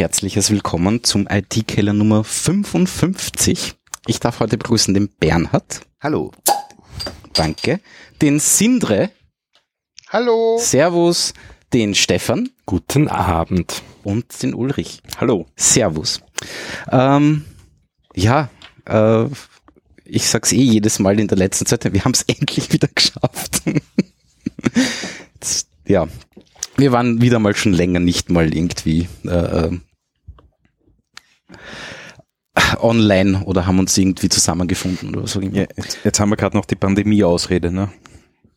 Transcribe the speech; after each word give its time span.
herzliches 0.00 0.50
Willkommen 0.50 1.04
zum 1.04 1.28
IT-Keller 1.28 1.92
Nummer 1.92 2.24
55. 2.24 3.74
Ich 4.06 4.18
darf 4.18 4.40
heute 4.40 4.56
begrüßen 4.56 4.94
den 4.94 5.10
Bernhard. 5.10 5.82
Hallo. 6.00 6.32
Danke. 7.34 7.80
Den 8.22 8.40
Sindre. 8.40 9.10
Hallo. 10.08 10.56
Servus. 10.58 11.34
Den 11.74 11.94
Stefan. 11.94 12.48
Guten 12.64 13.08
Abend. 13.08 13.82
Und 14.02 14.42
den 14.42 14.54
Ulrich. 14.54 15.02
Hallo. 15.18 15.44
Servus. 15.54 16.22
Ähm, 16.90 17.44
ja, 18.14 18.48
äh, 18.86 19.26
ich 20.06 20.26
sag's 20.26 20.52
eh 20.52 20.62
jedes 20.62 20.98
Mal 20.98 21.20
in 21.20 21.28
der 21.28 21.36
letzten 21.36 21.66
Zeit, 21.66 21.92
wir 21.92 22.04
haben 22.06 22.14
es 22.14 22.22
endlich 22.26 22.72
wieder 22.72 22.88
geschafft. 22.88 23.62
Ja, 25.86 26.06
wir 26.76 26.92
waren 26.92 27.20
wieder 27.20 27.40
mal 27.40 27.56
schon 27.56 27.72
länger 27.72 27.98
nicht 27.98 28.30
mal 28.30 28.54
irgendwie 28.54 29.08
äh, 29.24 29.28
äh, 29.30 29.80
online 32.80 33.44
oder 33.44 33.66
haben 33.66 33.78
uns 33.78 33.96
irgendwie 33.96 34.28
zusammengefunden 34.28 35.14
oder 35.14 35.26
so. 35.26 35.40
Ja, 35.40 35.66
jetzt, 35.76 35.98
jetzt 36.04 36.20
haben 36.20 36.30
wir 36.30 36.36
gerade 36.36 36.56
noch 36.56 36.64
die 36.64 36.76
Pandemie-Ausrede, 36.76 37.70
ne? 37.70 37.90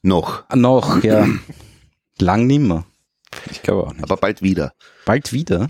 Noch. 0.02 0.44
Noch, 0.54 1.04
ja. 1.04 1.28
Lang 2.20 2.48
nimmer. 2.48 2.86
Ich 3.52 3.62
glaube 3.62 3.88
auch 3.88 3.94
nicht. 3.94 4.04
Aber 4.04 4.18
bald 4.18 4.42
wieder. 4.42 4.74
Bald 5.06 5.32
wieder? 5.34 5.70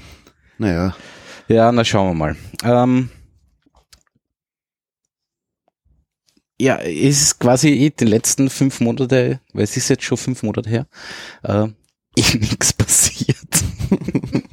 Naja. 0.58 0.96
Ja, 1.48 1.72
na 1.72 1.84
schauen 1.84 2.10
wir 2.10 2.14
mal. 2.14 2.36
Ähm, 2.64 3.10
ja, 6.60 6.78
es 6.78 7.22
ist 7.22 7.40
quasi 7.40 7.70
eh 7.70 7.90
den 7.90 8.08
letzten 8.08 8.50
fünf 8.50 8.80
Monate, 8.80 9.42
weil 9.54 9.64
es 9.64 9.78
ist 9.78 9.90
jetzt 9.90 10.04
schon 10.04 10.18
fünf 10.18 10.44
Monate 10.44 10.70
her, 10.70 10.88
äh, 11.44 11.68
eh 12.16 12.38
nichts 12.38 12.74
passiert. 12.74 13.38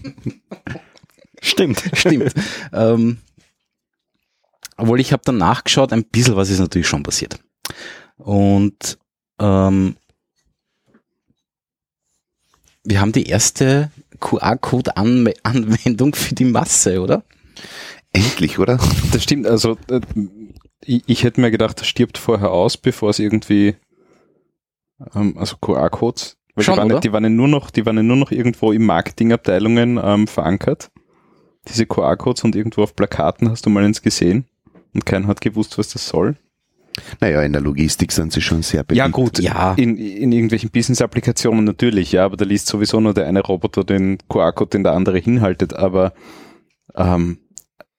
Stimmt. 1.40 1.82
Stimmt. 1.94 2.34
ähm, 2.72 3.18
obwohl 4.76 5.00
ich 5.00 5.12
habe 5.12 5.22
dann 5.24 5.38
nachgeschaut, 5.38 5.92
ein 5.92 6.04
bisschen 6.04 6.36
was 6.36 6.50
ist 6.50 6.58
natürlich 6.58 6.88
schon 6.88 7.02
passiert. 7.02 7.38
Und 8.16 8.98
ähm, 9.38 9.96
wir 12.84 13.00
haben 13.00 13.12
die 13.12 13.26
erste 13.26 13.90
QR-Code-Anwendung 14.20 16.14
für 16.14 16.34
die 16.34 16.44
Masse, 16.44 17.00
oder? 17.00 17.24
Endlich, 18.12 18.58
oder? 18.58 18.78
Das 19.12 19.22
stimmt. 19.22 19.46
Also 19.46 19.76
äh, 19.90 20.00
ich, 20.84 21.02
ich 21.06 21.24
hätte 21.24 21.40
mir 21.40 21.50
gedacht, 21.50 21.80
das 21.80 21.86
stirbt 21.86 22.18
vorher 22.18 22.50
aus, 22.50 22.76
bevor 22.76 23.10
es 23.10 23.18
irgendwie 23.18 23.76
ähm, 25.14 25.36
also 25.38 25.56
QR-Codes. 25.56 26.36
Weil 26.54 26.64
Schon, 26.64 26.74
die, 26.74 26.78
waren, 26.78 26.92
oder? 26.92 27.00
die 27.00 27.12
waren 27.12 27.24
ja 27.24 27.30
nur 27.30 27.48
noch, 27.48 27.70
die 27.70 27.86
waren 27.86 27.96
ja 27.96 28.02
nur 28.02 28.16
noch 28.16 28.30
irgendwo 28.30 28.72
im 28.72 28.84
Marketingabteilungen 28.84 30.00
ähm, 30.02 30.26
verankert. 30.26 30.90
Diese 31.68 31.86
QR-Codes 31.86 32.44
und 32.44 32.56
irgendwo 32.56 32.82
auf 32.82 32.96
Plakaten 32.96 33.50
hast 33.50 33.66
du 33.66 33.70
mal 33.70 33.84
eins 33.84 34.02
gesehen 34.02 34.44
und 34.94 35.06
keiner 35.06 35.28
hat 35.28 35.40
gewusst, 35.40 35.78
was 35.78 35.90
das 35.90 36.08
soll. 36.08 36.36
Naja, 37.20 37.42
in 37.42 37.52
der 37.52 37.62
Logistik 37.62 38.12
sind 38.12 38.32
sie 38.32 38.40
schon 38.40 38.62
sehr 38.62 38.82
beliebt. 38.82 38.98
Ja 38.98 39.08
gut, 39.08 39.38
Ja. 39.38 39.74
In, 39.74 39.96
in 39.96 40.32
irgendwelchen 40.32 40.70
Business-Applikationen 40.70 41.64
natürlich, 41.64 42.12
ja, 42.12 42.24
aber 42.24 42.36
da 42.36 42.44
liest 42.44 42.66
sowieso 42.66 43.00
nur 43.00 43.14
der 43.14 43.26
eine 43.26 43.40
Roboter 43.40 43.84
den 43.84 44.18
QR-Code, 44.28 44.70
den 44.70 44.84
der 44.84 44.92
andere 44.92 45.18
hinhaltet, 45.18 45.74
aber 45.74 46.12
ähm, 46.96 47.38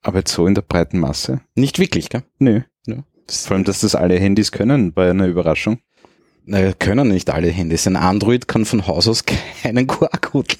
aber 0.01 0.19
jetzt 0.19 0.33
so 0.33 0.47
in 0.47 0.55
der 0.55 0.63
breiten 0.63 0.99
Masse? 0.99 1.41
Nicht 1.55 1.79
wirklich, 1.79 2.09
gell? 2.09 2.23
Nö. 2.39 2.61
Ja. 2.87 3.03
Vor 3.29 3.55
allem, 3.55 3.63
dass 3.63 3.81
das 3.81 3.95
alle 3.95 4.19
Handys 4.19 4.51
können, 4.51 4.95
war 4.95 5.09
eine 5.09 5.27
Überraschung. 5.27 5.79
Naja, 6.43 6.73
können 6.73 7.07
nicht 7.07 7.29
alle 7.29 7.49
Handys. 7.49 7.85
Ein 7.85 7.95
Android 7.95 8.47
kann 8.47 8.65
von 8.65 8.87
Haus 8.87 9.07
aus 9.07 9.23
keinen 9.63 9.87
QR-Code. 9.87 10.55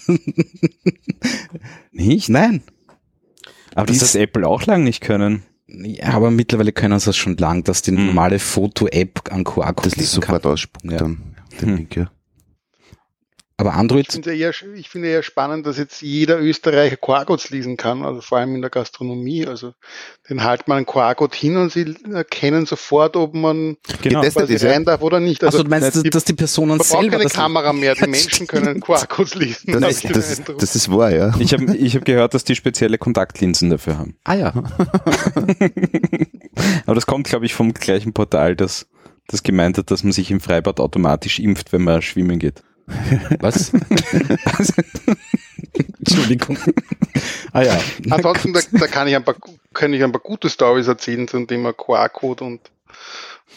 nicht? 1.91 2.29
Nein. 2.29 2.61
Aber 3.75 3.85
das 3.87 4.01
hat 4.13 4.21
Apple 4.21 4.47
auch 4.47 4.65
lang 4.65 4.83
nicht 4.83 5.01
können. 5.01 5.43
Ja, 5.67 6.09
aber 6.13 6.31
mittlerweile 6.31 6.73
können 6.73 6.99
sie 6.99 7.09
es 7.11 7.15
schon 7.17 7.37
lang, 7.37 7.63
dass 7.63 7.81
die 7.81 7.91
Hm. 7.91 8.07
normale 8.07 8.39
Foto-App 8.39 9.31
an 9.31 9.43
QR-Code 9.45 9.89
Das 9.89 9.97
ist 9.97 10.11
sofort 10.11 10.45
ausspuckt 10.45 10.91
Ja. 10.91 10.97
dann. 10.97 11.35
Den 11.61 11.69
Hm. 11.69 11.75
Link, 11.77 11.95
ja. 11.95 12.11
Aber 13.61 13.69
Ich 13.71 13.75
Android, 13.75 14.11
finde 14.11 14.35
eher, 14.35 14.51
ich 14.75 14.89
finde 14.89 15.07
eher 15.09 15.23
spannend, 15.23 15.65
dass 15.65 15.77
jetzt 15.77 16.01
jeder 16.01 16.39
Österreicher 16.39 16.97
QR-Codes 16.97 17.49
lesen 17.51 17.77
kann, 17.77 18.03
also 18.03 18.19
vor 18.21 18.39
allem 18.39 18.55
in 18.55 18.61
der 18.61 18.69
Gastronomie. 18.69 19.45
Also 19.47 19.73
den 20.29 20.43
halt 20.43 20.67
man 20.67 20.77
einen 20.77 20.85
QR-Code 20.85 21.35
hin 21.37 21.57
und 21.57 21.71
sie 21.71 21.95
erkennen 22.11 22.65
sofort, 22.65 23.15
ob 23.15 23.33
man 23.33 23.77
Genau. 24.01 24.21
Getestet 24.21 24.49
ist, 24.49 24.63
ja. 24.63 24.71
rein 24.71 24.83
darf 24.85 25.01
oder 25.01 25.19
nicht. 25.19 25.43
also 25.43 25.59
Also 25.59 25.63
du 25.63 25.69
meinst, 25.69 26.03
die- 26.03 26.09
dass 26.09 26.23
die 26.25 26.33
Personen 26.33 26.69
man 26.69 26.77
braucht 26.79 26.89
selber 26.89 27.11
keine 27.11 27.23
das 27.23 27.33
Kamera 27.33 27.71
mehr, 27.73 27.93
die 27.95 28.01
Ja, 28.01 28.07
Menschen 28.07 28.47
können 28.47 28.79
QR-Codes 28.81 29.35
lesen. 29.35 29.71
Das, 29.79 29.91
ist, 29.91 30.03
ich 30.05 30.11
das, 30.11 30.31
ist, 30.31 30.43
das 30.57 30.75
ist 30.75 30.91
wahr, 30.91 31.11
ja. 31.11 31.33
Ich 31.39 31.53
habe 31.53 31.75
ich 31.77 31.95
hab 31.95 32.03
gehört, 32.05 32.33
dass 32.33 32.43
die 32.43 32.55
spezielle 32.55 32.97
Kontaktlinsen 32.97 33.69
dafür 33.69 33.97
haben. 33.97 34.15
Ah 34.23 34.33
ja. 34.35 34.53
Aber 36.85 36.95
das 36.95 37.05
kommt, 37.05 37.27
glaube 37.27 37.45
ich, 37.45 37.53
vom 37.53 37.73
gleichen 37.73 38.13
Portal, 38.13 38.55
das, 38.55 38.87
das 39.27 39.43
gemeint 39.43 39.77
hat, 39.77 39.91
dass 39.91 40.03
man 40.03 40.11
sich 40.11 40.31
im 40.31 40.39
Freibad 40.39 40.79
automatisch 40.79 41.39
impft, 41.39 41.71
wenn 41.73 41.83
man 41.83 42.01
schwimmen 42.01 42.39
geht. 42.39 42.63
Was? 43.39 43.71
Entschuldigung. 45.99 46.57
Ah 47.53 47.63
ja. 47.63 47.79
Ansonsten, 48.09 48.53
da, 48.53 48.61
gut. 48.61 48.81
da 48.81 48.87
kann 48.87 49.07
ich 49.07 49.15
ein 49.15 49.23
paar, 49.23 49.35
kann 49.73 49.93
ich 49.93 50.03
ein 50.03 50.11
paar 50.11 50.21
gute 50.21 50.49
Stories 50.49 50.87
erzählen 50.87 51.27
zum 51.27 51.47
Thema 51.47 51.73
QR-Code 51.73 52.43
und 52.43 52.61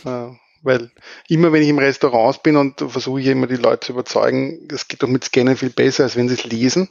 äh, 0.05 0.29
weil 0.63 0.91
immer 1.29 1.53
wenn 1.53 1.63
ich 1.63 1.69
im 1.69 1.79
Restaurant 1.79 2.43
bin 2.43 2.57
und 2.57 2.81
versuche 2.81 3.21
ich 3.21 3.27
immer 3.27 3.47
die 3.47 3.57
Leute 3.57 3.87
zu 3.87 3.93
überzeugen, 3.93 4.67
es 4.73 4.89
geht 4.89 5.03
doch 5.03 5.09
mit 5.09 5.25
Scannen 5.25 5.57
viel 5.57 5.71
besser, 5.71 6.05
als 6.05 6.17
wenn 6.17 6.29
sie 6.29 6.35
es 6.35 6.45
lesen. 6.45 6.89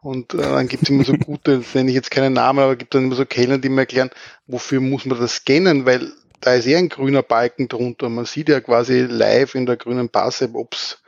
Und 0.00 0.34
äh, 0.34 0.38
dann 0.38 0.68
gibt 0.68 0.84
es 0.84 0.90
immer 0.90 1.04
so 1.04 1.14
gute, 1.14 1.58
das 1.58 1.68
nenne 1.74 1.90
ich 1.90 1.94
jetzt 1.94 2.10
keinen 2.10 2.34
Namen, 2.34 2.60
aber 2.60 2.76
gibt 2.76 2.94
dann 2.94 3.04
immer 3.04 3.14
so 3.14 3.24
Kellner, 3.24 3.58
die 3.58 3.68
mir 3.68 3.82
erklären, 3.82 4.10
wofür 4.46 4.80
muss 4.80 5.04
man 5.04 5.18
das 5.18 5.36
scannen, 5.36 5.86
weil 5.86 6.12
da 6.40 6.54
ist 6.54 6.66
eh 6.66 6.76
ein 6.76 6.90
grüner 6.90 7.22
Balken 7.22 7.68
drunter. 7.68 8.08
Man 8.08 8.26
sieht 8.26 8.50
ja 8.50 8.60
quasi 8.60 9.00
live 9.00 9.54
in 9.54 9.66
der 9.66 9.76
grünen 9.76 10.10
Passe, 10.10 10.50
ob 10.52 10.74
es 10.74 10.98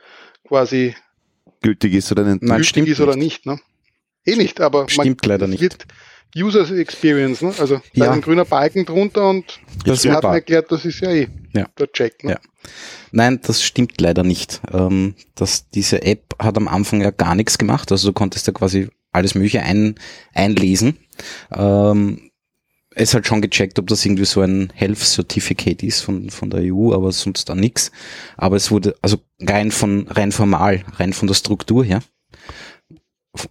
quasi 0.47 0.95
Gültig 1.61 1.93
ist 1.93 2.11
oder 2.11 2.23
nicht. 2.23 2.41
Nein, 2.43 2.57
gültig 2.57 2.69
stimmt 2.69 2.87
ist 2.89 2.99
oder 3.01 3.15
nicht. 3.15 3.45
nicht. 3.45 3.57
Ne? 3.57 3.59
Eh 4.25 4.35
nicht, 4.35 4.61
aber 4.61 4.87
Stimmt 4.89 5.25
leider 5.25 5.45
es 5.45 5.51
nicht. 5.51 5.61
wird 5.61 5.85
User 6.35 6.69
Experience, 6.77 7.41
ne? 7.41 7.53
also 7.57 7.75
da 7.77 7.81
Ja. 7.93 8.05
ist 8.05 8.11
ein 8.11 8.21
grüner 8.21 8.45
Balken 8.45 8.85
drunter 8.85 9.29
und 9.29 9.59
Das 9.85 10.05
hat 10.05 10.23
mir 10.23 10.29
erklärt, 10.33 10.71
das 10.71 10.85
ist 10.85 10.99
ja 10.99 11.09
eh 11.09 11.27
Ja. 11.53 11.67
der 11.79 11.91
Check. 11.91 12.23
Ne? 12.23 12.31
Ja. 12.31 12.39
Nein, 13.11 13.39
das 13.41 13.63
stimmt 13.63 13.99
leider 14.01 14.23
nicht. 14.23 14.61
Ähm, 14.71 15.15
dass 15.35 15.69
diese 15.69 16.01
App 16.03 16.35
hat 16.39 16.57
am 16.57 16.67
Anfang 16.67 17.01
ja 17.01 17.11
gar 17.11 17.33
nichts 17.35 17.57
gemacht. 17.57 17.91
Also 17.91 18.09
du 18.09 18.13
konntest 18.13 18.45
ja 18.45 18.53
quasi 18.53 18.89
alles 19.13 19.33
Mögliche 19.35 19.61
ein, 19.63 19.95
einlesen. 20.33 20.97
Ähm, 21.51 22.26
es 22.99 23.13
hat 23.13 23.27
schon 23.27 23.41
gecheckt, 23.41 23.77
ob 23.77 23.87
das 23.87 24.05
irgendwie 24.05 24.25
so 24.25 24.41
ein 24.41 24.71
Health 24.73 24.97
Certificate 24.97 25.83
ist 25.83 26.01
von, 26.01 26.29
von 26.29 26.49
der 26.49 26.61
EU, 26.73 26.93
aber 26.93 27.11
sonst 27.11 27.47
dann 27.47 27.59
nichts. 27.59 27.91
Aber 28.37 28.55
es 28.55 28.71
wurde, 28.71 28.95
also 29.01 29.17
rein 29.39 29.71
von, 29.71 30.07
rein 30.07 30.31
formal, 30.31 30.83
rein 30.93 31.13
von 31.13 31.27
der 31.27 31.35
Struktur 31.35 31.85
her, 31.85 32.01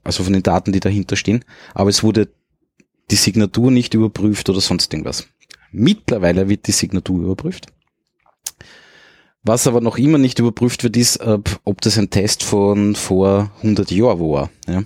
also 0.03 0.25
von 0.25 0.33
den 0.33 0.43
Daten, 0.43 0.73
die 0.73 0.81
dahinter 0.81 1.15
stehen, 1.17 1.45
aber 1.75 1.91
es 1.91 2.03
wurde 2.03 2.29
die 3.11 3.17
Signatur 3.17 3.71
nicht 3.71 3.95
überprüft 3.95 4.49
oder 4.51 4.61
sonst 4.61 4.93
irgendwas. 4.93 5.29
Mittlerweile 5.71 6.49
wird 6.49 6.67
die 6.67 6.73
Signatur 6.73 7.23
überprüft. 7.23 7.67
Was 9.45 9.69
aber 9.69 9.81
noch 9.81 9.97
immer 9.97 10.19
nicht 10.19 10.41
überprüft 10.41 10.83
wird, 10.83 10.97
ist, 10.97 11.21
ob, 11.21 11.61
ob 11.63 11.81
das 11.83 11.99
ein 11.99 12.11
Test 12.11 12.43
von 12.43 12.97
vor 12.97 13.53
100 13.59 13.93
Jahren 13.93 14.19
war. 14.19 14.51
Ja? 14.67 14.83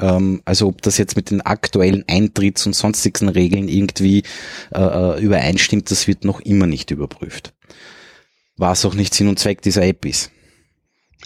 Ähm, 0.00 0.42
also 0.44 0.68
ob 0.68 0.82
das 0.82 0.98
jetzt 0.98 1.16
mit 1.16 1.30
den 1.30 1.40
aktuellen 1.40 2.04
Eintritts- 2.04 2.66
und 2.66 2.74
sonstigen 2.74 3.28
Regeln 3.28 3.68
irgendwie 3.68 4.24
äh, 4.72 4.80
äh, 4.80 5.20
übereinstimmt, 5.20 5.90
das 5.90 6.06
wird 6.06 6.24
noch 6.24 6.40
immer 6.40 6.66
nicht 6.66 6.90
überprüft. 6.90 7.52
Was 8.56 8.84
auch 8.84 8.94
nicht 8.94 9.14
Sinn 9.14 9.28
und 9.28 9.38
Zweck 9.38 9.62
dieser 9.62 9.82
App 9.82 10.04
ist. 10.04 10.30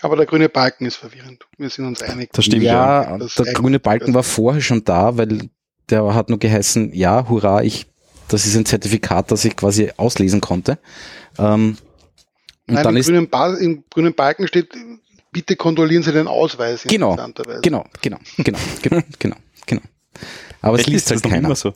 Aber 0.03 0.17
der 0.17 0.27
grüne 0.27 0.49
Balken 0.49 0.87
ist 0.87 0.97
verwirrend. 0.97 1.47
Wir 1.57 1.71
sind 1.71 1.87
uns 1.87 2.03
einig. 2.03 2.31
Das 2.33 2.45
stimmt, 2.45 2.63
ja, 2.63 3.17
Das 3.19 3.35
der 3.35 3.53
grüne 3.53 3.79
Balken 3.79 4.13
war 4.13 4.23
vorher 4.23 4.61
schon 4.61 4.85
da, 4.85 5.17
weil 5.17 5.49
der 5.89 6.15
hat 6.15 6.29
nur 6.29 6.39
geheißen, 6.39 6.93
ja, 6.95 7.29
hurra, 7.29 7.63
ich, 7.63 7.87
das 8.29 8.47
ist 8.47 8.57
ein 8.57 8.67
Zertifikat, 8.67 9.31
das 9.31 9.45
ich 9.45 9.57
quasi 9.57 9.93
auslesen 9.97 10.41
konnte. 10.41 10.79
Ähm, 11.39 11.77
und 12.67 12.75
Nein, 12.75 12.85
dann 12.85 12.95
im, 12.95 13.01
ist, 13.01 13.07
grünen 13.07 13.29
ba 13.29 13.55
im 13.55 13.85
grünen 13.91 14.15
Balken 14.15 14.49
steht, 14.49 14.71
bitte 15.35 15.57
kontrollieren 15.57 16.03
Sie 16.03 16.13
den 16.13 16.29
Ausweis. 16.29 16.85
Genau, 16.85 17.11
interessanterweise. 17.11 17.61
genau, 17.61 17.85
genau, 18.01 18.19
genau, 18.39 18.59
genau, 18.83 19.03
genau, 19.19 19.37
genau. 19.67 19.83
Aber 20.63 20.79
es 20.81 20.87
liest 20.87 21.11
halt 21.11 21.23
keiner. 21.23 21.49
immer 21.49 21.57
so? 21.57 21.75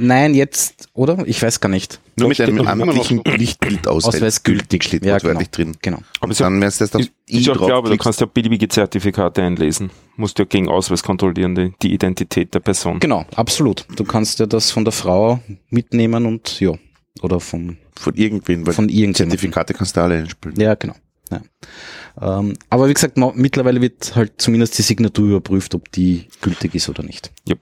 Nein, 0.00 0.34
jetzt, 0.34 0.88
oder? 0.94 1.26
Ich 1.26 1.42
weiß 1.42 1.60
gar 1.60 1.68
nicht. 1.68 2.00
Nur 2.16 2.28
mit 2.28 2.40
einem 2.40 2.66
amtlichen 2.66 3.20
so. 3.24 3.32
Lichtbildausweis. 3.32 4.14
Ausweis 4.14 4.42
gültig. 4.44 4.84
steht 4.84 5.04
Ja, 5.04 5.14
wortwörtlich 5.14 5.50
drin. 5.50 5.76
Genau. 5.82 5.98
Aber 6.20 6.28
Und 6.28 6.34
so, 6.34 6.44
dann, 6.44 6.60
wenn 6.60 6.70
du 6.70 6.78
das 6.78 6.94
auf 6.94 7.00
ist, 7.00 7.12
I 7.28 7.40
ist 7.40 7.48
auch 7.50 7.56
klar, 7.56 7.78
aber 7.78 7.90
du 7.90 7.96
kannst 7.96 8.20
ja 8.20 8.26
beliebige 8.26 8.68
Zertifikate 8.68 9.42
einlesen. 9.42 9.90
Musst 10.16 10.38
ja 10.38 10.44
gegen 10.44 10.68
Ausweis 10.68 11.02
kontrollieren, 11.02 11.54
die, 11.54 11.72
die 11.82 11.92
Identität 11.92 12.54
der 12.54 12.60
Person. 12.60 13.00
Genau, 13.00 13.26
absolut. 13.34 13.86
Du 13.96 14.04
kannst 14.04 14.38
ja 14.38 14.46
das 14.46 14.70
von 14.70 14.84
der 14.84 14.92
Frau 14.92 15.40
mitnehmen 15.68 16.26
und 16.26 16.60
ja, 16.60 16.74
oder 17.22 17.40
vom 17.40 17.76
von 17.96 18.14
irgendwen, 18.14 18.66
weil 18.66 18.74
von 18.74 18.88
irgendjemandem. 18.88 19.30
Zertifikate 19.30 19.74
kannst 19.74 19.96
du 19.96 20.00
alle 20.00 20.18
einspielen. 20.18 20.60
Ja, 20.60 20.74
genau. 20.74 20.94
Ja. 21.30 22.38
Ähm, 22.40 22.54
aber 22.70 22.88
wie 22.88 22.94
gesagt, 22.94 23.16
mittlerweile 23.34 23.80
wird 23.80 24.14
halt 24.16 24.32
zumindest 24.38 24.76
die 24.78 24.82
Signatur 24.82 25.28
überprüft, 25.28 25.74
ob 25.74 25.90
die 25.92 26.26
gültig 26.40 26.74
ist 26.74 26.88
oder 26.88 27.02
nicht. 27.02 27.30
Yep. 27.48 27.58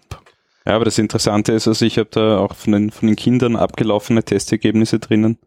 Ja, 0.67 0.75
aber 0.75 0.85
das 0.85 0.99
Interessante 0.99 1.53
ist, 1.53 1.69
also 1.69 1.85
ich 1.85 1.99
habe 1.99 2.09
da 2.11 2.39
auch 2.39 2.55
von 2.55 2.73
den, 2.73 2.91
von 2.91 3.07
den 3.07 3.17
Kindern 3.17 3.55
abgelaufene 3.57 4.23
Testergebnisse 4.25 4.99
drinnen, 4.99 5.39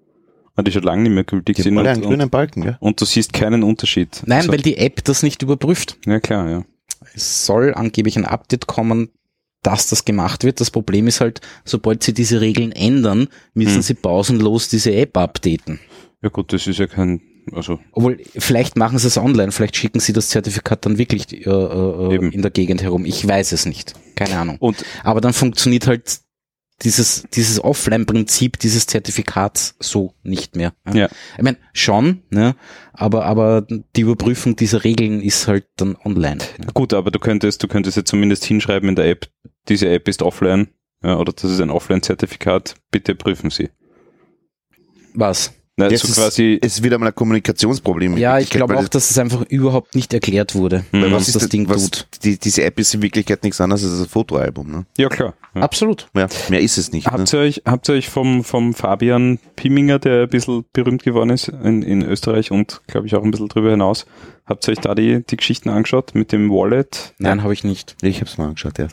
die 0.65 0.71
schon 0.71 0.83
lange 0.83 1.03
nicht 1.03 1.13
mehr 1.13 1.23
gültig 1.23 1.55
Die 1.57 1.61
sind. 1.61 1.77
einen 1.77 1.87
Und, 1.97 2.03
und, 2.03 2.09
grünen 2.09 2.29
Balken, 2.29 2.61
gell? 2.63 2.77
und 2.81 2.99
du 3.01 3.05
siehst 3.05 3.33
keinen 3.33 3.63
Unterschied. 3.63 4.21
Nein, 4.25 4.39
also, 4.39 4.51
weil 4.51 4.61
die 4.61 4.77
App 4.77 5.03
das 5.05 5.23
nicht 5.23 5.41
überprüft. 5.41 5.97
Ja, 6.05 6.19
klar, 6.19 6.49
ja. 6.49 6.65
Es 7.13 7.45
soll 7.45 7.73
angeblich 7.73 8.17
ein 8.17 8.25
Update 8.25 8.67
kommen, 8.67 9.09
dass 9.63 9.87
das 9.87 10.05
gemacht 10.05 10.43
wird. 10.43 10.59
Das 10.61 10.71
Problem 10.71 11.07
ist 11.07 11.19
halt, 11.21 11.41
sobald 11.65 12.03
sie 12.03 12.13
diese 12.13 12.39
Regeln 12.41 12.71
ändern, 12.71 13.27
müssen 13.53 13.75
Hm. 13.75 13.81
sie 13.81 13.93
pausenlos 13.93 14.67
diese 14.69 14.93
App 14.93 15.17
updaten. 15.17 15.79
Ja 16.21 16.29
gut, 16.29 16.51
das 16.53 16.67
ist 16.67 16.79
ja 16.79 16.87
kein, 16.87 17.21
also, 17.53 17.79
Obwohl, 17.91 18.19
vielleicht 18.37 18.77
machen 18.77 18.97
sie 18.99 19.07
es 19.07 19.17
online, 19.17 19.51
vielleicht 19.51 19.75
schicken 19.75 19.99
sie 19.99 20.13
das 20.13 20.29
Zertifikat 20.29 20.85
dann 20.85 20.97
wirklich 20.97 21.31
äh, 21.33 21.49
äh, 21.49 22.15
in 22.31 22.41
der 22.41 22.51
Gegend 22.51 22.81
herum. 22.81 23.05
Ich 23.05 23.27
weiß 23.27 23.51
es 23.51 23.65
nicht. 23.65 23.93
Keine 24.15 24.37
Ahnung. 24.37 24.57
und 24.59 24.83
Aber 25.03 25.21
dann 25.21 25.33
funktioniert 25.33 25.87
halt 25.87 26.21
dieses, 26.81 27.23
dieses 27.33 27.63
Offline-Prinzip 27.63 28.57
dieses 28.59 28.87
Zertifikats 28.87 29.75
so 29.79 30.13
nicht 30.23 30.55
mehr. 30.55 30.73
Ja. 30.93 31.09
Ich 31.37 31.43
meine, 31.43 31.57
schon, 31.73 32.23
ne? 32.29 32.55
aber, 32.93 33.25
aber 33.25 33.65
die 33.95 34.01
Überprüfung 34.01 34.55
dieser 34.55 34.83
Regeln 34.83 35.21
ist 35.21 35.47
halt 35.47 35.67
dann 35.75 35.97
online. 36.03 36.37
Ne? 36.57 36.67
gut, 36.73 36.93
aber 36.93 37.11
du 37.11 37.19
könntest, 37.19 37.61
du 37.63 37.67
könntest 37.67 37.97
ja 37.97 38.05
zumindest 38.05 38.45
hinschreiben 38.45 38.89
in 38.89 38.95
der 38.95 39.09
App, 39.09 39.27
diese 39.67 39.89
App 39.89 40.07
ist 40.07 40.21
offline, 40.21 40.69
ja, 41.03 41.17
oder 41.17 41.33
das 41.33 41.51
ist 41.51 41.59
ein 41.59 41.69
Offline-Zertifikat, 41.69 42.75
bitte 42.91 43.15
prüfen 43.15 43.49
Sie. 43.49 43.69
Was? 45.13 45.53
Na, 45.79 45.89
Jetzt 45.89 46.01
so 46.01 46.09
ist- 46.09 46.15
quasi, 46.15 46.59
Es 46.61 46.73
ist 46.75 46.83
wieder 46.83 46.97
mal 46.97 47.07
ein 47.07 47.15
Kommunikationsproblem. 47.15 48.17
Ja, 48.17 48.37
ich 48.37 48.49
glaube 48.49 48.77
auch, 48.77 48.87
dass 48.89 49.09
es 49.09 49.17
einfach 49.17 49.43
überhaupt 49.49 49.95
nicht 49.95 50.13
erklärt 50.13 50.53
wurde, 50.53 50.83
Mhm. 50.91 51.03
Was 51.03 51.11
was 51.13 51.27
ist 51.29 51.35
das 51.35 51.43
das 51.43 51.49
Ding 51.49 51.69
was, 51.69 51.89
tut. 51.89 52.07
Die, 52.23 52.37
diese 52.37 52.63
App 52.65 52.77
ist 52.79 52.93
in 52.93 53.01
Wirklichkeit 53.01 53.43
nichts 53.43 53.61
anderes 53.61 53.83
als 53.85 53.99
ein 54.01 54.07
Fotoalbum. 54.09 54.69
Ne? 54.69 54.85
ja 54.97 55.07
klar. 55.07 55.33
Ja. 55.55 55.61
Absolut. 55.61 56.07
Ja, 56.13 56.27
mehr 56.49 56.59
ist 56.59 56.77
es 56.77 56.91
nicht. 56.91 57.07
Ne? 57.07 57.13
Habt 57.13 57.33
ihr 57.33 57.39
euch, 57.39 57.61
habt 57.65 57.89
ihr 57.89 57.93
euch 57.95 58.09
vom, 58.09 58.43
vom 58.43 58.73
Fabian 58.73 59.39
Piminger, 59.55 59.97
der 59.99 60.23
ein 60.23 60.29
bisschen 60.29 60.65
berühmt 60.73 61.03
geworden 61.03 61.29
ist 61.31 61.47
in, 61.47 61.81
in 61.81 62.03
Österreich 62.03 62.51
und 62.51 62.81
glaube 62.87 63.07
ich 63.07 63.15
auch 63.15 63.23
ein 63.23 63.31
bisschen 63.31 63.47
drüber 63.47 63.71
hinaus, 63.71 64.05
habt 64.45 64.67
ihr 64.67 64.73
euch 64.73 64.79
da 64.79 64.93
die, 64.95 65.23
die 65.25 65.37
Geschichten 65.37 65.69
angeschaut 65.69 66.13
mit 66.13 66.31
dem 66.33 66.49
Wallet? 66.51 67.13
Nein, 67.19 67.41
habe 67.41 67.53
ich 67.53 67.63
nicht. 67.63 67.95
Ich 68.01 68.17
habe 68.17 68.29
es 68.29 68.37
mal 68.37 68.47
angeschaut, 68.49 68.77
ja. 68.77 68.87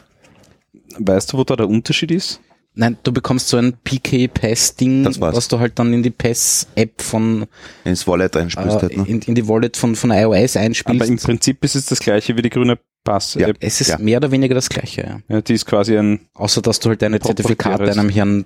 Weißt 0.98 1.32
du, 1.32 1.38
wo 1.38 1.44
da 1.44 1.56
der 1.56 1.68
Unterschied 1.68 2.10
ist? 2.10 2.40
Nein, 2.78 2.98
du 3.02 3.10
bekommst 3.12 3.48
so 3.48 3.56
ein 3.56 3.72
PK-Pass-Ding, 3.84 5.04
Das 5.04 5.18
war's. 5.20 5.34
was 5.34 5.48
du 5.48 5.58
halt 5.58 5.78
dann 5.78 5.92
in 5.94 6.02
die 6.02 6.10
Pass-App 6.10 7.00
von, 7.00 7.46
Ins 7.84 8.06
Wallet 8.06 8.36
einspielst 8.36 8.76
äh, 8.76 8.80
halt, 8.80 8.96
ne? 8.96 9.04
in, 9.08 9.20
in 9.22 9.34
die 9.34 9.48
Wallet 9.48 9.76
von, 9.76 9.96
von 9.96 10.10
iOS 10.10 10.56
einspielst. 10.56 11.00
Aber 11.02 11.08
im 11.10 11.16
Prinzip 11.16 11.64
ist 11.64 11.74
es 11.74 11.86
das 11.86 12.00
gleiche 12.00 12.36
wie 12.36 12.42
die 12.42 12.50
grüne 12.50 12.78
Pass-App. 13.04 13.56
es 13.60 13.80
ist 13.80 13.88
Ja. 13.88 13.98
mehr 13.98 14.18
oder 14.18 14.30
weniger 14.30 14.54
das 14.54 14.68
Gleiche, 14.68 15.02
ja. 15.02 15.20
Ja, 15.34 15.40
die 15.40 15.54
ist 15.54 15.64
quasi 15.64 15.96
ein, 15.96 16.20
Außer, 16.34 16.60
dass 16.60 16.78
du 16.80 16.90
halt 16.90 17.00
deine. 17.02 17.18
Zertifikate 17.20 17.90
einem 17.90 18.08
Herrn 18.10 18.44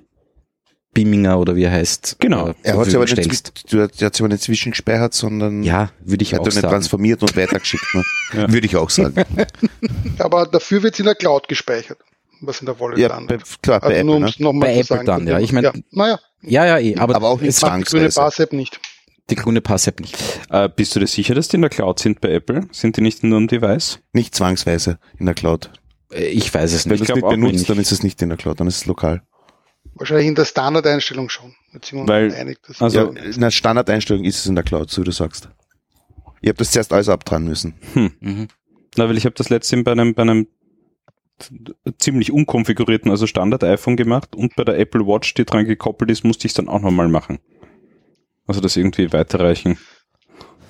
Biminger 0.93 1.39
oder 1.39 1.55
wie 1.55 1.63
er 1.65 1.71
heißt. 1.73 2.17
Genau. 2.19 2.49
äh, 2.49 2.55
Er 2.65 2.77
hat 2.77 2.85
sich 2.87 2.97
aber 2.97 3.05
nicht, 3.05 3.73
du 3.73 3.81
hat, 3.83 3.95
sich 3.95 4.21
aber 4.21 4.29
nicht 4.29 4.43
zwischengespeichert, 4.43 5.15
sondern 5.15 5.63
Ja, 5.63 5.91
würde 6.05 6.23
ich 6.23 6.33
er 6.33 6.37
hat 6.39 6.43
auch 6.43 6.47
er 6.47 6.53
nicht 6.53 6.61
sagen. 6.63 6.73
transformiert 6.73 7.23
und 7.23 7.37
weitergeschickt. 7.37 7.95
Ne? 7.95 8.03
Ja. 8.35 8.53
Würde 8.53 8.67
ich 8.67 8.77
auch 8.77 8.91
sagen. 8.91 9.15
Aber 10.19 10.47
dafür 10.47 10.85
wird 10.85 10.95
es 10.95 11.01
in 11.01 11.07
der 11.07 11.17
Cloud 11.17 11.49
gespeichert, 11.49 11.99
was 12.43 12.61
in 12.61 12.67
der 12.67 12.79
Wallet 12.81 12.99
ja, 12.99 13.09
bei, 13.09 13.15
landet. 13.15 13.43
klar, 13.63 13.81
bei 13.81 13.87
Also 13.87 13.95
Apple. 13.97 14.05
nur 14.05 14.17
um 14.17 14.23
Ne? 14.23 14.29
es 14.29 14.41
nochmal 14.41 14.69
Bei 14.69 14.75
zu 14.83 14.95
Apple 14.95 15.07
sagen. 15.07 15.07
dann, 15.07 15.27
ja. 15.27 15.39
Ich 15.41 15.53
mein- 15.53 15.65
ja, 15.65 15.73
naja, 15.91 16.19
Ja, 16.43 16.65
ja, 16.67 16.79
eh, 16.79 16.97
aber, 16.97 17.17
Aber 17.17 17.29
auch 17.29 17.41
nicht 17.41 17.51
es 17.51 17.57
zwang- 17.59 17.71
war 17.73 17.79
die 17.79 17.85
grüne 17.85 18.09
Zwangsweise. 18.09 18.21
Pass-App 18.21 18.53
nicht. 18.53 18.81
die 19.29 19.35
grüne 19.37 19.61
Pass-App 19.61 20.01
nicht. 20.01 20.17
äh, 20.51 20.69
bist 20.75 20.95
du 20.97 21.01
dir 21.01 21.07
sicher, 21.07 21.35
dass 21.35 21.49
die 21.49 21.57
in 21.57 21.61
der 21.63 21.71
Cloud 21.71 21.99
sind 22.01 22.21
bei 22.21 22.31
Apple? 22.33 22.63
Sind 22.73 22.97
die 22.97 23.01
nicht 23.03 23.23
nur 23.23 23.37
am 23.37 23.47
Device? 23.49 24.01
Nicht 24.13 24.35
zwangsweise 24.35 24.99
in 25.19 25.27
der 25.27 25.35
Cloud. 25.35 25.71
Äh, 26.13 26.25
Ich 26.29 26.53
weiß 26.53 26.73
es 26.73 26.87
Wenn 26.87 26.93
nicht. 26.93 27.01
du 27.09 27.13
es 27.13 27.15
nicht 27.17 27.29
benutzt, 27.29 27.53
nicht. 27.55 27.71
dann 27.71 27.79
ist 27.79 27.93
es 27.93 28.03
nicht 28.03 28.21
in 28.23 28.29
der 28.31 28.39
Cloud, 28.39 28.59
dann 28.61 28.67
ist 28.67 28.77
es 28.79 28.87
lokal. 28.87 29.23
Wahrscheinlich 29.95 30.27
in 30.29 30.35
der 30.35 30.45
Standardeinstellung 30.47 31.29
schon. 31.29 31.55
Jetzt 31.75 31.89
sind 31.89 31.99
wir 31.99 32.01
uns 32.03 32.09
Weil- 32.11 32.35
einig, 32.35 32.59
dass 32.67 32.81
also- 32.81 33.13
ja, 33.13 33.23
in 33.23 33.41
der 33.41 33.51
Standardeinstellung 33.51 34.25
ist 34.25 34.39
es 34.39 34.47
in 34.47 34.55
der 34.55 34.65
Cloud, 34.65 34.91
so 34.91 35.03
wie 35.03 35.05
du 35.05 35.13
sagst. 35.13 35.49
Ich 36.41 36.49
habe 36.49 36.57
das 36.57 36.71
zuerst 36.71 36.93
alles 36.93 37.09
abtragen 37.11 37.47
müssen. 37.47 37.75
Mhm. 37.95 38.49
Na, 38.97 39.09
weil 39.09 39.17
ich 39.19 39.25
habe 39.27 39.35
das 39.37 39.51
letztens 39.51 39.85
bei 39.85 39.93
einem, 39.93 40.15
bei 40.15 40.23
einem 40.23 40.47
ziemlich 41.99 42.33
unkonfigurierten, 42.33 43.11
also 43.11 43.27
Standard-iPhone 43.27 43.97
gemacht 43.97 44.35
und 44.35 44.57
bei 44.57 44.65
der 44.65 44.79
Apple 44.79 45.07
Watch, 45.07 45.35
die 45.35 45.45
dran 45.45 45.65
gekoppelt 45.65 46.11
ist, 46.11 46.25
musste 46.25 46.47
ich 46.47 46.51
es 46.51 46.55
dann 46.55 46.69
auch 46.69 46.81
nochmal 46.81 47.09
machen. 47.09 47.39
Also 48.47 48.61
das 48.61 48.77
irgendwie 48.77 49.13
weiterreichen. 49.13 49.79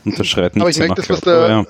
Und 0.05 0.19
das 0.19 0.27
schreit 0.27 0.55
nicht 0.55 0.63
Aber 0.63 0.71
ich 0.71 0.79
merke 0.79 0.95
das, 0.95 1.11
was 1.11 1.21
der, 1.21 1.67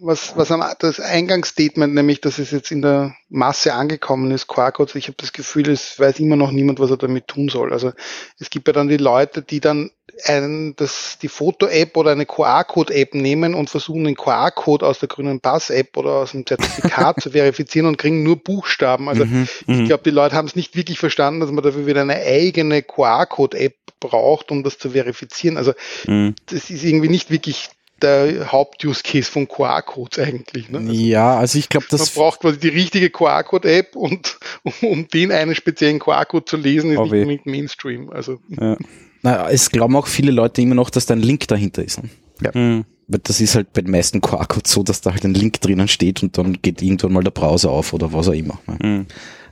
was, 0.00 0.36
was 0.36 0.50
am, 0.50 0.62
das 0.78 1.00
Eingangsstatement, 1.00 1.94
nämlich, 1.94 2.20
dass 2.20 2.38
es 2.38 2.50
jetzt 2.50 2.70
in 2.70 2.82
der 2.82 3.14
Masse 3.28 3.74
angekommen 3.74 4.30
ist, 4.30 4.46
QR-Codes, 4.46 4.94
ich 4.94 5.06
habe 5.06 5.16
das 5.18 5.32
Gefühl, 5.32 5.68
es 5.68 5.98
weiß 5.98 6.18
immer 6.20 6.36
noch 6.36 6.50
niemand, 6.50 6.80
was 6.80 6.90
er 6.90 6.96
damit 6.96 7.28
tun 7.28 7.48
soll. 7.48 7.72
Also 7.72 7.92
es 8.38 8.50
gibt 8.50 8.66
ja 8.66 8.72
dann 8.72 8.88
die 8.88 8.96
Leute, 8.96 9.42
die 9.42 9.60
dann 9.60 9.90
ein, 10.24 10.74
das, 10.76 11.18
die 11.20 11.28
Foto-App 11.28 11.96
oder 11.96 12.12
eine 12.12 12.26
QR-Code-App 12.26 13.14
nehmen 13.14 13.54
und 13.54 13.70
versuchen, 13.70 14.04
den 14.04 14.16
QR-Code 14.16 14.86
aus 14.86 14.98
der 14.98 15.08
grünen 15.08 15.40
Pass-App 15.40 15.96
oder 15.96 16.10
aus 16.10 16.32
dem 16.32 16.46
Zertifikat 16.46 17.20
zu 17.20 17.30
verifizieren 17.30 17.86
und 17.86 17.96
kriegen 17.96 18.22
nur 18.22 18.36
Buchstaben. 18.36 19.08
Also 19.08 19.24
Mhm. 19.24 19.48
ich 19.66 19.84
glaube, 19.84 20.02
die 20.04 20.10
Leute 20.10 20.34
haben 20.34 20.46
es 20.46 20.56
nicht 20.56 20.76
wirklich 20.76 20.98
verstanden, 20.98 21.40
dass 21.40 21.50
man 21.50 21.62
dafür 21.62 21.86
wieder 21.86 22.00
eine 22.00 22.16
eigene 22.16 22.82
QR-Code-App 22.82 23.76
braucht, 24.00 24.50
um 24.50 24.62
das 24.62 24.78
zu 24.78 24.90
verifizieren. 24.90 25.56
Also 25.56 25.72
Mhm. 26.06 26.34
das 26.46 26.70
ist 26.70 26.84
irgendwie 26.84 27.08
nicht 27.08 27.30
wirklich 27.30 27.70
der 28.02 28.50
Haupt-Use-Case 28.52 29.30
von 29.30 29.46
QR-Codes 29.48 30.18
eigentlich. 30.18 30.68
Ne? 30.68 30.78
Also 30.78 30.92
Ja, 30.92 31.38
also 31.38 31.58
ich 31.58 31.68
glaube, 31.68 31.86
man 31.90 31.98
das 31.98 32.10
braucht 32.10 32.40
quasi 32.40 32.58
die 32.58 32.68
richtige 32.68 33.10
QR-Code-App 33.10 33.96
und 33.96 34.38
um, 34.82 35.06
den 35.08 35.32
einen 35.32 35.54
speziellen 35.54 35.98
QR-Code 35.98 36.44
zu 36.44 36.56
lesen, 36.56 36.92
ist 36.92 36.98
Oh 36.98 37.04
nicht 37.04 37.12
unbedingt 37.12 37.46
Mainstream. 37.46 38.10
Also 38.10 38.38
Ja. 38.48 38.76
Na, 39.22 39.50
es 39.50 39.70
glauben 39.70 39.96
auch 39.96 40.06
viele 40.06 40.30
Leute 40.32 40.62
immer 40.62 40.74
noch, 40.74 40.90
dass 40.90 41.06
da 41.06 41.14
ein 41.14 41.20
Link 41.20 41.46
dahinter 41.48 41.84
ist. 41.84 42.00
ne? 42.02 42.50
Mhm. 42.54 42.84
Weil 43.06 43.20
das 43.24 43.40
ist 43.40 43.54
halt 43.54 43.72
bei 43.72 43.82
den 43.82 43.90
meisten 43.90 44.20
QR-Codes 44.20 44.72
so, 44.72 44.82
dass 44.82 45.00
da 45.00 45.12
halt 45.12 45.24
ein 45.24 45.34
Link 45.34 45.60
drinnen 45.60 45.88
steht 45.88 46.22
und 46.22 46.38
dann 46.38 46.62
geht 46.62 46.80
irgendwann 46.80 47.12
mal 47.12 47.24
der 47.24 47.32
Browser 47.32 47.70
auf 47.70 47.92
oder 47.92 48.12
was 48.12 48.28
auch 48.28 48.32
immer. 48.32 48.60
ne? 48.66 48.78
Mhm. 48.82 49.06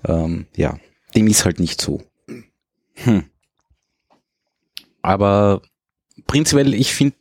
Ähm, 0.06 0.46
ja, 0.56 0.78
dem 1.14 1.26
ist 1.26 1.44
halt 1.44 1.58
nicht 1.60 1.80
so. 1.80 2.02
Hm. 2.94 3.24
Aber 5.02 5.62
prinzipiell, 6.26 6.74
ich 6.74 6.92
finde 6.92 7.16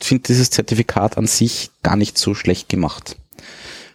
find 0.00 0.28
dieses 0.28 0.50
Zertifikat 0.50 1.16
an 1.16 1.26
sich 1.26 1.70
gar 1.82 1.96
nicht 1.96 2.18
so 2.18 2.34
schlecht 2.34 2.68
gemacht. 2.68 3.16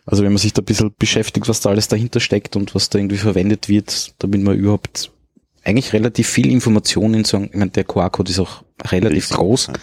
Also 0.06 0.24
wenn 0.24 0.32
man 0.32 0.40
sich 0.40 0.54
da 0.54 0.62
ein 0.62 0.66
bisschen 0.66 0.94
beschäftigt, 0.98 1.48
was 1.48 1.62
da 1.62 1.70
alles 1.70 1.88
dahinter 1.88 2.20
steckt 2.20 2.56
und 2.56 2.74
was 2.74 2.90
da 2.90 3.00
irgendwie 3.00 3.18
verwendet 3.18 3.70
wird, 3.70 4.16
damit 4.20 4.42
man 4.42 4.58
überhaupt 4.58 5.12
eigentlich 5.64 5.94
relativ 5.94 6.28
viel 6.28 6.50
Information 6.50 7.14
in 7.14 7.24
so 7.24 7.38
einem, 7.38 7.48
ich 7.48 7.56
meine, 7.56 7.72
der 7.72 7.84
QR-Code 7.84 8.32
ist 8.32 8.40
auch 8.40 8.64
relativ 8.84 9.26
Riesig, 9.26 9.38
groß, 9.38 9.68
ja. 9.68 9.74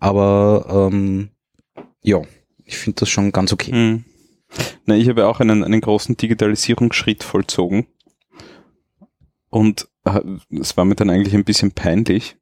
aber 0.00 0.88
ähm, 0.90 1.28
ja, 2.02 2.22
ich 2.64 2.78
finde 2.78 3.00
das 3.00 3.10
schon 3.10 3.32
ganz 3.32 3.52
okay. 3.52 3.72
Mhm. 3.72 4.04
Na, 4.86 4.96
ich 4.96 5.08
habe 5.08 5.26
auch 5.26 5.40
einen, 5.40 5.62
einen 5.62 5.80
großen 5.80 6.16
Digitalisierungsschritt 6.16 7.22
vollzogen. 7.22 7.86
Und 9.50 9.88
äh, 10.04 10.20
es 10.58 10.76
war 10.76 10.84
mir 10.84 10.94
dann 10.94 11.10
eigentlich 11.10 11.34
ein 11.34 11.44
bisschen 11.44 11.72
peinlich, 11.72 12.36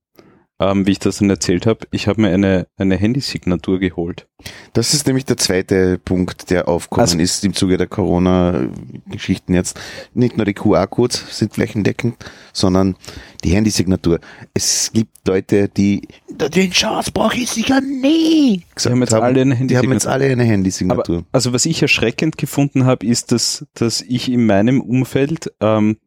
ähm, 0.61 0.87
wie 0.87 0.93
ich 0.93 0.99
das 0.99 1.19
dann 1.19 1.31
erzählt 1.31 1.67
habe. 1.67 1.87
Ich 1.91 2.09
habe 2.09 2.21
mir 2.21 2.31
eine, 2.31 2.67
eine 2.77 2.97
Handysignatur 2.97 3.79
geholt. 3.79 4.27
Das 4.73 4.93
ist 4.95 5.07
nämlich 5.07 5.25
der 5.25 5.37
zweite 5.37 5.99
Punkt, 5.99 6.51
der 6.51 6.69
aufkommen 6.69 7.01
Also- 7.03 7.19
ist 7.19 7.45
im 7.45 7.55
Zuge 7.55 7.77
der 7.77 7.87
Corona-Geschichten 7.87 9.55
jetzt. 9.55 9.79
Nicht 10.15 10.37
nur 10.37 10.47
die 10.47 10.55
QR-Codes 10.55 11.37
sind 11.39 11.55
flächendeckend, 11.55 12.17
sondern 12.53 12.97
die 13.45 13.51
Handysignatur. 13.51 14.21
Es 14.55 14.91
gibt 14.93 15.11
Leute, 15.27 15.69
die, 15.69 16.09
den 16.31 16.71
Chance 16.71 17.13
brauche 17.13 17.37
ich 17.37 17.51
sicher 17.51 17.81
nie. 17.81 18.65
Die 18.85 18.89
haben 18.89 19.01
jetzt 19.01 19.15
alle 19.15 19.41
eine 19.43 19.55
Die 19.57 19.77
haben 19.77 19.93
jetzt 19.93 20.07
Handysignatur. 20.07 20.11
alle 20.13 20.25
eine 20.27 20.45
Handysignatur. 20.45 21.17
Aber, 21.19 21.27
also 21.33 21.53
was 21.53 21.67
ich 21.67 21.81
erschreckend 21.83 22.39
gefunden 22.39 22.85
habe, 22.85 23.07
ist, 23.07 23.33
dass, 23.33 23.67
dass 23.75 24.01
ich 24.03 24.31
in 24.31 24.47
meinem 24.47 24.81
Umfeld, 24.81 25.53
ähm, 25.61 25.99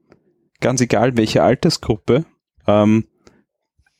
ganz 0.59 0.81
egal 0.81 1.15
welche 1.17 1.43
Altersgruppe, 1.43 2.25
ähm, 2.67 3.05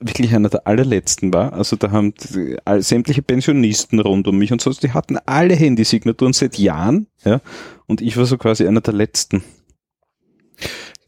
wirklich 0.02 0.34
einer 0.36 0.50
der 0.50 0.68
allerletzten 0.68 1.34
war. 1.34 1.54
Also 1.54 1.76
da 1.76 1.92
haben 1.92 2.14
die- 2.16 2.58
all- 2.66 2.82
sämtliche 2.82 3.22
Pensionisten 3.22 4.00
rund 4.00 4.28
um 4.28 4.38
mich 4.38 4.52
und 4.52 4.62
sonst, 4.62 4.84
die 4.84 4.92
hatten 4.92 5.18
alle 5.26 5.56
Handysignaturen 5.56 6.34
seit 6.34 6.58
Jahren, 6.58 7.08
ja, 7.24 7.40
und 7.88 8.02
ich 8.02 8.18
war 8.18 8.26
so 8.26 8.38
quasi 8.38 8.68
einer 8.68 8.82
der 8.82 8.94
letzten. 8.94 9.44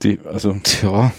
Die, 0.04 0.20
also, 0.26 0.56
Tja, 0.64 1.12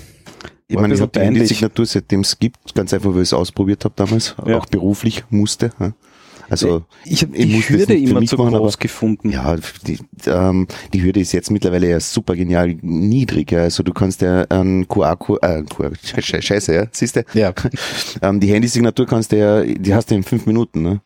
Ich 0.66 0.76
meine, 0.76 0.94
ich 0.94 1.00
habe 1.00 1.12
die. 1.12 1.20
Handysignatur, 1.20 1.86
seitdem 1.86 2.20
es 2.20 2.38
gibt, 2.38 2.74
ganz 2.74 2.92
einfach, 2.94 3.10
weil 3.10 3.22
ich 3.22 3.28
es 3.28 3.32
ausprobiert 3.34 3.84
habe 3.84 3.94
damals, 3.96 4.34
Ja. 4.46 4.56
auch 4.58 4.66
beruflich 4.66 5.24
musste. 5.30 5.70
Ja. 5.78 5.92
Also 6.50 6.82
ich 7.04 7.22
habe 7.22 7.36
ich 7.36 7.46
die 7.46 7.54
muss 7.56 7.68
Hürde 7.68 7.94
immer 7.94 8.22
zu 8.24 8.36
machen, 8.36 8.54
groß 8.54 8.74
aber- 8.74 8.80
gefunden. 8.82 9.30
Ja, 9.30 9.56
die, 9.86 9.98
ähm, 10.26 10.66
die 10.92 11.02
Hürde 11.02 11.20
ist 11.20 11.32
jetzt 11.32 11.50
mittlerweile 11.50 11.88
ja 11.88 12.00
super 12.00 12.34
genial 12.36 12.76
niedrig. 12.82 13.50
ja. 13.52 13.60
Also 13.60 13.82
du 13.82 13.92
kannst 13.92 14.20
ja 14.22 14.42
einen 14.50 14.86
QR-Code, 14.88 15.42
äh, 15.42 15.62
QR, 15.62 15.90
Sche- 15.92 16.42
Scheiße, 16.42 16.74
ja, 16.74 16.86
siehst 16.92 17.16
du? 17.16 17.24
Ja. 17.34 17.52
Ähm, 18.22 18.40
die 18.40 18.48
Handysignatur 18.48 19.06
kannst 19.06 19.32
du 19.32 19.38
ja, 19.38 19.62
die 19.62 19.94
hast 19.94 20.10
du 20.10 20.14
in 20.14 20.22
fünf 20.22 20.46
Minuten, 20.46 20.82
ne? 20.82 21.00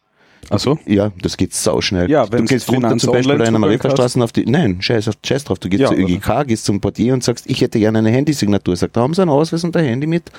Ach 0.50 0.58
so? 0.58 0.78
Ja, 0.86 1.10
das 1.22 1.36
geht 1.36 1.52
sauschnell. 1.52 2.10
Ja, 2.10 2.24
du 2.26 2.32
wenn's 2.38 2.50
gehst 2.50 2.70
runter 2.70 2.96
zum 2.96 3.12
Beispiel 3.12 3.34
in 3.34 3.42
einer 3.42 3.58
Mariestraßen 3.58 4.22
auf 4.22 4.32
die, 4.32 4.46
nein, 4.46 4.80
scheiß, 4.80 5.08
auf, 5.08 5.14
scheiß 5.24 5.44
drauf, 5.44 5.58
du 5.58 5.68
gehst 5.68 5.80
Ja, 5.82 5.88
zur 5.88 5.98
ÖGK, 5.98 6.46
gehst 6.46 6.64
zum 6.64 6.80
Portier 6.80 7.12
und 7.14 7.24
sagst, 7.24 7.44
ich 7.48 7.60
hätte 7.60 7.78
gerne 7.78 7.98
eine 7.98 8.10
Handysignatur. 8.10 8.76
Sagt, 8.76 8.96
da 8.96 9.00
haben 9.02 9.14
sie 9.14 9.22
einen 9.22 9.30
Ausweis 9.30 9.64
und 9.64 9.76
ein 9.76 9.84
Handy 9.84 10.06
mit. 10.06 10.30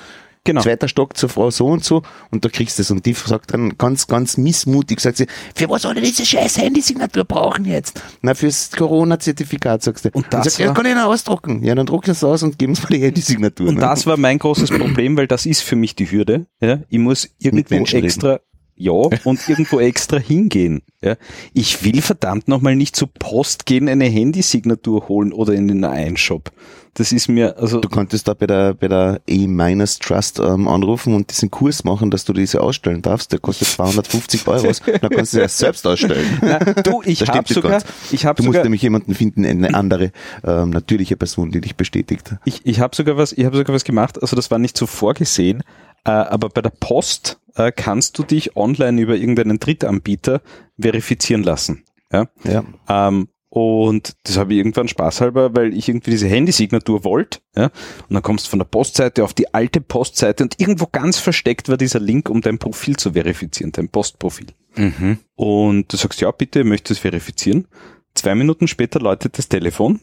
Genau. 0.44 0.62
Zweiter 0.62 0.88
Stock 0.88 1.16
zur 1.16 1.28
Frau 1.28 1.50
so 1.50 1.66
und 1.66 1.84
so 1.84 2.02
und 2.30 2.44
da 2.44 2.48
kriegst 2.48 2.78
du 2.78 2.82
es. 2.82 2.90
Und 2.90 3.04
die 3.04 3.12
sagt 3.12 3.52
dann 3.52 3.76
ganz, 3.76 4.06
ganz 4.06 4.38
missmutig, 4.38 5.00
sagt 5.00 5.18
sie, 5.18 5.26
für 5.54 5.68
was 5.68 5.82
soll 5.82 5.98
ich 5.98 6.10
diese 6.16 6.24
scheiß 6.24 6.58
Handysignatur 6.58 7.24
brauchen 7.24 7.66
jetzt? 7.66 8.02
Na, 8.22 8.34
fürs 8.34 8.70
Corona-Zertifikat, 8.70 9.82
sagst 9.82 10.06
du. 10.06 10.10
Und 10.12 10.26
das 10.30 10.44
sagt, 10.44 10.58
ja, 10.58 10.68
war- 10.68 10.74
kann 10.74 10.86
ich 10.86 10.94
noch 10.94 11.04
ausdrucken. 11.04 11.62
Ja, 11.62 11.74
dann 11.74 11.86
druck 11.86 12.04
das 12.04 12.24
aus 12.24 12.42
und 12.42 12.58
geben 12.58 12.74
sie 12.74 12.82
mir 12.82 12.98
die 12.98 13.04
Handysignatur. 13.04 13.68
Und 13.68 13.74
ne? 13.74 13.80
das 13.80 14.06
war 14.06 14.16
mein 14.16 14.38
großes 14.38 14.70
Problem, 14.70 15.16
weil 15.16 15.26
das 15.26 15.44
ist 15.44 15.60
für 15.60 15.76
mich 15.76 15.94
die 15.94 16.10
Hürde. 16.10 16.46
Ja? 16.60 16.80
Ich 16.88 16.98
muss 16.98 17.28
irgendwo 17.38 17.74
extra, 17.96 18.40
ja, 18.80 18.92
und 18.92 19.40
irgendwo 19.48 19.78
extra 19.78 20.18
hingehen. 20.18 20.82
Ja? 21.02 21.16
Ich 21.52 21.84
will 21.84 22.00
verdammt 22.00 22.48
nochmal 22.48 22.76
nicht 22.76 22.96
zur 22.96 23.08
Post 23.08 23.66
gehen, 23.66 23.88
eine 23.88 24.06
Handysignatur 24.06 25.08
holen 25.08 25.32
oder 25.32 25.52
in 25.52 25.68
den 25.68 25.84
A1-Shop. 25.84 26.50
Das 26.94 27.12
ist 27.12 27.28
mir, 27.28 27.56
also, 27.56 27.80
Du 27.80 27.88
könntest 27.88 28.26
da 28.26 28.34
bei 28.34 28.46
der, 28.46 28.74
bei 28.74 28.88
der 28.88 29.20
E-Minus 29.26 30.00
Trust 30.00 30.40
ähm, 30.40 30.66
anrufen 30.66 31.14
und 31.14 31.30
diesen 31.30 31.50
Kurs 31.50 31.84
machen, 31.84 32.10
dass 32.10 32.24
du 32.24 32.32
diese 32.32 32.60
ausstellen 32.60 33.00
darfst. 33.00 33.30
Der 33.32 33.38
kostet 33.38 33.68
250 33.68 34.48
Euro. 34.48 34.62
Dann 34.62 35.10
kannst 35.10 35.32
du 35.32 35.36
sie 35.36 35.40
erst 35.40 35.58
selbst 35.58 35.86
ausstellen. 35.86 36.26
na, 36.42 36.58
du, 36.58 37.02
ich 37.04 37.22
habe 37.28 37.52
sogar, 37.52 37.82
ich 38.10 38.26
habe 38.26 38.38
Du 38.38 38.44
musst 38.44 38.54
sogar, 38.54 38.64
nämlich 38.64 38.82
jemanden 38.82 39.14
finden, 39.14 39.44
eine 39.44 39.72
andere 39.74 40.10
ähm, 40.42 40.70
natürliche 40.70 41.16
Person, 41.16 41.52
die 41.52 41.60
dich 41.60 41.76
bestätigt. 41.76 42.34
ich, 42.44 42.62
ich 42.64 42.80
habe 42.80 42.96
sogar 42.96 43.16
was, 43.16 43.32
ich 43.32 43.44
habe 43.44 43.56
sogar 43.56 43.74
was 43.74 43.84
gemacht, 43.84 44.20
also 44.20 44.34
das 44.34 44.50
war 44.50 44.58
nicht 44.58 44.76
so 44.76 44.86
vorgesehen, 44.86 45.62
aber 46.08 46.48
bei 46.48 46.62
der 46.62 46.70
Post 46.70 47.40
äh, 47.56 47.72
kannst 47.72 48.18
du 48.18 48.22
dich 48.22 48.56
online 48.56 49.00
über 49.00 49.16
irgendeinen 49.16 49.58
Drittanbieter 49.58 50.42
verifizieren 50.78 51.42
lassen. 51.42 51.84
Ja? 52.12 52.28
Ja. 52.44 52.64
Ähm, 52.88 53.28
und 53.50 54.14
das 54.22 54.38
habe 54.38 54.52
ich 54.52 54.58
irgendwann 54.58 54.86
spaßhalber, 54.86 55.56
weil 55.56 55.74
ich 55.74 55.88
irgendwie 55.88 56.12
diese 56.12 56.28
Handysignatur 56.28 57.02
wollte. 57.02 57.40
Ja? 57.56 57.64
Und 57.64 58.14
dann 58.14 58.22
kommst 58.22 58.46
du 58.46 58.50
von 58.50 58.60
der 58.60 58.66
Postseite 58.66 59.24
auf 59.24 59.34
die 59.34 59.52
alte 59.52 59.80
Postseite 59.80 60.44
und 60.44 60.60
irgendwo 60.60 60.86
ganz 60.86 61.18
versteckt 61.18 61.68
war 61.68 61.76
dieser 61.76 61.98
Link, 61.98 62.30
um 62.30 62.40
dein 62.40 62.58
Profil 62.58 62.96
zu 62.96 63.12
verifizieren, 63.12 63.72
dein 63.72 63.88
Postprofil. 63.88 64.46
Mhm. 64.76 65.18
Und 65.34 65.92
du 65.92 65.96
sagst, 65.96 66.20
ja, 66.20 66.30
bitte, 66.30 66.62
möchtest 66.62 66.90
du 66.90 66.94
es 66.94 66.98
verifizieren? 67.00 67.66
Zwei 68.14 68.36
Minuten 68.36 68.68
später 68.68 69.00
läutet 69.00 69.36
das 69.36 69.48
Telefon, 69.48 70.00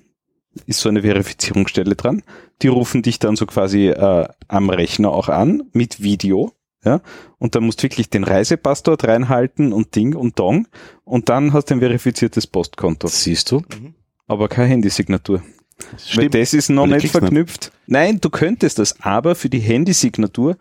ist 0.65 0.79
so 0.79 0.89
eine 0.89 1.01
Verifizierungsstelle 1.01 1.95
dran. 1.95 2.23
Die 2.61 2.67
rufen 2.67 3.01
dich 3.01 3.19
dann 3.19 3.35
so 3.35 3.45
quasi 3.45 3.87
äh, 3.87 4.27
am 4.47 4.69
Rechner 4.69 5.11
auch 5.11 5.29
an 5.29 5.63
mit 5.73 6.01
Video. 6.01 6.51
Ja, 6.85 7.01
und 7.39 7.55
dann 7.55 7.63
musst 7.65 7.79
du 7.79 7.83
wirklich 7.83 8.09
den 8.09 8.23
Reisepass 8.23 8.83
dort 8.83 9.05
reinhalten 9.05 9.73
und 9.73 9.95
Ding 9.95 10.15
und 10.15 10.37
Dong 10.39 10.67
und 11.03 11.27
dann 11.27 11.51
hast 11.51 11.65
du 11.65 11.73
ein 11.73 11.79
verifiziertes 11.79 12.47
Postkonto. 12.47 13.07
Siehst 13.07 13.51
du? 13.51 13.63
Aber 14.27 14.47
keine 14.47 14.69
Handysignatur. 14.69 15.41
Weil 15.41 15.99
Stimmt. 15.99 16.35
das 16.35 16.53
ist 16.53 16.69
noch 16.69 16.83
Weil 16.83 16.89
nicht 16.89 16.99
kriegst 17.01 17.15
nicht. 17.15 17.21
verknüpft. 17.21 17.71
Nein, 17.87 18.19
du 18.21 18.29
könntest 18.29 18.79
das, 18.79 19.01
aber 19.01 19.35
für 19.35 19.49
die 19.49 19.59
Handysignatur 19.59 20.55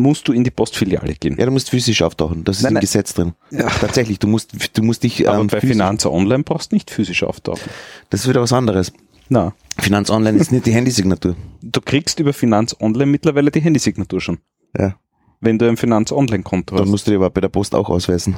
musst 0.00 0.26
du 0.26 0.32
in 0.32 0.42
die 0.44 0.50
Postfiliale 0.50 1.14
gehen. 1.14 1.36
Ja, 1.38 1.46
du 1.46 1.52
musst 1.52 1.70
physisch 1.70 2.02
auftauchen. 2.02 2.42
Das 2.44 2.56
ist 2.56 2.62
Nein, 2.64 2.70
im 2.70 2.74
nein. 2.74 2.80
Gesetz 2.80 3.14
drin. 3.14 3.34
Ja. 3.50 3.68
Tatsächlich, 3.68 4.18
du 4.18 4.26
musst, 4.26 4.52
du 4.76 4.82
musst 4.82 5.02
dich, 5.04 5.28
aber 5.28 5.40
ähm, 5.40 5.46
bei 5.46 5.60
Finanzer 5.60 6.10
Online 6.10 6.42
brauchst 6.42 6.72
du 6.72 6.76
nicht 6.76 6.90
physisch 6.90 7.22
auftauchen. 7.22 7.70
das 8.10 8.22
ist 8.22 8.28
wieder 8.28 8.40
was 8.40 8.52
anderes. 8.52 8.92
Na, 9.28 9.52
Finanz 9.78 10.10
Online 10.10 10.36
ist 10.38 10.50
nicht 10.50 10.66
die 10.66 10.72
Handysignatur. 10.72 11.36
du 11.62 11.80
kriegst 11.80 12.18
über 12.18 12.32
Finanz 12.32 12.74
Online 12.80 13.06
mittlerweile 13.10 13.52
die 13.52 13.60
Handysignatur 13.60 14.20
schon. 14.20 14.38
Ja. 14.76 14.96
Wenn 15.40 15.56
du 15.58 15.68
ein 15.68 15.76
Finanz 15.76 16.10
Online 16.12 16.42
Konto 16.42 16.74
Dann 16.74 16.84
hast. 16.86 16.90
musst 16.90 17.06
du 17.06 17.12
dir 17.12 17.18
aber 17.18 17.30
bei 17.30 17.40
der 17.40 17.48
Post 17.48 17.74
auch 17.76 17.88
ausweisen. 17.88 18.36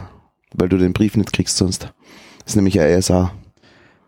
Weil 0.54 0.68
du 0.68 0.76
den 0.76 0.92
Brief 0.92 1.16
nicht 1.16 1.32
kriegst 1.32 1.56
sonst. 1.56 1.84
Das 1.84 2.48
ist 2.52 2.56
nämlich 2.56 2.78
ein 2.78 2.94
RSA. 2.98 3.32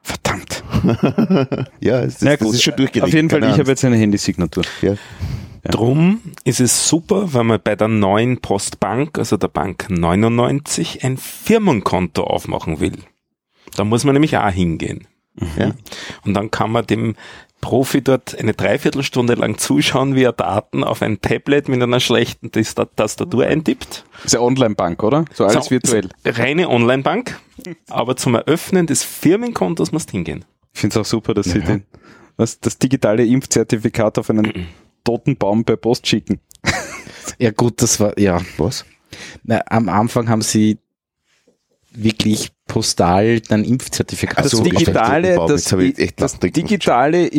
Verdammt. 0.02 0.62
Ja, 1.80 2.00
es 2.02 2.16
ist, 2.16 2.22
Na 2.22 2.36
das 2.36 2.52
ist 2.52 2.62
schon 2.62 2.76
durchgelegt. 2.76 3.06
Auf 3.06 3.14
jeden 3.14 3.30
Fall, 3.30 3.42
ich 3.44 3.58
habe 3.58 3.70
jetzt 3.70 3.84
eine 3.84 3.96
Handysignatur. 3.96 4.64
Ja. 4.82 4.94
Drum 5.70 6.20
ist 6.44 6.60
es 6.60 6.88
super, 6.88 7.32
wenn 7.34 7.46
man 7.46 7.60
bei 7.62 7.74
der 7.76 7.88
neuen 7.88 8.38
Postbank, 8.40 9.18
also 9.18 9.36
der 9.36 9.48
Bank 9.48 9.86
99, 9.88 11.04
ein 11.04 11.16
Firmenkonto 11.16 12.24
aufmachen 12.24 12.80
will. 12.80 12.98
Da 13.76 13.84
muss 13.84 14.04
man 14.04 14.12
nämlich 14.14 14.36
auch 14.36 14.48
hingehen. 14.50 15.06
Ja. 15.58 15.72
Und 16.24 16.34
dann 16.34 16.50
kann 16.50 16.70
man 16.70 16.86
dem 16.86 17.16
Profi 17.60 18.02
dort 18.02 18.38
eine 18.38 18.52
Dreiviertelstunde 18.52 19.34
lang 19.34 19.56
zuschauen, 19.58 20.14
wie 20.14 20.22
er 20.22 20.32
Daten 20.32 20.84
auf 20.84 21.00
ein 21.00 21.20
Tablet 21.22 21.68
mit 21.68 21.82
einer 21.82 21.98
schlechten 21.98 22.50
Tasta- 22.52 22.84
Tastatur 22.94 23.46
eintippt. 23.46 24.04
Das 24.22 24.26
ist 24.26 24.34
eine 24.34 24.44
Online-Bank, 24.44 25.02
oder? 25.02 25.24
So 25.32 25.44
alles 25.46 25.64
So, 25.64 25.70
virtuell. 25.70 26.10
Reine 26.26 26.68
Online-Bank, 26.68 27.40
aber 27.88 28.16
zum 28.16 28.34
Eröffnen 28.34 28.86
des 28.86 29.02
Firmenkontos 29.02 29.92
musst 29.92 30.10
du 30.10 30.12
hingehen. 30.12 30.44
Ich 30.74 30.80
finde 30.80 31.00
es 31.00 31.06
auch 31.06 31.08
super, 31.08 31.32
dass 31.32 31.46
sie 31.46 31.60
den, 31.60 31.84
was, 32.36 32.60
das 32.60 32.78
digitale 32.78 33.24
Impfzertifikat 33.24 34.18
auf 34.18 34.28
einen 34.28 34.66
toten 35.04 35.36
Baum 35.36 35.64
per 35.64 35.76
Post 35.76 36.06
schicken. 36.06 36.40
Ja 37.38 37.50
gut, 37.50 37.82
das 37.82 37.98
war, 37.98 38.16
ja. 38.18 38.40
Was? 38.58 38.84
Na, 39.42 39.62
am 39.66 39.88
Anfang 39.88 40.28
haben 40.28 40.42
sie 40.42 40.78
wirklich 41.90 42.52
postal 42.66 43.40
dann 43.40 43.64
Impfzertifikat 43.64 44.44
Das 44.44 44.52
so, 44.52 44.62
digitale, 44.62 45.36
das, 45.46 45.64
das 46.16 46.34
nachdenken 46.34 46.46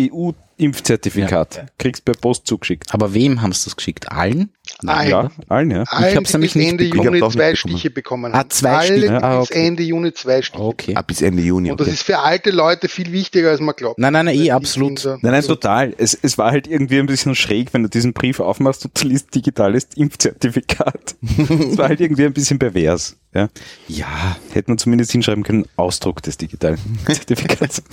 müssen. 0.09 0.44
Digitale 0.59 0.65
EU-Impfzertifikat 0.65 1.65
kriegst 1.77 2.05
per 2.05 2.15
Post 2.15 2.47
zugeschickt. 2.47 2.93
Aber 2.93 3.13
wem 3.13 3.41
haben 3.41 3.51
sie 3.53 3.65
das 3.65 3.75
geschickt? 3.75 4.11
Allen? 4.11 4.49
Nein. 4.81 5.09
Ja, 5.09 5.31
allen, 5.47 5.71
ja. 5.71 5.83
Allen, 5.83 6.15
hab's 6.17 6.31
die 6.31 6.37
nämlich 6.37 6.53
bis 6.53 6.55
nicht 6.55 6.71
Ende 6.71 6.83
bekommen. 6.85 7.01
Ich 7.01 7.05
Juni 7.05 7.19
hab's 7.21 7.33
zwei 7.33 7.51
nicht 7.51 7.61
bekommen. 7.63 7.77
Stiche 7.77 7.89
bekommen 7.91 8.33
Ah, 8.33 8.37
haben. 8.39 8.49
zwei 8.49 8.69
Alle, 8.69 8.97
Stiche, 8.97 9.23
ah, 9.23 9.39
bis 9.39 9.51
okay. 9.51 9.67
Ende 9.67 9.83
Juni 9.83 10.13
zwei 10.13 10.41
Stiche. 10.41 10.63
Okay. 10.63 10.95
Ab 10.95 11.07
bis 11.07 11.21
Ende 11.21 11.43
Juni. 11.43 11.71
Und 11.71 11.79
das 11.79 11.87
okay. 11.87 11.93
ist 11.93 12.03
für 12.03 12.19
alte 12.19 12.51
Leute 12.51 12.87
viel 12.89 13.11
wichtiger, 13.11 13.51
als 13.51 13.59
man 13.59 13.75
glaubt. 13.75 13.99
Nein, 13.99 14.13
nein, 14.13 14.25
nein, 14.25 14.39
eh, 14.39 14.51
absolut. 14.51 15.05
Nein, 15.05 15.19
nein, 15.21 15.43
total. 15.43 15.93
Es, 15.97 16.17
es 16.19 16.37
war 16.37 16.51
halt 16.51 16.67
irgendwie 16.67 16.99
ein 16.99 17.05
bisschen 17.05 17.35
schräg, 17.35 17.73
wenn 17.73 17.83
du 17.83 17.89
diesen 17.89 18.13
Brief 18.13 18.39
aufmachst 18.39 18.85
und 18.85 19.01
du 19.01 19.07
liest 19.07 19.33
digitales 19.35 19.87
Impfzertifikat. 19.95 21.15
Es 21.65 21.77
war 21.77 21.89
halt 21.89 21.99
irgendwie 22.01 22.25
ein 22.25 22.33
bisschen 22.33 22.59
pervers. 22.59 23.17
Ja. 23.33 23.49
Ja, 23.87 24.37
Hätte 24.53 24.71
man 24.71 24.77
zumindest 24.77 25.11
hinschreiben 25.11 25.43
können, 25.43 25.65
Ausdruck 25.75 26.21
des 26.23 26.37
digitalen 26.37 26.79
Zertifikats. 27.05 27.83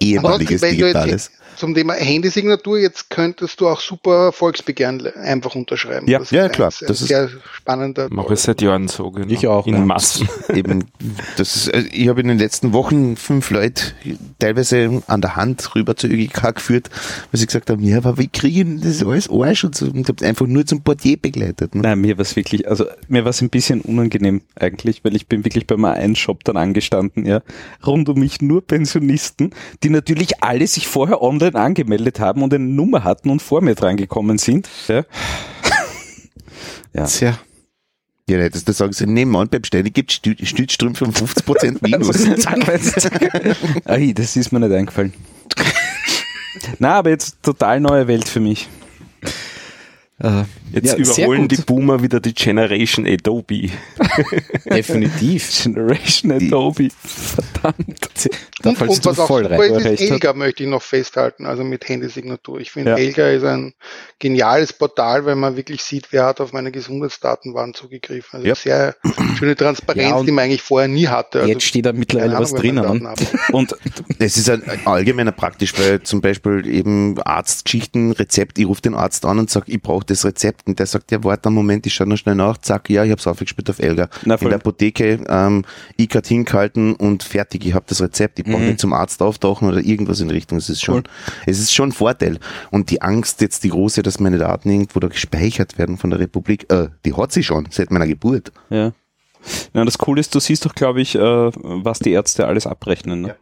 ehemaliges 0.00 0.62
Digitales. 0.62 1.10
jetzt 1.10 1.32
zum 1.56 1.74
Thema 1.74 1.94
Handysignatur, 1.94 2.78
jetzt 2.78 3.10
könntest 3.10 3.60
du 3.60 3.68
auch 3.68 3.80
super 3.80 4.32
Volksbegehren 4.32 5.06
einfach 5.16 5.54
unterschreiben. 5.54 6.08
Ja. 6.08 6.18
das 6.20 6.30
Ja, 6.30 6.46
ist 6.46 6.52
klar. 6.52 6.68
ein 6.68 6.72
sehr, 6.72 6.88
Das 6.88 7.00
ist- 7.00 7.08
sehr 7.08 7.28
spannender. 7.54 8.08
Mache 8.10 8.34
ich 8.34 8.40
seit 8.40 8.62
Jahren 8.62 8.88
so, 8.88 9.10
genau. 9.10 9.32
Ich 9.32 9.46
auch, 9.46 9.66
In 9.66 9.74
ja. 9.74 9.80
Massen. 9.80 10.28
Eben, 10.54 10.84
das 11.36 11.56
ist, 11.56 11.74
also 11.74 11.88
ich 11.90 12.08
habe 12.08 12.20
in 12.20 12.28
den 12.28 12.38
letzten 12.38 12.72
Wochen 12.72 13.16
fünf 13.16 13.50
Leute 13.50 13.82
teilweise 14.38 15.02
an 15.06 15.20
der 15.20 15.36
Hand 15.36 15.74
rüber 15.74 15.96
zur 15.96 16.10
ÖGK 16.10 16.54
geführt, 16.54 16.90
weil 17.30 17.38
sie 17.40 17.46
gesagt 17.46 17.70
haben, 17.70 17.82
ja, 17.82 17.98
aber 17.98 18.18
wie 18.18 18.28
kriegen 18.28 18.80
das 18.80 19.02
alles 19.04 19.28
Arsch 19.30 19.64
und 19.64 19.74
so. 19.74 19.86
Und 19.86 20.08
habe 20.08 20.24
einfach 20.24 20.46
nur 20.46 20.66
zum 20.66 20.82
Portier 20.82 21.16
begleitet. 21.16 21.74
Ne? 21.74 21.82
Nein, 21.82 22.00
mir 22.00 22.16
war 22.18 22.22
es 22.22 22.36
wirklich, 22.36 22.68
also 22.68 22.86
mir 23.08 23.24
war 23.24 23.30
es 23.30 23.40
ein 23.40 23.50
bisschen 23.50 23.80
unangenehm 23.80 24.42
eigentlich, 24.54 25.04
weil 25.04 25.16
ich 25.16 25.26
bin 25.26 25.44
wirklich 25.44 25.66
beim 25.66 25.84
A1-Shop 25.84 26.44
dann 26.44 26.56
angestanden, 26.56 27.24
ja. 27.26 27.40
Rund 27.86 28.08
um 28.08 28.18
mich 28.18 28.40
nur 28.40 28.66
Pensionisten, 28.66 29.50
die 29.82 29.90
natürlich 29.90 30.42
alle 30.42 30.66
sich 30.66 30.86
vorher 30.88 31.22
online 31.22 31.45
angemeldet 31.54 32.20
haben 32.20 32.42
und 32.42 32.52
eine 32.52 32.64
Nummer 32.64 33.04
hatten 33.04 33.30
und 33.30 33.42
vor 33.42 33.60
mir 33.60 33.74
dran 33.74 33.96
gekommen 33.96 34.38
sind. 34.38 34.68
Ja. 34.88 35.04
ja. 36.92 37.04
tja. 37.04 37.38
Ja, 38.28 38.38
nicht, 38.38 38.56
dass 38.56 38.64
du 38.64 38.72
sagst, 38.72 39.00
nebenan 39.06 39.48
beim 39.48 39.62
Steine 39.62 39.90
gibt 39.90 40.10
es 40.10 40.48
Stützstrümpfe 40.48 41.04
um 41.04 41.12
50% 41.12 41.78
Minus. 41.80 42.26
Ai, 43.84 44.12
das 44.12 44.34
ist 44.34 44.50
mir 44.50 44.58
nicht 44.58 44.72
eingefallen. 44.72 45.12
Na, 46.80 46.94
aber 46.94 47.10
jetzt 47.10 47.40
total 47.42 47.78
neue 47.78 48.08
Welt 48.08 48.28
für 48.28 48.40
mich. 48.40 48.68
Äh, 50.18 50.44
Jetzt 50.72 50.92
ja, 50.92 50.96
überholen 50.96 51.46
die 51.46 51.56
Boomer 51.58 52.02
wieder 52.02 52.20
die 52.20 52.32
Generation 52.34 53.06
Adobe. 53.06 53.68
Definitiv. 54.64 55.50
Generation 55.62 56.32
Adobe. 56.32 56.88
Verdammt. 57.02 58.08
Da 58.62 58.70
und, 58.70 58.78
fällst 58.78 58.96
und 58.96 59.04
du 59.04 59.10
was 59.10 59.18
auch 59.18 59.26
voll 59.26 59.42
super 59.44 59.58
rein. 59.84 59.92
ist. 59.92 60.00
Elga 60.00 60.32
möchte 60.32 60.62
ich 60.64 60.68
noch 60.70 60.80
festhalten, 60.80 61.44
also 61.44 61.62
mit 61.62 61.86
Handysignatur. 61.86 62.58
Ich 62.58 62.70
finde, 62.70 62.92
Ja. 62.92 62.96
Elga 62.96 63.28
ist 63.28 63.44
ein 63.44 63.74
geniales 64.18 64.72
Portal, 64.72 65.26
weil 65.26 65.36
man 65.36 65.56
wirklich 65.56 65.82
sieht, 65.82 66.06
wer 66.10 66.24
hat 66.24 66.40
auf 66.40 66.54
meine 66.54 66.72
Gesundheitsdatenbank 66.72 67.76
zugegriffen. 67.76 68.38
Also 68.38 68.46
Ja. 68.48 68.54
sehr 68.54 68.96
schöne 69.38 69.56
Transparenz, 69.56 70.24
die 70.24 70.32
man 70.32 70.44
eigentlich 70.46 70.62
vorher 70.62 70.88
nie 70.88 71.06
hatte. 71.06 71.40
Also, 71.40 71.52
Jetzt 71.52 71.64
steht 71.64 71.84
da 71.84 71.92
mittlerweile 71.92 72.38
was 72.38 72.54
Ahnung, 72.54 72.74
meine 72.76 72.88
drinnen. 72.88 73.08
Hat. 73.08 73.18
Und 73.52 73.76
Es 74.18 74.38
ist 74.38 74.48
ein 74.48 74.62
allgemeiner 74.86 75.32
praktisch, 75.32 75.78
weil 75.78 76.02
zum 76.02 76.22
Beispiel 76.22 76.66
eben 76.66 77.20
Arztgeschichten, 77.20 78.12
Rezept, 78.12 78.58
ich 78.58 78.66
rufe 78.66 78.80
den 78.80 78.94
Arzt 78.94 79.26
an 79.26 79.38
und 79.38 79.50
sage, 79.50 79.70
ich 79.70 79.82
brauche 79.82 80.05
das 80.06 80.24
Rezept 80.24 80.66
und 80.66 80.78
der 80.78 80.86
sagt, 80.86 81.10
ja, 81.12 81.22
warte 81.24 81.48
einen 81.48 81.56
Moment, 81.56 81.86
ich 81.86 81.94
schau 81.94 82.04
noch 82.04 82.16
schnell 82.16 82.34
nach, 82.34 82.58
zack, 82.58 82.88
ja, 82.90 83.04
ich 83.04 83.10
hab's 83.10 83.26
aufgespielt 83.26 83.68
auf 83.70 83.78
Elga. 83.78 84.08
Na, 84.24 84.36
In 84.36 84.48
der 84.48 84.56
Apotheke, 84.58 85.20
ähm, 85.28 85.64
E-Card 85.98 86.26
hingehalten 86.26 86.94
und 86.94 87.22
fertig, 87.22 87.64
ich 87.66 87.74
habe 87.74 87.84
das 87.88 88.00
Rezept, 88.00 88.38
ich 88.38 88.44
brauche 88.44 88.58
Mhm. 88.60 88.66
nicht 88.68 88.80
zum 88.80 88.92
Arzt 88.92 89.22
auftauchen 89.22 89.68
oder 89.68 89.78
irgendwas 89.80 90.20
in 90.20 90.30
Richtung. 90.30 90.58
Es 90.58 90.68
ist 90.68 90.82
schon, 90.82 91.04
es 91.46 91.58
ist 91.58 91.74
schon 91.74 91.90
ein 91.90 91.92
Vorteil. 91.92 92.38
Und 92.70 92.90
die 92.90 93.02
Angst 93.02 93.40
jetzt, 93.40 93.64
die 93.64 93.70
große, 93.70 94.02
dass 94.02 94.20
meine 94.20 94.38
Daten 94.38 94.70
irgendwo 94.70 95.00
da 95.00 95.08
gespeichert 95.08 95.78
werden 95.78 95.96
von 95.98 96.10
der 96.10 96.18
Republik, 96.20 96.70
äh, 96.72 96.88
die 97.04 97.14
hat 97.14 97.32
sie 97.32 97.42
schon, 97.42 97.66
seit 97.70 97.90
meiner 97.90 98.06
Geburt. 98.06 98.52
Ja. 98.70 98.92
ja. 99.74 99.84
Das 99.84 99.98
Coole 99.98 100.20
ist, 100.20 100.34
du 100.34 100.40
siehst 100.40 100.64
doch, 100.64 100.74
glaube 100.74 101.00
ich, 101.00 101.14
äh, 101.14 101.20
was 101.20 101.98
die 102.00 102.12
Ärzte 102.12 102.46
alles 102.46 102.66
abrechnen. 102.66 103.22
Ne? 103.22 103.28
Ja, 103.28 103.34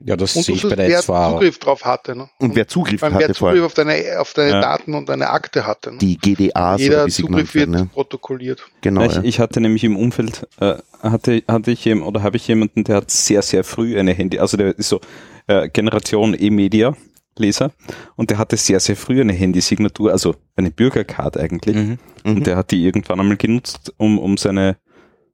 das 0.00 0.34
Und 0.34 0.44
sehe 0.44 0.54
ich 0.54 0.62
bei 0.62 0.76
der 0.76 0.88
wer 0.88 0.98
SV. 0.98 1.32
Zugriff 1.32 1.58
drauf 1.58 1.84
hatte. 1.84 2.16
Ne? 2.16 2.30
Und 2.38 2.56
wer 2.56 2.66
Zugriff 2.66 3.02
Wer 3.02 3.12
hatte 3.12 3.34
vor 3.34 3.50
Zugriff 3.50 3.64
auf 3.66 3.74
deine, 3.74 4.18
auf 4.18 4.32
deine 4.32 4.50
Ja. 4.50 4.60
Daten 4.60 4.94
und 4.94 5.08
deine 5.08 5.30
Akte 5.30 5.66
hatte. 5.66 5.92
Ne? 5.92 5.98
die 5.98 6.16
GDAs 6.16 6.80
Jeder 6.80 7.08
Zugriff 7.08 7.54
wird 7.54 7.68
ne? 7.68 7.88
protokolliert. 7.92 8.62
Genau, 8.80 9.04
ich, 9.04 9.14
ja. 9.14 9.22
ich 9.22 9.40
hatte 9.40 9.60
nämlich 9.60 9.84
im 9.84 9.96
Umfeld, 9.96 10.48
äh, 10.60 10.74
hatte, 11.02 11.42
hatte 11.46 11.70
ich 11.70 11.84
jem, 11.84 12.02
oder 12.02 12.22
habe 12.22 12.36
ich 12.36 12.48
jemanden, 12.48 12.84
der 12.84 12.96
hat 12.96 13.10
sehr, 13.10 13.42
sehr 13.42 13.62
früh 13.62 13.98
eine 13.98 14.12
Handy, 14.12 14.38
also 14.38 14.56
der 14.56 14.78
ist 14.78 14.88
so 14.88 15.00
äh, 15.46 15.68
Generation 15.68 16.34
E-Media 16.38 16.96
Leser 17.38 17.72
und 18.16 18.30
der 18.30 18.38
hatte 18.38 18.56
sehr, 18.56 18.80
sehr 18.80 18.96
früh 18.96 19.20
eine 19.20 19.32
Handysignatur, 19.32 20.12
also 20.12 20.34
eine 20.56 20.70
Bürgercard 20.70 21.36
eigentlich. 21.36 21.76
Mhm. 21.76 21.98
Mhm. 22.24 22.36
Und 22.36 22.46
der 22.46 22.56
hat 22.56 22.70
die 22.70 22.84
irgendwann 22.84 23.20
einmal 23.20 23.36
genutzt, 23.36 23.92
um, 23.96 24.18
um 24.18 24.36
seine 24.36 24.76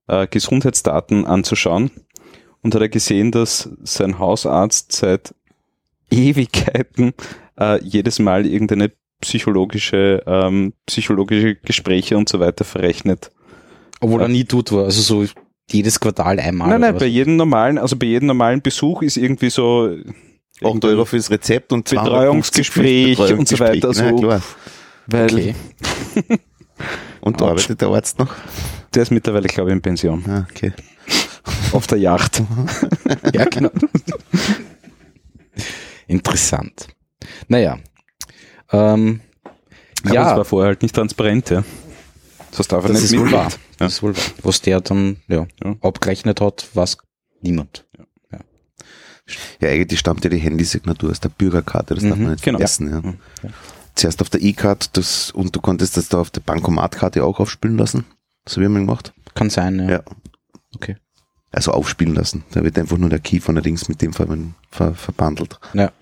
äh, 0.08 0.26
Gesundheitsdaten 0.26 1.26
anzuschauen. 1.26 1.90
Und 2.66 2.74
hat 2.74 2.82
er 2.82 2.88
gesehen, 2.88 3.30
dass 3.30 3.70
sein 3.84 4.18
Hausarzt 4.18 4.90
seit 4.90 5.32
Ewigkeiten 6.10 7.14
äh, 7.56 7.80
jedes 7.80 8.18
Mal 8.18 8.44
irgendeine 8.44 8.90
psychologische, 9.20 10.24
ähm, 10.26 10.72
psychologische 10.84 11.54
Gespräche 11.54 12.16
und 12.16 12.28
so 12.28 12.40
weiter 12.40 12.64
verrechnet. 12.64 13.30
Obwohl 14.00 14.20
er 14.20 14.26
nie 14.26 14.42
tut 14.42 14.72
war. 14.72 14.86
Also 14.86 15.00
so 15.00 15.32
jedes 15.70 16.00
Quartal 16.00 16.40
einmal. 16.40 16.66
nein, 16.66 16.78
oder 16.78 16.86
nein, 16.86 16.94
was? 16.96 17.02
bei 17.02 17.06
jedem 17.06 17.36
normalen, 17.36 17.78
also 17.78 17.94
bei 17.94 18.06
jedem 18.06 18.26
normalen 18.26 18.60
Besuch 18.60 19.02
ist 19.02 19.16
irgendwie 19.16 19.50
so 19.50 19.96
8 20.64 20.84
Euro 20.86 21.04
fürs 21.04 21.30
Rezept 21.30 21.72
und 21.72 21.86
250 21.86 22.02
Betreuungsgespräch 22.02 23.16
fürs 23.16 23.30
und 23.30 23.46
so 23.46 23.60
weiter, 23.60 23.74
Betreuungsgespräch. 23.74 24.18
so. 24.18 24.26
Na, 24.26 24.38
klar. 24.40 24.42
weil 25.06 25.24
Okay. 25.26 25.54
Und 27.20 27.40
da 27.40 27.46
arbeitet 27.46 27.80
der 27.80 27.88
Arzt 27.88 28.18
noch? 28.18 28.34
der 28.92 29.02
ist 29.02 29.10
mittlerweile, 29.10 29.46
glaube 29.46 29.70
ich, 29.70 29.76
in 29.76 29.82
Pension. 29.82 30.24
Ah, 30.28 30.46
okay. 30.50 30.72
Auf 31.72 31.86
der 31.86 31.98
Yacht. 31.98 32.42
Ja, 33.32 33.44
genau. 33.44 33.70
Interessant. 36.06 36.88
Naja. 37.48 37.78
Ähm, 38.72 39.20
Aber 40.04 40.14
ja, 40.14 40.24
das 40.24 40.36
war 40.38 40.44
vorher 40.44 40.68
halt 40.68 40.82
nicht 40.82 40.94
transparent, 40.94 41.50
ja. 41.50 41.64
Das 42.56 42.68
darf 42.68 42.84
er 42.84 42.88
das 42.92 43.02
nicht 43.02 43.12
ist 43.12 43.18
wohl 43.18 43.24
mitmachen. 43.24 43.52
wahr. 43.52 43.58
Das 43.78 43.92
ist 43.94 44.02
wohl 44.02 44.16
wahr. 44.16 44.24
Was 44.42 44.60
der 44.62 44.80
dann 44.80 45.16
ja, 45.28 45.46
Ja. 45.62 45.76
abgerechnet 45.82 46.40
hat, 46.40 46.68
was 46.74 46.98
niemand. 47.40 47.84
Ja, 49.60 49.68
eigentlich 49.70 49.98
stammt 49.98 50.22
ja 50.22 50.30
die 50.30 50.38
Handysignatur 50.38 51.10
aus 51.10 51.18
der 51.18 51.30
Bürgerkarte, 51.30 51.94
das 51.96 52.04
darf 52.04 52.16
Mhm, 52.16 52.22
man 52.22 52.32
nicht 52.32 52.44
genau. 52.44 52.58
vergessen. 52.58 52.90
Ja. 52.90 53.02
Ja. 53.48 53.54
Zuerst 53.96 54.20
auf 54.22 54.30
der 54.30 54.40
E-Card 54.40 54.96
das, 54.96 55.32
und 55.32 55.56
du 55.56 55.60
konntest 55.60 55.96
das 55.96 56.08
da 56.08 56.18
auf 56.20 56.30
der 56.30 56.42
Bankomatkarte 56.42 57.24
auch 57.24 57.40
aufspielen 57.40 57.76
lassen. 57.76 58.04
So 58.48 58.60
wie 58.60 58.68
man 58.68 58.86
gemacht. 58.86 59.12
Kann 59.34 59.50
sein, 59.50 59.80
ja. 59.80 59.90
Ja. 59.90 60.02
Okay. 60.76 60.96
Also 61.52 61.72
aufspielen 61.72 62.14
lassen. 62.14 62.44
Da 62.52 62.62
wird 62.64 62.78
einfach 62.78 62.98
nur 62.98 63.08
der 63.08 63.20
Key 63.20 63.40
von 63.40 63.54
der 63.54 63.62
Dings 63.62 63.88
mit 63.88 64.02
dem 64.02 64.12
ver 64.12 64.26
ver 64.70 64.94
verbandelt. 64.94 65.58
Ja. 65.74 65.92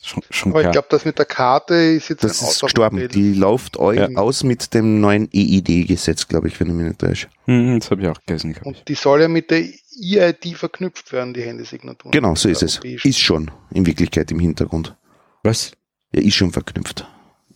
Schon, 0.00 0.22
schon 0.30 0.52
Aber 0.52 0.60
ich 0.60 0.64
klar. 0.64 0.72
glaube, 0.74 0.88
das 0.90 1.04
mit 1.04 1.18
der 1.18 1.24
Karte 1.26 1.74
ist 1.74 2.08
jetzt 2.08 2.22
Das 2.22 2.40
ein 2.40 2.48
ist 2.48 2.60
gestorben. 2.60 3.08
Die 3.08 3.34
läuft 3.34 3.76
Ja. 3.76 4.08
aus 4.16 4.44
mit 4.44 4.72
dem 4.72 5.00
neuen 5.00 5.28
EID-Gesetz, 5.32 6.28
glaube 6.28 6.46
ich, 6.48 6.58
wenn 6.60 6.68
ich 6.68 6.72
mich 6.74 6.86
nicht 6.86 7.00
täusche. 7.00 7.26
Hm, 7.46 7.80
das 7.80 7.90
habe 7.90 8.02
ich 8.02 8.08
auch 8.08 8.20
gelesen. 8.24 8.52
ich. 8.52 8.62
Und 8.64 8.88
die 8.88 8.94
soll 8.94 9.22
ja 9.22 9.28
mit 9.28 9.50
der 9.50 9.64
EID 10.00 10.54
verknüpft 10.54 11.12
werden, 11.12 11.34
die 11.34 11.42
Handysignatur. 11.42 12.12
Genau, 12.12 12.34
so 12.36 12.48
ist 12.48 12.62
es. 12.62 12.78
Ist 12.82 13.18
schon 13.18 13.50
in 13.72 13.86
Wirklichkeit 13.86 14.30
im 14.30 14.38
Hintergrund. 14.38 14.94
Was? 15.42 15.72
Ja, 16.12 16.22
ist 16.22 16.34
schon 16.34 16.52
verknüpft. 16.52 17.06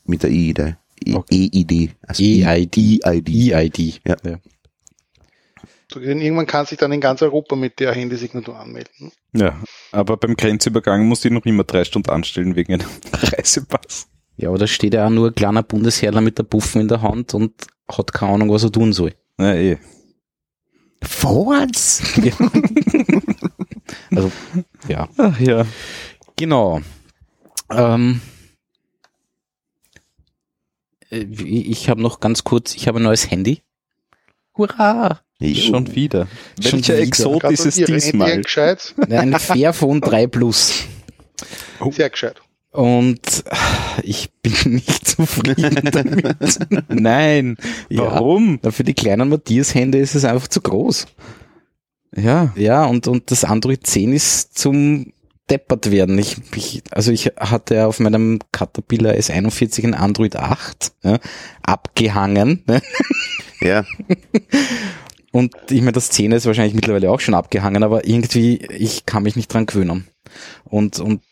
Mit 0.05 0.25
der 0.25 0.31
EID. 0.31 0.59
E- 1.07 1.15
Okay. 1.15 1.49
EID. 1.53 1.91
Also 2.07 2.23
EID. 2.23 3.01
EID. 3.05 3.53
EID. 3.55 4.01
Ja. 4.07 4.17
Denn 6.01 6.21
irgendwann 6.21 6.47
kann 6.47 6.67
sich 6.67 6.79
dann 6.79 6.93
in 6.93 7.01
ganz 7.01 7.23
Europa 7.23 7.57
mit 7.57 7.81
der 7.81 7.93
Handysignatur 7.93 8.59
anmelden. 8.59 9.13
Ja, 9.33 9.63
aber 9.91 10.17
beim 10.17 10.37
Grenzübergang 10.37 11.07
musste 11.07 11.29
ich 11.29 11.35
noch 11.35 11.45
immer 11.45 11.65
drei 11.65 11.85
Stunden 11.85 12.11
anstellen 12.11 12.57
wegen 12.57 12.75
einem 12.75 12.89
Reisepass. 13.13 14.09
Ja, 14.37 14.49
aber 14.49 14.59
da 14.59 14.67
steht 14.67 14.95
ja 14.95 15.07
auch 15.07 15.11
nur 15.11 15.29
ein 15.29 15.35
kleiner 15.35 15.63
Bundesherrler 15.63 16.21
mit 16.21 16.39
der 16.39 16.45
Puffen 16.45 16.81
in 16.81 16.89
der 16.89 17.03
Hand 17.03 17.35
und 17.35 17.53
hat 17.89 18.13
keine 18.13 18.35
Ahnung, 18.35 18.51
was 18.51 18.65
er 18.65 18.73
tun 18.73 18.93
soll. 18.93 19.15
Na 19.37 19.55
eh. 19.55 19.79
Was? 21.01 22.03
Ja. 22.23 22.33
also, 24.17 24.33
ja. 24.89 25.09
Ach 25.17 25.41
ja. 25.41 25.67
Genau. 26.37 26.81
Ähm, 27.71 28.21
äh, 31.11 31.19
ich 31.19 31.89
habe 31.89 32.01
noch 32.01 32.21
ganz 32.21 32.45
kurz, 32.45 32.75
ich 32.75 32.89
habe 32.89 33.01
ein 33.01 33.05
neues 33.05 33.31
Handy. 33.31 33.63
Hurra! 34.57 35.21
Schon 35.55 35.95
wieder. 35.95 36.29
Schon 36.61 36.73
Welcher 36.75 36.95
wieder. 36.95 37.03
Exot 37.03 37.45
ist 37.45 37.67
es 37.67 37.75
diesmal? 37.77 38.43
Ein 39.11 39.33
Fairphone 39.39 40.01
3 40.01 40.27
Plus. 40.29 40.85
Sehr 41.91 42.11
gescheit. 42.11 42.41
Und 42.71 43.45
ich 44.03 44.31
bin 44.43 44.55
nicht 44.75 45.07
zufrieden 45.07 45.91
damit. 45.91 46.59
Nein. 46.89 47.57
Ja. 47.91 48.03
Warum? 48.03 48.59
Na, 48.63 48.71
Für 48.71 48.85
die 48.85 48.95
kleinen 48.95 49.29
Matthias-Hände 49.29 49.99
ist 49.99 50.15
es 50.15 50.25
einfach 50.25 50.49
zu 50.49 50.61
groß. 50.61 51.07
Ja. 52.17 52.53
Ja, 52.57 52.85
und, 52.85 53.09
und 53.09 53.31
das 53.31 53.45
Android 53.45 53.87
10 53.87 54.13
ist 54.13 54.59
zum 54.59 55.13
deppert 55.51 55.91
werden. 55.91 56.19
Ich, 56.19 56.37
ich, 56.57 56.83
also 56.91 57.13
ich 57.13 57.33
hatte 57.37 57.87
auf 57.87 58.01
meinem 58.01 58.39
Caterpillar 58.53 59.15
S41 59.15 59.85
ein 59.85 59.95
Android 59.95 60.37
8 60.37 60.93
ja, 61.03 61.19
abgehangen. 61.63 62.63
Ne? 62.67 62.81
Ja, 63.61 63.85
Und 65.33 65.55
ich 65.71 65.81
meine, 65.81 65.93
das 65.93 66.11
10 66.11 66.31
ist 66.33 66.47
wahrscheinlich 66.47 66.75
mittlerweile 66.75 67.11
auch 67.11 67.21
schon 67.21 67.35
abgehangen, 67.35 67.83
aber 67.83 68.07
irgendwie, 68.07 68.59
ich 68.59 69.07
kann 69.07 69.23
mich 69.23 69.35
nicht 69.35 69.53
dran 69.53 69.67
gewöhnen. 69.67 70.07
Und, 70.65 71.01
und 71.01 71.23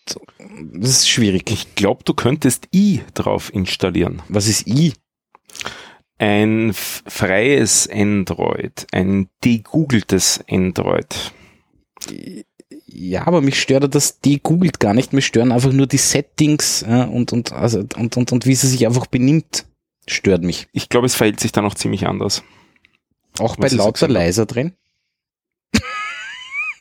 das 0.73 0.91
ist 0.91 1.09
schwierig. 1.09 1.51
Ich 1.51 1.75
glaube, 1.75 2.03
du 2.05 2.15
könntest 2.15 2.69
i 2.75 3.03
drauf 3.15 3.53
installieren. 3.53 4.23
Was 4.29 4.49
ist 4.49 4.67
I? 4.67 4.95
Ein 6.19 6.73
freies 6.75 7.89
Android, 7.91 8.87
ein 8.93 9.29
degoogeltes 9.45 10.45
Android. 10.51 11.33
Ja, 12.87 13.27
aber 13.27 13.43
mich 13.43 13.61
stört 13.61 13.95
das 13.95 14.21
degoogelt 14.21 14.81
gar 14.81 14.95
nicht. 14.95 15.13
Mich 15.13 15.27
stören 15.27 15.53
einfach 15.53 15.73
nur 15.73 15.87
die 15.87 15.99
Settings 15.99 16.83
und, 16.83 17.33
und, 17.33 17.53
also, 17.53 17.85
und, 17.97 18.17
und, 18.17 18.33
und 18.33 18.47
wie 18.47 18.55
sie 18.55 18.69
sich 18.69 18.87
einfach 18.87 19.07
benimmt, 19.07 19.67
stört 20.07 20.43
mich. 20.43 20.69
Ich 20.73 20.89
glaube, 20.89 21.07
es 21.07 21.15
verhält 21.15 21.41
sich 21.41 21.53
da 21.53 21.61
noch 21.63 21.75
ziemlich 21.75 22.07
anders. 22.07 22.43
Auch 23.39 23.57
bei 23.57 23.65
Was 23.67 23.73
lauter 23.73 24.09
leiser 24.09 24.47
drin. 24.47 24.73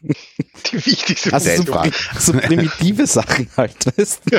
Die 0.01 0.85
wichtigste 0.85 1.33
Also 1.33 1.49
so, 1.49 1.63
Meldung. 1.63 1.75
pri- 1.75 2.19
so 2.19 2.33
primitive 2.33 3.05
Sachen 3.05 3.49
halt, 3.57 3.75
weißt 3.97 4.21
du? 4.31 4.37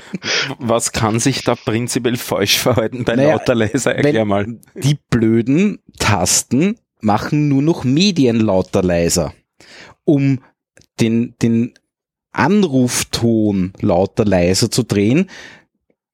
Was 0.58 0.92
kann 0.92 1.20
sich 1.20 1.42
da 1.44 1.54
prinzipiell 1.54 2.16
falsch 2.16 2.58
verhalten 2.58 3.04
bei 3.04 3.16
Naja, 3.16 3.32
lauter 3.32 3.54
leiser? 3.54 3.94
Erklär 3.94 4.24
mal. 4.24 4.58
Die 4.74 4.98
blöden 5.10 5.80
Tasten 5.98 6.78
machen 7.00 7.48
nur 7.48 7.60
noch 7.62 7.84
Medien 7.84 8.40
lauter 8.40 8.82
leiser. 8.82 9.34
Um 10.04 10.42
den, 10.98 11.34
den 11.42 11.74
Anrufton 12.32 13.72
lauter 13.80 14.24
leiser 14.24 14.70
zu 14.70 14.82
drehen, 14.82 15.28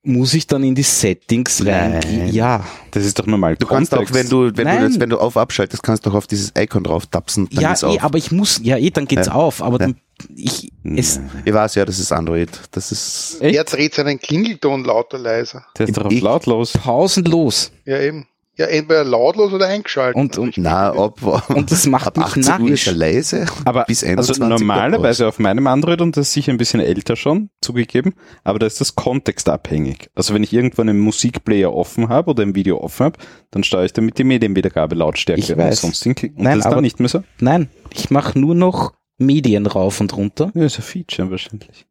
muss 0.07 0.35
ich 0.35 0.47
dann 0.47 0.63
in 0.63 0.75
die 0.75 0.83
Settings 0.83 1.65
reingehen. 1.67 2.29
Ja, 2.33 2.65
Das 2.93 3.05
ist 3.05 3.19
doch 3.19 3.27
normal. 3.27 3.57
du 3.57 3.67
kannst 3.67 3.93
auch, 3.95 4.05
wenn 4.13 4.29
du, 4.29 4.57
wenn 4.57 4.65
Nein. 4.65 4.81
du 4.83 4.89
das, 4.89 5.01
wenn 5.01 5.11
du 5.11 5.19
auf 5.19 5.37
abschaltest, 5.37 5.83
kannst 5.83 6.07
du 6.07 6.11
auch 6.11 6.15
auf 6.15 6.27
dieses 6.27 6.53
Icon 6.57 6.85
drauf 6.85 7.07
tapsen, 7.07 7.49
dann 7.53 7.63
ja, 7.63 7.73
ist 7.73 7.83
eh, 7.83 7.87
auf. 7.87 8.05
aber 8.05 8.17
ich 8.19 8.31
muss, 8.33 8.61
ja, 8.63 8.77
eh, 8.79 8.91
dann 8.91 9.07
geht's 9.07 9.27
Ja. 9.27 9.35
auf, 9.35 9.63
aber 9.63 9.81
Ja. 9.81 9.87
dann, 9.87 9.97
ich, 10.35 10.73
es, 10.85 11.21
Ich 11.45 11.53
weiß 11.53 11.75
ja, 11.75 11.85
das 11.85 11.99
ist 11.99 12.13
Android. 12.13 12.49
Das 12.71 12.91
ist, 12.93 13.39
Er 13.41 13.51
Echt? 13.51 13.73
dreht 13.73 13.95
seinen 13.95 14.19
Klingelton 14.19 14.85
lauter 14.85 15.19
leiser. 15.19 15.67
Der 15.77 15.89
ist 15.89 15.97
doch 15.97 16.05
auf 16.07 16.21
lautlos. 16.21 16.73
pausenlos. 16.73 17.73
Ja, 17.85 18.01
eben. 18.01 18.27
Ja, 18.59 18.67
entweder 18.67 19.05
lautlos 19.05 19.53
oder 19.53 19.67
eingeschaltet. 19.67 20.17
Und, 20.17 20.39
und, 20.39 20.57
na, 20.57 20.91
ab, 20.93 21.21
und 21.51 21.71
das 21.71 21.85
macht 21.87 22.07
ab 22.07 22.17
mich 22.17 22.25
18 22.27 22.43
Uhr 22.43 22.49
ist 22.49 22.49
narrisch. 22.59 22.87
er 22.87 22.93
leise. 22.95 23.47
Aber 23.67 23.85
bis 23.85 24.03
also 24.03 24.33
21 24.33 24.39
normalerweise 24.49 25.29
auf 25.29 25.39
meinem 25.39 25.67
Android, 25.67 26.01
und 26.01 26.17
das 26.17 26.29
ist 26.29 26.33
sicher 26.33 26.53
ein 26.53 26.57
bisschen 26.57 26.81
älter 26.81 27.17
schon, 27.17 27.51
zugegeben, 27.61 28.15
aber 28.45 28.59
da 28.59 28.67
ist 28.67 28.81
das 28.81 28.95
kontextabhängig. 28.95 30.09
Also 30.15 30.33
wenn 30.33 30.43
ich 30.43 30.53
irgendwo 30.55 30.81
einen 30.83 30.99
Musikplayer 30.99 31.73
offen 31.75 32.09
habe 32.09 32.31
oder 32.31 32.43
ein 32.45 32.55
Video 32.55 32.81
offen 32.81 33.05
habe, 33.05 33.19
dann 33.51 33.63
steuere 33.63 33.85
ich 33.85 33.93
damit 33.93 34.17
die 34.19 34.25
Medienwiedergabe 34.25 34.95
Lautstärke 34.95 35.41
Ich 35.43 35.53
und 35.53 35.59
weiß. 35.59 35.83
sonst 35.83 36.07
und 36.07 36.23
Nein, 36.23 36.45
das 36.45 36.57
ist 36.61 36.67
aber- 36.67 36.77
dann 36.77 36.85
nicht 36.85 36.99
mehr 36.99 37.09
so. 37.11 37.23
Nein, 37.41 37.69
ich 37.93 38.11
mache 38.11 38.39
nur 38.39 38.55
noch 38.55 38.95
Medien 39.19 39.67
rauf 39.67 40.01
und 40.01 40.17
runter 40.17 40.51
Ja, 40.55 40.65
ist 40.65 40.79
ein 40.79 40.83
Feature 40.83 41.31
wahrscheinlich. 41.31 41.87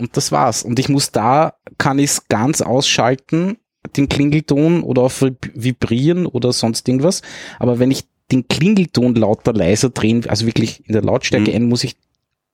und 0.00 0.16
das 0.16 0.32
war's. 0.32 0.62
Und 0.62 0.78
ich 0.78 0.88
muss 0.88 1.10
da, 1.12 1.54
kann 1.76 1.98
ich 1.98 2.10
es 2.10 2.28
ganz 2.28 2.62
ausschalten, 2.62 3.58
den 3.96 4.08
Klingelton 4.08 4.82
oder 4.82 5.02
auf 5.02 5.22
Vib- 5.22 5.50
Vibrieren 5.54 6.26
oder 6.26 6.52
sonst 6.52 6.86
irgendwas. 6.88 7.22
Aber 7.58 7.78
wenn 7.78 7.90
ich 7.90 8.04
den 8.30 8.46
Klingelton 8.48 9.14
lauter 9.14 9.52
leiser 9.52 9.90
drehen, 9.90 10.28
also 10.28 10.46
wirklich 10.46 10.86
in 10.86 10.92
der 10.92 11.02
Lautstärke 11.02 11.50
Mhm. 11.50 11.56
ein, 11.56 11.68
muss 11.68 11.84
ich, 11.84 11.96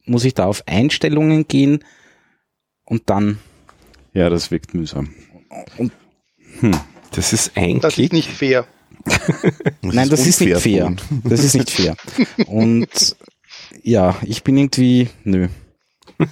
muss 0.06 0.24
ich 0.24 0.34
da 0.34 0.46
auf 0.46 0.62
Einstellungen 0.66 1.48
gehen 1.48 1.80
und 2.84 3.10
dann, 3.10 3.38
Ja, 4.12 4.28
das 4.30 4.50
wirkt 4.50 4.74
mühsam. 4.74 5.10
Das 7.12 7.32
ist 7.32 7.50
Das 7.56 7.56
eigentlich. 7.56 7.98
ist 7.98 8.12
nicht 8.12 8.30
fair. 8.30 8.66
nein, 9.82 10.08
das 10.08 10.26
ist 10.26 10.40
nicht 10.40 10.56
fair. 10.58 10.94
Das 11.24 11.42
ist 11.44 11.54
nicht 11.54 11.70
fair. 11.70 11.96
Und 12.46 13.16
ja, 13.82 14.16
ich 14.22 14.42
bin 14.44 14.56
irgendwie, 14.56 15.08
nö. 15.24 15.48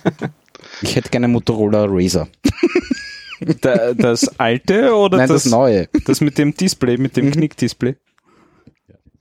Ich 0.81 0.97
hätte 0.97 1.11
gerne 1.11 1.29
Motorola 1.29 1.85
Razer. 1.89 2.29
Da, 3.61 3.95
das 3.95 4.39
alte 4.39 4.95
oder 4.95 5.19
Nein, 5.19 5.29
das, 5.29 5.45
das, 5.45 5.53
neue. 5.53 5.89
das 6.07 6.21
mit 6.21 6.39
dem 6.39 6.55
Display, 6.55 6.97
mit 6.97 7.17
dem 7.17 7.31
Knickdisplay? 7.31 7.97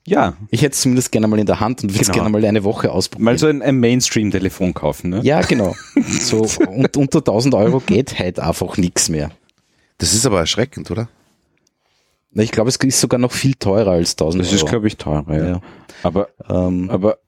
Ja, 0.07 0.35
Ich 0.49 0.63
hätte 0.63 0.73
es 0.73 0.81
zumindest 0.81 1.11
gerne 1.11 1.27
mal 1.27 1.39
in 1.39 1.45
der 1.45 1.59
Hand 1.59 1.83
und 1.83 1.91
würde 1.91 2.01
es 2.01 2.07
Genau. 2.07 2.23
gerne 2.23 2.29
mal 2.31 2.43
eine 2.43 2.63
Woche 2.63 2.91
ausprobieren. 2.91 3.25
mal 3.25 3.37
so 3.37 3.47
ein, 3.47 3.61
ein 3.61 3.75
Mainstream-Telefon 3.79 4.73
kaufen, 4.73 5.11
ne? 5.11 5.19
Ja, 5.23 5.41
genau. 5.41 5.75
So 6.19 6.47
und, 6.67 6.97
unter 6.97 7.19
1000 7.19 7.53
Euro 7.53 7.79
geht 7.79 8.17
halt 8.17 8.39
einfach 8.39 8.77
nichts 8.77 9.09
mehr. 9.09 9.29
Das 9.99 10.13
ist 10.13 10.25
aber 10.25 10.39
erschreckend, 10.39 10.89
oder? 10.89 11.07
Ich 12.33 12.51
glaube, 12.51 12.69
es 12.69 12.77
ist 12.77 12.99
sogar 12.99 13.19
noch 13.19 13.31
viel 13.31 13.53
teurer 13.55 13.91
als 13.91 14.13
1000 14.13 14.43
Das 14.43 14.51
Euro. 14.53 14.63
ist, 14.63 14.69
glaube 14.69 14.87
ich, 14.87 14.97
teurer, 14.97 15.37
ja. 15.37 15.47
Ja. 15.49 15.61
Aber, 16.01 16.29
ähm, 16.49 16.89
aber 16.89 17.19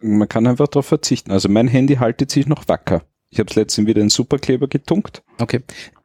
man 0.00 0.28
kann 0.28 0.46
einfach 0.46 0.68
darauf 0.68 0.86
verzichten. 0.86 1.30
Also 1.30 1.48
mein 1.48 1.68
Handy 1.68 1.94
haltet 1.96 2.30
sich 2.30 2.46
noch 2.46 2.68
wacker. 2.68 3.02
Ich 3.30 3.38
habe 3.38 3.50
es 3.50 3.56
letztens 3.56 3.86
wieder 3.86 4.00
in 4.00 4.10
Superkleber 4.10 4.68
getunkt. 4.68 5.22
okay. 5.38 5.60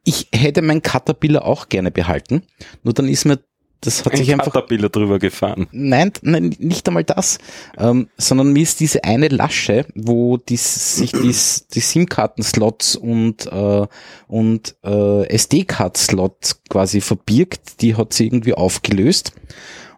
Ich 0.06 0.28
hätte 0.34 0.60
mein 0.60 0.82
Caterpillar 0.82 1.46
auch 1.46 1.70
gerne 1.70 1.90
behalten. 1.90 2.42
Nur 2.82 2.92
dann 2.92 3.08
ist 3.08 3.24
mir, 3.24 3.38
das 3.80 4.04
hat 4.04 4.16
sich 4.16 4.30
ein 4.30 4.38
einfach 4.38 4.52
Caterpillar 4.52 4.90
drüber 4.90 5.18
gefahren. 5.18 5.66
Nein, 5.72 6.12
nein, 6.20 6.54
nicht 6.58 6.86
einmal 6.86 7.04
das, 7.04 7.38
ähm, 7.78 8.08
sondern 8.18 8.52
mir 8.52 8.62
ist 8.62 8.80
diese 8.80 9.04
eine 9.04 9.28
Lasche, 9.28 9.86
wo 9.94 10.36
die, 10.36 10.58
sich 10.58 11.12
die, 11.12 11.34
die 11.74 11.80
SIM-Karten-Slots 11.80 12.96
und, 12.96 13.46
äh, 13.46 13.86
und 14.26 14.76
äh, 14.84 15.26
SD-Card-Slot 15.28 16.56
quasi 16.68 17.00
verbirgt, 17.00 17.80
die 17.80 17.96
hat 17.96 18.12
sie 18.12 18.26
irgendwie 18.26 18.54
aufgelöst. 18.54 19.32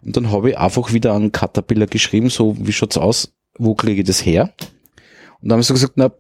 Und 0.04 0.16
dann 0.16 0.30
habe 0.30 0.50
ich 0.50 0.58
einfach 0.58 0.92
wieder 0.92 1.14
an 1.14 1.32
Caterpillar 1.32 1.88
geschrieben, 1.88 2.30
so 2.30 2.56
wie 2.60 2.72
schaut's 2.72 2.96
aus, 2.96 3.34
wo 3.58 3.74
kriege 3.74 4.02
ich 4.02 4.06
das 4.06 4.24
her? 4.24 4.52
Und 5.40 5.48
dann 5.48 5.56
haben 5.56 5.62
sie 5.64 5.72
gesagt, 5.72 5.94
na, 5.96 6.12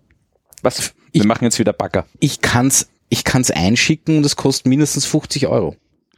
Was? 0.66 0.94
Ich- 1.12 1.22
Wir 1.22 1.26
machen 1.28 1.44
jetzt 1.44 1.58
wieder 1.58 1.72
Bagger. 1.72 2.06
ich 2.20 2.40
kann's, 2.40 2.88
ich 3.08 3.22
kann's 3.24 3.50
einschicken 3.50 4.18
und 4.18 4.26
es 4.26 4.34
kostet 4.36 4.66
mindestens 4.66 5.06
50 5.06 5.46
Euro. 5.46 5.76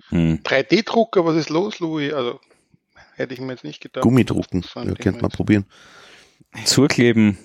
Hm. 0.09 0.41
3D-Drucker, 0.43 1.25
was 1.27 1.37
ist 1.37 1.51
los, 1.51 1.79
Louis? 1.81 2.13
Also, 2.15 2.41
hätte 3.15 3.35
ich 3.35 3.41
mir 3.41 3.53
jetzt 3.53 3.65
nicht 3.65 3.81
gedacht. 3.83 4.03
Gummidrucken. 4.03 4.65
Ja, 4.75 4.85
Ding 4.85 4.95
könnte 4.95 5.21
man 5.21 5.31
probieren. 5.31 5.67
Zukleben. 6.65 7.37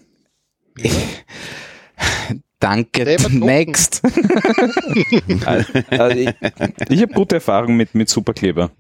Danke, 2.59 3.17
next. 3.31 4.01
Also 5.89 6.17
ich 6.17 6.29
ich 6.89 7.01
habe 7.01 7.13
gute 7.13 7.35
Erfahrungen 7.35 7.75
mit, 7.75 7.93
mit 7.93 8.07
Superkleber 8.09 8.71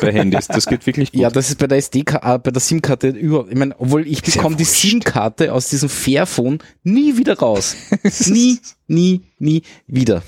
bei 0.00 0.12
Handys. 0.12 0.48
Das 0.48 0.66
geht 0.66 0.86
wirklich 0.86 1.12
gut. 1.12 1.20
Ja, 1.20 1.30
das 1.30 1.50
ist 1.50 1.58
bei 1.58 1.66
der 1.66 1.78
SD, 1.78 2.00
äh, 2.00 2.38
bei 2.38 2.50
der 2.50 2.60
SIM-Karte 2.60 3.08
über, 3.08 3.46
ich 3.48 3.56
meine, 3.56 3.74
obwohl 3.78 4.06
ich 4.06 4.26
ja 4.26 4.34
bekomme 4.34 4.56
die. 4.56 4.64
SIM-Karte 4.64 5.52
aus 5.52 5.68
diesem 5.68 5.88
Fairphone 5.88 6.58
nie 6.82 7.16
wieder 7.16 7.38
raus. 7.38 7.76
nie, 8.26 8.60
nie, 8.86 9.22
nie 9.38 9.62
wieder. 9.86 10.22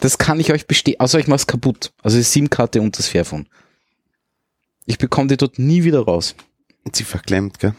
Das 0.00 0.18
kann 0.18 0.40
ich 0.40 0.52
euch 0.52 0.66
bestehen, 0.66 1.00
außer 1.00 1.18
ich 1.18 1.26
mach's 1.26 1.46
kaputt. 1.46 1.92
Also 2.02 2.16
die 2.16 2.24
SIM-Karte 2.24 2.80
und 2.80 2.98
das 2.98 3.08
Fairphone. 3.08 3.48
Ich 4.84 4.98
bekomme 4.98 5.28
die 5.28 5.36
dort 5.36 5.58
nie 5.58 5.84
wieder 5.84 6.00
raus. 6.00 6.36
Sie 6.92 7.04
verklemmt, 7.04 7.58
gell? 7.58 7.74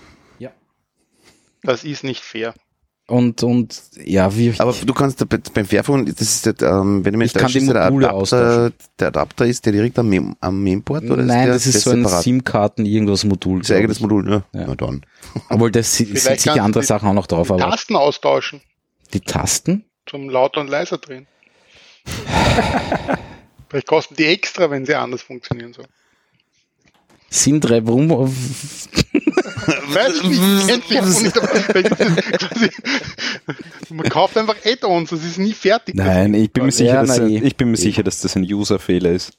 Das 1.67 1.83
ist 1.83 2.03
nicht 2.03 2.23
fair. 2.23 2.53
Und, 3.09 3.41
und, 3.41 3.81
ja, 4.03 4.35
wie, 4.35 4.53
Aber 4.57 4.73
du 4.73 4.93
kannst 4.93 5.23
beim 5.29 5.65
Fairphone, 5.65 6.05
das 6.07 6.19
ist 6.19 6.45
das, 6.45 6.55
ähm, 6.61 7.05
wenn 7.05 7.13
du 7.13 7.17
mich 7.19 7.33
Ich 7.33 7.41
kann 7.41 7.49
die 7.49 7.65
der 7.65 7.85
Adapter, 7.85 8.73
der 8.99 9.07
Adapter 9.07 9.45
ist 9.45 9.65
der 9.65 9.71
direkt 9.71 9.97
am, 9.97 10.09
Main- 10.09 10.35
am 10.41 10.61
Mainboard 10.61 11.05
oder 11.05 11.23
nein, 11.23 11.43
ist 11.43 11.45
der, 11.45 11.53
das 11.53 11.65
ist 11.67 11.81
so 11.83 11.91
ein? 11.91 12.05
SIM-Karten 12.05 12.85
irgendwas 12.85 13.23
Modul. 13.23 13.59
Das 13.59 13.69
ist 13.69 13.71
ein 13.71 13.77
eigenes. 13.79 14.01
Modul, 14.01 14.29
ja. 14.29 14.43
Ja. 14.51 14.65
Na 14.67 14.75
dann. 14.75 15.05
Obwohl, 15.49 15.71
das 15.71 15.95
sind 15.95 16.19
sind 16.19 16.37
sicher 16.41 16.61
andere 16.61 16.81
die- 16.81 16.85
Sachen 16.87 17.07
auch 17.07 17.13
noch 17.13 17.27
drauf, 17.27 17.49
aber 17.49 17.61
Tasten 17.61 17.95
austauschen. 17.95 18.59
die 19.13 19.21
Tasten? 19.21 19.85
Zum 20.05 20.29
lauter 20.29 20.59
und 20.59 20.69
leiser 20.69 20.97
drehen. 20.97 21.27
Vielleicht 23.69 23.87
kosten 23.87 24.15
die 24.15 24.25
extra, 24.25 24.69
wenn 24.69 24.85
sie 24.85 24.95
anders 24.95 25.21
funktionieren 25.21 25.71
sollen. 25.73 25.87
Sindre, 27.29 27.85
warum, 27.85 28.09
Man 33.89 34.09
kauft 34.09 34.37
einfach 34.37 34.55
Add-ons, 34.65 35.09
das 35.09 35.23
ist 35.23 35.39
nie 35.39 35.53
fertig. 35.53 35.95
Nein, 35.95 36.33
ich 36.33 36.51
bin 36.51 36.65
mir 36.65 36.71
sicher, 36.71 36.93
Ja, 36.93 37.05
dass, 37.05 37.19
ich 37.19 37.55
bin 37.55 37.71
mir 37.71 37.77
sicher, 37.77 38.03
dass 38.03 38.21
das 38.21 38.35
ein 38.35 38.43
User-Fehler 38.43 39.11
ist. 39.11 39.31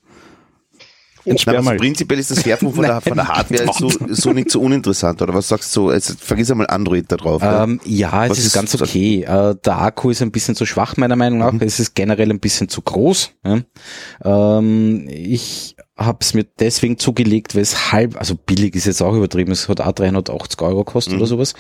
Na, 1.46 1.52
also 1.52 1.70
prinzipiell 1.76 2.20
ist 2.20 2.30
das 2.30 2.42
Fairphone 2.42 2.72
von 2.74 2.84
der, 2.84 3.00
von 3.02 3.16
der 3.16 3.28
Hardware 3.28 3.70
so, 3.72 3.90
so 4.08 4.32
nicht 4.32 4.50
so 4.50 4.60
uninteressant, 4.60 5.20
oder 5.22 5.34
was 5.34 5.48
sagst 5.48 5.74
du 5.76 5.82
so? 5.82 5.88
Also, 5.90 6.14
vergiss 6.18 6.50
einmal 6.50 6.66
Android 6.68 7.10
da 7.10 7.16
drauf. 7.16 7.42
ja. 7.42 7.64
Ähm, 7.64 7.80
ja, 7.84 8.26
es 8.26 8.38
ist, 8.38 8.46
ist 8.46 8.52
ganz 8.52 8.74
okay. 8.74 9.22
Äh, 9.22 9.56
der 9.64 9.78
Akku 9.78 10.10
ist 10.10 10.22
ein 10.22 10.32
bisschen 10.32 10.54
zu 10.54 10.66
schwach, 10.66 10.96
meiner 10.96 11.16
Meinung 11.16 11.38
nach. 11.38 11.54
Es 11.60 11.80
ist 11.80 11.94
generell 11.94 12.30
ein 12.30 12.40
bisschen 12.40 12.68
zu 12.68 12.82
groß. 12.82 13.30
Ja. 13.44 14.58
Ähm, 14.58 15.06
ich 15.08 15.76
habe 15.96 16.18
es 16.20 16.34
mir 16.34 16.44
deswegen 16.58 16.98
zugelegt, 16.98 17.54
weil 17.54 17.62
es 17.62 17.92
halb, 17.92 18.16
also 18.16 18.34
billig 18.36 18.74
ist 18.74 18.86
jetzt 18.86 19.02
auch 19.02 19.14
übertrieben, 19.14 19.50
es 19.50 19.68
hat 19.68 19.80
auch 19.80 19.92
380 19.92 20.60
Euro 20.62 20.84
gekostet 20.84 21.14
oder 21.14 21.26
sowas. 21.26 21.54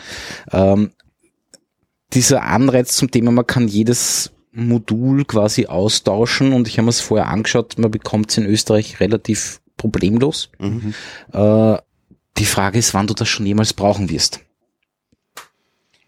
Ähm, 0.52 0.92
dieser 2.14 2.42
Anreiz 2.42 2.94
zum 2.96 3.10
Thema, 3.10 3.32
man 3.32 3.46
kann 3.46 3.68
jedes 3.68 4.30
Modul 4.66 5.24
quasi 5.24 5.66
austauschen 5.66 6.52
und 6.52 6.66
ich 6.68 6.78
habe 6.78 6.84
mir 6.84 6.90
es 6.90 7.00
vorher 7.00 7.28
angeschaut, 7.28 7.78
man 7.78 7.90
bekommt 7.90 8.30
es 8.30 8.38
in 8.38 8.46
Österreich 8.46 9.00
relativ 9.00 9.60
problemlos. 9.76 10.50
Mhm. 10.58 10.94
Äh, 11.32 11.76
die 12.38 12.44
Frage 12.44 12.78
ist, 12.78 12.94
wann 12.94 13.06
du 13.06 13.14
das 13.14 13.28
schon 13.28 13.46
jemals 13.46 13.72
brauchen 13.72 14.10
wirst. 14.10 14.40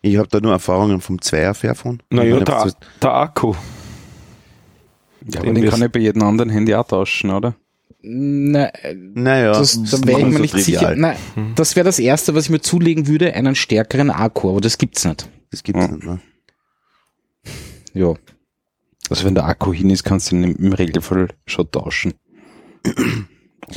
Ich 0.02 0.16
habe 0.16 0.28
da 0.28 0.40
nur 0.40 0.52
Erfahrungen 0.52 1.00
vom 1.00 1.20
Zweier 1.20 1.54
Fairphone. 1.54 2.02
Naja, 2.10 2.40
der, 2.40 2.56
meine, 2.56 2.72
der 3.02 3.12
Akku. 3.12 3.54
Ja, 5.32 5.40
aber 5.40 5.52
den 5.52 5.68
kann 5.68 5.82
ich 5.82 5.92
bei 5.92 6.00
jedem 6.00 6.22
anderen 6.22 6.50
Handy 6.50 6.74
auch 6.74 6.86
tauschen, 6.86 7.30
oder? 7.30 7.54
Na, 8.02 8.70
Naja, 8.94 9.52
das, 9.52 9.78
da 9.90 10.06
wäre 10.06 10.20
ich 10.20 10.26
mir 10.26 10.40
nicht 10.40 10.56
sicher. 10.56 10.94
Nein, 10.96 11.16
das 11.54 11.76
wäre 11.76 11.84
das 11.84 11.98
erste, 11.98 12.34
was 12.34 12.44
ich 12.44 12.50
mir 12.50 12.60
zulegen 12.60 13.06
würde, 13.06 13.34
einen 13.34 13.54
stärkeren 13.54 14.10
Akku, 14.10 14.50
aber 14.50 14.60
das 14.62 14.78
gibt's 14.78 15.04
nicht. 15.04 15.28
Das 15.50 15.62
gibt's 15.62 15.82
Ja. 15.82 15.88
nicht, 15.92 16.04
ne? 16.04 16.20
Ja. 17.92 18.14
Also 19.10 19.24
wenn 19.24 19.34
der 19.34 19.44
Akku 19.46 19.72
hin 19.72 19.90
ist, 19.90 20.04
kannst 20.04 20.30
du 20.30 20.36
ihn 20.36 20.44
im- 20.54 20.72
Regelfall 20.72 21.28
schon 21.46 21.70
tauschen. 21.70 22.14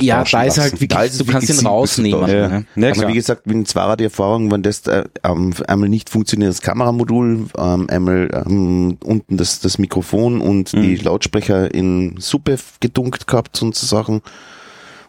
Ja, 0.00 0.24
da 0.24 0.42
ist 0.44 0.58
halt 0.58 0.72
wirklich, 0.72 0.88
Da 0.88 1.02
ist 1.04 1.20
du 1.20 1.24
kannst 1.24 1.48
ihn 1.50 1.66
rausnehmen. 1.66 2.28
Ja. 2.28 2.48
Ne? 2.48 2.66
Ja, 2.74 2.88
Aber 2.88 2.92
klar. 2.96 3.10
wie 3.10 3.14
gesagt, 3.14 3.46
mit 3.46 3.54
dem 3.54 3.64
Zweier 3.66 3.96
die 3.96 4.04
Erfahrung, 4.04 4.50
wenn 4.50 4.62
das 4.62 4.86
äh, 4.88 5.04
ähm, 5.22 5.52
einmal 5.68 5.88
nicht 5.88 6.10
funktioniert, 6.10 6.50
das 6.50 6.62
Kameramodul, 6.62 7.46
ähm, 7.56 7.86
einmal 7.90 8.44
ähm, 8.46 8.96
unten 9.04 9.36
das, 9.36 9.60
das 9.60 9.78
Mikrofon 9.78 10.40
und 10.40 10.72
die 10.72 10.96
Lautsprecher 10.96 11.72
in 11.72 12.16
Suppe 12.18 12.58
gedunkt 12.80 13.26
gehabt 13.28 13.62
und 13.62 13.74
so 13.76 13.86
Sachen. 13.86 14.20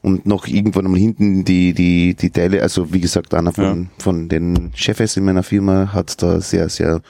Und 0.03 0.27
noch 0.27 0.45
irgendwann 0.45 0.85
einmal 0.85 0.99
hinten 0.99 1.45
die, 1.45 1.73
die, 1.73 2.13
die 2.13 2.29
Teile, 2.29 2.61
also 2.61 2.93
wie 2.93 3.01
gesagt, 3.01 3.33
einer 3.33 3.53
von, 3.53 3.89
von 3.97 4.29
den 4.29 4.71
Chefs 4.75 5.17
in 5.17 5.25
meiner 5.25 5.41
Firma 5.41 5.93
hat 5.93 6.21
da 6.21 6.39
sehr, 6.41 6.69
sehr, 6.69 7.01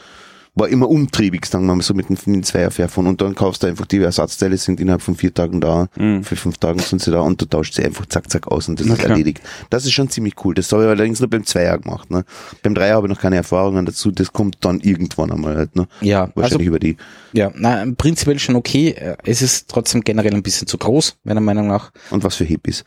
war 0.56 0.70
immer 0.70 0.90
umtriebig, 0.90 1.46
sagen 1.46 1.66
wir 1.66 1.76
mal 1.76 1.82
so 1.84 1.94
mit 1.94 2.08
dem, 2.10 2.14
mit 2.26 2.36
dem 2.36 2.44
Zweierfairphone. 2.44 3.08
Und 3.08 3.22
dann 3.22 3.36
kaufst 3.36 3.62
du 3.64 3.68
einfach 3.68 3.86
die 3.86 3.98
Ersatzteile, 4.00 4.56
sind 4.58 4.80
innerhalb 4.80 5.02
von 5.02 5.16
vier 5.16 5.34
Tagen 5.34 5.60
da, 5.62 5.88
für 5.96 6.36
fünf 6.36 6.58
Tagen 6.58 6.80
sind 6.80 7.02
sie 7.02 7.12
da 7.12 7.20
und 7.20 7.42
du 7.42 7.46
tauschst 7.46 7.74
sie 7.76 7.84
einfach 7.84 8.06
zack, 8.06 8.30
zack 8.32 8.48
aus 8.48 8.70
und 8.70 8.80
das 8.80 8.88
Na 8.88 8.94
ist 8.94 9.00
klar. 9.00 9.12
erledigt. 9.12 9.42
Das 9.70 9.84
ist 9.86 9.92
schon 9.92 10.10
ziemlich 10.10 10.34
cool. 10.46 10.54
Das 10.56 10.72
habe 10.72 10.84
ich 10.84 10.90
allerdings 10.90 11.20
nur 11.20 11.30
beim 11.30 11.46
Zweier 11.46 11.78
gemacht. 11.78 12.10
Ne? 12.10 12.24
Beim 12.64 12.74
Dreier 12.74 12.96
habe 12.96 13.08
ich 13.08 13.14
noch 13.14 13.20
keine 13.22 13.36
Erfahrungen 13.36 13.86
dazu. 13.86 14.12
Das 14.12 14.32
kommt 14.32 14.58
dann 14.62 14.80
irgendwann 14.80 15.32
einmal 15.32 15.56
halt. 15.58 15.76
Ne? 15.76 15.88
Ja, 16.02 16.22
also, 16.24 16.32
Wahrscheinlich 16.36 16.68
über 16.68 16.80
die. 16.80 16.96
ja, 17.34 17.52
na, 17.56 17.86
prinzipiell 17.98 18.40
schon 18.40 18.56
okay. 18.56 18.90
Äh, 18.92 19.18
Es 19.26 19.42
ist 19.42 19.68
trotzdem 19.70 20.02
generell 20.02 20.34
ein 20.34 20.44
bisschen 20.44 20.68
zu 20.68 20.78
groß, 20.78 21.18
meiner 21.26 21.42
Meinung 21.42 21.68
nach. 21.68 21.92
Und 22.12 22.24
was 22.24 22.36
für 22.36 22.46
Hippies. 22.46 22.86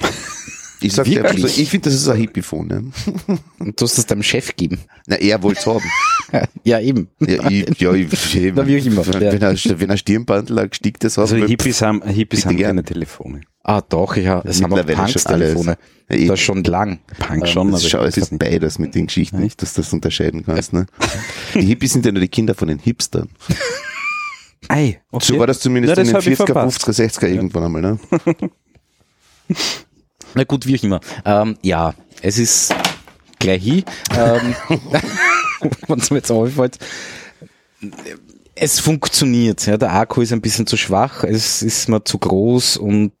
Ich 0.80 0.92
sag 0.92 1.04
dir 1.04 1.22
Wirklich? 1.22 1.44
einfach 1.44 1.48
so, 1.48 1.60
ich 1.60 1.70
finde, 1.70 1.90
das 1.90 1.94
ist 1.94 2.08
ein 2.08 2.16
Hippie-Phone. 2.18 2.66
Ne? 2.68 2.84
Und 3.58 3.80
du 3.80 3.84
hast 3.84 3.98
es 3.98 4.06
deinem 4.06 4.22
Chef 4.22 4.54
geben. 4.54 4.78
Na, 5.06 5.16
er 5.16 5.42
wollte 5.42 5.60
es 5.60 5.66
haben. 5.66 5.84
Ja, 6.62 6.78
eben. 6.78 7.08
Ja, 7.20 7.48
ich, 7.48 7.80
ja, 7.80 7.92
ich, 7.94 8.12
ich, 8.12 8.52
Na, 8.54 8.66
wie 8.66 8.78
auch 8.78 8.84
immer, 8.84 9.06
Wenn, 9.06 9.22
ja. 9.22 9.32
wenn, 9.32 9.40
er, 9.40 9.80
wenn 9.80 9.88
er 9.90 9.96
Stirnbandel 9.96 10.58
ein 10.58 10.68
gesticktes 10.68 11.16
hat, 11.16 11.22
Also 11.22 11.36
Hippies 11.36 11.80
haben, 11.80 12.02
Hippies 12.06 12.44
haben 12.44 12.58
keine 12.58 12.84
Telefone. 12.84 13.40
Ah, 13.62 13.80
doch, 13.80 14.14
ja. 14.16 14.42
Es 14.44 14.62
haben 14.62 14.72
auch. 14.74 14.84
Punks-Telefone. 14.84 15.78
Ja, 16.10 16.16
eben. 16.16 16.28
Das 16.28 16.40
schon 16.40 16.64
lang. 16.64 17.00
Punk 17.18 17.48
schon, 17.48 17.70
das 17.72 17.82
ist 17.82 17.90
schon 17.90 18.00
alles 18.00 18.14
Hippies 18.16 18.32
nicht. 18.32 18.42
vorbei, 18.42 18.58
das 18.58 18.78
mit 18.78 18.94
den 18.94 19.06
Geschichten, 19.06 19.40
nicht, 19.40 19.62
dass 19.62 19.72
du 19.74 19.80
das 19.80 19.92
unterscheiden 19.92 20.44
kannst. 20.44 20.74
Ne? 20.74 20.86
Die 21.54 21.62
Hippies 21.62 21.94
sind 21.94 22.04
ja 22.04 22.12
nur 22.12 22.20
die 22.20 22.28
Kinder 22.28 22.54
von 22.54 22.68
den 22.68 22.78
Hipstern. 22.78 23.30
Ei, 24.68 25.00
okay. 25.10 25.24
So 25.32 25.38
war 25.38 25.46
das 25.46 25.60
zumindest 25.60 25.90
Na, 25.90 25.94
das 26.02 26.08
in 26.08 26.14
den 26.14 26.16
hab 26.16 26.26
ich 26.26 26.38
40er, 26.38 26.46
verpasst. 26.46 26.86
50er, 26.86 27.20
60er 27.20 27.26
irgendwann 27.28 27.64
einmal, 27.64 27.82
ne? 27.82 27.98
Na 30.38 30.44
gut, 30.44 30.66
wie 30.66 30.78
auch 30.78 30.82
immer. 30.84 31.00
Ähm, 31.24 31.58
ja, 31.62 31.94
es 32.22 32.38
ist 32.38 32.72
gleich 33.40 33.60
hin. 33.60 33.84
Ähm, 34.16 34.54
Wenn 35.88 35.98
es 35.98 36.12
mir 36.12 36.18
jetzt 36.18 36.30
auffällt. 36.30 36.78
Es 38.54 38.78
funktioniert. 38.78 39.66
Ja, 39.66 39.76
der 39.76 39.92
Akku 39.92 40.20
ist 40.20 40.32
ein 40.32 40.40
bisschen 40.40 40.68
zu 40.68 40.76
schwach, 40.76 41.24
es 41.24 41.60
ist 41.62 41.88
mir 41.88 42.04
zu 42.04 42.18
groß 42.18 42.76
und 42.76 43.12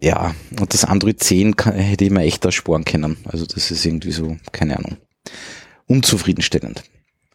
ja, 0.00 0.34
und 0.58 0.72
das 0.72 0.86
Android 0.86 1.22
10 1.22 1.56
kann, 1.56 1.74
hätte 1.74 2.06
ich 2.06 2.10
mir 2.10 2.22
echt 2.22 2.42
ersparen 2.46 2.86
können. 2.86 3.18
Also 3.24 3.44
das 3.44 3.70
ist 3.70 3.84
irgendwie 3.84 4.12
so, 4.12 4.38
keine 4.50 4.78
Ahnung, 4.78 4.96
unzufriedenstellend. 5.88 6.84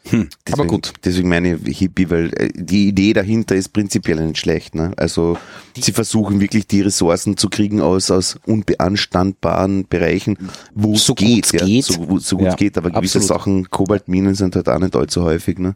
Deswegen, 0.06 0.30
Aber 0.52 0.66
gut. 0.66 0.94
Deswegen 1.04 1.30
meine 1.30 1.60
ich 1.66 1.78
Hippie, 1.80 2.10
weil 2.10 2.32
äh, 2.36 2.50
die 2.56 2.88
Idee 2.88 3.14
dahinter 3.14 3.56
ist 3.56 3.70
prinzipiell 3.70 4.26
nicht 4.26 4.40
schlecht. 4.40 4.74
Ne? 4.74 4.94
Also 4.98 5.38
sie 5.78 5.92
versuchen 5.92 6.40
wirklich 6.42 6.66
die 6.68 6.82
Ressourcen 6.82 7.38
zu 7.38 7.50
kriegen 7.50 7.82
aus, 7.82 8.10
aus 8.10 8.40
unbeanstandbaren 8.46 9.88
Bereichen, 9.88 10.38
wo 10.74 10.94
es 10.94 11.06
So 11.06 11.14
gut 11.14 11.28
geht. 11.28 11.46
es 11.46 11.52
ja, 11.52 11.66
geht. 11.66 11.86
So, 11.86 12.18
so 12.20 12.38
gut 12.38 12.46
Ja, 12.46 12.52
es 12.52 12.58
geht, 12.58 12.78
aber 12.78 12.90
gewisse 12.92 13.20
absolut. 13.20 13.28
Sachen, 13.42 13.70
Kobaltminen 13.70 14.36
sind 14.36 14.56
halt 14.56 14.68
auch 14.70 14.80
nicht 14.80 14.96
allzu 14.96 15.24
häufig. 15.24 15.60
Ne? 15.60 15.76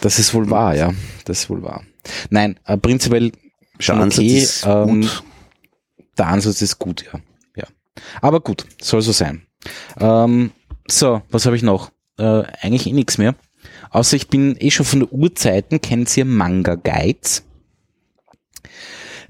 Das 0.00 0.18
ist 0.18 0.34
wohl 0.34 0.50
wahr, 0.50 0.74
ja. 0.74 0.92
Das 1.24 1.40
ist 1.40 1.50
wohl 1.50 1.62
wahr. 1.62 1.82
Nein, 2.30 2.58
äh, 2.64 2.76
prinzipiell 2.78 3.32
schon 3.78 3.96
Der 3.96 4.04
Ansatz 4.04 4.18
okay. 4.18 4.38
ist 4.38 4.64
Ähm, 4.66 5.00
gut. 5.02 5.22
der 6.16 6.26
Ansatz 6.28 6.62
ist 6.62 6.78
gut, 6.78 7.04
ja. 7.12 7.20
ja. 7.56 7.64
Aber 8.22 8.40
gut, 8.40 8.64
soll 8.82 9.02
so 9.02 9.12
sein. 9.12 9.42
Ähm, 10.00 10.50
so, 10.90 11.22
was 11.30 11.46
habe 11.46 11.54
ich 11.54 11.62
noch? 11.62 11.92
Äh, 12.18 12.42
eigentlich 12.60 12.86
eh 12.88 12.92
nichts 12.92 13.18
mehr. 13.18 13.36
Außer 13.90 14.16
ich 14.16 14.28
bin 14.28 14.56
eh 14.58 14.70
schon 14.70 14.86
von 14.86 15.00
der 15.00 15.12
Urzeiten, 15.12 15.80
kennt 15.80 16.14
ihr 16.16 16.24
Manga 16.24 16.74
Guides? 16.74 17.44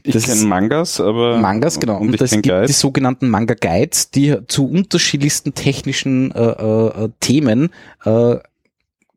Ich 0.04 0.14
das 0.14 0.24
kenne 0.24 0.36
ist- 0.36 0.44
Mangas, 0.44 1.00
aber 1.00 1.38
Mangas, 1.38 1.78
genau. 1.80 1.98
Und, 1.98 2.08
Und, 2.08 2.14
ich 2.14 2.20
es 2.20 2.30
gibt 2.30 2.46
die 2.46 2.50
Guides. 2.50 2.80
sogenannten 2.80 3.28
Manga 3.28 3.54
Guides, 3.54 4.10
die 4.10 4.36
zu 4.46 4.66
unterschiedlichsten 4.68 5.54
technischen 5.54 6.30
äh, 6.32 6.40
äh, 6.40 7.04
äh, 7.04 7.08
Themen 7.20 7.70
äh, 8.04 8.36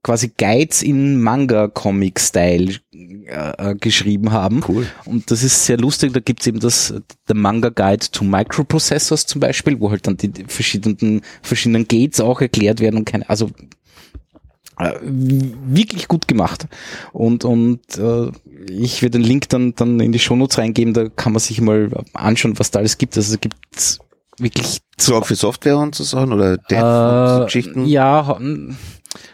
quasi 0.04 0.32
Guides 0.36 0.82
in 0.82 1.22
Manga-Comic-Style 1.22 2.78
äh, 2.92 3.70
äh, 3.70 3.76
geschrieben 3.76 4.32
haben. 4.32 4.64
Cool. 4.68 4.88
Und 5.06 5.30
das 5.30 5.44
ist 5.44 5.66
sehr 5.68 5.78
lustig. 5.78 6.12
Da 6.14 6.20
gibt's 6.20 6.48
eben 6.48 6.60
das 6.60 6.94
der 7.30 7.36
Manga 7.36 7.70
Guide 7.70 8.08
to 8.12 8.24
Microprocessors 8.26 9.28
zum 9.28 9.40
Beispiel, 9.42 9.80
wo 9.80 9.92
halt 9.92 10.08
dann 10.08 10.18
die 10.18 10.30
die 10.30 10.46
verschiedenen 10.46 11.22
verschiedenen 11.44 11.88
Gates 11.88 12.20
auch 12.20 12.42
erklärt 12.42 12.80
werden 12.80 12.98
und 12.98 13.06
keine, 13.06 13.30
also 13.30 13.52
wirklich 15.04 16.08
gut 16.08 16.28
gemacht. 16.28 16.68
Und 17.14 17.46
und 17.46 17.80
äh, 17.98 18.32
ich 18.70 19.02
werde 19.02 19.18
den 19.20 19.26
Link 19.28 19.50
dann 19.50 19.74
dann 19.76 20.00
in 20.00 20.12
die 20.12 20.20
Shownotes 20.20 20.58
reingeben. 20.58 20.94
Da 20.94 21.10
kann 21.10 21.34
man 21.34 21.40
sich 21.40 21.60
mal 21.62 21.90
anschauen, 22.14 22.58
was 22.60 22.72
da 22.72 22.80
alles 22.80 22.98
gibt. 22.98 23.16
Also 23.18 23.34
es 23.36 23.42
gibt 23.42 23.56
wirklich 24.38 24.80
So 25.00 25.16
auch 25.16 25.26
für 25.26 25.36
Software 25.36 25.78
und 25.78 25.96
so 25.96 26.04
Sachen 26.04 26.34
oder 26.34 26.58
Dev 26.58 26.82
und 26.82 26.88
äh, 26.88 27.38
so 27.40 27.46
Geschichten? 27.46 27.86
ja, 27.86 28.20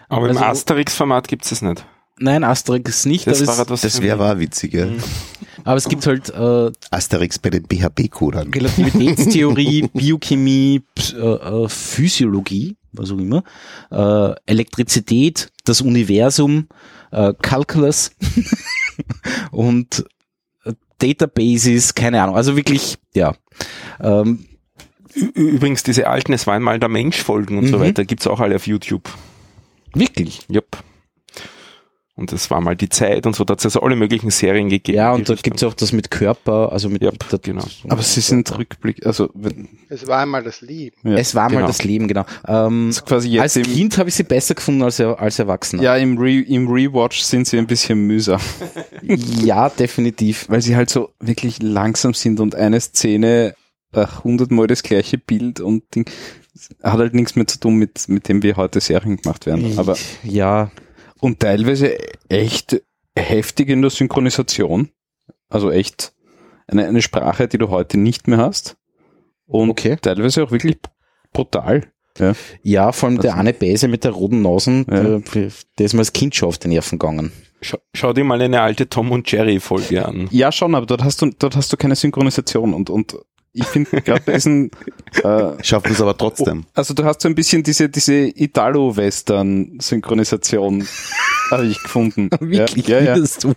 Aber 0.09 0.27
Also- 0.27 0.39
im 0.39 0.43
Asterix-Format 0.43 1.27
gibt 1.27 1.45
es 1.45 1.51
es 1.51 1.61
nicht. 1.61 1.85
nein, 2.19 2.43
Asterix 2.43 3.05
nicht. 3.05 3.27
Das 3.27 3.45
war 3.45 3.59
etwas 3.59 3.81
Das 3.81 4.01
wäre 4.01 4.17
war 4.19 4.39
witzig, 4.39 4.73
ja. 4.73 4.87
aber 5.63 5.75
es 5.77 5.87
gibt 5.87 6.05
halt 6.07 6.29
äh, 6.29 6.71
Asterix 6.91 7.37
bei 7.39 7.49
den 7.51 7.63
BHP-Codern. 7.63 8.51
Relativitätstheorie, 8.53 9.89
Biochemie, 9.93 10.81
Ps- 10.95 11.13
äh, 11.13 11.17
äh, 11.19 11.69
Physiologie, 11.69 12.75
was 12.91 13.11
auch 13.11 13.17
immer, 13.17 13.43
äh, 13.91 14.33
Elektrizität, 14.45 15.51
das 15.65 15.81
Universum, 15.81 16.67
äh, 17.11 17.33
Calculus 17.41 18.11
und 19.51 20.05
äh, 20.65 20.73
Databases, 20.99 21.93
keine 21.95 22.21
Ahnung. 22.21 22.35
Also 22.35 22.55
wirklich, 22.55 22.97
ja. 23.13 23.33
Ähm, 23.99 24.45
Übrigens, 25.33 25.81
diese 25.81 26.07
alten 26.07 26.31
Es 26.33 26.45
war 26.45 26.53
einmal 26.53 26.79
der 26.79 26.89
Mensch-Folgen 26.89 27.57
und 27.57 27.67
so 27.67 27.77
Mhm. 27.77 27.81
weiter 27.81 28.05
gibt's 28.05 28.27
auch 28.27 28.39
alle 28.39 28.55
auf 28.55 28.67
YouTube. 28.67 29.09
wirklich. 29.95 30.41
Yep. 30.53 30.77
Und 32.17 32.31
das 32.31 32.49
war 32.49 32.59
mal 32.61 32.75
die 32.75 32.89
Zeit 32.89 33.27
und 33.27 33.35
so, 33.35 33.43
da 33.43 33.51
hat 33.51 33.59
es 33.59 33.65
also 33.65 33.81
alle 33.81 33.95
möglichen 33.95 34.31
Serien 34.31 34.69
gegeben. 34.69 34.97
Ja, 34.97 35.11
und 35.13 35.29
da 35.29 35.33
Richtung. 35.33 35.43
gibt's 35.51 35.63
auch 35.63 35.75
das 35.75 35.91
mit 35.91 36.09
Körper, 36.09 36.71
also 36.71 36.89
mit, 36.89 37.03
Ja, 37.03 37.11
mit 37.11 37.31
der, 37.31 37.37
genau. 37.37 37.63
Aber 37.89 38.01
sie 38.01 38.21
sind 38.21 38.57
Rückblick, 38.57 39.05
also 39.05 39.29
wenn, 39.35 39.69
Es 39.87 40.07
war 40.07 40.21
einmal 40.23 40.43
das 40.43 40.61
Leben. 40.61 40.95
ja. 41.03 41.15
Es 41.15 41.35
war 41.35 41.47
genau. 41.47 41.61
mal 41.61 41.67
das 41.67 41.83
Leben, 41.83 42.07
genau. 42.07 42.25
Ähm, 42.47 42.87
Also 42.87 43.03
quasi 43.03 43.29
jetzt 43.29 43.41
als 43.43 43.55
im, 43.57 43.63
Kind 43.65 43.97
habe 43.99 44.09
ich 44.09 44.15
sie 44.15 44.23
besser 44.23 44.55
gefunden 44.55 44.81
als, 44.81 44.99
als 44.99 45.37
Erwachsener. 45.37 45.83
ja, 45.83 45.95
im, 45.95 46.17
Re, 46.17 46.39
im 46.41 46.67
Rewatch 46.67 47.21
sind 47.21 47.47
sie 47.47 47.59
ein 47.59 47.67
bisschen 47.67 47.99
mühsam, 48.07 48.41
ja, 49.03 49.69
definitiv. 49.69 50.49
weil 50.49 50.63
sie 50.63 50.75
halt 50.75 50.89
so 50.89 51.09
wirklich 51.19 51.61
langsam 51.61 52.15
sind 52.15 52.39
und 52.39 52.55
eine 52.55 52.81
Szene 52.81 53.53
äh, 53.93 54.07
hundertmal 54.23 54.65
das 54.65 54.81
gleiche 54.81 55.19
Bild 55.19 55.59
und 55.59 55.83
Ding, 55.93 56.09
hat 56.81 56.97
halt 56.97 57.13
nichts 57.13 57.35
mehr 57.35 57.45
zu 57.45 57.59
tun 57.59 57.75
mit, 57.75 58.09
mit 58.09 58.27
dem, 58.27 58.41
wie 58.41 58.55
heute 58.55 58.81
Serien 58.81 59.17
gemacht 59.17 59.45
werden. 59.45 59.77
Aber 59.77 59.95
ja, 60.23 60.71
und 61.19 61.39
teilweise 61.39 61.97
echt 62.29 62.81
heftig 63.17 63.69
in 63.69 63.81
der 63.81 63.91
Synchronisation. 63.91 64.89
Also 65.49 65.71
echt 65.71 66.13
eine, 66.67 66.85
eine 66.87 67.01
Sprache, 67.01 67.47
die 67.47 67.57
du 67.57 67.69
heute 67.69 67.97
nicht 67.97 68.27
mehr 68.27 68.37
hast. 68.39 68.77
Und 69.45 69.69
Okay. 69.69 69.97
teilweise 70.01 70.43
auch 70.43 70.51
wirklich 70.51 70.77
brutal. 71.33 71.83
Ja. 72.19 72.33
ja, 72.63 72.91
vor 72.91 73.09
allem 73.09 73.19
der 73.21 73.31
Also- 73.31 73.39
Anne 73.41 73.53
Bäse 73.53 73.87
mit 73.87 74.03
der 74.03 74.11
roten 74.11 74.41
Nasen, 74.41 74.85
Ja. 74.89 75.19
der, 75.19 75.51
der 75.77 75.85
ist 75.85 75.93
mir 75.93 75.99
als 75.99 76.13
Kind 76.13 76.33
schon 76.35 76.49
auf 76.49 76.57
die 76.57 76.67
Nerven 76.67 76.97
gegangen. 76.97 77.31
Schau, 77.61 77.77
schau 77.93 78.11
dir 78.13 78.23
mal 78.23 78.41
eine 78.41 78.61
alte 78.61 78.89
Tom 78.89 79.11
und 79.11 79.31
Jerry 79.31 79.59
Folge 79.59 80.03
an. 80.05 80.27
ja, 80.31 80.51
schon, 80.51 80.73
aber 80.73 80.85
dort 80.87 81.03
hast 81.03 81.21
du, 81.21 81.29
dort 81.37 81.55
hast 81.55 81.71
du 81.71 81.77
keine 81.77 81.95
Synchronisation 81.95 82.73
und, 82.73 82.89
und 82.89 83.17
ich 83.57 83.65
finde 83.65 84.01
gerade 84.01 84.31
diesen, 84.31 84.71
äh, 85.23 85.61
Schaffen 85.63 85.91
es 85.91 85.99
aber 86.01 86.17
trotzdem. 86.17 86.65
also 86.73 86.93
du 86.93 87.03
hast 87.03 87.21
so 87.21 87.27
ein 87.27 87.35
bisschen 87.35 87.63
diese, 87.63 87.89
diese 87.89 88.13
Italo-Western-Synchronisation, 88.13 90.87
habe 91.51 91.65
ich 91.65 91.81
gefunden. 91.81 92.29
Wirklich, 92.39 92.87
Ja, 92.87 92.99
ja, 92.99 93.17
ja. 93.17 93.25
du? 93.41 93.53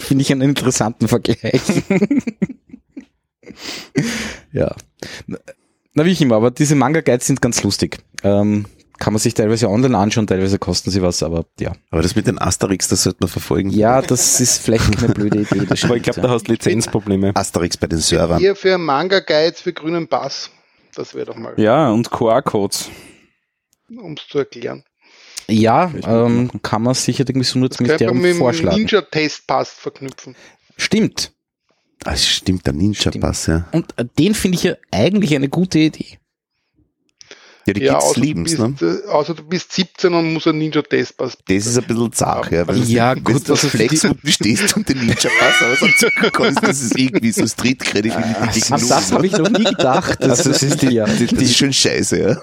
Finde 0.00 0.22
ich 0.22 0.32
einen 0.32 0.42
interessanten 0.42 1.06
Vergleich. 1.08 1.60
ja. 4.52 4.74
Na, 5.26 6.04
wie 6.04 6.10
ich 6.10 6.22
immer, 6.22 6.36
aber 6.36 6.50
diese 6.50 6.74
Manga-Guides 6.74 7.26
sind 7.26 7.40
ganz 7.40 7.62
lustig. 7.62 7.98
Ähm, 8.22 8.66
kann 9.04 9.12
man 9.12 9.20
sich 9.20 9.34
teilweise 9.34 9.68
online 9.68 9.98
anschauen, 9.98 10.26
teilweise 10.26 10.58
kosten 10.58 10.90
sie 10.90 11.02
was, 11.02 11.22
aber 11.22 11.44
ja. 11.60 11.72
Aber 11.90 12.00
das 12.00 12.16
mit 12.16 12.26
den 12.26 12.40
Asterix, 12.40 12.88
das 12.88 13.02
sollte 13.02 13.18
man 13.20 13.28
verfolgen. 13.28 13.68
Ja, 13.68 14.00
das 14.00 14.40
ist 14.40 14.62
vielleicht 14.62 14.96
eine 14.96 15.12
blöde 15.12 15.42
Idee. 15.42 15.66
Das 15.66 15.84
Aber 15.84 15.96
ich 15.96 16.04
glaube, 16.04 16.22
da 16.22 16.30
hast 16.30 16.48
Lizenzprobleme. 16.48 17.32
Asterix 17.36 17.76
bei 17.76 17.86
den 17.86 17.98
Servern. 17.98 18.42
Eher 18.42 18.56
für 18.56 18.78
Manga-Guides 18.78 19.60
für 19.60 19.74
grünen 19.74 20.08
Pass. 20.08 20.48
Das 20.94 21.14
wäre 21.14 21.26
doch 21.26 21.36
mal, 21.36 21.52
ja, 21.58 21.90
und 21.90 22.10
QR-Codes. 22.10 22.88
um 23.94 24.14
es 24.14 24.26
zu 24.26 24.38
erklären. 24.38 24.84
ja, 25.48 25.92
ähm, 26.06 26.50
kann 26.62 26.80
man 26.80 26.94
sicher 26.94 27.26
dem 27.26 27.40
Das 27.40 27.52
könnte 27.52 27.66
man 27.66 27.68
Gesundheitsministerium 27.76 28.22
mit 28.22 28.30
dem 28.30 28.38
vorschlagen. 28.38 28.78
Ninja-Test-Pass 28.78 29.68
verknüpfen. 29.68 30.34
Stimmt. 30.78 31.30
Ah, 32.06 32.16
stimmt, 32.16 32.64
der 32.64 32.72
Ninja-Pass, 32.72 33.48
ja. 33.48 33.68
Und 33.72 33.92
äh, 33.98 34.06
den 34.18 34.34
finde 34.34 34.56
ich 34.56 34.62
ja 34.62 34.76
eigentlich 34.90 35.34
eine 35.34 35.50
gute 35.50 35.78
Idee. 35.78 36.16
Ja, 37.66 37.72
die 37.72 37.82
ja, 37.82 37.98
Kids 37.98 38.16
lieben's, 38.16 38.56
du 38.56 38.62
ne? 38.62 38.68
bist, 38.78 39.04
äh, 39.06 39.08
außer 39.08 39.34
du 39.34 39.42
bist 39.42 39.72
17 39.72 40.12
und 40.12 40.32
musst 40.32 40.46
einen 40.46 40.58
Ninja-Test-Pass. 40.58 41.38
Das 41.48 41.66
ist 41.66 41.78
ein 41.78 41.84
bisschen 41.84 42.12
zart, 42.12 42.50
ja. 42.52 42.66
Weil 42.68 42.78
Ja, 42.84 43.14
wenn 43.16 43.24
gut, 43.24 43.48
du 43.48 43.52
also 43.52 43.68
für 43.68 43.76
Flex 43.76 44.00
die- 44.00 44.06
unten 44.08 44.28
stehst 44.28 44.76
und 44.76 44.88
den 44.88 44.98
Ninja-Pass 44.98 45.62
aber 45.62 45.76
so 45.76 45.86
zukommst, 46.22 46.58
das 46.62 46.82
ist 46.82 46.98
irgendwie 46.98 47.30
so 47.32 47.46
Street-Credibility 47.46 48.72
An 48.72 48.80
das 48.88 49.12
habe 49.12 49.26
ich 49.26 49.32
noch 49.32 49.48
nie 49.50 49.64
gedacht. 49.64 50.22
Also 50.22 50.50
es 50.50 50.62
ist 50.62 50.82
die, 50.82 50.90
ja. 50.94 51.06
die, 51.06 51.26
Das 51.26 51.42
ist 51.42 51.56
schon 51.56 51.72
scheiße, 51.72 52.20
ja. 52.20 52.36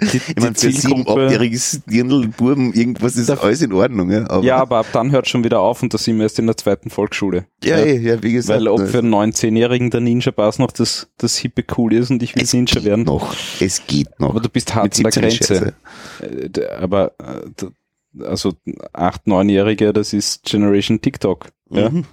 Ich 0.00 0.36
meine, 0.36 0.54
für 0.54 0.72
sieben, 0.72 1.06
achtjähriges 1.08 1.80
Dirndl, 1.86 2.28
Buben, 2.28 2.72
irgendwas 2.72 3.16
ist 3.16 3.30
alles 3.30 3.62
in 3.62 3.72
Ordnung, 3.72 4.10
ja. 4.10 4.28
Aber, 4.28 4.44
ja, 4.44 4.56
aber 4.56 4.78
ab 4.78 4.86
dann 4.92 5.10
hört 5.12 5.28
schon 5.28 5.44
wieder 5.44 5.60
auf 5.60 5.82
und 5.82 5.92
da 5.94 5.98
sind 5.98 6.16
wir 6.16 6.24
erst 6.24 6.38
in 6.38 6.46
der 6.46 6.56
zweiten 6.56 6.90
Volksschule. 6.90 7.46
ja, 7.62 7.78
ja, 7.78 7.84
ja, 7.94 8.22
wie 8.22 8.32
gesagt. 8.32 8.58
Weil 8.60 8.68
ob 8.68 8.80
ne, 8.80 8.86
für 8.86 8.98
einen 8.98 9.14
19-Jährigen 9.14 9.90
der 9.90 10.00
Ninja 10.00 10.32
Pass 10.32 10.58
noch 10.58 10.70
das, 10.72 11.08
das 11.18 11.36
hippe 11.36 11.64
cool 11.76 11.92
ist 11.94 12.10
und 12.10 12.22
ich 12.22 12.34
will 12.34 12.42
es 12.42 12.52
Ninja 12.52 12.74
geht 12.74 12.84
werden. 12.84 13.04
noch. 13.04 13.34
Es 13.60 13.82
geht 13.86 14.18
noch. 14.20 14.34
Bist 14.56 14.68
Mit 14.68 14.74
hart 14.74 14.84
an 14.96 15.02
der 15.02 15.12
17 15.12 15.24
ist 15.24 15.38
Grenze. 15.38 15.74
scheiße. 16.18 16.62
Äh, 16.62 16.68
Aber 16.78 17.12
äh, 17.18 18.22
also 18.24 18.54
8-, 18.94 19.26
9-Jährige, 19.26 19.92
das 19.92 20.14
ist 20.14 20.44
Generation 20.44 21.02
TikTok. 21.02 21.48
Ja? 21.68 21.90
Mhm. 21.90 22.06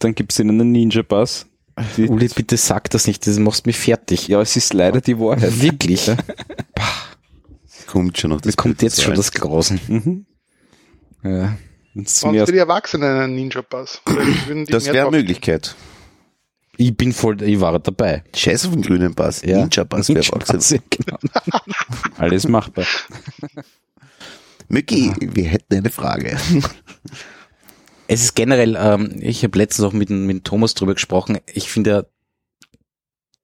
Dann 0.00 0.16
gibt's 0.16 0.40
ihnen 0.40 0.60
einen 0.60 0.72
Ninja 0.72 1.04
Pass. 1.04 1.46
Die, 1.96 2.08
Uli, 2.08 2.26
bitte 2.34 2.56
sag 2.56 2.90
das 2.90 3.06
nicht, 3.06 3.24
das 3.28 3.38
machst 3.38 3.66
mich 3.66 3.78
fertig. 3.78 4.26
ja, 4.26 4.40
es 4.40 4.56
ist 4.56 4.74
leider 4.74 5.00
die 5.00 5.20
Wahrheit. 5.20 5.62
Wirklich. 5.62 6.10
Kommt 7.86 8.18
schon 8.18 8.30
noch. 8.30 8.40
Das 8.40 8.56
kommt 8.56 8.82
jetzt 8.82 9.00
schon 9.00 9.14
das 9.14 9.30
Grausen. 9.30 9.80
Mhm. 9.86 10.26
Ja. 11.22 11.56
Mir 11.94 12.46
für 12.46 12.52
die 12.52 12.58
Erwachsenen 12.58 13.20
einen 13.20 13.52
würden 13.52 14.64
die 14.64 14.72
Das 14.72 14.86
wäre 14.86 15.06
eine 15.06 15.16
Möglichkeit. 15.16 15.76
Ich 16.78 16.96
bin 16.96 17.12
voll, 17.12 17.42
ich 17.42 17.60
war 17.60 17.78
dabei. 17.78 18.24
Scheiß 18.34 18.66
auf 18.66 18.72
den 18.72 18.82
grünen 18.82 19.14
Pass. 19.14 19.42
Ja. 19.42 19.58
Ninja-Pass 19.58 20.08
wäre 20.08 20.20
Ninja 20.20 20.32
erwachsen. 20.32 20.80
Pass, 20.80 20.82
genau. 20.90 21.18
alles 22.16 22.48
machbar. 22.48 22.86
Mücki, 24.68 25.12
wir 25.20 25.44
hätten 25.44 25.74
eine 25.74 25.90
Frage. 25.90 26.38
Es 28.08 28.22
ist 28.22 28.34
generell, 28.34 28.76
ähm, 28.78 29.18
ich 29.20 29.44
habe 29.44 29.58
letztens 29.58 29.86
auch 29.86 29.92
mit, 29.92 30.10
mit 30.10 30.44
Thomas 30.44 30.74
drüber 30.74 30.94
gesprochen, 30.94 31.38
ich 31.46 31.70
finde 31.70 31.90
ja 31.90 32.04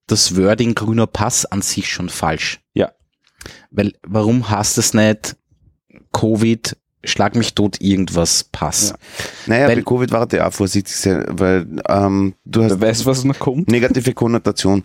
das 0.06 0.36
Wording 0.36 0.74
grüner 0.74 1.06
Pass 1.06 1.44
an 1.46 1.62
sich 1.62 1.90
schon 1.90 2.08
falsch. 2.08 2.60
Ja. 2.72 2.92
Weil 3.70 3.92
warum 4.02 4.50
hast 4.50 4.78
es 4.78 4.94
nicht 4.94 5.36
Covid, 6.12 6.76
schlag 7.04 7.34
mich 7.36 7.54
tot, 7.54 7.80
irgendwas 7.80 8.44
Pass? 8.44 8.94
Naja, 9.46 9.68
Weil- 9.68 9.76
bei 9.76 9.82
Covid 9.82 10.10
war 10.12 10.26
der 10.26 10.46
auch 10.48 10.52
vorsichtig 10.52 10.94
sein, 10.96 11.24
weil 11.28 11.66
ähm, 11.88 12.34
du 12.44 12.64
hast 12.64 12.80
Wer 12.80 12.88
weiß, 12.88 13.06
was 13.06 13.24
noch 13.24 13.38
kommt? 13.38 13.68
negative 13.70 14.12
Konnotation. 14.14 14.84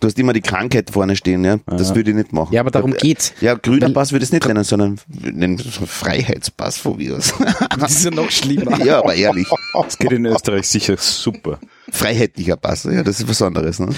Du 0.00 0.08
hast 0.08 0.18
immer 0.18 0.32
die 0.32 0.40
Krankheit 0.40 0.90
vorne 0.90 1.14
stehen, 1.14 1.44
ja. 1.44 1.58
Das 1.64 1.94
würde 1.94 2.10
ich 2.10 2.16
nicht 2.16 2.32
machen. 2.32 2.52
Ja, 2.52 2.62
aber 2.62 2.72
darum 2.72 2.92
geht's. 2.92 3.32
Ja, 3.40 3.54
grüner 3.54 3.86
Weil- 3.86 3.92
Pass 3.92 4.10
würde 4.10 4.24
ich 4.24 4.30
es 4.30 4.32
nicht 4.32 4.46
nennen, 4.48 4.64
sondern 4.64 4.98
einen 5.24 5.58
Freiheitspass 5.58 6.78
von 6.78 6.96
mir 6.96 7.16
aus. 7.16 7.32
Das 7.78 7.92
ist 7.92 8.04
ja 8.06 8.10
noch 8.10 8.28
schlimmer. 8.30 8.78
ja, 8.84 8.98
aber 8.98 9.14
ehrlich. 9.14 9.46
Das 9.74 9.96
geht 9.96 10.10
in 10.10 10.26
Österreich 10.26 10.66
sicher 10.66 10.96
super. 10.96 11.60
Freiheitlicher 11.92 12.56
Pass, 12.56 12.82
ja, 12.84 13.04
das 13.04 13.20
ist 13.20 13.28
was 13.28 13.40
anderes, 13.42 13.78
ne? 13.78 13.90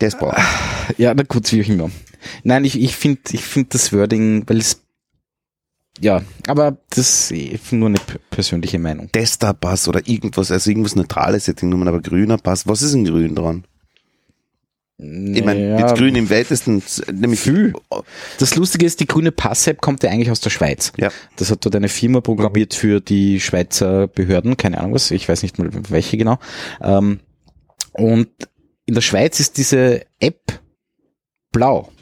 Das 0.00 0.18
braucht. 0.18 0.38
Ja, 0.98 1.14
na 1.14 1.22
gut, 1.22 1.50
wie 1.52 1.62
auch 1.62 1.68
immer. 1.68 1.90
Nein, 2.42 2.64
ich, 2.64 2.80
ich 2.80 2.96
finde 2.96 3.20
ich 3.30 3.42
find 3.44 3.72
das 3.74 3.92
Wording, 3.92 4.42
weil 4.46 4.58
es 4.58 4.82
ja, 6.00 6.22
aber 6.46 6.76
das 6.90 7.30
ist 7.30 7.72
nur 7.72 7.88
eine 7.88 7.98
persönliche 8.30 8.78
Meinung. 8.78 9.10
Tester-Pass 9.12 9.88
oder 9.88 10.06
irgendwas, 10.06 10.50
also 10.50 10.70
irgendwas 10.70 10.96
Neutrales 10.96 11.46
hätte 11.46 11.58
ich 11.58 11.70
genommen, 11.70 11.88
aber 11.88 12.00
grüner 12.00 12.38
Pass, 12.38 12.66
was 12.66 12.82
ist 12.82 12.94
ein 12.94 13.04
grün 13.04 13.34
dran? 13.34 13.64
Ich 14.98 15.44
meine, 15.44 15.76
mit 15.76 15.94
grün 15.94 16.14
im 16.14 16.30
weitesten, 16.30 16.82
nämlich 17.12 17.40
Viel. 17.40 17.74
Das 18.38 18.56
Lustige 18.56 18.86
ist, 18.86 18.98
die 19.00 19.06
grüne 19.06 19.30
Pass-App 19.30 19.82
kommt 19.82 20.02
ja 20.02 20.10
eigentlich 20.10 20.30
aus 20.30 20.40
der 20.40 20.48
Schweiz. 20.48 20.92
Ja. 20.96 21.10
Das 21.36 21.50
hat 21.50 21.62
dort 21.66 21.76
eine 21.76 21.90
Firma 21.90 22.22
programmiert 22.22 22.72
für 22.72 23.00
die 23.00 23.38
Schweizer 23.40 24.08
Behörden, 24.08 24.56
keine 24.56 24.78
Ahnung 24.78 24.94
was, 24.94 25.10
ich 25.10 25.28
weiß 25.28 25.42
nicht 25.42 25.58
mal 25.58 25.68
welche 25.90 26.16
genau. 26.16 26.38
Ähm, 26.80 27.20
und 27.92 28.28
in 28.86 28.94
der 28.94 29.02
Schweiz 29.02 29.38
ist 29.38 29.58
diese 29.58 30.06
App 30.18 30.60
blau. 31.52 31.92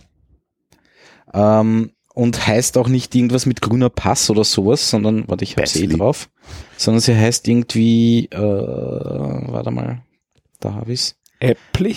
Ähm, 1.32 1.90
und 2.14 2.46
heißt 2.46 2.78
auch 2.78 2.88
nicht 2.88 3.14
irgendwas 3.14 3.44
mit 3.44 3.60
grüner 3.60 3.90
Pass 3.90 4.30
oder 4.30 4.44
sowas, 4.44 4.88
sondern, 4.88 5.28
warte, 5.28 5.44
ich 5.44 5.56
hab's 5.56 5.76
eh 5.76 5.86
drauf, 5.86 6.30
sondern 6.78 7.00
sie 7.02 7.14
heißt 7.14 7.46
irgendwie, 7.46 8.26
äh, 8.30 8.38
warte 8.40 9.70
mal, 9.70 10.02
da 10.60 10.74
hab 10.74 10.88
ich's. 10.88 11.16
Äppli? 11.40 11.96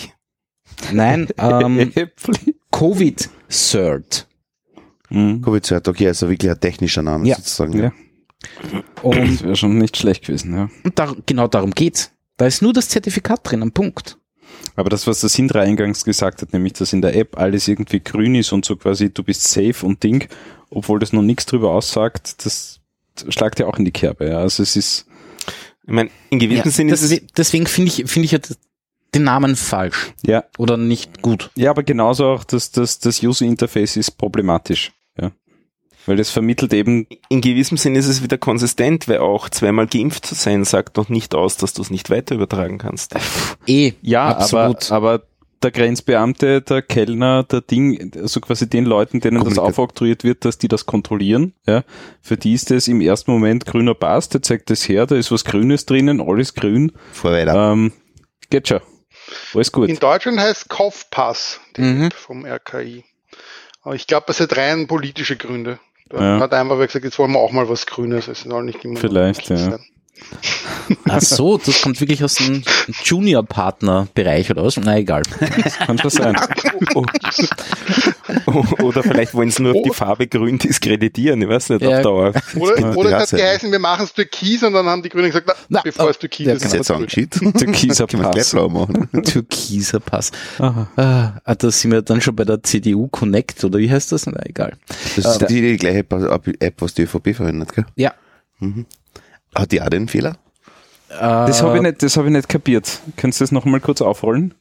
Nein, 0.92 1.28
ähm, 1.38 1.92
Äppli? 1.94 2.56
Covid 2.70 3.30
Cert. 3.48 4.26
Mhm. 5.10 5.40
Covid-Cert, 5.40 5.88
okay, 5.88 6.08
also 6.08 6.28
wirklich 6.28 6.50
ein 6.50 6.60
technischer 6.60 7.02
Name 7.02 7.26
Ja. 7.26 7.36
sozusagen. 7.36 7.78
Ja. 7.80 7.92
Und 9.02 9.16
Das 9.16 9.42
wäre 9.42 9.56
schon 9.56 9.78
nicht 9.78 9.96
schlecht 9.96 10.26
gewesen, 10.26 10.54
ja. 10.54 10.68
Und 10.84 10.98
da, 10.98 11.14
genau 11.24 11.48
darum 11.48 11.70
geht's. 11.70 12.12
Da 12.36 12.46
ist 12.46 12.60
nur 12.60 12.74
das 12.74 12.90
Zertifikat 12.90 13.40
drin, 13.42 13.62
am 13.62 13.72
Punkt. 13.72 14.17
Aber 14.76 14.90
das, 14.90 15.06
was 15.06 15.20
der 15.20 15.28
Sindra 15.28 15.60
eingangs 15.60 16.04
gesagt 16.04 16.42
hat, 16.42 16.52
nämlich, 16.52 16.74
dass 16.74 16.92
in 16.92 17.02
der 17.02 17.16
App 17.16 17.36
alles 17.38 17.66
irgendwie 17.68 18.00
grün 18.00 18.34
ist 18.34 18.52
und 18.52 18.64
so 18.64 18.76
quasi, 18.76 19.12
du 19.12 19.22
bist 19.22 19.42
safe 19.48 19.84
und 19.84 20.02
Ding, 20.02 20.28
obwohl 20.70 20.98
das 21.00 21.12
noch 21.12 21.22
nichts 21.22 21.46
drüber 21.46 21.70
aussagt, 21.70 22.44
das 22.44 22.80
schlagt 23.28 23.58
ja 23.58 23.66
auch 23.66 23.78
in 23.78 23.84
die 23.84 23.90
Kerbe. 23.90 24.28
Ja. 24.28 24.38
Also 24.38 24.62
es 24.62 24.76
ist, 24.76 25.06
Ich 25.84 25.92
meine, 25.92 26.10
in 26.30 26.38
gewissem 26.38 26.64
Ja, 26.64 26.70
Sinne 26.70 26.92
ist 26.92 27.02
es, 27.02 27.08
deswegen 27.08 27.26
deswegen 27.36 27.66
finde 27.66 27.90
ich, 27.90 28.10
finde 28.10 28.26
ich 28.26 28.32
ja 28.32 28.38
den 29.14 29.24
Namen 29.24 29.56
falsch 29.56 30.12
ja, 30.22 30.44
oder 30.58 30.76
nicht 30.76 31.22
gut. 31.22 31.50
ja, 31.56 31.70
aber 31.70 31.82
genauso 31.82 32.26
auch 32.26 32.44
das, 32.44 32.70
das, 32.70 32.98
das 32.98 33.22
User 33.22 33.46
Interface 33.46 33.96
ist 33.96 34.12
problematisch. 34.12 34.92
Weil 36.08 36.16
das 36.16 36.30
vermittelt 36.30 36.72
eben, 36.72 37.06
in 37.28 37.40
gewissem 37.40 37.76
Sinne 37.76 37.98
ist 37.98 38.06
es 38.08 38.22
wieder 38.22 38.38
konsistent, 38.38 39.08
weil 39.08 39.18
auch 39.18 39.48
zweimal 39.50 39.86
geimpft 39.86 40.24
zu 40.26 40.34
sein 40.34 40.64
sagt 40.64 40.96
noch 40.96 41.08
nicht 41.10 41.34
aus, 41.34 41.56
dass 41.58 41.74
du 41.74 41.82
es 41.82 41.90
nicht 41.90 42.08
weiter 42.10 42.34
übertragen 42.34 42.78
kannst. 42.78 43.14
Eh, 43.66 43.92
ja, 44.00 44.28
absolut. 44.28 44.90
aber, 44.90 45.10
aber 45.10 45.24
der 45.62 45.70
Grenzbeamte, 45.72 46.62
der 46.62 46.80
Kellner, 46.80 47.42
der 47.42 47.60
Ding, 47.60 48.12
also 48.16 48.40
quasi 48.40 48.68
den 48.68 48.86
Leuten, 48.86 49.20
denen 49.20 49.44
das 49.44 49.58
aufoktroyiert 49.58 50.24
wird, 50.24 50.46
dass 50.46 50.56
die 50.56 50.68
das 50.68 50.86
kontrollieren, 50.86 51.52
ja, 51.66 51.84
für 52.22 52.38
die 52.38 52.54
ist 52.54 52.70
das 52.70 52.88
im 52.88 53.02
ersten 53.02 53.30
Moment 53.30 53.66
grüner 53.66 53.94
Pass, 53.94 54.30
der 54.30 54.42
zeigt 54.42 54.70
das 54.70 54.88
her, 54.88 55.04
da 55.06 55.16
ist 55.16 55.30
was 55.30 55.44
Grünes 55.44 55.84
drinnen, 55.84 56.22
alles 56.22 56.54
grün, 56.54 56.92
Vor 57.12 57.32
weiter. 57.32 57.72
ähm, 57.72 57.92
geht 58.48 58.68
schon. 58.68 58.80
Alles 59.54 59.70
gut. 59.72 59.90
In 59.90 59.98
Deutschland 59.98 60.40
heißt 60.40 60.70
Kaufpass, 60.70 61.60
die 61.76 61.82
Mhm. 61.82 62.10
Vom 62.12 62.46
RKI. 62.46 63.04
Aber 63.82 63.94
ich 63.94 64.06
glaube, 64.06 64.24
das 64.28 64.40
hat 64.40 64.56
rein 64.56 64.86
politische 64.86 65.36
Gründe. 65.36 65.78
Ja. 66.12 66.40
hat 66.40 66.54
einfach 66.54 66.78
gesagt, 66.78 67.04
jetzt 67.04 67.18
wollen 67.18 67.32
wir 67.32 67.38
auch 67.38 67.52
mal 67.52 67.68
was 67.68 67.86
Grünes. 67.86 68.28
Es 68.28 68.42
soll 68.42 68.64
nicht 68.64 68.84
immer 68.84 68.98
Vielleicht, 68.98 69.48
ja. 69.50 69.56
sein. 69.56 69.80
Ach 71.08 71.20
so, 71.20 71.58
das 71.58 71.80
kommt 71.82 72.00
wirklich 72.00 72.22
aus 72.24 72.34
dem 72.36 72.62
Junior-Partner-Bereich 73.04 74.50
oder 74.50 74.64
was? 74.64 74.76
Na 74.78 74.96
egal. 74.98 75.22
Kann 75.86 75.98
schon 75.98 76.10
sein. 76.10 76.36
Oder 78.82 79.02
vielleicht 79.02 79.34
wollen 79.34 79.50
sie 79.50 79.62
nur 79.62 79.74
auf 79.74 79.82
die 79.82 79.90
Farbe 79.94 80.26
grün 80.26 80.58
diskreditieren, 80.58 81.40
ich 81.42 81.48
weiß 81.48 81.70
nicht, 81.70 81.82
Ja. 81.82 81.96
auf 81.98 82.02
Dauer. 82.02 82.32
Oder, 82.56 82.96
oder 82.96 83.22
es 83.22 83.32
hat 83.32 83.38
geheißen, 83.40 83.70
wir 83.72 83.78
machen 83.78 84.04
es 84.04 84.12
türkis 84.12 84.62
und 84.62 84.72
dann 84.72 84.86
haben 84.86 85.02
die 85.02 85.08
Grünen 85.08 85.26
gesagt, 85.26 85.46
na, 85.48 85.54
Na, 85.68 85.80
bevor 85.82 86.06
oh, 86.06 86.10
es 86.10 86.18
türkis 86.18 86.46
ja, 86.46 86.52
ist, 86.54 86.64
Das 86.64 86.72
ist 86.72 86.76
jetzt 86.78 86.86
grün. 86.88 86.96
angeschickt. 86.98 87.40
Türkiser 87.58 88.06
Pass. 88.06 88.50
Türkiser 89.24 90.00
Pass. 90.00 90.30
Aha. 90.58 90.88
Ah, 90.96 91.32
ah, 91.44 91.54
da 91.54 91.70
sind 91.70 91.92
wir 91.92 92.02
dann 92.02 92.20
schon 92.20 92.36
bei 92.36 92.44
der 92.44 92.62
CDU 92.62 93.08
Connect 93.08 93.64
oder 93.64 93.78
wie 93.78 93.90
heißt 93.90 94.12
das? 94.12 94.26
Na 94.26 94.40
egal. 94.44 94.74
Das 95.16 95.26
ist 95.40 95.50
die, 95.50 95.60
die 95.60 95.76
gleiche 95.76 95.98
App, 95.98 96.74
was 96.80 96.94
die 96.94 97.02
ÖVP 97.02 97.34
verwendet, 97.34 97.74
gell? 97.74 97.86
Ja. 97.96 98.14
Hat 99.54 99.72
die 99.72 99.82
auch 99.82 99.88
den 99.88 100.08
Fehler? 100.08 100.36
Das 101.08 101.62
habe 101.62 101.76
ich 101.76 101.82
nicht, 101.82 102.02
das 102.02 102.16
habe 102.16 102.26
ich 102.28 102.32
nicht 102.32 102.48
kapiert. 102.48 103.00
Kannst 103.16 103.40
du 103.40 103.44
das 103.44 103.52
noch 103.52 103.64
mal 103.64 103.80
kurz 103.80 104.02
aufrollen? 104.02 104.54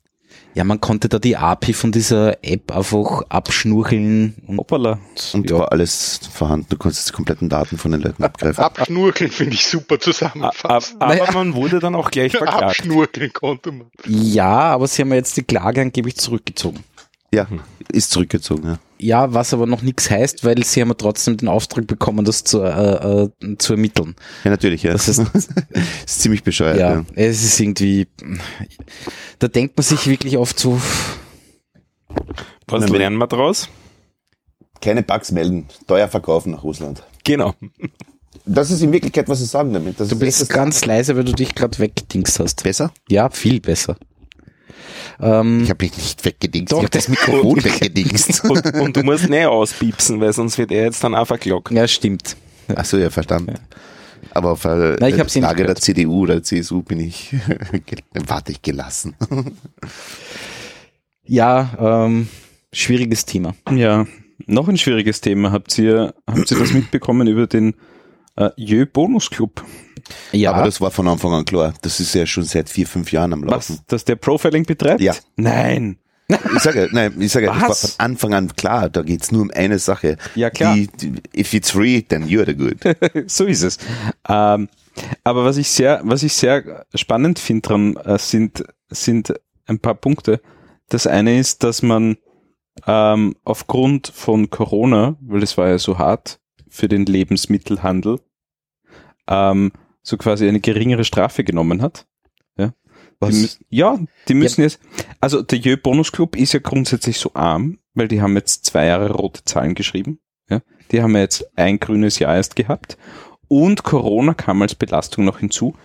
Ja, 0.54 0.64
man 0.64 0.82
konnte 0.82 1.08
da 1.08 1.20
die 1.20 1.38
API 1.38 1.74
von 1.74 1.92
dieser 1.92 2.44
App 2.44 2.72
einfach 2.76 3.22
abschnurcheln 3.30 4.36
und 4.48 4.58
Hoppala. 4.58 4.98
Und 5.34 5.52
da 5.52 5.60
war 5.60 5.72
alles 5.72 6.20
vorhanden. 6.34 6.66
Du 6.70 6.78
konntest 6.78 7.10
die 7.10 7.14
kompletten 7.14 7.48
Daten 7.48 7.78
von 7.78 7.92
den 7.92 8.02
Leuten 8.02 8.24
abgreifen. 8.24 8.64
Abschnurkeln 8.64 9.30
finde 9.30 9.54
ich 9.54 9.68
super 9.68 9.96
Ab, 9.96 10.02
zusammenfassend. 10.02 11.02
aber 11.02 11.14
Naja. 11.16 11.32
man 11.34 11.54
wurde 11.54 11.80
dann 11.80 11.94
auch 11.94 12.10
gleich 12.10 12.32
verklagt. 12.32 12.64
Abschnurkeln 12.64 13.32
konnte 13.34 13.72
man. 13.72 13.88
ja, 14.06 14.48
aber 14.48 14.88
sie 14.88 15.02
haben 15.04 15.10
ja 15.10 15.16
jetzt 15.18 15.38
die 15.38 15.44
Klage 15.44 15.82
angeblich 15.82 16.16
zurückgezogen. 16.16 16.84
Ja, 17.32 17.46
ist 17.92 18.10
zurückgezogen, 18.12 18.64
ja. 18.66 18.80
Ja, 19.00 19.34
was 19.34 19.54
aber 19.54 19.68
noch 19.68 19.82
nichts 19.82 20.10
heißt, 20.10 20.44
weil 20.44 20.64
sie 20.64 20.82
haben 20.82 20.90
ja 20.90 20.96
trotzdem 20.96 21.38
den 21.38 21.48
Auftrag 21.48 21.86
bekommen, 21.88 22.26
das 22.26 22.44
zu, 22.44 22.62
äh, 22.62 23.26
äh, 23.26 23.58
zu 23.58 23.74
ermitteln. 23.74 24.16
Ja, 24.44 24.52
natürlich, 24.52 24.84
ja. 24.84 24.94
Das 24.94 25.08
ist, 25.08 25.20
ist 26.06 26.22
ziemlich 26.22 26.44
bescheuert, 26.44 26.80
ja, 26.80 26.94
ja. 26.96 27.06
es 27.16 27.44
ist 27.44 27.60
irgendwie, 27.60 28.08
da 29.40 29.48
denkt 29.48 29.78
man 29.78 29.84
sich 29.84 30.08
wirklich 30.08 30.38
oft 30.38 30.58
so, 30.60 30.82
Was 32.68 32.90
lernen 32.90 33.18
wir 33.18 33.28
draus? 33.28 33.70
Keine 34.82 35.04
Bugs 35.04 35.32
melden, 35.32 35.68
teuer 35.88 36.08
verkaufen 36.08 36.52
nach 36.52 36.64
Russland. 36.64 37.04
Genau. 37.24 37.54
Das 38.46 38.72
ist 38.72 38.82
in 38.82 38.92
Wirklichkeit, 38.94 39.28
was 39.28 39.40
sie 39.40 39.46
sagen 39.46 39.74
damit. 39.74 40.00
Das 40.00 40.08
du 40.08 40.16
ist 40.16 40.20
bist 40.20 40.50
ganz 40.50 40.86
leise, 40.86 41.16
weil 41.18 41.26
du 41.26 41.34
dich 41.34 41.54
gerade 41.54 41.78
weggedingst 41.80 42.40
hast. 42.40 42.64
besser. 42.64 42.92
Ja, 43.10 43.30
viel 43.30 43.60
besser. 43.60 43.98
Ähm, 45.20 45.62
Ich 45.64 45.70
habe 45.70 45.86
mich 45.86 45.98
nicht 45.98 46.26
weggedingst. 46.26 46.72
Doch, 46.72 46.78
ich 46.80 46.84
habe 46.86 46.98
das 46.98 47.08
Mikrofon 47.08 47.64
weggedingst. 47.64 48.44
Und, 48.50 48.74
und 48.76 48.98
du 48.98 49.04
musst 49.04 49.30
nicht 49.30 49.46
auspiepsen, 49.46 50.20
weil 50.22 50.34
sonst 50.34 50.58
wird 50.58 50.72
er 50.72 50.84
jetzt 50.86 51.04
dann 51.04 51.16
auch 51.16 51.26
verklagt. 51.28 51.72
ja, 51.72 51.88
stimmt. 51.88 52.36
Ach 52.76 52.86
so, 52.86 52.98
ja, 52.98 53.10
verstanden. 53.10 53.56
Aber 54.32 54.52
auf 54.52 54.66
äh, 54.66 54.98
Nein, 55.00 55.20
ich 55.26 55.36
Lage 55.36 55.66
der. 55.66 55.76
CDU 55.76 56.24
oder 56.24 56.44
CSU 56.44 56.82
bin 56.84 57.00
ich, 57.00 57.34
warte 58.28 58.52
ich 58.52 58.62
gelassen. 58.62 59.16
Ja, 61.24 62.06
ähm, 62.06 62.28
schwieriges 62.74 63.26
Thema. 63.26 63.56
Ja, 63.72 64.06
noch 64.46 64.68
ein 64.68 64.78
schwieriges 64.78 65.22
Thema. 65.22 65.52
Habt 65.52 65.78
ihr, 65.78 66.14
habt 66.28 66.52
ihr 66.52 66.58
das 66.58 66.74
mitbekommen 66.74 67.28
über 67.28 67.48
den 67.48 67.76
äh, 68.36 68.50
Jö 68.58 68.86
Bonus 68.86 69.30
Club? 69.30 69.64
Ja, 70.32 70.54
Aber 70.54 70.66
das 70.66 70.82
war 70.82 70.92
von 70.92 71.08
Anfang 71.08 71.34
an 71.34 71.46
klar. 71.46 71.74
Das 71.82 72.00
ist 72.00 72.14
ja 72.14 72.26
schon 72.26 72.44
seit 72.44 72.70
vier, 72.70 72.88
fünf 72.88 73.12
Jahren 73.12 73.34
am 73.34 73.44
Laufen. 73.44 73.76
Was? 73.76 73.86
Dass 73.88 74.06
der 74.06 74.16
Profiling 74.16 74.66
betreibt? 74.66 75.02
Ja. 75.02 75.14
Nein. 75.36 75.98
Ich 76.56 76.62
sage, 76.62 76.90
nein, 76.92 77.16
ich 77.22 77.32
sage, 77.32 77.46
das 77.46 77.62
war 77.62 77.76
von 77.76 77.90
Anfang 78.00 78.34
an 78.34 78.56
klar. 78.56 78.90
Da 78.90 79.02
geht's 79.02 79.32
nur 79.32 79.44
um 79.44 79.52
eine 79.52 79.80
Sache. 79.80 80.18
Ja, 80.36 80.50
klar. 80.50 80.76
Die, 80.76 80.88
die, 80.88 81.14
if 81.36 81.54
it's 81.54 81.72
free, 81.72 82.02
then 82.02 82.26
you're 82.26 82.46
the 82.46 82.56
good. 82.56 82.78
so 83.32 83.46
ist 83.46 83.64
es. 83.64 83.78
Ähm, 84.28 84.68
aber 85.24 85.46
was 85.46 85.58
ich 85.58 85.70
sehr, 85.70 86.02
was 86.04 86.24
ich 86.24 86.34
sehr 86.34 86.86
spannend 86.94 87.40
finde 87.40 87.62
dran, 87.62 87.96
äh, 87.98 88.18
sind, 88.20 88.64
sind 88.90 89.34
ein 89.68 89.80
paar 89.80 89.96
Punkte. 89.96 90.42
Das 90.90 91.08
eine 91.08 91.40
ist, 91.40 91.64
dass 91.64 91.82
man 91.82 92.18
ähm, 92.86 93.36
aufgrund 93.46 94.08
von 94.08 94.50
Corona, 94.50 95.16
weil 95.22 95.44
es 95.44 95.58
war 95.58 95.70
ja 95.70 95.78
so 95.78 95.98
hart 95.98 96.40
für 96.70 96.88
den 96.88 97.06
Lebensmittelhandel, 97.06 98.20
ähm, 99.28 99.72
so 100.08 100.18
quasi 100.18 100.48
eine 100.48 100.62
geringere 100.62 101.04
Strafe 101.04 101.44
genommen 101.44 101.82
hat. 101.82 102.08
Ja, 102.58 102.74
Was? 103.20 103.32
Die 103.36 103.42
müssen, 103.42 103.66
ja, 103.70 104.00
die 104.30 104.34
müssen 104.34 104.62
jetzt, 104.62 104.80
also 105.20 105.42
der 105.42 105.60
Jö 105.60 105.76
Bonus 105.76 106.12
Club 106.12 106.38
ist 106.38 106.54
ja 106.54 106.60
grundsätzlich 106.60 107.18
so 107.20 107.32
arm, 107.34 107.80
weil 107.94 108.08
die 108.08 108.22
haben 108.22 108.36
jetzt 108.36 108.66
zwei 108.66 108.86
Jahre 108.86 109.12
rote 109.12 109.44
Zahlen 109.44 109.76
geschrieben. 109.76 110.20
Ja, 110.50 110.62
die 110.92 111.02
haben 111.02 111.14
ja 111.14 111.22
jetzt 111.22 111.46
ein 111.58 111.78
grünes 111.80 112.20
Jahr 112.20 112.36
erst 112.36 112.56
gehabt 112.56 112.98
Und 113.50 113.84
Corona 113.84 114.34
kam 114.34 114.62
als 114.62 114.76
Belastung 114.76 115.26
noch 115.26 115.40
hinzu 115.40 115.76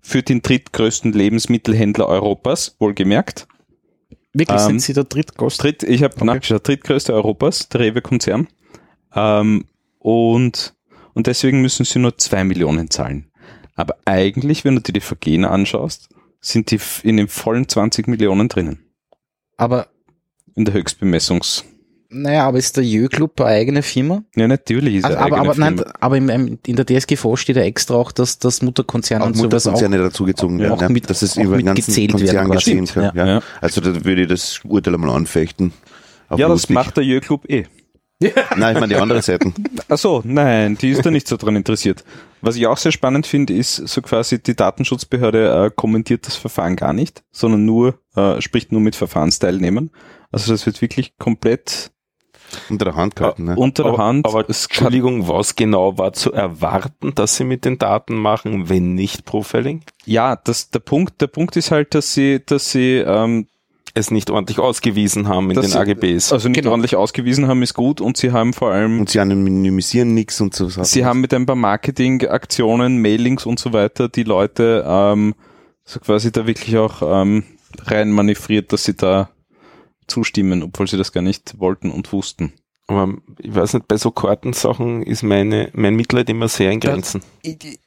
für 0.00 0.22
den 0.22 0.42
drittgrößten 0.42 1.12
Lebensmittelhändler 1.12 2.06
Europas, 2.06 2.76
wohlgemerkt. 2.78 3.48
Wirklich, 4.32 4.60
Ähm, 4.60 4.66
sind 4.66 4.82
Sie 4.82 4.92
der 4.92 5.04
Drittkost? 5.04 5.60
Dritt, 5.62 5.82
ich 5.82 6.04
habe 6.04 6.24
nachgeschaut, 6.24 6.66
drittgrößte 6.66 7.12
Europas, 7.12 7.68
der 7.68 7.80
Rewe-Konzern. 7.80 8.46
Ähm, 9.14 9.64
und, 9.98 10.74
und 11.14 11.26
deswegen 11.26 11.60
müssen 11.60 11.84
sie 11.84 11.98
nur 11.98 12.16
zwei 12.18 12.44
Millionen 12.44 12.90
zahlen. 12.90 13.31
Aber 13.74 13.96
eigentlich, 14.04 14.64
wenn 14.64 14.74
du 14.76 14.82
dir 14.82 14.92
die 14.92 15.00
Vergehen 15.00 15.44
anschaust, 15.44 16.08
sind 16.40 16.70
die 16.70 16.80
in 17.02 17.16
den 17.16 17.28
vollen 17.28 17.68
20 17.68 18.06
Millionen 18.08 18.48
drinnen. 18.48 18.80
Aber, 19.56 19.86
In 20.54 20.64
der 20.64 20.74
Höchstbemessungs. 20.74 21.64
naja, 22.10 22.46
aber 22.46 22.58
ist 22.58 22.76
der 22.76 22.84
Jö-Club 22.84 23.40
eine 23.40 23.48
eigene 23.50 23.82
Firma? 23.82 24.24
Ja, 24.36 24.46
natürlich 24.48 24.96
ist 24.96 25.04
Also, 25.04 25.16
er 25.16 25.22
aber, 25.24 25.36
eigene 25.36 25.50
aber, 25.50 25.58
nein, 25.60 25.76
Firma. 25.78 25.92
aber 26.00 26.16
im, 26.18 26.28
im, 26.28 26.58
in 26.66 26.76
der 26.76 26.84
DSGV 26.84 27.36
steht 27.36 27.56
ja 27.56 27.62
extra 27.62 27.94
auch, 27.94 28.12
dass 28.12 28.38
das 28.38 28.60
Mutterkonzern 28.60 29.22
Auch 29.22 29.26
und 29.28 29.34
sowas 29.36 29.66
auch 29.66 29.72
Mutterkonzerne 29.72 29.98
dazugezogen 30.02 30.58
werden, 30.58 30.72
auch 30.72 30.80
ja, 30.82 30.88
mit- 30.88 31.08
dass 31.08 31.22
es 31.22 31.38
auch 31.38 31.42
über 31.42 31.56
den 31.56 31.66
ganzen 31.66 31.86
gezählt 31.86 32.10
Konzern 32.10 32.50
gesehen 32.50 32.86
kann. 32.86 33.16
Ja. 33.16 33.26
Ja. 33.26 33.42
Also 33.60 33.80
da 33.80 34.04
würde 34.04 34.22
ich 34.22 34.28
das 34.28 34.60
Urteil 34.64 34.94
einmal 34.94 35.10
anfechten. 35.16 35.72
Ja, 36.30 36.48
das 36.48 36.62
Ludwig. 36.62 36.74
macht 36.74 36.96
der 36.96 37.04
Jö-Club 37.04 37.48
eh. 37.48 37.64
Nein, 38.56 38.74
ich 38.74 38.80
meine 38.80 38.94
die 38.94 39.00
andere 39.00 39.22
Seite. 39.22 39.52
Ach 39.88 39.98
so, 39.98 40.22
nein, 40.24 40.76
die 40.80 40.90
ist 40.90 41.04
da 41.04 41.10
nicht 41.10 41.26
so 41.28 41.36
dran 41.36 41.56
interessiert. 41.56 42.04
Was 42.40 42.56
ich 42.56 42.66
auch 42.66 42.76
sehr 42.76 42.92
spannend 42.92 43.26
finde, 43.26 43.52
ist 43.54 43.76
so 43.76 44.02
quasi 44.02 44.42
die 44.42 44.56
Datenschutzbehörde 44.56 45.66
äh, 45.66 45.70
kommentiert 45.74 46.26
das 46.26 46.36
Verfahren 46.36 46.76
gar 46.76 46.92
nicht, 46.92 47.22
sondern 47.30 47.64
nur 47.64 47.98
äh, 48.16 48.40
spricht 48.40 48.72
nur 48.72 48.80
mit 48.80 48.96
Verfahrensteilnehmern. 48.96 49.90
Also 50.30 50.52
das 50.52 50.64
wird 50.66 50.80
wirklich 50.82 51.16
komplett 51.18 51.90
Unter 52.68 52.86
der 52.86 52.94
Hand 52.96 53.16
gehalten. 53.16 53.44
Ne? 53.44 53.56
unter 53.56 53.82
der 53.84 53.92
aber, 53.92 54.04
Hand. 54.04 54.26
aber 54.26 54.48
Es 54.48 54.68
kann- 54.68 54.86
Entschuldigung, 54.86 55.28
was 55.28 55.54
genau 55.56 55.98
war 55.98 56.12
zu 56.12 56.32
erwarten, 56.32 57.14
dass 57.14 57.36
sie 57.36 57.44
mit 57.44 57.64
den 57.64 57.78
Daten 57.78 58.14
machen, 58.14 58.68
wenn 58.68 58.94
nicht 58.94 59.24
Profiling? 59.24 59.82
ja, 60.04 60.36
das, 60.36 60.70
der 60.70 60.80
Punkt, 60.80 61.20
der 61.20 61.28
Punkt 61.28 61.56
ist 61.56 61.70
halt, 61.70 61.94
dass 61.94 62.12
sie, 62.14 62.40
dass 62.44 62.70
sie 62.72 62.96
ähm, 62.96 63.46
Es 63.94 64.10
nicht 64.10 64.30
ordentlich 64.30 64.58
ausgewiesen 64.58 65.28
haben 65.28 65.50
in 65.50 65.56
Dass 65.56 65.66
den 65.66 65.72
sie- 65.72 65.78
AGBs. 65.78 66.32
also 66.32 66.48
nicht 66.48 66.56
Genau. 66.60 66.70
ordentlich 66.70 66.96
ausgewiesen 66.96 67.46
haben, 67.46 67.62
ist 67.62 67.74
gut 67.74 68.00
und 68.00 68.16
sie 68.16 68.32
haben 68.32 68.52
vor 68.54 68.72
allem 68.72 69.00
Und 69.00 69.10
sie 69.10 69.20
anonymisieren 69.20 70.14
nichts 70.14 70.40
und 70.40 70.54
so. 70.54 70.68
Sie 70.68 71.04
haben 71.04 71.20
mit 71.20 71.34
ein 71.34 71.44
paar 71.44 71.56
Marketingaktionen, 71.56 72.98
Mailings 73.02 73.44
und 73.46 73.58
so 73.58 73.72
weiter 73.72 74.08
die 74.08 74.22
Leute 74.22 74.84
ähm, 74.86 75.34
so 75.84 76.00
quasi 76.00 76.32
da 76.32 76.46
wirklich 76.46 76.76
auch 76.78 77.02
ähm, 77.22 77.44
rein 77.84 78.10
manövriert, 78.10 78.72
dass 78.72 78.84
sie 78.84 78.94
da 78.94 79.28
zustimmen, 80.06 80.62
obwohl 80.62 80.86
sie 80.88 80.96
das 80.96 81.12
gar 81.12 81.22
nicht 81.22 81.58
wollten 81.58 81.90
und 81.90 82.12
wussten. 82.12 82.52
Aber 82.96 83.14
ich 83.40 83.54
weiß 83.54 83.74
nicht, 83.74 83.88
bei 83.88 83.96
so 83.96 84.10
Kartensachen 84.10 85.02
ist 85.02 85.22
meine, 85.22 85.70
mein 85.72 85.94
Mitleid 85.94 86.28
immer 86.30 86.48
sehr 86.48 86.70
in 86.70 86.80
Grenzen. 86.80 87.22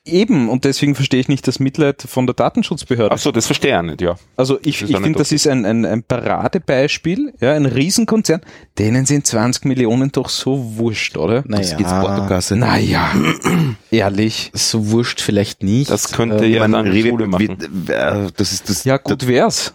Eben, 0.04 0.50
und 0.50 0.66
deswegen 0.66 0.96
verstehe 0.96 1.20
ich 1.20 1.28
nicht 1.30 1.48
das 1.48 1.60
Mitleid 1.60 2.02
von 2.02 2.26
der 2.28 2.34
Datenschutzbehörde. 2.36 3.14
Ach 3.16 3.18
so, 3.20 3.32
das 3.32 3.46
verstehe 3.46 3.72
ich 3.72 3.78
auch 3.78 3.82
nicht, 3.82 4.02
ja. 4.02 4.16
Also 4.36 4.60
ich, 4.62 4.80
Das 4.82 4.90
ich 4.90 4.98
finde, 4.98 5.18
das 5.20 5.32
ist 5.32 5.48
ein, 5.48 5.66
ein, 5.66 5.86
ein 5.86 6.04
Paradebeispiel, 6.04 7.34
ja, 7.40 7.54
ein 7.54 7.66
Riesenkonzern, 7.66 8.42
denen 8.78 9.06
sind 9.06 9.26
20 9.28 9.66
Millionen 9.66 10.12
doch 10.12 10.30
so 10.30 10.78
wurscht, 10.78 11.18
oder? 11.18 11.42
das 11.44 11.78
geht's 11.78 11.90
Naja, 11.92 12.02
Portokasse. 12.02 12.56
Naja, 12.56 13.12
ehrlich. 13.92 14.52
so 14.54 14.92
wurscht 14.92 15.22
vielleicht 15.22 15.64
nicht. 15.64 15.90
Das 15.90 16.12
könnte 16.12 16.46
Ähm, 16.46 16.52
ja 16.54 16.68
dann 16.68 16.94
Schule 16.94 17.28
machen. 17.28 17.58
wie- 17.88 17.92
äh, 17.92 18.28
das 18.36 18.52
ist 18.52 18.70
das. 18.70 18.84
Ja, 18.84 18.98
gut 18.98 19.28
wär's. 19.28 19.74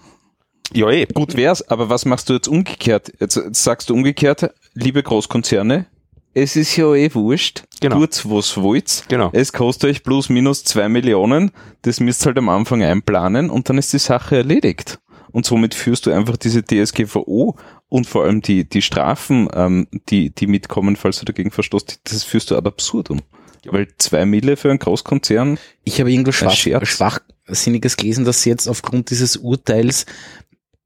Ja, 0.72 0.90
eh. 0.90 1.06
Gut 1.06 1.36
wär's, 1.36 1.68
aber 1.68 1.88
was 1.88 2.04
machst 2.04 2.28
du 2.28 2.34
jetzt 2.34 2.48
umgekehrt? 2.48 3.12
Jetzt, 3.18 3.40
sagst 3.52 3.90
du 3.90 3.94
umgekehrt, 3.94 4.52
liebe 4.74 5.02
Großkonzerne, 5.02 5.86
es 6.32 6.54
ist 6.54 6.76
ja 6.76 6.94
eh 6.94 7.12
wurscht. 7.12 7.64
Genau. 7.80 7.98
Tut's, 7.98 8.28
was 8.28 8.56
wollt's. 8.56 9.04
Genau. 9.08 9.30
Es 9.32 9.52
kostet 9.52 9.90
euch 9.90 10.02
plus 10.04 10.28
minus 10.28 10.62
zwei 10.64 10.88
Millionen. 10.88 11.50
Das 11.82 11.98
müsst 11.98 12.22
ihr 12.22 12.26
halt 12.26 12.38
am 12.38 12.48
Anfang 12.48 12.82
einplanen 12.82 13.50
und 13.50 13.68
dann 13.68 13.78
ist 13.78 13.92
die 13.92 13.98
Sache 13.98 14.36
erledigt. 14.36 15.00
Und 15.32 15.46
somit 15.46 15.74
führst 15.74 16.06
du 16.06 16.12
einfach 16.12 16.36
diese 16.36 16.62
DSGVO 16.62 17.56
und 17.88 18.06
vor 18.06 18.24
allem 18.24 18.40
die, 18.42 18.68
die 18.68 18.82
Strafen, 18.82 19.48
ähm, 19.54 19.86
die, 20.08 20.30
die 20.30 20.46
mitkommen, 20.46 20.96
falls 20.96 21.18
du 21.20 21.24
dagegen 21.24 21.50
verstoßt, 21.50 22.00
das 22.04 22.24
führst 22.24 22.50
du 22.50 22.56
ad 22.56 22.66
absurdum. 22.66 23.20
Weil 23.66 23.88
zwei 23.98 24.24
Mille 24.24 24.56
für 24.56 24.70
einen 24.70 24.78
Großkonzern, 24.78 25.58
Ich 25.84 26.00
habe 26.00 26.10
irgendwas 26.10 26.36
Schwach. 26.36 26.86
Schwachsinniges 26.86 27.96
gelesen, 27.96 28.24
dass 28.24 28.42
sie 28.42 28.50
jetzt 28.50 28.68
aufgrund 28.68 29.10
dieses 29.10 29.36
Urteils 29.36 30.06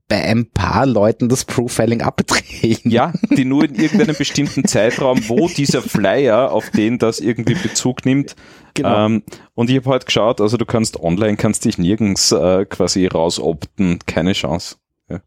bei 0.09 0.23
ein 0.23 0.51
paar 0.51 0.87
Leuten 0.87 1.29
das 1.29 1.45
Profiling 1.45 2.03
abdrehen. 2.03 2.79
Ja, 2.85 3.13
die 3.31 3.45
nur 3.45 3.65
in 3.65 3.75
irgendeinem 3.75 4.17
bestimmten 4.17 4.65
Zeitraum, 4.67 5.29
wo 5.29 5.49
dieser 5.49 5.83
Flyer, 5.83 6.53
auf 6.53 6.71
den 6.71 6.99
das 6.99 7.21
irgendwie 7.21 7.55
Bezug 7.55 8.05
nimmt. 8.05 8.37
Genau. 8.75 9.07
Ähm, 9.07 9.23
und 9.55 9.71
ich 9.71 9.77
habe 9.77 9.91
heute 9.91 10.07
geschaut, 10.07 10.41
also 10.41 10.57
du 10.57 10.67
kannst 10.67 11.01
online, 11.01 11.37
kannst 11.37 11.65
dich 11.65 11.79
nirgends 11.79 12.33
äh, 12.33 12.67
quasi 12.67 13.07
rausopten, 13.07 14.01
keine 14.07 14.33
Chance. 14.33 14.77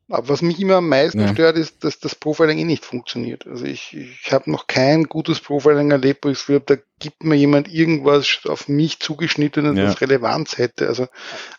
Aber 0.09 0.29
was 0.29 0.41
mich 0.41 0.59
immer 0.59 0.77
am 0.77 0.89
meisten 0.89 1.19
Ja. 1.19 1.27
stört, 1.33 1.55
ist, 1.55 1.83
dass 1.83 1.99
das 1.99 2.15
Profiling 2.15 2.57
eh 2.57 2.63
nicht 2.63 2.83
funktioniert. 2.83 3.45
Also 3.45 3.65
ich, 3.65 3.95
ich 3.95 4.31
habe 4.31 4.49
noch 4.49 4.65
kein 4.65 5.03
gutes 5.03 5.39
Profiling 5.39 5.91
erlebt, 5.91 6.25
wo 6.25 6.29
ich 6.29 6.39
habe, 6.47 6.63
da 6.65 6.77
gibt 6.99 7.23
mir 7.23 7.35
jemand 7.35 7.71
irgendwas 7.71 8.39
auf 8.47 8.67
mich 8.67 8.99
zugeschnittenes, 8.99 9.77
Ja. 9.77 9.83
das 9.85 10.01
Relevanz 10.01 10.57
hätte. 10.57 10.87
Also 10.87 11.07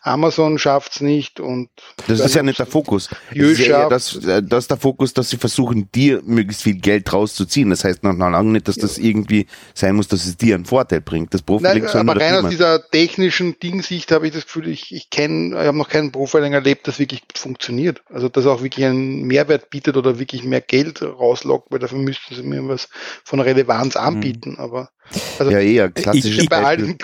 Amazon 0.01 0.59
schafft's 0.59 0.99
nicht 0.99 1.39
und 1.39 1.69
Das 2.07 2.19
ist 2.19 2.35
ja 2.35 2.43
nicht 2.43 2.59
der 2.59 2.65
Fokus. 2.65 3.09
Das 3.33 3.37
ist 3.37 3.59
ja 3.59 3.87
das, 3.87 4.15
äh, 4.17 4.43
das 4.43 4.65
ist 4.65 4.71
der 4.71 4.77
Fokus, 4.77 5.13
dass 5.13 5.29
sie 5.29 5.37
versuchen, 5.37 5.89
dir 5.93 6.21
möglichst 6.25 6.63
viel 6.63 6.75
Geld 6.75 7.13
rauszuziehen. 7.13 7.69
Das 7.69 7.85
heißt 7.85 8.03
noch 8.03 8.11
lange 8.17 8.51
nicht, 8.51 8.67
dass 8.67 8.75
das 8.75 8.97
irgendwie 8.97 9.47
sein 9.73 9.95
muss, 9.95 10.09
dass 10.09 10.25
es 10.25 10.35
dir 10.35 10.55
einen 10.55 10.65
Vorteil 10.65 10.99
bringt. 10.99 11.33
Das 11.33 11.41
Profiling 11.41 11.83
Nein, 11.83 11.95
aber 11.95 12.19
rein 12.19 12.43
aus 12.43 12.49
dieser 12.49 12.89
technischen 12.89 13.57
Dingsicht 13.59 14.11
habe 14.11 14.27
ich 14.27 14.33
das 14.33 14.43
Gefühl, 14.43 14.67
ich, 14.67 14.93
ich 14.93 15.09
kenne, 15.09 15.51
ich 15.51 15.67
habe 15.67 15.77
noch 15.77 15.87
keinen 15.87 16.11
Profiling 16.11 16.51
erlebt, 16.51 16.85
das 16.89 16.99
wirklich 16.99 17.21
gut 17.21 17.37
funktioniert. 17.37 18.01
Also 18.11 18.27
das 18.27 18.45
auch 18.47 18.63
wirklich 18.63 18.85
einen 18.85 19.23
Mehrwert 19.23 19.69
bietet 19.69 19.95
oder 19.95 20.17
wirklich 20.17 20.43
mehr 20.43 20.61
Geld 20.61 21.01
rauslockt, 21.01 21.71
weil 21.71 21.79
dafür 21.79 21.99
müssten 21.99 22.33
sie 22.33 22.41
mir 22.43 22.67
was 22.67 22.89
von 23.23 23.39
Relevanz 23.39 23.95
anbieten. 23.95 24.55
Aber 24.57 24.89
also 25.37 25.51
ja, 25.51 25.59
eher 25.59 25.89
klassisches 25.91 26.47
bei 26.47 26.63
allen 26.63 26.97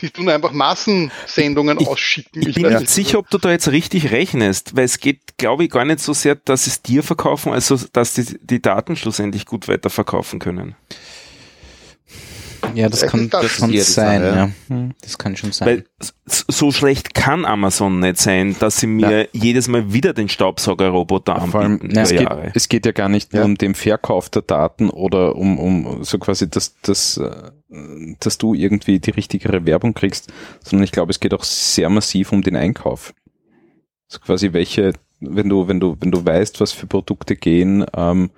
die 0.00 0.10
tun 0.10 0.28
einfach 0.28 0.52
Massensendungen 0.52 1.80
Ich- 1.80 1.88
ausschicken. 1.88 2.42
Ich 2.46 2.54
bin 2.54 2.64
weiß 2.64 2.80
nicht 2.80 2.90
sicher, 2.90 3.18
ob 3.18 3.30
du 3.30 3.38
da 3.38 3.50
jetzt 3.50 3.68
richtig 3.68 4.10
rechnest, 4.10 4.76
weil 4.76 4.84
es 4.84 4.98
geht, 5.00 5.36
glaube 5.36 5.64
ich, 5.64 5.70
gar 5.70 5.84
nicht 5.84 6.00
so 6.00 6.12
sehr, 6.12 6.36
dass 6.36 6.66
es 6.66 6.82
dir 6.82 7.02
verkaufen, 7.02 7.52
also 7.52 7.78
dass 7.92 8.14
die, 8.14 8.38
die 8.40 8.62
Daten 8.62 8.96
schlussendlich 8.96 9.46
gut 9.46 9.68
weiterverkaufen 9.68 10.38
können. 10.38 10.76
Ja, 12.76 12.88
das 12.88 13.06
kann 13.06 13.30
das 13.30 13.56
die 13.56 13.78
sein, 13.80 14.22
ja. 14.22 14.50
Hm, 14.68 14.92
Das 15.02 15.16
kann 15.18 15.36
schon 15.36 15.52
sein. 15.52 15.66
Weil 15.66 15.84
so 16.26 16.70
schlecht 16.72 17.14
kann 17.14 17.44
Amazon 17.44 18.00
nicht 18.00 18.18
sein, 18.18 18.54
dass 18.58 18.78
sie 18.78 18.86
mir 18.86 19.28
jedes 19.32 19.66
Mal 19.68 19.92
wieder 19.92 20.12
den 20.12 20.28
Staubsaugerroboter 20.28 21.40
Vor 21.50 21.60
allem, 21.60 21.72
anbieten. 21.72 21.92
na, 21.94 22.02
es, 22.02 22.10
geht, 22.10 22.28
es 22.54 22.68
geht 22.68 22.86
ja 22.86 22.92
gar 22.92 23.08
nicht 23.08 23.32
nur 23.32 23.40
Ja. 23.42 23.46
um 23.46 23.56
den 23.56 23.74
Verkauf 23.74 24.28
der 24.28 24.42
Daten 24.42 24.90
oder 24.90 25.36
um, 25.36 25.58
um 25.58 26.04
so 26.04 26.18
quasi, 26.18 26.48
dass, 26.50 26.78
dass, 26.82 27.16
äh, 27.16 27.30
dass 28.20 28.38
du 28.38 28.54
irgendwie 28.54 28.98
die 29.00 29.10
richtigere 29.10 29.64
Werbung 29.66 29.94
kriegst, 29.94 30.32
sondern 30.62 30.84
ich 30.84 30.92
glaube, 30.92 31.10
es 31.10 31.20
geht 31.20 31.32
auch 31.34 31.44
sehr 31.44 31.88
massiv 31.88 32.32
um 32.32 32.42
den 32.42 32.56
Einkauf. 32.56 33.14
So 34.08 34.18
quasi 34.20 34.52
welche, 34.52 34.92
wenn 35.20 35.48
du, 35.48 35.66
wenn 35.66 35.80
du, 35.80 35.96
wenn 36.00 36.10
du 36.10 36.24
weißt, 36.24 36.60
was 36.60 36.72
für 36.72 36.86
Produkte 36.86 37.36
gehen, 37.36 37.84
ähm, 37.96 38.30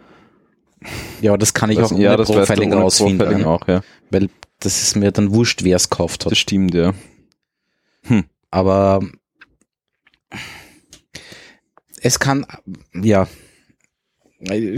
ja, 1.21 1.37
das 1.37 1.55
kann 1.55 1.71
ich 1.71 1.79
das, 1.79 1.93
auch 1.93 1.97
ohne 1.97 2.05
ja, 2.05 2.17
das 2.17 2.29
weißt 2.29 2.39
du 2.39 2.45
Profiling 2.55 2.73
rausfinden. 2.73 3.19
Profiling 3.19 3.45
auch, 3.45 3.67
ja. 3.69 3.83
Weil 4.11 4.29
das 4.61 4.83
ist 4.83 4.97
mir 4.97 5.13
dann 5.13 5.33
wurscht, 5.33 5.65
wer 5.65 5.77
es 5.77 5.89
gekauft 5.91 6.25
hat. 6.25 6.33
Das 6.33 6.39
stimmt, 6.39 6.75
ja. 6.75 6.95
Aber 8.51 9.01
es 12.01 12.19
kann, 12.19 12.47
ja, 12.95 13.29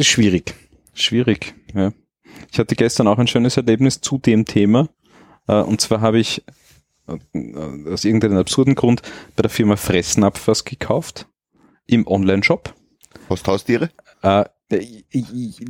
schwierig. 0.00 0.54
Schwierig, 0.94 1.54
ja. 1.74 1.92
Ich 2.50 2.58
hatte 2.58 2.74
gestern 2.74 3.06
auch 3.06 3.18
ein 3.18 3.26
schönes 3.26 3.56
Erlebnis 3.56 4.00
zu 4.00 4.18
dem 4.18 4.44
Thema. 4.44 4.88
Äh, 5.46 5.60
Und 5.60 5.80
zwar 5.80 6.00
habe 6.00 6.18
ich 6.18 6.42
äh, 7.06 7.90
aus 7.90 8.04
irgendeinem 8.04 8.38
absurden 8.38 8.74
Grund 8.74 9.02
bei 9.36 9.42
der 9.42 9.50
Firma 9.50 9.76
Fressnapf 9.76 10.48
was 10.48 10.64
gekauft. 10.64 11.28
Im 11.86 12.06
Online-Shop. 12.06 12.74
Hast 13.28 13.46
du 13.46 13.52
Haustiere? 13.52 13.90
Äh, 14.22 14.44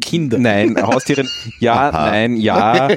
Kinder. 0.01 0.39
Nein, 0.39 0.77
Haustiere. 0.81 1.25
Ja, 1.59 1.89
Aha. 1.89 2.11
nein, 2.11 2.37
ja. 2.37 2.89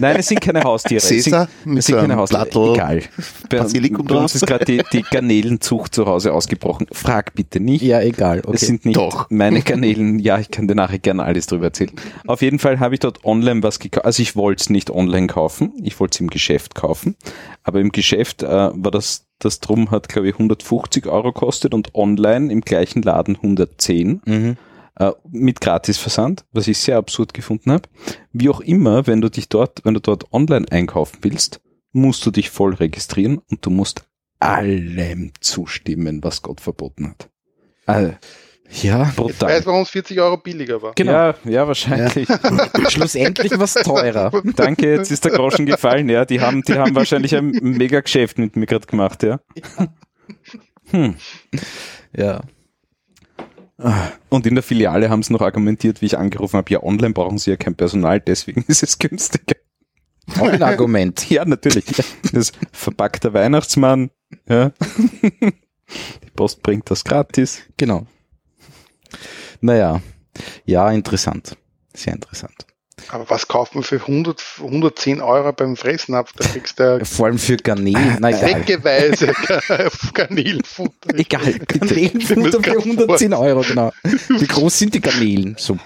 Nein, 0.00 0.16
es 0.18 0.28
sind 0.28 0.40
keine 0.40 0.62
Haustiere. 0.62 0.98
Es 0.98 1.08
sind, 1.08 1.22
Cäsar 1.22 1.48
mit 1.64 1.78
es 1.78 1.86
sind 1.86 1.96
so 1.96 2.00
keine 2.00 2.16
Haustiere. 2.16 2.46
Plattel 2.46 2.74
Egal. 2.74 3.02
Bei, 3.48 3.58
Basilikum 3.58 4.06
bei 4.06 4.14
uns 4.14 4.32
drauf. 4.32 4.42
ist 4.42 4.46
gerade 4.46 4.64
die, 4.64 4.82
die 4.92 5.02
Garnelenzucht 5.02 5.94
zu 5.94 6.06
Hause 6.06 6.32
ausgebrochen. 6.32 6.86
Frag 6.92 7.34
bitte 7.34 7.58
nicht. 7.58 7.82
Ja, 7.82 8.00
egal. 8.00 8.40
Okay. 8.40 8.52
Es 8.54 8.60
sind 8.62 8.84
nicht 8.84 8.96
Doch. 8.96 9.28
meine 9.30 9.62
Garnelen. 9.62 10.20
Ja, 10.20 10.38
ich 10.38 10.50
kann 10.50 10.68
dir 10.68 10.76
nachher 10.76 11.00
gerne 11.00 11.24
alles 11.24 11.46
drüber 11.46 11.66
erzählen. 11.66 11.92
Auf 12.26 12.40
jeden 12.42 12.60
Fall 12.60 12.78
habe 12.78 12.94
ich 12.94 13.00
dort 13.00 13.24
online 13.24 13.62
was 13.62 13.80
gekauft. 13.80 14.06
Also 14.06 14.22
ich 14.22 14.36
wollte 14.36 14.62
es 14.62 14.70
nicht 14.70 14.90
online 14.90 15.26
kaufen. 15.26 15.72
Ich 15.82 15.98
wollte 15.98 16.16
es 16.16 16.20
im 16.20 16.30
Geschäft 16.30 16.76
kaufen. 16.76 17.16
Aber 17.64 17.80
im 17.80 17.90
Geschäft 17.90 18.44
äh, 18.44 18.46
war 18.46 18.90
das, 18.92 19.26
das 19.40 19.58
drum 19.58 19.90
hat, 19.90 20.08
glaube 20.08 20.28
ich, 20.28 20.34
150 20.34 21.06
Euro 21.06 21.32
kostet 21.32 21.74
und 21.74 21.94
online 21.96 22.52
im 22.52 22.60
gleichen 22.60 23.02
Laden 23.02 23.36
110 23.36 24.22
mhm. 24.24 24.56
Äh, 24.98 25.12
mit 25.30 25.60
Gratisversand, 25.60 26.44
was 26.52 26.68
ich 26.68 26.78
sehr 26.78 26.96
absurd 26.96 27.34
gefunden 27.34 27.70
habe. 27.72 27.88
Wie 28.32 28.48
auch 28.48 28.60
immer, 28.60 29.06
wenn 29.06 29.20
du 29.20 29.28
dich 29.30 29.48
dort, 29.48 29.84
wenn 29.84 29.94
du 29.94 30.00
dort 30.00 30.32
online 30.32 30.66
einkaufen 30.70 31.18
willst, 31.22 31.60
musst 31.92 32.24
du 32.26 32.30
dich 32.30 32.50
voll 32.50 32.74
registrieren 32.74 33.38
und 33.50 33.64
du 33.64 33.70
musst 33.70 34.04
allem 34.40 35.32
zustimmen, 35.40 36.22
was 36.22 36.42
Gott 36.42 36.60
verboten 36.60 37.08
hat. 37.10 37.28
Also, 37.86 38.14
ja, 38.82 39.04
Jetzt 39.04 39.16
brutal. 39.16 39.48
weiß, 39.48 39.66
warum 39.66 39.82
es 39.82 39.88
40 39.88 40.20
Euro 40.20 40.36
billiger 40.36 40.82
war. 40.82 40.92
genau. 40.94 41.12
Ja, 41.12 41.34
ja, 41.44 41.66
wahrscheinlich. 41.66 42.28
Schlussendlich 42.88 43.50
was 43.58 43.74
teurer. 43.74 44.30
Danke, 44.56 44.92
jetzt 44.94 45.10
ist 45.10 45.24
der 45.24 45.32
Groschen 45.32 45.64
gefallen, 45.64 46.08
ja. 46.10 46.26
Die 46.26 46.40
haben, 46.42 46.62
die 46.62 46.74
haben 46.74 46.94
wahrscheinlich 46.94 47.34
ein 47.34 47.50
mega 47.62 48.00
Geschäft 48.00 48.38
mit 48.38 48.56
mir 48.56 48.66
gerade 48.66 48.86
gemacht, 48.86 49.22
ja. 49.22 49.40
Hm. 50.90 51.14
Ja. 52.14 52.42
Und 54.28 54.46
in 54.46 54.54
der 54.54 54.64
Filiale 54.64 55.08
haben 55.08 55.22
sie 55.22 55.32
noch 55.32 55.40
argumentiert, 55.40 56.02
wie 56.02 56.06
ich 56.06 56.18
angerufen 56.18 56.56
habe, 56.56 56.70
ja, 56.72 56.82
online 56.82 57.14
brauchen 57.14 57.38
sie 57.38 57.50
ja 57.50 57.56
kein 57.56 57.76
Personal, 57.76 58.20
deswegen 58.20 58.62
ist 58.68 58.82
es 58.82 58.98
günstiger. 58.98 59.56
Auch 60.38 60.48
ein 60.48 60.62
Argument. 60.62 61.30
Ja, 61.30 61.44
natürlich. 61.44 61.84
Das 62.32 62.52
verpackter 62.72 63.32
Weihnachtsmann, 63.32 64.10
ja. 64.48 64.72
Die 65.40 66.30
Post 66.34 66.62
bringt 66.62 66.90
das 66.90 67.04
gratis. 67.04 67.62
Genau. 67.76 68.06
Naja. 69.60 70.02
Ja, 70.66 70.90
interessant. 70.90 71.56
Sehr 71.94 72.12
interessant. 72.12 72.66
Aber 73.10 73.28
was 73.30 73.48
kauft 73.48 73.74
man 73.74 73.84
für 73.84 73.96
100, 73.96 74.42
110 74.58 75.20
Euro 75.20 75.52
beim 75.52 75.76
Fressnapf? 75.76 76.32
Da 76.34 76.46
kriegst 76.46 76.78
du 76.78 77.00
Vor 77.04 77.26
allem 77.26 77.38
für 77.38 77.56
Garnelen. 77.56 78.18
Na 78.20 78.28
egal. 78.30 78.40
säckeweise 78.40 79.32
Garnelenfutter. 80.14 81.14
Egal. 81.14 81.58
Garnelenfutter 81.66 82.62
für 82.62 82.78
110 82.78 83.34
Euro, 83.34 83.60
genau. 83.62 83.92
Wie 84.28 84.46
groß 84.46 84.78
sind 84.78 84.94
die 84.94 85.00
Garnelen? 85.00 85.56
So 85.58 85.78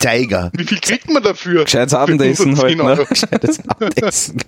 Tiger. 0.00 0.50
Wie 0.56 0.64
viel 0.64 0.80
kriegt 0.80 1.10
man 1.10 1.22
dafür? 1.22 1.64
Gescheites 1.64 1.94
Abendessen 1.94 2.54
110 2.54 2.64
heute, 2.64 2.76
ne? 2.76 2.84
Euro. 2.84 3.04
gescheites 3.08 3.60
Abendessen. 3.68 4.42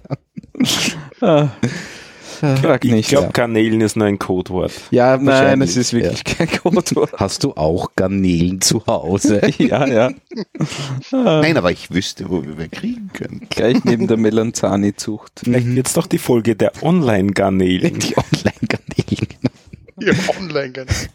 Ah, 1.21 1.49
frag 2.41 2.85
Ich 2.85 2.93
nicht. 2.93 3.09
glaube, 3.09 3.33
Garnelen 3.33 3.81
ist 3.81 3.97
nur 3.97 4.07
ein 4.07 4.19
Codewort. 4.19 4.73
Ja, 4.91 5.17
Nein, 5.17 5.61
es 5.63 5.77
ist 5.77 5.93
wirklich 5.93 6.25
kein 6.25 6.49
Codewort. 6.49 7.13
Hast 7.17 7.45
du 7.45 7.53
auch 7.55 7.91
Garnelen 7.97 8.61
zu 8.61 8.85
Hause? 8.87 9.41
Ja, 9.59 9.87
ja. 9.87 10.11
Nein, 11.11 11.57
aber 11.57 11.71
ich 11.73 11.91
wüsste, 11.91 12.29
wo 12.29 12.43
wir 12.45 12.59
wer 12.59 12.69
kriegen 12.69 13.11
können. 13.13 13.47
Gleich 13.51 13.85
neben 13.85 14.07
der 14.07 14.17
Melanzani-Zucht. 14.17 15.41
Vielleicht 15.45 15.67
wird's 15.75 15.93
doch 15.95 16.07
die 16.07 16.19
Folge 16.19 16.57
der 16.57 16.73
Online-Garnelen. 16.83 17.99
Die 17.99 18.17
Online-Garnelen. 18.17 19.27
Ja, 19.99 20.13
online 20.39 20.73
Garnelen. 20.73 21.09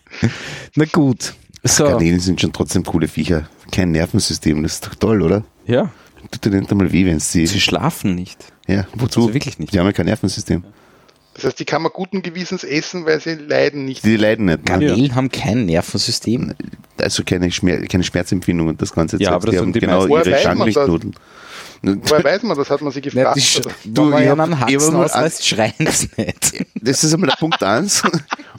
Na 0.76 0.86
gut. 0.86 1.36
So. 1.64 1.84
Garnelen 1.86 2.20
sind 2.20 2.42
schon 2.42 2.52
trotzdem 2.52 2.84
coole 2.84 3.08
Viecher. 3.08 3.48
Kein 3.72 3.92
Nervensystem, 3.92 4.64
das 4.64 4.74
ist 4.74 4.88
doch 4.88 4.96
toll, 4.96 5.22
oder? 5.22 5.44
Ja, 5.66 5.92
Tut 6.32 6.46
dir 6.46 6.60
nicht 6.60 6.72
einmal 6.72 6.92
weh, 6.92 7.06
wenn 7.06 7.20
sie. 7.20 7.46
sie 7.48 7.60
schlafen 7.60 8.16
nicht. 8.16 8.40
Ja, 8.68 8.88
wozu? 8.96 9.22
Also 9.22 9.34
wirklich 9.34 9.60
nicht. 9.60 9.74
Die 9.74 9.80
haben 9.80 9.86
ja 9.88 9.92
kein 9.92 10.06
Nervensystem. 10.06 10.64
Das 11.34 11.46
heißt, 11.46 11.60
die 11.60 11.66
kann 11.66 11.82
man 11.82 11.92
guten 11.94 12.22
Gewissens 12.22 12.64
essen, 12.64 13.06
weil 13.06 13.20
sie 13.22 13.36
leiden 13.36 13.86
nicht. 13.86 14.04
Die 14.04 14.18
leiden 14.18 14.46
nicht. 14.46 14.60
Ne? 14.60 14.64
Garnelen 14.66 15.16
haben 15.16 15.30
kein 15.32 15.66
Nervensystem. 15.66 16.54
Also 17.00 17.24
keine, 17.24 17.50
Schmer 17.52 17.78
keine 17.88 18.04
Schmerzempfindung 18.04 18.68
und 18.68 18.82
das 18.82 18.94
ganze 18.94 19.18
Ja, 19.18 19.32
aber 19.32 19.48
das 19.48 19.52
Die 19.54 19.58
sind 19.58 19.66
haben 19.68 19.74
die 19.74 19.80
genau 19.80 20.00
meisten. 20.08 20.12
ihre 20.14 20.30
das? 20.30 20.42
Schanklichtnudeln. 20.42 21.16
Woher 21.84 22.24
weiß 22.24 22.44
man 22.44 22.58
das? 22.58 22.70
Hat 22.70 22.82
man 22.82 22.92
sie 22.92 23.00
Ja, 23.00 23.04
gefragt? 23.10 23.38
die 23.38 23.42
Sch 23.42 23.58
oder? 23.60 23.72
du, 23.86 24.10
ich 24.10 24.16
wenn 24.18 24.38
man 24.38 24.60
hab 24.60 24.70
Haxen 24.70 24.94
mal 24.94 25.06
ausreißt, 25.06 25.48
schreien 25.48 25.74
sie 25.90 26.10
nicht. 26.18 26.66
Das 26.84 27.04
ist 27.04 27.14
einmal 27.14 27.30
der 27.30 27.38
Punkt 27.38 27.64
eins. 27.64 28.04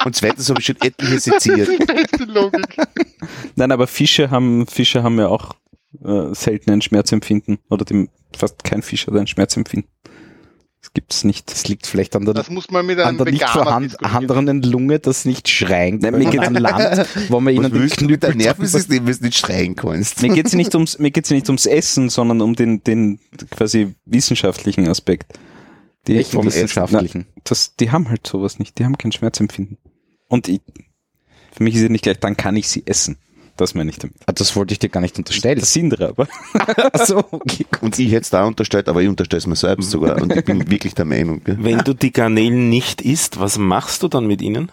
Und 0.05 0.17
zweitens 0.17 0.49
habe 0.49 0.61
ich 0.61 0.67
schon 0.67 0.77
etliche 0.81 1.19
seziert. 1.21 1.69
Beste 1.87 2.25
Logik. 2.25 2.77
Nein, 3.57 3.71
aber 3.73 3.87
Fische 3.87 4.31
haben, 4.31 4.67
Fische 4.67 5.03
haben 5.03 5.19
ja 5.19 5.29
auch 5.29 5.55
äh, 6.05 6.33
selten 6.35 6.71
ein 6.71 6.83
Schmerzempfinden. 6.83 7.59
Oder 7.69 7.85
dem, 7.85 8.09
fast 8.37 8.65
kein 8.65 8.83
Fisch 8.83 9.07
hat 9.07 9.15
ein 9.17 9.27
Schmerzempfinden. 9.27 9.91
Das 10.83 10.93
gibt's 10.95 11.23
nicht. 11.23 11.49
Das 11.51 11.69
liegt 11.69 11.87
vielleicht 11.87 12.17
an 12.17 12.25
der, 12.25 12.35
Das 12.35 12.51
muss 12.51 12.69
man 12.71 12.85
mit 12.85 12.99
an 12.99 13.17
der 13.17 13.27
nicht 13.27 13.41
Veganer 13.41 13.53
vorhanden 13.53 13.89
diskutieren. 13.91 14.31
anderen 14.31 14.63
Lunge, 14.63 14.99
das 14.99 15.25
nicht 15.25 15.49
schreien 15.49 16.01
können 16.01 16.19
mir 16.19 16.29
geht's- 16.31 16.45
an 16.47 16.55
Land, 16.55 17.07
wo 17.29 17.39
man 17.41 17.55
ihnen 17.55 17.73
den 17.73 17.89
Knüppel 17.89 18.35
Nervensystem, 18.35 19.07
wenn 19.07 19.17
du 19.17 19.25
nicht 19.25 19.39
schreien 19.39 19.77
kannst? 19.77 20.21
Mir 20.23 20.35
geht's 20.35 20.55
nicht 20.55 20.75
ums, 20.75 20.99
mir 20.99 21.13
geht's 21.13 21.31
nicht 21.31 21.49
ums 21.49 21.67
Essen, 21.67 22.09
sondern 22.11 22.41
um 22.41 22.57
den, 22.57 22.83
den 22.83 23.21
quasi 23.51 23.95
wissenschaftlichen 24.07 24.89
Aspekt. 24.89 25.39
Die 26.09 26.17
Welchen 26.17 26.33
vom 26.33 26.47
wissenschaftlichen? 26.47 27.27
Na, 27.29 27.41
das, 27.45 27.77
die 27.77 27.93
haben 27.93 28.09
halt 28.09 28.27
sowas 28.27 28.59
nicht. 28.59 28.77
Die 28.81 28.85
haben 28.85 28.99
kein 28.99 29.13
Schmerzempfinden. 29.13 29.79
Und 30.27 30.49
ich, 30.49 30.61
für 31.53 31.63
mich 31.63 31.77
ist 31.77 31.83
ja 31.83 31.89
nicht 31.91 32.03
gleich, 32.03 32.19
dann 32.19 32.37
kann 32.37 32.57
ich 32.57 32.69
sie 32.69 32.83
essen. 32.87 33.19
Das 33.57 33.75
meine 33.75 33.91
ich 33.91 33.99
damit. 33.99 34.17
Ah, 34.27 34.33
Das 34.33 34.57
wollte 34.57 34.73
ich 34.73 34.79
dir 34.79 34.89
gar 34.89 35.01
nicht 35.01 35.19
unterstellen. 35.19 35.59
Das 35.61 35.73
sind 35.73 35.99
wir 35.99 36.09
aber. 36.09 36.27
Achso, 36.93 37.19
okay. 37.31 37.67
Und 37.81 37.99
ich 37.99 38.09
hätte 38.11 38.23
es 38.23 38.31
da 38.31 38.45
unterstellt, 38.45 38.89
aber 38.89 39.03
ich 39.03 39.09
unterstelle 39.09 39.39
es 39.39 39.47
mir 39.47 39.57
selbst 39.57 39.91
sogar. 39.91 40.21
Und 40.21 40.35
ich 40.35 40.45
bin 40.45 40.71
wirklich 40.71 40.95
der 40.95 41.05
Meinung. 41.05 41.43
Gell? 41.45 41.59
Wenn 41.61 41.79
du 41.79 41.95
die 41.95 42.13
Garnelen 42.13 42.69
nicht 42.71 43.03
isst, 43.03 43.39
was 43.41 43.59
machst 43.59 44.03
du 44.03 44.09
dann 44.09 44.27
mit 44.27 44.41
ihnen? 44.43 44.73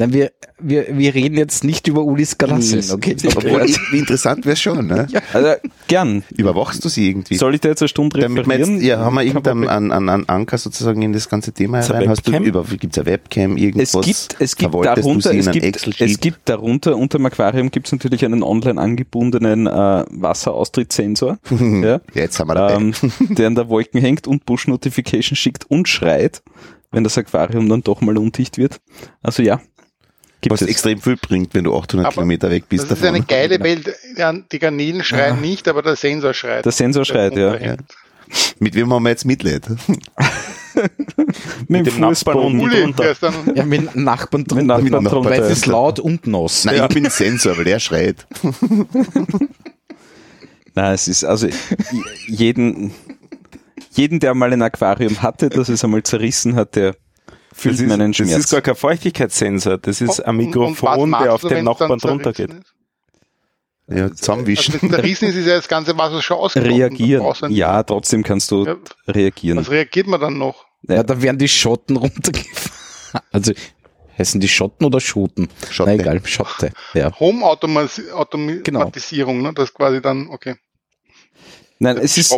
Nein, 0.00 0.14
wir, 0.14 0.32
wir, 0.58 0.86
wir 0.96 1.14
reden 1.14 1.36
jetzt 1.36 1.62
nicht 1.62 1.86
über 1.86 2.02
Ulis 2.02 2.38
Garnelen, 2.38 2.90
okay? 2.90 3.16
Obwohl, 3.36 3.66
wie 3.90 3.98
interessant 3.98 4.46
wäre 4.46 4.56
schon, 4.56 4.86
ne? 4.86 5.06
Also, 5.34 5.52
gern. 5.88 6.22
Überwachst 6.30 6.82
du 6.82 6.88
sie 6.88 7.10
irgendwie? 7.10 7.36
Soll 7.36 7.54
ich 7.54 7.60
da 7.60 7.68
jetzt 7.68 7.82
eine 7.82 7.88
Stunde 7.88 8.16
referieren? 8.16 8.76
jetzt, 8.76 8.84
ja, 8.84 8.98
haben 9.00 9.14
wir 9.14 9.24
irgendeinen 9.24 9.68
an, 9.68 9.92
an, 9.92 10.08
an 10.08 10.24
Anker 10.26 10.56
sozusagen 10.56 11.02
in 11.02 11.12
das 11.12 11.28
ganze 11.28 11.52
Thema 11.52 11.78
Gibt's 11.80 11.90
eine 11.90 11.98
herein? 12.06 12.10
Hast 12.10 12.26
du 12.26 12.34
über, 12.38 12.64
gibt's 12.64 12.96
eine 12.96 13.06
Webcam, 13.06 13.56
Es 13.58 13.62
irgendwas? 13.62 14.06
gibt, 14.06 14.36
es 14.38 14.56
gibt 14.56 14.70
Verwaltest 14.72 14.96
du 14.96 15.02
darunter, 15.02 15.34
es 15.34 15.50
gibt, 15.50 16.00
es 16.00 16.20
gibt 16.20 16.48
darunter, 16.48 16.96
unter 16.96 17.18
dem 17.18 17.26
Aquarium 17.26 17.70
gibt 17.70 17.86
es 17.88 17.92
natürlich 17.92 18.24
einen 18.24 18.42
online 18.42 18.80
angebundenen 18.80 19.66
äh, 19.66 20.04
Wasseraustrittsensor, 20.10 21.38
ja, 21.50 21.82
Ja, 21.82 22.00
jetzt 22.14 22.40
haben 22.40 22.48
wir 22.48 22.54
dabei. 22.54 22.74
ähm, 22.74 22.92
der 23.28 23.48
an 23.48 23.54
der 23.54 23.68
Wolken 23.68 24.00
hängt 24.00 24.26
und 24.26 24.46
Push-Notification 24.46 25.36
schickt 25.36 25.70
und 25.70 25.88
schreit, 25.88 26.42
wenn 26.92 27.04
das 27.04 27.16
Aquarium 27.18 27.68
dann 27.68 27.82
doch 27.82 28.00
mal 28.00 28.18
undicht 28.18 28.58
wird. 28.58 28.80
Also 29.22 29.42
ja, 29.42 29.60
gibt 30.40 30.52
was 30.52 30.62
es. 30.62 30.68
extrem 30.68 31.00
viel 31.00 31.16
bringt, 31.16 31.54
wenn 31.54 31.64
du 31.64 31.76
800 31.76 32.06
Aber 32.06 32.14
Kilometer 32.14 32.50
weg 32.50 32.64
bist 32.68 32.84
Das 32.84 32.92
ist 32.98 33.02
davon. 33.02 33.16
eine 33.16 33.24
geile 33.24 33.60
Welt. 33.60 33.94
Ja, 34.16 34.32
Die 34.32 34.58
Garnelen 34.58 35.02
schreien 35.04 35.40
nicht, 35.40 35.68
aber 35.68 35.82
der 35.82 35.96
Sensor 35.96 36.34
schreit. 36.34 36.64
Der 36.64 36.72
Sensor 36.72 37.04
schreit, 37.04 37.36
ja. 37.36 37.50
runterhängt. 37.52 37.82
Mit 38.60 38.74
wem 38.76 38.92
haben 38.92 39.02
wir 39.02 39.10
jetzt 39.10 39.24
Mitleid? 39.24 39.66
Mit 41.68 41.84
dem 41.86 41.94
Nachbarn 42.00 42.14
Fußboden. 42.14 42.42
und- 42.52 42.60
Uli, 42.60 42.80
drunter. 42.82 43.02
der 43.02 43.12
ist 43.12 43.22
Ja, 43.56 43.64
mit 43.64 43.96
Nachbarn 43.96 44.44
drunter. 44.44 44.64
Nachbarn 44.64 44.84
genau. 44.84 45.10
drunter, 45.10 45.30
Weil 45.30 45.40
es 45.40 45.46
ja. 45.48 45.52
ist 45.54 45.66
laut 45.66 45.98
und 45.98 46.26
nass. 46.28 46.64
Nein, 46.64 46.82
ich 46.88 46.94
bin 46.94 47.10
Sensor, 47.10 47.56
weil 47.58 47.64
der 47.64 47.80
schreit. 47.80 48.24
Nein, 50.74 50.94
es 50.94 51.08
ist 51.08 51.24
also 51.24 51.48
jeden, 52.28 52.92
jeden, 53.92 54.20
der 54.20 54.34
mal 54.34 54.52
ein 54.52 54.62
Aquarium 54.62 55.20
hatte, 55.22 55.48
das 55.50 55.68
es 55.68 55.82
einmal 55.84 56.02
zerrissen 56.04 56.54
hat, 56.54 56.76
der 56.76 56.94
fühlt 57.60 57.74
Das 57.74 57.80
ist, 57.82 57.88
meinen 57.88 58.12
das 58.12 58.16
Schmerz. 58.16 58.38
ist 58.44 58.50
gar 58.50 58.60
kein 58.62 58.74
Feuchtigkeitssensor, 58.76 59.78
das 59.78 60.00
ist 60.00 60.20
ein 60.20 60.38
Und- 60.38 60.56
und 60.56 60.82
was 60.82 60.98
Mikrofon, 60.98 61.10
der 61.12 61.34
auf 61.34 61.40
du, 61.42 61.48
den 61.48 61.64
Nachbarn 61.64 61.98
drunter 61.98 62.32
geht. 62.32 62.50
ist? 62.50 62.74
Ja, 63.88 64.02
Also, 64.04 64.14
zusammenwischen. 64.14 64.74
wenn 64.80 64.88
es 64.90 64.96
zerrissen 64.96 65.28
ist, 65.28 65.34
ist 65.36 65.46
ja 65.46 65.56
das 65.56 65.68
ganze 65.68 65.98
Wasser 65.98 66.22
schon 66.22 66.36
ausgetrocknet. 66.38 66.78
reagieren. 66.92 67.26
Ja, 67.50 67.82
trotzdem 67.82 68.22
kannst 68.22 68.50
du 68.52 68.64
Ja, 68.66 68.76
reagieren. 69.08 69.58
Was 69.58 69.70
reagiert 69.70 70.06
man 70.06 70.20
dann 70.20 70.38
noch? 70.38 70.64
Ja, 70.88 71.02
da 71.02 71.20
werden 71.20 71.38
die 71.38 71.48
Schotten 71.48 71.96
runtergefahren. 71.96 72.70
Also, 73.32 73.52
heißen 74.16 74.40
die 74.40 74.46
Schotten 74.48 74.86
oder 74.86 75.00
Schoten? 75.00 75.48
Schotte. 75.68 75.90
Na 75.90 75.96
egal, 76.00 76.20
Schotte. 76.24 76.70
Ja. 76.94 77.10
Home-Automatisierung, 77.18 79.42
ne? 79.42 79.52
das 79.52 79.74
quasi 79.74 80.00
dann, 80.00 80.28
okay, 80.28 80.54
Nein, 81.80 81.96
es 81.96 82.16
ist, 82.18 82.32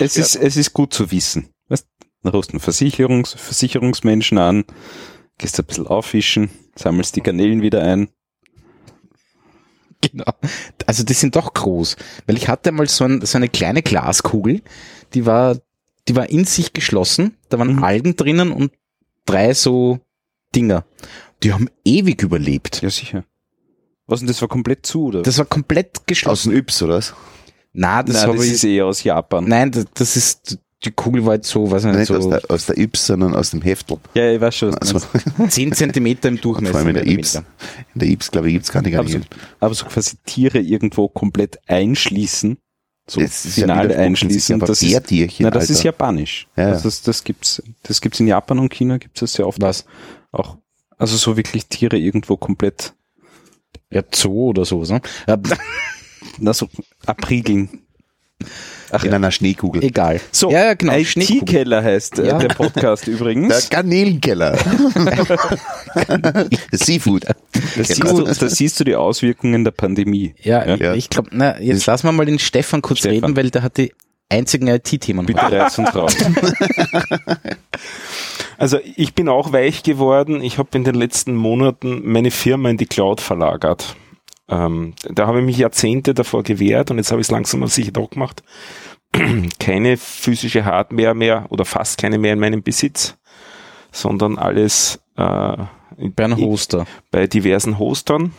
es 0.00 0.16
ist, 0.16 0.36
es 0.36 0.56
ist 0.56 0.72
gut 0.72 0.94
zu 0.94 1.10
wissen. 1.10 1.50
Weißt, 1.68 1.86
dann 2.26 2.34
rufst 2.34 2.50
du 2.50 2.54
einen 2.54 2.60
Versicherungs, 2.60 3.34
Versicherungsmenschen 3.34 4.38
an, 4.38 4.64
gehst 5.38 5.58
ein 5.58 5.64
bisschen 5.66 5.86
auffischen, 5.86 6.50
sammelst 6.74 7.16
die 7.16 7.22
Garnelen 7.22 7.62
wieder 7.62 7.82
ein. 7.82 8.08
Genau. 10.02 10.24
Also 10.86 11.04
die 11.04 11.14
sind 11.14 11.36
doch 11.36 11.54
groß. 11.54 11.96
Weil 12.26 12.36
ich 12.36 12.48
hatte 12.48 12.70
mal 12.72 12.86
so, 12.88 13.04
ein, 13.04 13.24
so 13.24 13.38
eine 13.38 13.48
kleine 13.48 13.82
Glaskugel, 13.82 14.62
die 15.14 15.26
war, 15.26 15.56
die 16.08 16.14
war 16.16 16.28
in 16.28 16.44
sich 16.44 16.72
geschlossen. 16.72 17.36
Da 17.48 17.58
waren 17.58 17.76
Mhm. 17.76 17.84
Algen 17.84 18.16
drinnen 18.16 18.52
und 18.52 18.72
drei 19.24 19.54
so 19.54 20.00
Dinger. 20.54 20.84
Die 21.42 21.52
haben 21.52 21.68
ewig 21.84 22.22
überlebt. 22.22 22.82
Ja, 22.82 22.90
sicher. 22.90 23.24
Was 24.06 24.20
denn, 24.20 24.28
das 24.28 24.40
war 24.40 24.48
komplett 24.48 24.86
zu, 24.86 25.06
oder? 25.06 25.22
Das 25.22 25.38
war 25.38 25.44
komplett 25.46 25.98
Aus 25.98 26.06
geschlossen. 26.06 26.50
dem 26.50 26.58
Yps, 26.58 26.82
oder 26.82 26.94
was? 26.96 27.14
Na, 27.72 28.02
das, 28.02 28.24
Nein, 28.24 28.36
das 28.36 28.46
ich. 28.46 28.52
ist 28.52 28.64
eh 28.64 28.82
aus 28.82 29.02
Japan. 29.02 29.44
nein, 29.48 29.70
das, 29.72 29.84
das 29.94 30.16
ist 30.16 30.58
die 30.84 30.90
Kugel 30.90 31.24
war 31.24 31.34
jetzt 31.34 31.48
so, 31.48 31.70
weiß 31.70 31.84
ich 31.84 31.90
nicht, 31.90 31.98
Nicht 32.00 32.10
aus 32.10 32.24
so 32.24 32.30
der, 32.30 32.42
aus 32.48 32.66
der 32.66 32.78
Yps, 32.78 33.06
sondern 33.06 33.34
aus 33.34 33.50
dem 33.50 33.62
Heftel. 33.62 33.98
Ja, 34.14 34.30
ich 34.30 34.40
weiß 34.40 34.54
schon. 34.54 34.74
Also, 34.74 35.00
meinst. 35.38 35.54
10 35.54 35.72
Zentimeter 35.72 36.28
im 36.28 36.40
Durchmesser. 36.40 36.72
vor 36.72 36.80
allem 36.80 36.88
in 36.90 36.94
der 36.94 37.06
Yps. 37.06 37.34
In 37.36 37.44
der 37.94 38.08
Yps, 38.08 38.30
glaube 38.30 38.48
ich, 38.48 38.54
gibt's 38.54 38.70
keine 38.70 38.98
aber, 38.98 39.08
so, 39.08 39.18
aber 39.58 39.74
so 39.74 39.86
quasi 39.86 40.16
Tiere 40.26 40.58
irgendwo 40.58 41.08
komplett 41.08 41.58
einschließen, 41.66 42.58
so 43.08 43.20
Das 43.20 43.44
ja 43.44 43.50
final 43.50 43.88
sich 43.88 43.96
einschließen, 43.96 44.58
das 44.60 44.82
ist, 44.82 45.12
na, 45.40 45.50
das 45.50 45.70
ist 45.70 45.82
japanisch. 45.82 46.48
Ja, 46.56 46.70
ja. 46.70 46.80
Das, 46.80 47.02
das 47.02 47.24
gibt's, 47.24 47.62
das 47.82 48.00
gibt's 48.00 48.20
in 48.20 48.26
Japan 48.26 48.58
und 48.58 48.72
China 48.72 48.98
gibt's 48.98 49.20
das 49.20 49.32
sehr 49.32 49.46
oft. 49.46 49.60
Was? 49.62 49.86
Auch, 50.32 50.58
also 50.98 51.16
so 51.16 51.36
wirklich 51.36 51.66
Tiere 51.66 51.96
irgendwo 51.98 52.36
komplett, 52.36 52.94
Ja, 53.90 54.02
Zoo 54.14 54.48
oder 54.50 54.64
so. 54.64 54.84
so. 54.84 54.98
Ja, 55.26 55.38
na 56.38 56.52
so 56.52 56.68
abriegeln. 57.06 57.85
In 59.02 59.12
einer 59.14 59.30
Schneekugel. 59.30 59.82
Egal. 59.84 60.20
So, 60.32 60.50
ja, 60.50 60.64
ja, 60.66 60.74
genau. 60.74 60.94
IT-Keller 60.94 61.82
heißt 61.82 62.18
äh, 62.18 62.28
Ja. 62.28 62.38
der 62.38 62.48
Podcast 62.48 63.06
Der 63.06 63.14
übrigens. 63.14 63.68
Garnelenkeller. 63.70 64.56
Seafood. 66.72 67.24
Da 67.26 67.34
siehst, 67.84 68.02
du, 68.02 68.22
da 68.24 68.34
siehst 68.48 68.80
du 68.80 68.84
die 68.84 68.94
Auswirkungen 68.96 69.64
der 69.64 69.70
Pandemie. 69.72 70.34
Ja, 70.42 70.64
Ja. 70.76 70.94
ich 70.94 71.10
glaube, 71.10 71.30
na, 71.32 71.60
jetzt 71.60 71.86
lassen 71.86 72.06
wir 72.06 72.12
mal 72.12 72.26
den 72.26 72.38
Stefan 72.38 72.82
kurz 72.82 73.00
Stefan. 73.00 73.24
reden, 73.24 73.36
weil 73.36 73.50
der 73.50 73.62
hat 73.62 73.76
die 73.76 73.92
einzigen 74.28 74.66
IT-Themen. 74.68 75.26
Bitte 75.26 75.40
reiß 75.42 75.78
uns 75.78 75.94
raus. 75.94 76.16
Also 78.58 78.78
ich 78.96 79.14
bin 79.14 79.28
auch 79.28 79.52
weich 79.52 79.82
geworden. 79.82 80.40
Ich 80.42 80.58
habe 80.58 80.70
in 80.74 80.84
den 80.84 80.94
letzten 80.94 81.34
Monaten 81.34 82.00
meine 82.04 82.30
Firma 82.30 82.70
in 82.70 82.76
die 82.78 82.86
Cloud 82.86 83.20
verlagert. 83.20 83.96
Ähm, 84.48 84.94
da 85.02 85.26
habe 85.26 85.40
ich 85.40 85.44
mich 85.44 85.58
Jahrzehnte 85.58 86.14
davor 86.14 86.42
gewehrt 86.42 86.90
und 86.90 86.98
jetzt 86.98 87.10
habe 87.10 87.20
ich 87.20 87.26
es 87.26 87.30
langsam 87.30 87.62
auf 87.62 87.72
sich 87.72 87.92
doch 87.92 88.10
gemacht. 88.10 88.42
keine 89.58 89.96
physische 89.96 90.64
Hardware 90.64 91.14
mehr 91.14 91.46
oder 91.50 91.64
fast 91.64 91.98
keine 91.98 92.18
mehr 92.18 92.32
in 92.32 92.40
meinem 92.40 92.62
Besitz, 92.62 93.16
sondern 93.92 94.38
alles 94.38 95.00
äh, 95.16 95.56
Bei 96.14 96.30
Hoster. 96.36 96.86
bei 97.10 97.26
diversen 97.26 97.78
Hostern 97.78 98.32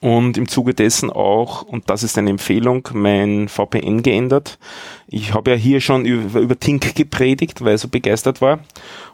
und 0.00 0.36
im 0.38 0.48
Zuge 0.48 0.74
dessen 0.74 1.10
auch, 1.10 1.62
und 1.62 1.90
das 1.90 2.02
ist 2.02 2.16
eine 2.18 2.30
Empfehlung, 2.30 2.88
mein 2.94 3.48
VPN 3.48 4.02
geändert. 4.02 4.58
Ich 5.06 5.34
habe 5.34 5.52
ja 5.52 5.56
hier 5.56 5.80
schon 5.80 6.04
über, 6.04 6.40
über 6.40 6.58
Tink 6.58 6.94
gepredigt, 6.94 7.62
weil 7.64 7.74
ich 7.74 7.80
so 7.80 7.88
begeistert 7.88 8.40
war 8.40 8.60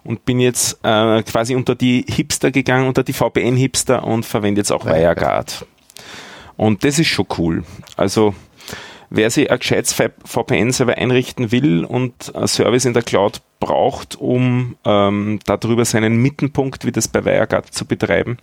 und 0.04 0.24
bin 0.24 0.40
jetzt 0.40 0.78
äh, 0.82 1.22
quasi 1.24 1.54
unter 1.54 1.74
die 1.74 2.04
Hipster 2.08 2.50
gegangen, 2.50 2.86
unter 2.86 3.02
die 3.02 3.12
VPN-Hipster 3.12 4.04
und 4.04 4.24
verwende 4.24 4.60
jetzt 4.60 4.70
auch 4.70 4.86
WireGuard. 4.86 5.66
Und 6.56 6.84
das 6.84 6.98
ist 6.98 7.08
schon 7.08 7.26
cool. 7.38 7.64
Also 7.96 8.34
wer 9.10 9.30
sich 9.30 9.50
ein 9.50 9.58
gescheites 9.58 9.92
VPN-Server 9.92 10.96
einrichten 10.96 11.52
will 11.52 11.84
und 11.84 12.34
ein 12.34 12.48
Service 12.48 12.84
in 12.84 12.94
der 12.94 13.02
Cloud 13.02 13.42
braucht, 13.58 14.16
um 14.16 14.76
ähm, 14.84 15.40
darüber 15.44 15.84
seinen 15.84 16.16
Mittenpunkt, 16.22 16.84
wie 16.86 16.92
das 16.92 17.08
bei 17.08 17.24
WireGuard 17.24 17.72
zu 17.72 17.84
betreiben, 17.84 18.38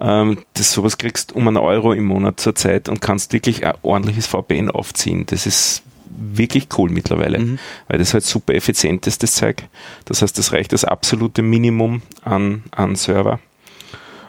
ähm, 0.00 0.44
das 0.54 0.72
sowas 0.72 0.98
kriegst 0.98 1.32
um 1.32 1.48
einen 1.48 1.56
Euro 1.56 1.92
im 1.92 2.06
Monat 2.06 2.40
zur 2.40 2.54
Zeit 2.54 2.88
und 2.88 3.00
kannst 3.00 3.32
wirklich 3.32 3.66
ein 3.66 3.74
ordentliches 3.82 4.26
VPN 4.26 4.70
aufziehen. 4.70 5.26
Das 5.26 5.46
ist 5.46 5.82
wirklich 6.10 6.68
cool 6.78 6.90
mittlerweile, 6.90 7.58
weil 7.88 7.98
das 7.98 8.14
halt 8.14 8.24
super 8.24 8.54
effizient 8.54 9.06
ist, 9.06 9.22
das 9.22 9.34
Zeug. 9.34 9.64
Das 10.04 10.22
heißt, 10.22 10.36
das 10.38 10.52
reicht 10.52 10.72
das 10.72 10.84
absolute 10.84 11.42
Minimum 11.42 12.02
an, 12.22 12.64
an 12.70 12.96
Server. 12.96 13.40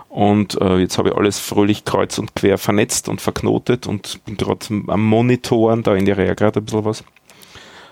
Und 0.10 0.60
äh, 0.60 0.78
jetzt 0.78 0.98
habe 0.98 1.10
ich 1.10 1.16
alles 1.16 1.40
fröhlich 1.40 1.86
kreuz 1.86 2.18
und 2.18 2.36
quer 2.36 2.58
vernetzt 2.58 3.10
und 3.10 3.22
verknotet 3.22 3.86
und 3.86 4.24
bin 4.26 4.38
gerade 4.38 4.66
am 4.88 5.06
Monitoren, 5.06 5.84
da 5.84 5.96
in 5.96 6.06
der 6.06 6.18
Reihe 6.18 6.36
gerade 6.36 6.60
ein 6.60 6.66
bisschen 6.66 6.84
was. 6.84 7.04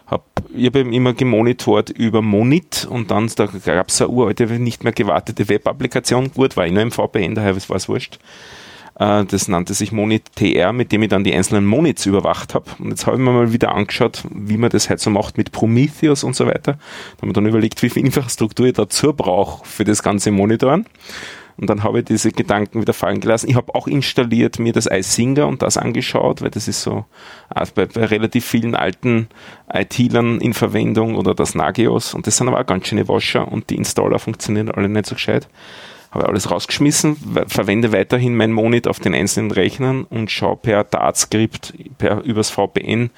Hab, 0.08 0.24
ich 0.56 0.66
habe 0.66 0.80
immer 0.80 1.14
gemonitort 1.14 1.90
über 1.92 2.22
Monit 2.22 2.88
und 2.90 3.12
dann 3.12 3.30
da 3.36 3.46
gab 3.46 3.90
es 3.90 4.02
eine 4.02 4.10
uralte, 4.10 4.46
nicht 4.46 4.84
mehr 4.84 4.94
gewartete 4.94 5.48
Web-Applikation. 5.48 6.32
Gut, 6.34 6.58
war 6.58 6.66
ich 6.66 6.72
nur 6.72 6.82
im 6.82 6.92
VPN, 6.92 7.36
daher 7.36 7.56
war 7.56 7.76
es 7.76 7.90
wurscht. 7.90 8.18
Äh, 9.00 9.26
Das 9.26 9.48
nannte 9.48 9.74
sich 9.74 9.92
Monit 9.92 10.24
TR, 10.36 10.74
mit 10.74 10.92
dem 10.92 11.04
ich 11.04 11.10
dann 11.10 11.24
die 11.24 11.34
einzelnen 11.34 11.66
Monits 11.66 12.06
überwacht 12.06 12.56
habe. 12.56 12.66
Und 12.80 12.90
jetzt 12.90 13.06
habe 13.06 13.18
ich 13.18 13.22
mir 13.22 13.32
mal 13.32 13.54
wieder 13.54 13.74
angeschaut, 13.76 14.24
wie 14.34 14.58
man 14.58 14.70
das 14.70 14.90
halt 14.90 15.02
so 15.02 15.10
macht 15.10 15.38
mit 15.38 15.52
Prometheus 15.52 16.24
und 16.24 16.36
so 16.36 16.48
weiter. 16.48 16.74
Da 16.74 17.18
habe 17.22 17.28
ich 17.28 17.34
dann 17.34 17.46
überlegt, 17.46 17.84
wie 17.84 17.90
viel 17.90 18.06
Infrastruktur 18.06 18.66
ich 18.66 18.74
dazu 18.74 19.14
brauche 19.14 19.66
für 19.68 19.84
das 19.84 20.02
ganze 20.02 20.32
Monitoren. 20.32 20.86
Und 21.60 21.70
dann 21.70 21.84
habe 21.84 22.00
ich 22.00 22.06
diese 22.06 22.32
Gedanken 22.32 22.82
wieder 22.82 22.94
fallen 22.94 23.20
gelassen. 23.20 23.50
Ich 23.50 23.56
habe 23.56 23.74
auch 23.74 23.88
installiert 23.88 24.60
mir 24.60 24.74
das 24.74 24.86
iSinger 24.86 25.48
und 25.48 25.62
das 25.64 25.78
angeschaut, 25.78 26.42
weil 26.42 26.52
das 26.52 26.68
ist 26.68 26.84
so 26.84 27.06
äh, 27.56 27.66
bei, 27.74 27.86
bei 27.88 28.06
relativ 28.06 28.46
vielen 28.46 28.76
alten 28.76 29.28
IT-Lern 29.74 30.40
in 30.40 30.54
Verwendung 30.54 31.16
oder 31.16 31.34
das 31.34 31.56
Nagios. 31.56 32.14
Und 32.14 32.28
das 32.28 32.38
sind 32.38 32.48
aber 32.48 32.60
auch 32.60 32.66
ganz 32.66 32.88
schöne 32.88 33.08
Wascher 33.08 33.52
und 33.52 33.70
die 33.72 33.76
Installer 33.76 34.20
funktionieren 34.20 34.70
alle 34.72 34.88
nicht 34.90 35.08
so 35.08 35.16
gescheit. 35.16 35.48
Habe 36.12 36.28
alles 36.30 36.50
rausgeschmissen, 36.52 37.18
we- 37.22 37.46
verwende 37.48 37.92
weiterhin 37.92 38.36
mein 38.38 38.52
Monit 38.54 38.88
auf 38.88 39.00
den 39.00 39.14
einzelnen 39.14 39.52
Rechnern 39.52 40.04
und 40.04 40.32
schaue 40.32 40.56
per 40.56 40.84
Dart-Skript, 40.84 41.74
per, 41.98 42.22
übers 42.24 42.50
VPN 42.50 43.10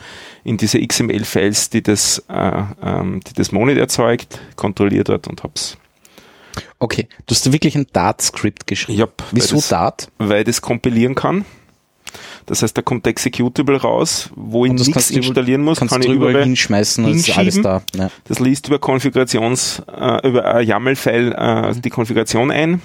in 0.43 0.57
diese 0.57 0.79
XML-Files, 0.79 1.69
die 1.69 1.83
das, 1.83 2.23
äh, 2.29 2.63
ähm, 2.83 3.19
die 3.27 3.33
das 3.33 3.51
Monit 3.51 3.77
erzeugt, 3.77 4.39
kontrolliere 4.55 5.03
dort 5.03 5.27
und 5.27 5.43
hab's 5.43 5.77
Okay, 6.79 7.07
du 7.27 7.35
hast 7.35 7.51
wirklich 7.51 7.75
ein 7.75 7.87
Dart-Skript 7.91 8.65
geschrieben. 8.65 9.01
Hab, 9.01 9.23
Wieso 9.31 9.55
weil 9.55 9.59
das, 9.59 9.67
Dart? 9.69 10.11
Weil 10.17 10.43
das 10.45 10.61
kompilieren 10.61 11.13
kann. 11.13 11.45
Das 12.45 12.63
heißt, 12.63 12.75
da 12.75 12.81
kommt 12.81 13.05
der 13.05 13.11
Executable 13.11 13.79
raus, 13.79 14.29
wo 14.35 14.65
ich 14.65 14.71
Und 14.71 14.79
das 14.79 14.87
nichts 14.87 15.11
installieren 15.11 15.61
muss, 15.61 15.79
kann 15.79 16.01
ich 16.01 16.07
überall 16.07 16.43
hinschmeißen, 16.43 17.03
das 17.03 17.17
ist 17.17 17.37
alles 17.37 17.61
da. 17.61 17.83
Ja. 17.95 18.09
das 18.23 18.39
liest 18.39 18.67
über 18.67 18.79
Konfigurations, 18.79 19.83
äh, 19.87 20.27
über 20.27 20.59
YAML-File 20.61 21.33
äh, 21.33 21.79
die 21.79 21.89
Konfiguration 21.91 22.49
ein. 22.49 22.81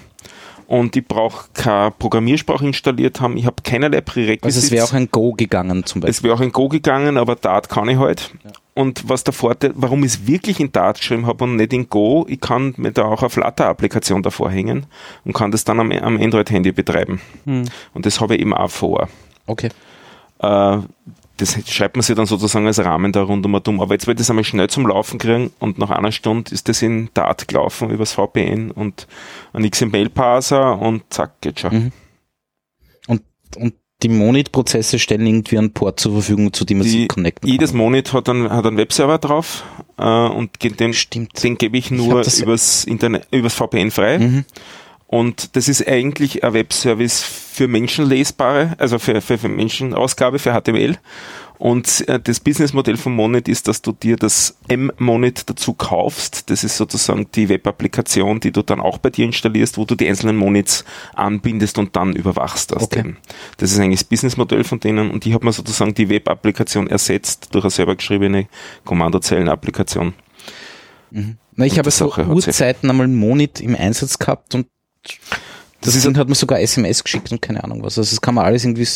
Und 0.66 0.96
ich 0.96 1.06
brauche 1.06 1.48
keine 1.52 1.90
Programmiersprache 1.90 2.66
installiert 2.66 3.20
haben. 3.20 3.36
Ich 3.36 3.46
habe 3.46 3.56
keinerlei 3.62 3.98
Also 3.98 4.12
Prerequisites. 4.12 4.64
es 4.64 4.70
wäre 4.70 4.84
auch 4.84 4.92
ein 4.92 5.10
Go 5.10 5.32
gegangen 5.32 5.84
zum 5.84 6.00
Es 6.02 6.06
Beispiel. 6.06 6.28
wäre 6.30 6.36
auch 6.38 6.40
in 6.42 6.52
Go 6.52 6.68
gegangen, 6.68 7.16
aber 7.18 7.36
Dart 7.36 7.68
kann 7.68 7.88
ich 7.88 7.98
halt. 7.98 8.30
Und 8.74 9.08
was 9.08 9.22
der 9.24 9.32
Vorteil, 9.34 9.72
warum 9.74 10.00
ich 10.04 10.12
es 10.12 10.26
wirklich 10.26 10.58
in 10.58 10.72
Dart 10.72 10.98
geschrieben 10.98 11.26
habe 11.26 11.44
und 11.44 11.56
nicht 11.56 11.72
in 11.72 11.88
Go, 11.88 12.26
ich 12.28 12.40
kann 12.40 12.74
mir 12.76 12.92
da 12.92 13.04
auch 13.04 13.20
eine 13.22 13.30
Flutter-Applikation 13.30 14.22
davor 14.22 14.50
hängen 14.50 14.86
und 15.24 15.32
kann 15.32 15.50
das 15.52 15.64
dann 15.64 15.78
am, 15.80 15.92
am 15.92 16.20
Android-Handy 16.20 16.72
betreiben. 16.72 17.20
Hm. 17.44 17.64
Und 17.92 18.06
das 18.06 18.20
habe 18.20 18.34
ich 18.34 18.40
eben 18.40 18.52
auch 18.54 18.70
vor. 18.70 19.08
Okay. 19.46 19.68
Äh, 20.40 20.78
das 21.36 21.58
schreibt 21.68 21.96
man 21.96 22.02
sich 22.02 22.14
dann 22.14 22.26
sozusagen 22.26 22.66
als 22.66 22.78
Rahmen 22.78 23.12
da 23.12 23.22
rundum 23.22 23.54
und 23.54 23.66
um. 23.66 23.80
Aber 23.80 23.94
jetzt 23.94 24.06
ich 24.06 24.14
das 24.14 24.30
einmal 24.30 24.44
schnell 24.44 24.68
zum 24.68 24.86
Laufen 24.86 25.18
kriegen 25.18 25.50
und 25.58 25.78
nach 25.78 25.90
einer 25.90 26.12
Stunde 26.12 26.52
ist 26.52 26.68
das 26.68 26.80
in 26.82 27.10
Dart 27.14 27.48
gelaufen 27.48 27.90
übers 27.90 28.12
VPN 28.12 28.70
und 28.70 29.06
ein 29.52 29.68
XML-Parser 29.68 30.78
und 30.78 31.02
zack, 31.10 31.40
geht 31.40 31.60
schon. 31.60 31.74
Mhm. 31.74 31.92
Und, 33.08 33.22
und 33.56 33.74
die 34.02 34.08
Monit-Prozesse 34.08 34.98
stellen 34.98 35.26
irgendwie 35.26 35.58
einen 35.58 35.72
Port 35.72 35.98
zur 35.98 36.12
Verfügung, 36.12 36.52
zu 36.52 36.64
dem 36.64 36.78
man 36.78 36.86
sich 36.86 37.08
connecten 37.08 37.48
Jedes 37.48 37.70
kann. 37.70 37.78
Monit 37.78 38.12
hat 38.12 38.28
einen, 38.28 38.50
hat 38.50 38.66
einen 38.66 38.76
Webserver 38.76 39.18
drauf 39.18 39.64
äh, 39.98 40.04
und 40.04 40.62
den, 40.78 40.92
Stimmt. 40.92 41.42
den 41.42 41.56
gebe 41.58 41.76
ich 41.78 41.90
nur 41.90 42.22
das- 42.22 42.40
übers 42.40 42.84
Internet, 42.84 43.26
übers 43.30 43.54
VPN 43.54 43.90
frei. 43.90 44.18
Mhm. 44.18 44.44
Und 45.14 45.54
das 45.54 45.68
ist 45.68 45.86
eigentlich 45.86 46.42
ein 46.42 46.54
Webservice 46.54 47.22
für 47.22 47.68
menschenlesbare, 47.68 48.74
also 48.78 48.98
für, 48.98 49.20
für, 49.20 49.38
für 49.38 49.48
Menschenausgabe, 49.48 50.40
für 50.40 50.60
HTML. 50.60 50.98
Und 51.56 52.08
äh, 52.08 52.18
das 52.18 52.40
Businessmodell 52.40 52.96
von 52.96 53.14
Monit 53.14 53.46
ist, 53.46 53.68
dass 53.68 53.80
du 53.80 53.92
dir 53.92 54.16
das 54.16 54.56
M-Monit 54.66 55.48
dazu 55.48 55.72
kaufst. 55.72 56.50
Das 56.50 56.64
ist 56.64 56.76
sozusagen 56.76 57.28
die 57.32 57.48
Web-Applikation, 57.48 58.40
die 58.40 58.50
du 58.50 58.62
dann 58.62 58.80
auch 58.80 58.98
bei 58.98 59.10
dir 59.10 59.26
installierst, 59.26 59.78
wo 59.78 59.84
du 59.84 59.94
die 59.94 60.08
einzelnen 60.08 60.36
Monits 60.36 60.84
anbindest 61.14 61.78
und 61.78 61.94
dann 61.94 62.16
überwachst 62.16 62.74
aus 62.74 62.82
Okay. 62.82 63.02
dem. 63.02 63.16
Das 63.58 63.70
ist 63.70 63.78
eigentlich 63.78 64.00
das 64.00 64.08
Businessmodell 64.08 64.64
von 64.64 64.80
denen 64.80 65.12
und 65.12 65.24
ich 65.26 65.32
habe 65.32 65.44
mir 65.44 65.52
sozusagen 65.52 65.94
die 65.94 66.08
Web-Applikation 66.08 66.88
ersetzt 66.88 67.54
durch 67.54 67.62
eine 67.62 67.70
selber 67.70 67.94
geschriebene 67.94 68.48
Kommandozeilen-Applikation. 68.84 70.12
Na, 71.12 71.66
ich 71.66 71.78
habe 71.78 71.92
so 71.92 72.16
hat 72.16 72.26
Urzeiten 72.26 72.90
einmal 72.90 73.06
Monit 73.06 73.60
im 73.60 73.76
Einsatz 73.76 74.18
gehabt 74.18 74.56
und 74.56 74.66
das, 75.80 76.02
Ding 76.02 76.16
hat 76.16 76.28
mir 76.28 76.34
sogar 76.34 76.60
SMS 76.60 77.04
geschickt 77.04 77.30
und 77.30 77.42
keine 77.42 77.62
Ahnung 77.62 77.82
was. 77.82 77.98
Also 77.98 78.10
das 78.10 78.20
kann 78.20 78.34
man 78.34 78.44
alles 78.44 78.64
irgendwie, 78.64 78.86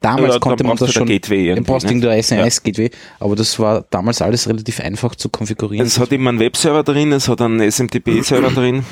damals 0.00 0.34
da 0.34 0.38
konnte 0.38 0.64
man 0.64 0.76
das 0.76 0.92
schon, 0.92 1.06
der 1.06 1.16
Gateway 1.18 1.48
dann 1.48 1.56
irgendwie, 1.56 1.70
brauchst 1.70 1.84
du 1.84 1.88
ne? 1.88 1.92
irgendein 1.94 2.18
SMS-Gateway, 2.18 2.90
aber 3.20 3.36
das 3.36 3.58
war 3.58 3.84
damals 3.90 4.22
alles 4.22 4.48
relativ 4.48 4.80
einfach 4.80 5.14
zu 5.14 5.28
konfigurieren. 5.28 5.86
Es 5.86 5.98
hat 5.98 6.12
eben 6.12 6.26
einen 6.26 6.38
Webserver 6.38 6.82
drin, 6.82 7.12
es 7.12 7.28
hat 7.28 7.40
einen 7.40 7.60
SMTP-Server 7.70 8.50
drin. 8.54 8.84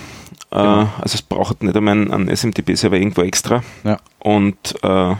Äh, 0.50 0.56
also 0.56 1.14
es 1.14 1.22
braucht 1.22 1.62
nicht 1.62 1.76
einmal 1.76 1.92
einen, 1.92 2.12
einen 2.12 2.36
SMTP-Server 2.36 2.96
irgendwo 2.96 3.22
extra. 3.22 3.62
Ja. 3.84 3.98
Und 4.18 4.74
äh, 4.82 5.14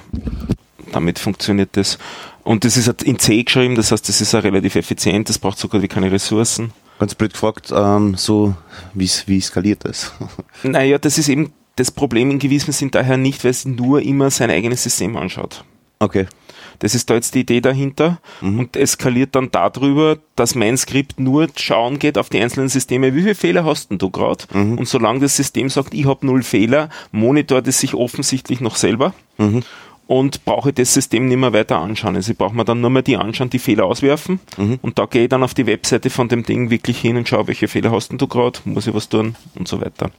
damit 0.93 1.19
funktioniert 1.19 1.71
das. 1.73 1.99
Und 2.43 2.65
das 2.65 2.77
ist 2.77 2.87
halt 2.87 3.03
in 3.03 3.19
C 3.19 3.43
geschrieben, 3.43 3.75
das 3.77 3.93
heißt, 3.93 4.09
das 4.09 4.21
ist 4.21 4.35
auch 4.35 4.43
relativ 4.43 4.75
effizient, 4.77 5.29
das 5.29 5.39
braucht 5.39 5.59
so 5.59 5.69
gut 5.69 5.83
wie 5.83 5.89
keine 5.89 6.11
Ressourcen. 6.11 6.73
Ganz 7.01 7.15
blöd 7.15 7.33
gefragt, 7.33 7.73
ähm, 7.75 8.15
so, 8.15 8.55
wie, 8.93 9.11
wie 9.27 9.41
skaliert 9.41 9.85
das? 9.85 10.13
Naja, 10.63 10.99
das 10.99 11.17
ist 11.17 11.31
eben 11.31 11.53
das 11.77 11.91
Problem 11.91 12.31
in 12.31 12.39
gewissem 12.39 12.75
Sinn 12.75 12.91
daher 12.91 13.17
nicht, 13.17 13.43
weil 13.43 13.53
es 13.53 13.65
nur 13.65 14.03
immer 14.03 14.31
sein 14.31 14.51
eigenes 14.51 14.83
System 14.83 15.17
anschaut. 15.17 15.65
Okay. 15.99 16.27
Das 16.81 16.95
ist 16.95 17.11
da 17.11 17.15
jetzt 17.15 17.35
die 17.35 17.41
Idee 17.41 17.61
dahinter 17.61 18.21
und 18.41 18.75
eskaliert 18.75 19.35
dann 19.35 19.51
darüber, 19.51 20.19
dass 20.35 20.55
mein 20.55 20.79
Skript 20.79 21.21
nur 21.21 21.49
schauen 21.55 21.99
geht 21.99 22.17
auf 22.17 22.31
die 22.31 22.41
einzelnen 22.41 22.71
Systeme, 22.71 23.15
wie 23.15 23.21
viele 23.21 23.35
Fehler 23.35 23.65
hast 23.65 23.91
denn 23.91 23.99
du 23.99 24.09
gerade? 24.09 24.45
Und 24.79 24.89
solange 24.89 25.21
das 25.21 25.37
System 25.37 25.69
sagt, 25.69 25.93
ich 25.93 26.07
habe 26.07 26.25
null 26.25 26.43
Fehler, 26.43 26.89
monitort 27.13 27.69
es 27.69 27.81
sich 27.81 27.95
offensichtlich 27.95 28.63
noch 28.63 28.77
selber 28.77 29.13
und 30.07 30.45
brauche 30.45 30.73
das 30.73 30.93
System 30.93 31.29
nicht 31.29 31.39
mehr 31.39 31.53
weiter 31.53 31.79
anschauen. 31.79 32.17
Also 32.17 32.33
ich 32.33 32.39
brauche 32.39 32.55
mir 32.55 32.65
dann 32.65 32.81
nur 32.81 32.91
mehr 32.91 33.03
die 33.03 33.17
anschauen, 33.17 33.51
die 33.51 33.59
Fehler 33.59 33.85
auswerfen 33.85 34.41
und 34.83 34.99
da 34.99 35.07
gehe 35.07 35.25
ich 35.25 35.29
dann 35.29 35.43
auf 35.43 35.55
die 35.55 35.67
Webseite 35.67 36.11
von 36.11 36.29
dem 36.29 36.43
Ding 36.43 36.71
wirklich 36.71 36.99
hin 36.99 37.17
und 37.17 37.29
schaue, 37.29 37.47
welche 37.47 37.69
Fehler 37.69 37.93
hast 37.93 38.11
denn 38.11 38.19
du 38.19 38.27
gerade, 38.27 38.59
muss 38.65 38.87
ich 38.87 38.95
was 38.95 39.09
tun 39.09 39.37
und 39.55 39.69
so 39.69 39.81
weiter. 39.81 40.11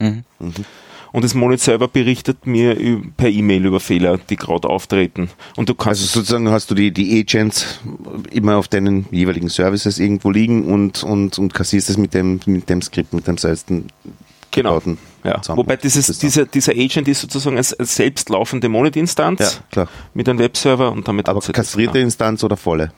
Und 1.14 1.24
das 1.24 1.34
Monit 1.34 1.60
selber 1.60 1.88
berichtet 1.88 2.46
mir 2.46 2.74
per 3.18 3.28
E-Mail 3.28 3.66
über 3.66 3.80
Fehler, 3.80 4.16
die 4.16 4.36
gerade 4.36 4.70
auftreten. 4.70 5.28
Und 5.56 5.68
du 5.68 5.74
kannst 5.74 6.00
Also 6.00 6.20
sozusagen 6.20 6.48
hast 6.48 6.70
du 6.70 6.74
die, 6.74 6.90
die 6.90 7.20
Agents 7.20 7.80
immer 8.30 8.56
auf 8.56 8.68
deinen 8.68 9.04
jeweiligen 9.10 9.50
Services 9.50 9.98
irgendwo 9.98 10.30
liegen 10.30 10.64
und, 10.64 11.02
und, 11.02 11.38
und 11.38 11.52
kassierst 11.52 11.90
es 11.90 11.98
mit 11.98 12.14
dem, 12.14 12.40
mit 12.46 12.70
dem 12.70 12.80
Skript, 12.80 13.12
mit 13.12 13.26
dem 13.26 13.36
selbsten 13.36 13.88
Genau. 14.52 14.70
gebauten 14.78 14.98
Ja, 15.24 15.40
wobei 15.48 15.76
dieses, 15.76 16.18
dieser, 16.18 16.46
dieser 16.46 16.72
Agent 16.72 17.06
ist 17.06 17.20
sozusagen 17.20 17.56
als, 17.56 17.72
als 17.74 17.94
selbstlaufende 17.94 18.68
Monit-Instanz 18.68 19.62
Ja, 19.74 19.86
mit 20.14 20.28
einem 20.28 20.38
Webserver 20.38 20.90
und 20.90 21.06
damit 21.06 21.28
Aber 21.28 21.40
kastrierte. 21.40 21.98
Instanz 22.00 22.42
oder 22.42 22.56
volle? 22.56 22.92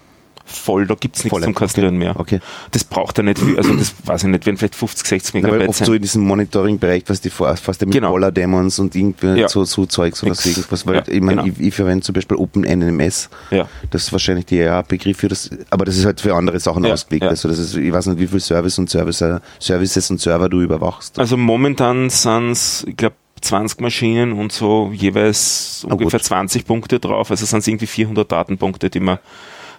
Voll, 0.45 0.87
da 0.87 0.95
gibt's 0.95 1.25
nichts 1.25 1.31
Volle, 1.31 1.45
zum 1.45 1.55
Kastrieren 1.55 1.97
mehr. 1.97 2.19
Okay. 2.19 2.41
Das 2.73 2.85
braucht 2.85 3.19
er 3.19 3.25
nicht 3.25 3.39
viel, 3.39 3.57
also 3.57 3.75
das 3.75 3.95
weiß 4.05 4.25
ich 4.25 4.29
nicht, 4.29 4.45
werden 4.47 4.57
vielleicht 4.57 4.75
50, 4.75 5.07
60 5.07 5.35
Ja, 5.35 5.43
weil 5.43 5.51
Megabyte 5.53 5.69
oft 5.71 5.79
sein. 5.79 5.87
so 5.87 5.95
in 5.95 6.03
diesem 6.03 6.23
Monitoring-Bereich, 6.27 7.05
was 7.07 7.21
die 7.21 7.31
fast 7.31 7.81
mit 7.81 7.91
Genau. 7.93 8.11
Polar-Dämons 8.11 8.79
und 8.79 8.95
irgendwie 8.95 9.41
Ja. 9.41 9.49
so, 9.49 9.65
so 9.65 9.87
Zeugs 9.87 10.23
oder 10.23 10.35
so 10.35 10.49
irgendwas, 10.49 10.87
weil 10.87 10.97
Ja, 10.97 11.03
ich 11.09 11.21
meine, 11.21 11.43
genau. 11.43 11.55
ich, 11.59 11.67
ich 11.69 11.75
verwende 11.75 12.05
zum 12.05 12.13
Beispiel 12.15 12.37
OpenNMS. 12.37 13.31
ja. 13.51 13.69
Das 13.91 14.03
ist 14.05 14.13
wahrscheinlich 14.13 14.47
die 14.47 14.59
EA-Begriff 14.59 15.17
für 15.19 15.29
das, 15.29 15.51
aber 15.71 15.85
das 15.85 15.97
ist 15.97 16.05
halt 16.05 16.21
für 16.21 16.35
andere 16.35 16.61
Sachen 16.61 16.85
Ja, 16.85 16.93
ausgelegt. 16.93 17.25
Also 17.25 17.49
das 17.49 17.59
ist, 17.59 17.77
ich 17.77 17.93
weiß 17.93 18.07
nicht, 18.07 18.19
wie 18.21 18.27
viel 18.27 18.41
Service 18.41 18.79
und 18.79 18.91
Service, 18.91 19.21
äh, 19.23 19.41
Services 19.59 20.11
und 20.11 20.21
Server 20.21 20.49
du 20.49 20.61
überwachst. 20.61 21.19
Also 21.19 21.37
momentan 21.37 22.11
sind's, 22.11 22.85
ich 22.87 22.97
glaube, 22.97 23.17
20 23.41 23.81
Maschinen 23.81 24.33
und 24.33 24.53
so 24.53 24.91
jeweils 24.95 25.85
Ah, 25.89 25.93
ungefähr 25.93 26.19
gut. 26.19 26.25
20 26.27 26.65
Punkte 26.67 26.99
drauf. 26.99 27.31
Also 27.31 27.45
sind 27.45 27.59
es 27.59 27.67
irgendwie 27.69 27.87
400 27.87 28.31
Datenpunkte, 28.31 28.89
die 28.89 29.01
man, 29.01 29.19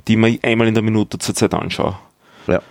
die 0.08 0.16
man 0.16 0.38
einmal 0.44 0.68
in 0.68 0.74
der 0.74 0.84
Minute 0.84 1.18
zurzeit 1.20 1.54
anschaue. 1.54 1.98
Ja. 2.48 2.62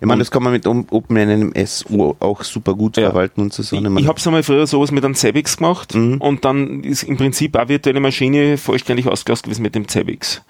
Ich 0.00 0.06
meine, 0.06 0.18
das 0.18 0.32
kann 0.32 0.42
man 0.42 0.52
mit 0.52 0.66
OpenNMS 0.66 1.86
auch 2.18 2.42
super 2.42 2.74
gut 2.74 2.96
Ja. 2.96 3.10
verwalten 3.10 3.40
und 3.42 3.52
so. 3.52 3.62
Ich, 3.62 3.72
Ich 3.72 4.06
habe 4.08 4.18
es 4.18 4.26
einmal 4.26 4.42
früher 4.42 4.66
sowas 4.66 4.90
mit 4.90 5.04
einem 5.04 5.14
Zabbix 5.14 5.56
gemacht 5.56 5.94
Mhm. 5.94 6.20
und 6.20 6.44
dann 6.44 6.82
ist 6.82 7.04
im 7.04 7.16
Prinzip 7.16 7.56
auch 7.56 7.68
virtuelle 7.68 8.00
Maschine 8.00 8.58
vollständig 8.58 9.06
ausgelastet 9.06 9.44
gewesen 9.44 9.62
mit 9.62 9.74
dem 9.76 9.86
Zabbix. 9.86 10.42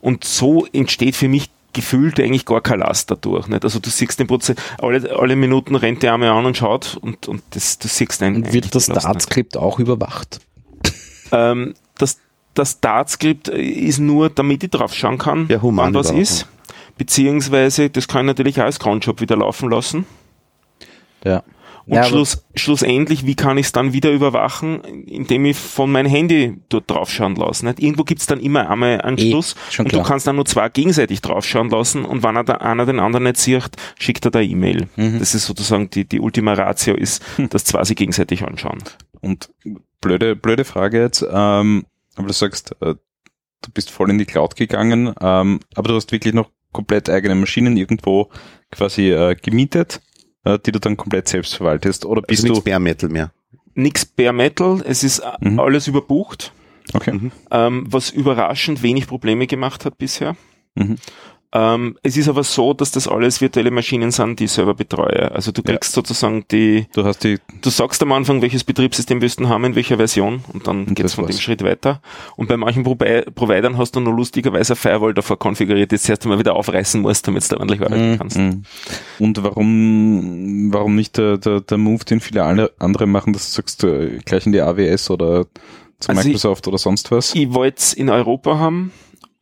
Und 0.00 0.24
so 0.24 0.66
entsteht 0.72 1.16
für 1.16 1.28
mich 1.28 1.48
gefühlt 1.72 2.20
eigentlich 2.20 2.44
gar 2.44 2.60
kein 2.60 2.80
Last 2.80 3.10
dadurch. 3.10 3.46
Nicht? 3.48 3.64
Also 3.64 3.78
du 3.78 3.88
siehst 3.88 4.18
den 4.20 4.26
Prozess, 4.26 4.56
alle, 4.78 5.16
alle 5.18 5.36
Minuten 5.36 5.74
rennt 5.74 6.02
der 6.02 6.12
einmal 6.14 6.30
an 6.30 6.44
und 6.44 6.56
schaut 6.56 6.98
und, 7.00 7.28
und 7.28 7.42
das, 7.50 7.78
du 7.78 7.88
siehst 7.88 8.22
einen. 8.22 8.36
Und 8.36 8.52
wird 8.52 8.74
das 8.74 8.84
Startskript 8.84 9.56
auch 9.56 9.78
überwacht? 9.78 10.40
Ähm, 11.32 11.74
das, 12.58 12.72
das 12.72 12.78
Startskript 12.78 13.48
ist 13.48 13.98
nur, 13.98 14.28
damit 14.30 14.62
ich 14.64 14.70
drauf 14.70 14.92
schauen 14.94 15.18
kann, 15.18 15.46
Ja, 15.48 15.62
human 15.62 15.86
wann 15.86 15.94
was 15.94 16.10
ist. 16.10 16.46
Beziehungsweise, 16.96 17.90
das 17.90 18.08
kann 18.08 18.22
ich 18.22 18.26
natürlich 18.26 18.60
auch 18.60 18.64
als 18.64 18.78
Cronjob 18.80 19.20
wieder 19.20 19.36
laufen 19.36 19.70
lassen. 19.70 20.04
Ja. 21.24 21.42
Und 21.86 21.94
Ja, 21.94 22.04
schluss, 22.04 22.44
schlussendlich, 22.54 23.24
wie 23.24 23.34
kann 23.34 23.56
ich 23.56 23.66
es 23.66 23.72
dann 23.72 23.94
wieder 23.94 24.10
überwachen, 24.10 24.82
indem 25.06 25.46
ich 25.46 25.56
von 25.56 25.90
meinem 25.90 26.10
Handy 26.10 26.58
dort 26.68 26.90
draufschauen 26.90 27.34
lasse. 27.36 27.64
Nicht? 27.64 27.80
Irgendwo 27.80 28.04
gibt's 28.04 28.26
dann 28.26 28.40
immer 28.40 28.68
einmal 28.68 29.00
einen 29.00 29.16
Eh, 29.16 29.30
Schluss 29.30 29.54
schon 29.70 29.86
und 29.86 29.90
klar. 29.90 30.02
du 30.02 30.08
kannst 30.08 30.26
dann 30.26 30.36
nur 30.36 30.44
zwei 30.44 30.68
gegenseitig 30.68 31.22
draufschauen 31.22 31.70
lassen 31.70 32.04
und 32.04 32.22
wenn 32.22 32.36
er 32.36 32.44
da, 32.44 32.54
einer 32.56 32.84
den 32.84 33.00
anderen 33.00 33.24
nicht 33.24 33.38
sieht, 33.38 33.70
schickt 33.98 34.24
er 34.26 34.30
da 34.32 34.40
E-Mail. 34.40 34.88
Mhm. 34.96 35.18
Das 35.18 35.34
ist 35.34 35.46
sozusagen 35.46 35.88
die, 35.88 36.04
die 36.04 36.20
Ultima 36.20 36.52
Ratio 36.52 36.94
ist, 36.94 37.22
Hm. 37.36 37.48
dass 37.48 37.64
zwei 37.64 37.82
sich 37.84 37.96
gegenseitig 37.96 38.42
anschauen. 38.44 38.78
Und 39.20 39.48
blöde, 40.02 40.36
blöde 40.36 40.64
Frage 40.64 41.00
jetzt, 41.00 41.24
ähm, 41.32 41.86
aber 42.18 42.26
du 42.28 42.32
sagst, 42.34 42.72
äh, 42.80 42.94
du 43.62 43.70
bist 43.72 43.90
voll 43.90 44.10
in 44.10 44.18
die 44.18 44.26
Cloud 44.26 44.56
gegangen, 44.56 45.14
ähm, 45.20 45.60
aber 45.74 45.88
du 45.88 45.94
hast 45.94 46.12
wirklich 46.12 46.34
noch 46.34 46.50
komplett 46.72 47.08
eigene 47.08 47.34
Maschinen 47.34 47.76
irgendwo 47.76 48.28
quasi 48.70 49.10
äh, 49.10 49.34
gemietet, 49.34 50.00
äh, 50.44 50.58
die 50.58 50.72
du 50.72 50.78
dann 50.80 50.96
komplett 50.96 51.28
selbst 51.28 51.56
verwaltest. 51.56 52.04
Oder 52.04 52.22
bist 52.22 52.42
also 52.42 52.48
du 52.48 52.52
nichts 52.54 52.64
Bare 52.64 52.80
Metal 52.80 53.08
mehr. 53.08 53.32
Nix 53.74 54.04
Bare 54.04 54.32
Metal, 54.32 54.82
es 54.86 55.02
ist 55.04 55.22
Mhm. 55.40 55.58
alles 55.60 55.86
überbucht. 55.88 56.52
okay. 56.94 57.12
Mhm. 57.12 57.32
ähm, 57.50 57.86
was 57.88 58.10
überraschend 58.10 58.82
wenig 58.82 59.06
Probleme 59.06 59.46
gemacht 59.46 59.84
hat 59.84 59.98
bisher. 59.98 60.36
Mhm. 60.74 60.96
Ähm, 61.50 61.96
es 62.02 62.18
ist 62.18 62.28
aber 62.28 62.44
so, 62.44 62.74
dass 62.74 62.90
das 62.90 63.08
alles 63.08 63.40
virtuelle 63.40 63.70
Maschinen 63.70 64.10
sind, 64.10 64.38
die 64.38 64.44
ich 64.44 64.52
selber 64.52 64.74
betreue. 64.74 65.32
Also 65.32 65.50
du 65.50 65.62
Ja. 65.64 65.72
kriegst 65.72 65.92
sozusagen 65.94 66.44
die, 66.50 66.86
Du 66.92 67.04
hast 67.06 67.24
die, 67.24 67.38
du 67.62 67.70
sagst 67.70 68.02
am 68.02 68.12
Anfang, 68.12 68.42
welches 68.42 68.64
Betriebssystem 68.64 69.22
willst 69.22 69.40
du 69.40 69.48
haben, 69.48 69.64
in 69.64 69.74
welcher 69.74 69.96
Version 69.96 70.44
und 70.52 70.66
dann 70.66 70.84
Und 70.84 70.94
geht's 70.94 71.14
von 71.14 71.24
dem 71.24 71.30
war's. 71.30 71.40
Schritt 71.40 71.64
weiter. 71.64 72.02
Und 72.36 72.48
bei 72.48 72.58
manchen 72.58 72.82
Provi 72.84 73.22
Providern 73.34 73.78
hast 73.78 73.96
du 73.96 74.00
nur 74.00 74.12
lustigerweise 74.14 74.74
eine 74.74 74.76
Firewall 74.76 75.14
davor 75.14 75.38
konfiguriert, 75.38 75.90
die 75.90 75.96
du 75.96 76.08
erst 76.10 76.22
einmal 76.24 76.38
wieder 76.38 76.54
aufreißen 76.54 77.00
musst, 77.00 77.26
damit 77.26 77.44
du 77.44 77.48
da 77.54 77.56
ordentlich 77.60 77.80
arbeiten 77.80 78.10
Mhm. 78.12 78.18
kannst. 78.18 78.36
Mhm. 78.36 78.62
Und 79.18 79.42
warum, 79.42 80.68
warum 80.72 80.96
nicht 80.96 81.16
der, 81.16 81.38
der, 81.38 81.60
der 81.62 81.78
Move, 81.78 82.04
den 82.04 82.20
viele 82.20 82.42
alle- 82.44 82.72
andere 82.78 83.06
machen, 83.06 83.32
dass 83.32 83.46
du 83.50 83.56
sagst, 83.56 83.84
äh, 83.84 84.18
gleich 84.24 84.44
in 84.44 84.52
die 84.52 84.60
AWS 84.60 85.10
oder 85.10 85.46
zu 85.98 86.10
Also 86.10 86.20
ich- 86.20 86.26
Microsoft 86.26 86.68
oder 86.68 86.78
sonst 86.78 87.10
was? 87.10 87.34
Ich 87.34 87.52
wollte 87.54 87.78
es 87.78 87.92
in 87.94 88.10
Europa 88.10 88.58
haben. 88.58 88.92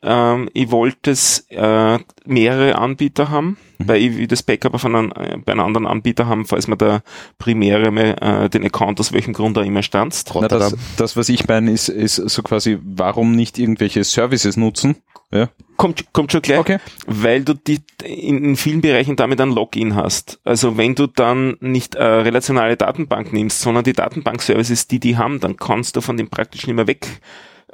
Ähm, 0.03 0.49
ich 0.53 0.70
wollte 0.70 1.11
es 1.11 1.47
äh, 1.51 1.99
mehrere 2.24 2.76
Anbieter 2.76 3.30
haben, 3.30 3.57
Mhm. 3.78 3.88
weil 3.88 4.03
ich 4.03 4.16
will 4.16 4.26
das 4.26 4.42
Backup 4.42 4.80
von 4.80 4.94
einem, 4.94 5.12
äh, 5.12 5.36
bei 5.44 5.53
einem 5.53 5.61
anderen 5.64 5.86
Anbieter 5.86 6.26
haben, 6.26 6.47
falls 6.47 6.66
mir 6.66 6.76
der 6.76 7.03
Primäre 7.38 7.88
äh, 8.20 8.49
den 8.49 8.64
Account 8.64 9.01
aus 9.01 9.12
welchem 9.12 9.32
Grund 9.34 9.59
auch 9.59 9.64
immer 9.64 9.82
stanzt. 9.82 10.32
Na, 10.34 10.49
das, 10.49 10.74
das, 10.97 11.16
was 11.16 11.28
ich 11.28 11.47
meine, 11.47 11.70
ist, 11.70 11.88
ist 11.88 12.16
so 12.16 12.42
quasi, 12.42 12.78
warum 12.82 13.32
nicht 13.32 13.59
irgendwelche 13.59 14.05
Services 14.05 14.57
nutzen? 14.57 14.97
Ja. 15.32 15.49
Kommt, 15.76 16.12
kommt 16.12 16.30
schon 16.32 16.40
gleich, 16.42 16.59
Okay. 16.61 16.78
weil 17.07 17.42
du 17.42 17.55
die 17.55 17.80
in, 18.05 18.44
in 18.44 18.57
vielen 18.57 18.80
Bereichen 18.80 19.16
damit 19.16 19.40
ein 19.40 19.51
Login 19.51 19.97
hast. 19.97 20.38
Also 20.44 20.76
wenn 20.76 20.94
du 20.94 21.07
dann 21.09 21.57
nicht 21.61 21.97
äh, 21.97 22.05
relationale 22.05 22.76
Datenbank 22.76 23.32
nimmst, 23.32 23.61
sondern 23.61 23.82
die 23.84 23.92
Datenbank-Services, 23.92 24.86
die 24.86 25.01
die 25.01 25.16
haben, 25.18 25.40
dann 25.40 25.57
kannst 25.57 25.97
du 25.97 26.01
von 26.01 26.16
dem 26.16 26.28
praktisch 26.28 26.66
nicht 26.66 26.76
mehr 26.76 26.86
weg 26.86 27.07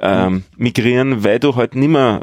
ähm, 0.03 0.43
migrieren, 0.57 1.23
weil 1.23 1.39
du 1.39 1.55
halt 1.55 1.75
nicht 1.75 1.89
mehr 1.89 2.21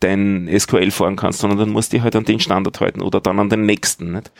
dein 0.00 0.50
SQL 0.58 0.90
fahren 0.90 1.16
kannst, 1.16 1.38
sondern 1.38 1.58
dann 1.58 1.70
musst 1.70 1.92
du 1.92 1.96
dich 1.96 2.04
halt 2.04 2.16
an 2.16 2.24
den 2.24 2.40
Standard 2.40 2.80
halten 2.80 3.00
oder 3.00 3.20
dann 3.20 3.38
an 3.38 3.48
den 3.48 3.64
nächsten. 3.64 4.12
Nicht? 4.12 4.32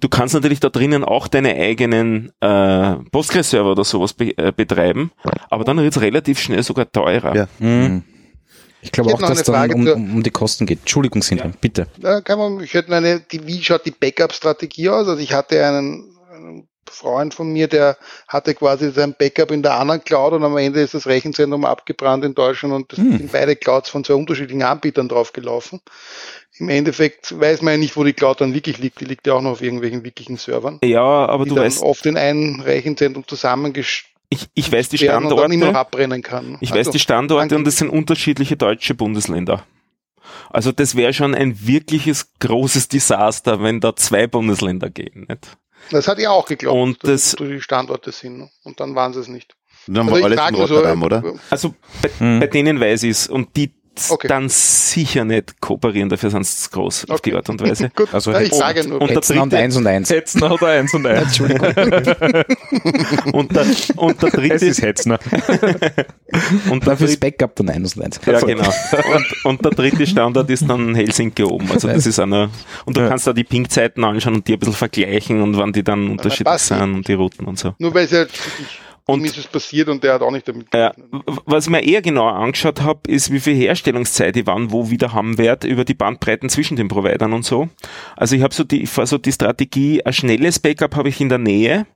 Du 0.00 0.08
kannst 0.08 0.34
natürlich 0.34 0.60
da 0.60 0.68
drinnen 0.68 1.04
auch 1.04 1.26
deine 1.28 1.54
eigenen 1.54 2.32
äh, 2.40 2.96
Postgres-Server 3.10 3.72
oder 3.72 3.84
sowas 3.84 4.12
be 4.12 4.36
äh, 4.36 4.52
betreiben, 4.54 5.10
aber 5.48 5.64
dann 5.64 5.78
wird's 5.78 6.00
relativ 6.00 6.38
schnell 6.38 6.62
sogar 6.62 6.90
teurer. 6.90 7.34
Ja. 7.34 7.48
Mhm. 7.58 8.04
Ich 8.82 8.92
glaube 8.92 9.14
auch, 9.14 9.18
dass 9.18 9.48
eine 9.48 9.68
dann 9.68 9.88
um, 9.88 10.14
um, 10.16 10.22
die 10.22 10.30
Kosten 10.30 10.66
geht. 10.66 10.80
Entschuldigung, 10.80 11.22
Sindran, 11.22 11.54
bitte. 11.60 11.88
Ja, 12.00 12.20
kann 12.20 12.38
man, 12.38 12.60
ich 12.60 12.74
hätte 12.74 12.94
eine, 12.94 13.20
die, 13.20 13.44
wie 13.46 13.60
schaut 13.62 13.84
die 13.86 13.90
Backup-Strategie 13.90 14.90
aus? 14.90 15.08
Also 15.08 15.20
ich 15.20 15.32
hatte 15.32 15.64
einen 15.66 16.15
Freund 16.90 17.34
von 17.34 17.52
mir, 17.52 17.68
der 17.68 17.96
hatte 18.28 18.54
quasi 18.54 18.90
sein 18.90 19.14
Backup 19.18 19.50
in 19.50 19.62
der 19.62 19.74
anderen 19.74 20.02
Cloud 20.04 20.32
und 20.34 20.44
am 20.44 20.56
Ende 20.56 20.80
ist 20.80 20.94
das 20.94 21.06
Rechenzentrum 21.06 21.64
abgebrannt 21.64 22.24
in 22.24 22.34
Deutschland 22.34 22.74
und 22.74 22.92
das 22.92 22.98
Hm. 22.98 23.18
sind 23.18 23.32
beide 23.32 23.56
Clouds 23.56 23.90
von 23.90 24.04
zwei 24.04 24.14
unterschiedlichen 24.14 24.62
Anbietern 24.62 25.08
draufgelaufen. 25.08 25.80
Im 26.58 26.68
Endeffekt 26.68 27.38
weiß 27.38 27.62
man 27.62 27.74
ja 27.74 27.78
nicht, 27.78 27.96
wo 27.96 28.04
die 28.04 28.12
Cloud 28.14 28.40
dann 28.40 28.54
wirklich 28.54 28.78
liegt. 28.78 29.00
Die 29.00 29.04
liegt 29.04 29.26
ja 29.26 29.34
auch 29.34 29.42
noch 29.42 29.52
auf 29.52 29.62
irgendwelchen 29.62 30.04
wirklichen 30.04 30.36
Servern, 30.36 30.78
Ja, 30.82 31.26
aber 31.26 31.44
die 31.44 31.50
du 31.50 31.56
weißt, 31.56 31.82
oft 31.82 32.06
in 32.06 32.16
ein 32.16 32.60
Rechenzentrum 32.64 33.26
zusammengestellt 33.26 34.12
ich, 34.28 34.48
ich 34.54 34.72
weiß 34.72 34.88
die 34.88 34.98
Standorte. 34.98 35.74
abbrennen 35.76 36.22
kann. 36.22 36.58
Ich 36.60 36.72
Also, 36.72 36.80
weiß 36.80 36.90
die 36.90 36.98
Standorte 36.98 37.54
und 37.56 37.64
das 37.64 37.76
sind 37.76 37.88
unterschiedliche 37.90 38.56
deutsche 38.56 38.94
Bundesländer. 38.94 39.64
Also 40.50 40.72
das 40.72 40.96
wäre 40.96 41.12
schon 41.12 41.34
ein 41.34 41.66
wirkliches 41.66 42.32
großes 42.40 42.88
Desaster, 42.88 43.62
wenn 43.62 43.80
da 43.80 43.94
zwei 43.94 44.26
Bundesländer 44.26 44.90
gehen. 44.90 45.26
Nicht? 45.28 45.56
Das 45.90 46.08
hat 46.08 46.18
ja 46.18 46.30
auch 46.30 46.46
geglaubt, 46.46 46.76
Und 46.76 47.04
dass 47.04 47.10
das- 47.10 47.36
das 47.36 47.48
die 47.48 47.60
Standorte 47.60 48.12
sind. 48.12 48.38
ne? 48.38 48.50
Und 48.64 48.80
dann 48.80 48.94
waren 48.94 49.12
sie 49.12 49.20
es 49.20 49.28
nicht. 49.28 49.54
Dann 49.86 49.98
Also 50.08 50.10
war 50.12 50.18
ich 50.18 50.24
alles 50.24 50.48
in 50.50 50.54
nur 50.56 50.66
so, 50.66 50.74
Rotterdam, 50.76 51.02
oder? 51.04 51.34
Also 51.48 51.74
bei, 52.02 52.10
Mhm. 52.18 52.40
bei 52.40 52.46
denen 52.48 52.80
weiß 52.80 53.04
ich 53.04 53.10
es 53.12 53.28
und 53.28 53.56
die 53.56 53.72
Okay. 54.10 54.28
dann 54.28 54.48
sicher 54.48 55.24
nicht 55.24 55.60
kooperieren, 55.60 56.08
dafür 56.08 56.30
sind 56.30 56.46
sie 56.46 56.56
zu 56.64 56.70
groß 56.70 57.08
auf 57.10 57.20
die 57.20 57.30
Okay. 57.30 57.36
Art 57.38 57.48
und 57.48 57.60
Weise. 57.62 57.90
Gut, 57.96 58.12
Also 58.12 58.32
ja, 58.32 58.40
ich 58.40 58.48
Hetzen- 58.50 58.58
sage 58.58 58.88
nur. 58.88 59.00
und 59.00 59.08
der 59.08 59.16
Hetzen 59.16 59.38
und 59.38 59.52
dritte- 59.52 59.62
eins 59.62 59.76
und 59.76 59.86
eins. 59.86 60.10
Hetzner 60.10 60.52
oder 60.52 60.66
eins 60.68 60.94
und 60.94 61.06
eins. 61.06 61.40
Und 63.32 63.54
der, 63.54 63.66
und 63.96 64.22
der 64.22 64.28
Es 64.28 64.34
dritte 64.34 64.66
ist 64.66 64.82
Hetzner. 64.82 65.18
und 66.70 66.84
der 66.84 66.92
Dafür 66.92 67.06
ist 67.08 67.22
dritte, 67.22 67.36
Backup 67.38 67.54
dann 67.56 67.68
eins 67.70 67.96
und 67.96 68.02
eins. 68.04 68.20
ja, 68.24 68.40
genau. 68.40 68.64
Und, 69.14 69.44
und 69.44 69.64
der 69.64 69.70
dritte 69.72 70.06
Standort 70.06 70.48
ist 70.50 70.68
dann 70.68 70.94
Helsinki 70.94 71.42
oben. 71.44 71.70
Also 71.70 71.88
das 71.88 72.06
ist 72.06 72.18
einer, 72.18 72.50
und 72.84 72.96
du 72.96 73.00
Ja. 73.00 73.08
kannst 73.08 73.26
da 73.26 73.32
die 73.32 73.44
Ping-Zeiten 73.44 74.04
anschauen 74.04 74.36
und 74.36 74.48
die 74.48 74.54
ein 74.54 74.58
bisschen 74.58 74.74
vergleichen 74.74 75.42
und 75.42 75.56
wann 75.56 75.72
die 75.72 75.82
dann 75.82 76.08
unterschiedlich 76.10 76.44
passt 76.44 76.66
sind 76.68 76.80
und 76.94 77.08
die 77.08 77.14
Routen 77.14 77.46
und 77.46 77.58
so. 77.58 77.74
Nur 77.78 77.94
weil 77.94 78.04
es 78.04 78.10
ja 78.12 78.24
Und- 79.08 79.20
ihm 79.20 79.24
ist 79.26 79.38
es 79.38 79.46
passiert 79.46 79.88
und 79.88 80.02
der 80.02 80.14
hat 80.14 80.22
auch 80.22 80.32
nicht 80.32 80.48
damit 80.48 80.66
Ja, 80.74 80.90
gerechnet. 80.90 81.12
w- 81.26 81.40
was 81.46 81.64
ich 81.66 81.70
mir 81.70 81.82
eher 81.84 82.02
genauer 82.02 82.32
angeschaut 82.34 82.82
habe, 82.82 83.08
ist, 83.08 83.30
wie 83.30 83.38
viel 83.38 83.54
Herstellungszeit 83.54 84.36
ich 84.36 84.46
wann 84.46 84.72
wo 84.72 84.90
wieder 84.90 85.12
haben 85.12 85.38
werde 85.38 85.68
über 85.68 85.84
die 85.84 85.94
Bandbreiten 85.94 86.48
zwischen 86.48 86.76
den 86.76 86.88
Providern 86.88 87.32
und 87.32 87.44
so. 87.44 87.68
Also 88.16 88.34
ich 88.34 88.42
habe 88.42 88.52
so 88.52 88.64
die, 88.64 88.82
ich 88.82 88.90
fahr 88.90 89.06
so 89.06 89.16
die 89.18 89.30
Strategie, 89.30 90.04
ein 90.04 90.12
schnelles 90.12 90.58
Backup 90.58 90.96
habe 90.96 91.08
ich 91.08 91.20
in 91.20 91.28
der 91.28 91.38
Nähe, 91.38 91.86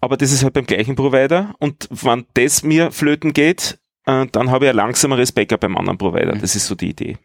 aber 0.00 0.16
das 0.16 0.32
ist 0.32 0.42
halt 0.42 0.54
beim 0.54 0.66
gleichen 0.66 0.96
Provider 0.96 1.54
und 1.60 1.88
wenn 1.90 2.26
das 2.34 2.64
mir 2.64 2.90
flöten 2.90 3.32
geht, 3.32 3.78
äh, 4.06 4.26
dann 4.32 4.50
habe 4.50 4.64
ich 4.64 4.70
ein 4.70 4.76
langsameres 4.76 5.30
Backup 5.30 5.60
beim 5.60 5.76
anderen 5.76 5.98
Provider. 5.98 6.32
Das 6.34 6.56
ist 6.56 6.66
so 6.66 6.74
die 6.74 6.90
Idee. 6.90 7.16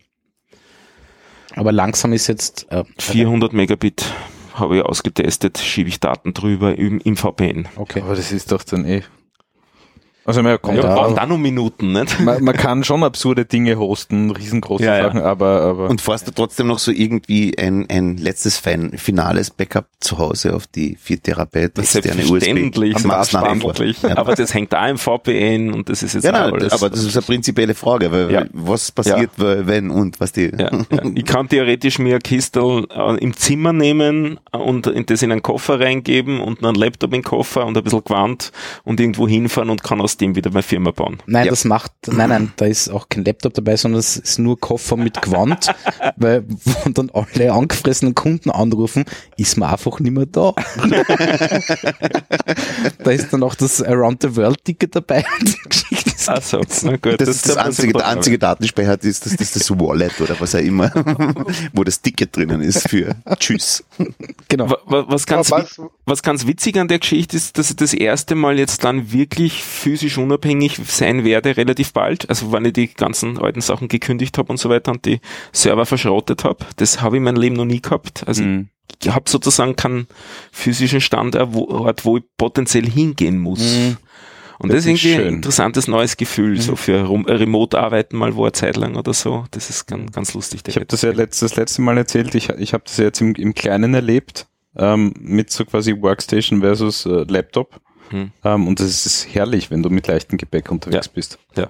Aber 1.55 1.71
langsam 1.71 2.13
ist 2.13 2.27
jetzt, 2.27 2.67
äh, 2.71 2.83
400 2.99 3.53
Megabit 3.53 4.05
habe 4.53 4.77
ich 4.77 4.83
ausgetestet, 4.83 5.57
schiebe 5.57 5.89
ich 5.89 5.99
Daten 5.99 6.33
drüber 6.33 6.77
im, 6.77 6.99
im 7.01 7.17
VPN. 7.17 7.67
okay. 7.75 8.01
Aber 8.01 8.15
das 8.15 8.31
ist 8.31 8.51
doch 8.51 8.63
dann 8.63 8.85
eh 8.85 9.01
Also 10.23 10.43
man, 10.43 10.61
kommt, 10.61 10.77
Ja, 10.77 10.83
Ja. 10.83 10.93
braucht 10.95 11.19
auch 11.19 11.25
noch 11.27 11.37
Minuten, 11.39 11.93
nicht? 11.93 12.19
man, 12.19 12.43
man 12.43 12.55
kann 12.57 12.83
schon 12.83 13.03
absurde 13.03 13.45
Dinge 13.45 13.79
hosten, 13.79 14.29
riesengroße 14.29 14.83
Ja, 14.83 14.97
ja. 14.97 15.03
Sachen, 15.05 15.21
aber, 15.21 15.61
aber 15.61 15.89
Und 15.89 15.99
fährst 15.99 16.27
du 16.27 16.31
trotzdem 16.31 16.67
noch 16.67 16.77
so 16.79 16.91
irgendwie 16.91 17.57
ein, 17.57 17.87
ein 17.89 18.17
letztes 18.17 18.57
fin 18.59 18.97
finales 18.97 19.49
Backup 19.49 19.85
zu 19.99 20.19
Hause 20.19 20.55
auf 20.55 20.67
die 20.67 20.95
4 21.01 21.23
Terabyte 21.23 21.79
externe 21.79 22.03
Selbstverständlich, 22.23 22.95
USB? 22.95 23.01
Vor. 23.01 23.25
selbstverständlich. 23.25 24.17
Aber 24.17 24.35
das 24.35 24.53
hängt 24.53 24.75
auch 24.75 24.87
im 24.87 24.97
VPN 24.99 25.73
und 25.73 25.89
das 25.89 26.03
ist 26.03 26.13
jetzt 26.13 26.23
Ja, 26.23 26.31
auch 26.31 26.51
nein, 26.51 26.53
alles. 26.53 26.73
aber 26.73 26.89
das 26.91 27.03
ist 27.03 27.15
eine 27.17 27.25
prinzipielle 27.25 27.73
Frage, 27.73 28.11
weil 28.11 28.31
Ja. 28.31 28.45
was 28.53 28.91
passiert, 28.91 29.31
wenn 29.37 29.89
und 29.89 30.19
was 30.19 30.31
die. 30.33 30.51
Ja, 30.55 30.69
ja. 30.71 31.01
Ich 31.15 31.25
kann 31.25 31.49
theoretisch 31.49 31.97
mir 31.97 32.15
ein 32.15 32.21
Kistel 32.21 32.85
äh, 32.95 33.17
im 33.17 33.35
Zimmer 33.35 33.73
nehmen 33.73 34.39
und 34.51 34.91
das 35.09 35.21
in 35.23 35.31
einen 35.31 35.41
Koffer 35.41 35.79
reingeben 35.79 36.39
und 36.41 36.63
einen 36.63 36.75
Laptop 36.75 37.11
in 37.13 37.21
den 37.21 37.23
Koffer 37.23 37.65
und 37.65 37.75
ein 37.77 37.83
bisschen 37.83 38.03
Gewand 38.03 38.51
und 38.83 38.99
irgendwo 38.99 39.27
hinfahren 39.27 39.69
und 39.71 39.83
kann 39.83 39.99
aus 40.01 40.10
dem 40.17 40.35
wieder 40.35 40.51
meine 40.51 40.63
Firma 40.63 40.91
bauen. 40.91 41.21
Nein, 41.25 41.45
Ja. 41.45 41.51
das 41.51 41.65
macht, 41.65 41.91
nein, 42.07 42.29
nein, 42.29 42.53
da 42.57 42.65
ist 42.65 42.89
auch 42.89 43.07
kein 43.09 43.23
Laptop 43.25 43.53
dabei, 43.53 43.75
sondern 43.77 43.99
es 43.99 44.17
ist 44.17 44.39
nur 44.39 44.59
Koffer 44.59 44.97
mit 44.97 45.21
Gewand, 45.21 45.73
weil, 46.17 46.43
wo 46.47 46.89
dann 46.89 47.09
alle 47.11 47.51
angefressenen 47.53 48.15
Kunden 48.15 48.49
anrufen, 48.51 49.05
ist 49.37 49.57
man 49.57 49.69
einfach 49.69 49.99
nicht 49.99 50.11
mehr 50.13 50.25
da. 50.25 50.53
da 53.03 53.11
ist 53.11 53.31
dann 53.33 53.43
auch 53.43 53.55
das 53.55 53.81
Around 53.81 54.21
the 54.23 54.35
World 54.35 54.63
Ticket 54.63 54.95
dabei. 54.95 55.25
und 55.39 55.49
die 55.63 55.69
Geschichte 55.69 56.10
Ach 56.27 56.41
so, 56.41 56.61
na 56.83 56.97
gut. 56.97 57.19
Das, 57.21 57.29
ist 57.29 57.47
das 57.47 57.55
da 57.55 57.61
muss 57.65 57.77
einzige, 57.79 57.93
der 57.93 58.07
einzige 58.07 58.39
Datenspeicher 58.39 59.01
ist 59.03 59.25
das, 59.25 59.35
das, 59.35 59.51
das 59.51 59.71
Wallet 59.71 60.19
oder 60.21 60.39
was 60.39 60.55
auch 60.55 60.59
immer, 60.59 60.91
wo 61.73 61.83
das 61.83 62.01
Ticket 62.01 62.35
drinnen 62.35 62.61
ist 62.61 62.87
für 62.89 63.15
Tschüss. 63.39 63.83
Genau. 64.47 64.69
Wa- 64.69 64.79
wa- 64.85 65.05
Was 65.07 65.25
ganz, 65.25 65.51
wi- 65.51 65.87
was 66.05 66.23
ganz 66.23 66.45
witzig 66.47 66.77
an 66.77 66.87
der 66.87 66.99
Geschichte 66.99 67.37
ist, 67.37 67.57
dass 67.57 67.69
ich 67.69 67.75
das 67.75 67.93
erste 67.93 68.35
Mal 68.35 68.57
jetzt 68.59 68.83
dann 68.83 69.11
wirklich 69.11 69.63
physisch 69.63 70.17
unabhängig 70.17 70.79
sein 70.87 71.23
werde, 71.23 71.57
relativ 71.57 71.93
bald. 71.93 72.29
Also 72.29 72.51
wenn 72.51 72.65
ich 72.65 72.73
die 72.73 72.87
ganzen 72.93 73.37
alten 73.39 73.61
Sachen 73.61 73.87
gekündigt 73.87 74.37
habe 74.37 74.51
und 74.51 74.57
so 74.57 74.69
weiter 74.69 74.91
und 74.91 75.05
die 75.05 75.19
Server 75.51 75.85
verschrottet 75.85 76.43
habe. 76.43 76.65
Das 76.77 77.01
habe 77.01 77.17
ich 77.17 77.23
mein 77.23 77.35
Leben 77.35 77.55
noch 77.55 77.65
nie 77.65 77.81
gehabt. 77.81 78.23
Also 78.27 78.43
Mhm. 78.43 78.69
ich 79.01 79.09
habe 79.09 79.29
sozusagen 79.29 79.75
keinen 79.75 80.07
physischen 80.51 81.01
Standort, 81.01 81.49
wo 82.05 82.17
ich 82.17 82.23
potenziell 82.37 82.85
hingehen 82.89 83.39
muss. 83.39 83.59
Mhm. 83.59 83.97
Und 84.61 84.69
das, 84.69 84.85
Das 84.85 84.93
ist 84.93 85.03
irgendwie 85.05 85.27
ein 85.27 85.33
interessantes 85.35 85.87
neues 85.87 86.17
Gefühl, 86.17 86.61
so 86.61 86.75
für 86.75 87.03
Rum- 87.03 87.25
Remote-Arbeiten 87.25 88.15
mal 88.17 88.35
wo 88.35 88.43
eine 88.43 88.51
Zeit 88.51 88.77
lang 88.77 88.95
oder 88.95 89.13
so. 89.13 89.45
Das 89.51 89.69
ist 89.69 89.87
ganz, 89.87 90.11
ganz 90.11 90.33
lustig. 90.33 90.61
Ich 90.67 90.75
habe 90.75 90.85
das 90.85 91.01
ja 91.01 91.11
letzt, 91.11 91.41
das 91.41 91.55
letzte 91.55 91.81
Mal 91.81 91.97
erzählt, 91.97 92.35
ich, 92.35 92.49
ich 92.49 92.73
habe 92.73 92.83
das 92.85 92.97
ja 92.97 93.05
jetzt 93.05 93.21
im, 93.21 93.33
im 93.35 93.53
Kleinen 93.55 93.93
erlebt, 93.93 94.45
ähm, 94.77 95.13
mit 95.19 95.49
so 95.51 95.65
quasi 95.65 95.99
Workstation 95.99 96.61
versus 96.61 97.05
äh, 97.05 97.25
Laptop. 97.27 97.81
Hm. 98.09 98.31
Ähm, 98.43 98.67
und 98.67 98.79
das 98.79 99.05
ist 99.05 99.27
herrlich, 99.33 99.71
wenn 99.71 99.81
du 99.81 99.89
mit 99.89 100.05
leichtem 100.07 100.37
Gepäck 100.37 100.69
unterwegs 100.71 101.07
Ja. 101.07 101.11
bist. 101.15 101.39
Ja. 101.55 101.69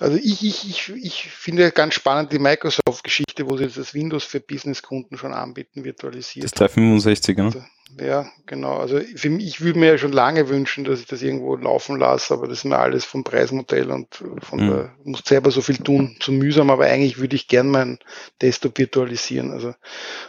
Also 0.00 0.16
ich, 0.16 0.44
ich, 0.44 0.68
ich, 0.68 0.90
ich 0.96 1.28
finde 1.30 1.70
ganz 1.70 1.94
spannend 1.94 2.32
die 2.32 2.40
Microsoft-Geschichte, 2.40 3.48
wo 3.48 3.56
sie 3.56 3.64
jetzt 3.64 3.76
das 3.76 3.94
Windows 3.94 4.24
für 4.24 4.40
Business-Kunden 4.40 5.16
schon 5.16 5.32
anbieten, 5.32 5.84
virtualisiert. 5.84 6.44
Das 6.44 6.54
365er, 6.54 7.36
ne? 7.36 7.44
Also, 7.44 7.62
Ja, 8.00 8.30
genau. 8.46 8.78
Also 8.78 9.00
für 9.16 9.28
mich, 9.28 9.46
ich 9.46 9.60
würde 9.60 9.78
mir 9.78 9.86
ja 9.88 9.98
schon 9.98 10.12
lange 10.12 10.48
wünschen, 10.48 10.84
dass 10.84 11.00
ich 11.00 11.06
das 11.06 11.20
irgendwo 11.20 11.56
laufen 11.56 11.98
lasse, 11.98 12.32
aber 12.32 12.48
das 12.48 12.58
ist 12.58 12.64
mir 12.64 12.78
alles 12.78 13.04
vom 13.04 13.22
Preismodell 13.22 13.90
und 13.90 14.24
von 14.40 14.60
Mhm. 14.60 14.66
der, 14.66 14.96
du 15.04 15.10
musst 15.10 15.26
selber 15.26 15.50
so 15.50 15.60
viel 15.60 15.76
tun, 15.76 16.16
zu 16.18 16.32
mühsam, 16.32 16.70
aber 16.70 16.86
eigentlich 16.86 17.18
würde 17.18 17.36
ich 17.36 17.48
gern 17.48 17.68
meinen 17.68 17.98
Desktop 18.40 18.78
virtualisieren, 18.78 19.50
also 19.52 19.74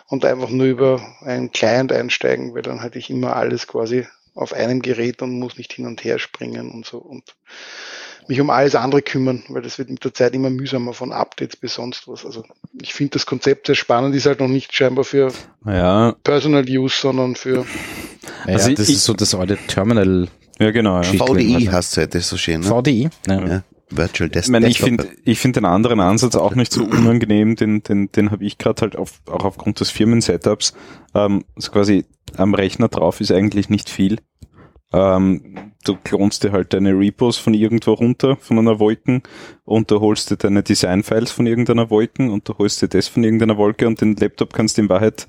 und 0.07 0.25
einfach 0.25 0.49
nur 0.49 0.65
über 0.65 1.01
einen 1.21 1.51
Client 1.51 1.91
einsteigen, 1.93 2.53
weil 2.53 2.63
dann 2.63 2.81
hatte 2.81 2.99
ich 2.99 3.09
immer 3.09 3.35
alles 3.35 3.65
quasi 3.67 4.07
auf 4.35 4.53
einem 4.53 4.81
Gerät 4.81 5.21
und 5.21 5.39
muss 5.39 5.57
nicht 5.57 5.71
hin 5.73 5.85
und 5.85 6.03
her 6.03 6.19
springen 6.19 6.69
und 6.71 6.85
so 6.85 6.97
und 6.97 7.35
mich 8.29 8.39
um 8.41 8.49
alles 8.49 8.75
andere 8.75 9.01
kümmern, 9.01 9.43
weil 9.49 9.61
das 9.61 9.77
wird 9.77 9.89
mit 9.89 10.03
der 10.03 10.13
Zeit 10.13 10.33
immer 10.33 10.49
mühsamer 10.49 10.93
von 10.93 11.11
Updates 11.11 11.55
bis 11.57 11.75
sonst 11.75 12.07
was. 12.07 12.25
Also 12.25 12.43
ich 12.81 12.93
finde 12.93 13.11
das 13.11 13.25
Konzept 13.25 13.67
sehr 13.67 13.75
spannend, 13.75 14.15
ist 14.15 14.25
halt 14.25 14.39
noch 14.39 14.47
nicht 14.47 14.73
scheinbar 14.75 15.03
für 15.03 15.31
Ja, 15.65 16.15
Personal 16.23 16.65
Use, 16.67 16.95
sondern 16.99 17.35
für 17.35 17.65
Ja, 18.47 18.53
Also 18.53 18.73
das 18.73 18.89
ich- 18.89 18.95
ist 18.95 19.05
so 19.05 19.13
das 19.13 19.33
alte 19.35 19.57
Terminal 19.67 20.27
ja 20.59 20.71
genau. 20.71 21.01
Ja. 21.01 21.03
VDI 21.03 21.65
heißt 21.71 21.97
es 21.97 22.03
heute 22.03 22.21
so 22.21 22.37
schön, 22.37 22.61
ne? 22.61 22.67
VDI. 22.67 23.09
Ja. 23.27 23.45
Ja. 23.47 23.63
Virtual 23.89 24.27
Ich 24.27 24.33
Desktop. 24.33 24.51
meine, 24.53 24.67
ich 24.69 24.79
finde 24.79 25.07
ich 25.23 25.39
finde 25.39 25.59
den 25.61 25.65
anderen 25.65 25.99
Ansatz 25.99 26.35
auch 26.35 26.55
nicht 26.55 26.71
so 26.73 26.83
unangenehm, 26.83 27.55
den, 27.55 27.83
den, 27.83 28.11
den 28.11 28.31
habe 28.31 28.43
ich 28.43 28.57
gerade 28.57 28.81
halt 28.81 28.95
auf, 28.95 29.19
auch 29.27 29.43
aufgrund 29.45 29.79
des 29.79 29.91
Firmen-Setups. 29.91 30.73
Ähm, 31.13 31.43
so 31.57 31.71
quasi 31.71 32.05
am 32.37 32.53
Rechner 32.55 32.87
drauf 32.87 33.21
ist 33.21 33.31
eigentlich 33.31 33.69
nicht 33.69 33.89
viel. 33.89 34.17
Ähm, 34.91 35.72
du 35.83 35.97
klonst 36.03 36.43
dir 36.43 36.51
halt 36.51 36.73
deine 36.73 36.91
Repos 36.91 37.37
von 37.37 37.53
irgendwo 37.53 37.93
runter, 37.93 38.37
von 38.37 38.59
einer 38.59 38.79
Wolken, 38.79 39.23
und 39.65 39.91
du 39.91 39.99
holst 39.99 40.31
dir 40.31 40.37
deine 40.37 40.63
Design-Files 40.63 41.31
von 41.31 41.47
irgendeiner 41.47 41.89
Wolken 41.89 42.29
und 42.29 42.47
du 42.47 42.57
holst 42.57 42.81
dir 42.81 42.87
das 42.87 43.07
von 43.07 43.23
irgendeiner 43.23 43.57
Wolke 43.57 43.87
und 43.87 44.01
den 44.01 44.15
Laptop 44.15 44.53
kannst 44.53 44.77
du 44.77 44.83
in 44.83 44.89
Wahrheit 44.89 45.27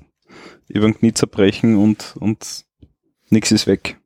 über 0.67 0.87
den 0.87 0.97
Knie 0.97 1.13
zerbrechen 1.13 1.77
und, 1.77 2.15
und 2.19 2.65
nix 3.29 3.51
ist 3.51 3.67
weg. 3.67 3.97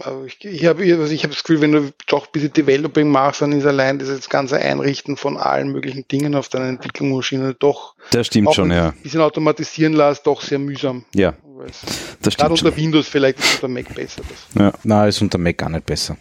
Aber 0.00 0.24
ich, 0.24 0.44
ich 0.44 0.66
habe 0.66 0.82
also 0.82 1.12
ich 1.12 1.22
habe 1.22 1.34
das 1.34 1.44
Gefühl, 1.44 1.60
wenn 1.60 1.72
du 1.72 1.92
doch 2.06 2.26
ein 2.26 2.32
bisschen 2.32 2.52
Developing 2.52 3.08
machst, 3.10 3.42
dann 3.42 3.52
ist 3.52 3.66
allein 3.66 3.98
dieses 3.98 4.28
ganze 4.28 4.56
Einrichten 4.56 5.16
von 5.16 5.36
allen 5.36 5.68
möglichen 5.68 6.06
Dingen 6.08 6.34
auf 6.34 6.48
deiner 6.48 6.66
Entwicklungsmaschine 6.66 7.54
doch 7.54 7.94
Das 8.10 8.26
stimmt 8.26 8.54
schon, 8.54 8.70
ja. 8.70 8.88
ein 8.88 9.02
bisschen 9.02 9.20
automatisieren 9.20 9.92
lässt, 9.92 10.26
doch 10.26 10.40
sehr 10.40 10.58
mühsam. 10.58 11.04
Ja, 11.14 11.34
Weil 11.64 11.70
es- 11.70 11.80
das 12.20 12.36
Gerade 12.36 12.56
stimmt 12.56 12.58
schon. 12.58 12.68
unter 12.68 12.76
Windows 12.76 13.08
vielleicht 13.08 13.38
ist 13.38 13.54
unter 13.54 13.68
Mac 13.68 13.94
besser. 13.94 14.22
Das. 14.28 14.62
Ja. 14.62 14.72
Na, 14.84 15.06
ist 15.06 15.22
unter 15.22 15.38
Mac 15.38 15.56
gar 15.56 15.70
nicht 15.70 15.86
besser. 15.86 16.16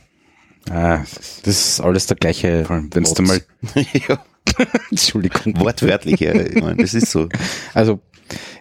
Ah, 0.70 1.00
Das 1.44 1.48
ist 1.60 1.82
alles 1.82 2.08
der 2.08 2.16
gleiche. 2.16 2.66
wenn 2.70 3.04
du 3.04 3.22
mal 3.24 3.42
ja, 4.08 4.24
Entschuldigung. 4.90 5.60
wortwörtlich, 5.60 6.22
ja. 6.22 6.34
Ich 6.34 6.62
meine, 6.62 6.78
das 6.82 6.94
ist 6.94 7.12
so. 7.12 7.28
Also 7.74 8.00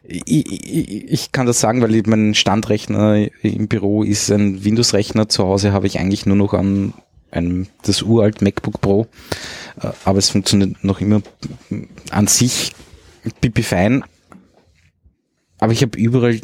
ich, 0.03 0.27
ich, 0.27 1.09
ich 1.13 1.33
kann 1.33 1.47
das 1.47 1.61
sagen, 1.61 1.81
weil 1.83 1.95
ich- 1.95 2.07
mein 2.07 2.35
Standrechner 2.35 3.29
im 3.43 3.69
Büro 3.69 4.03
ist 4.03 4.29
ein 4.33 4.65
Windows-Rechner. 4.65 5.29
Zu 5.29 5.45
Hause 5.45 5.73
habe 5.73 5.87
ich 5.87 6.01
eigentlich 6.01 6.27
nur 6.27 6.37
noch 6.37 6.53
an 6.55 6.93
einem 7.31 7.69
das 7.83 8.03
uralt 8.03 8.43
MacBook 8.43 8.81
Pro, 8.81 9.07
Äh, 9.81 9.91
aber 10.05 10.19
es 10.19 10.29
funktioniert 10.31 10.83
noch 10.83 11.01
immer 11.01 11.23
an 12.11 12.27
sich 12.27 12.73
pipi 13.41 13.63
fein. 13.63 14.03
Aber 15.61 15.73
ich 15.73 15.83
habe 15.83 15.97
überall 15.97 16.41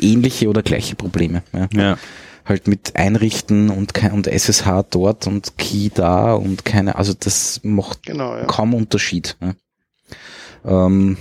ähnliche 0.00 0.48
oder 0.48 0.62
gleiche 0.62 0.94
Probleme. 0.96 1.42
Ja. 1.52 1.68
ja. 1.72 1.98
Halt 2.44 2.66
mit 2.66 2.96
Einrichten 2.96 3.68
und, 3.70 3.92
kein, 3.92 4.12
und 4.12 4.26
SSH 4.26 4.84
dort 4.90 5.26
und 5.26 5.58
Key 5.58 5.90
da 5.92 6.32
und 6.34 6.64
keine, 6.64 6.96
also 6.96 7.12
das 7.18 7.60
macht 7.62 8.04
Genau, 8.06 8.34
ja. 8.36 8.44
kaum 8.46 8.72
Unterschied. 8.74 9.36
Ja. 9.40 10.86
Ähm, 10.86 11.18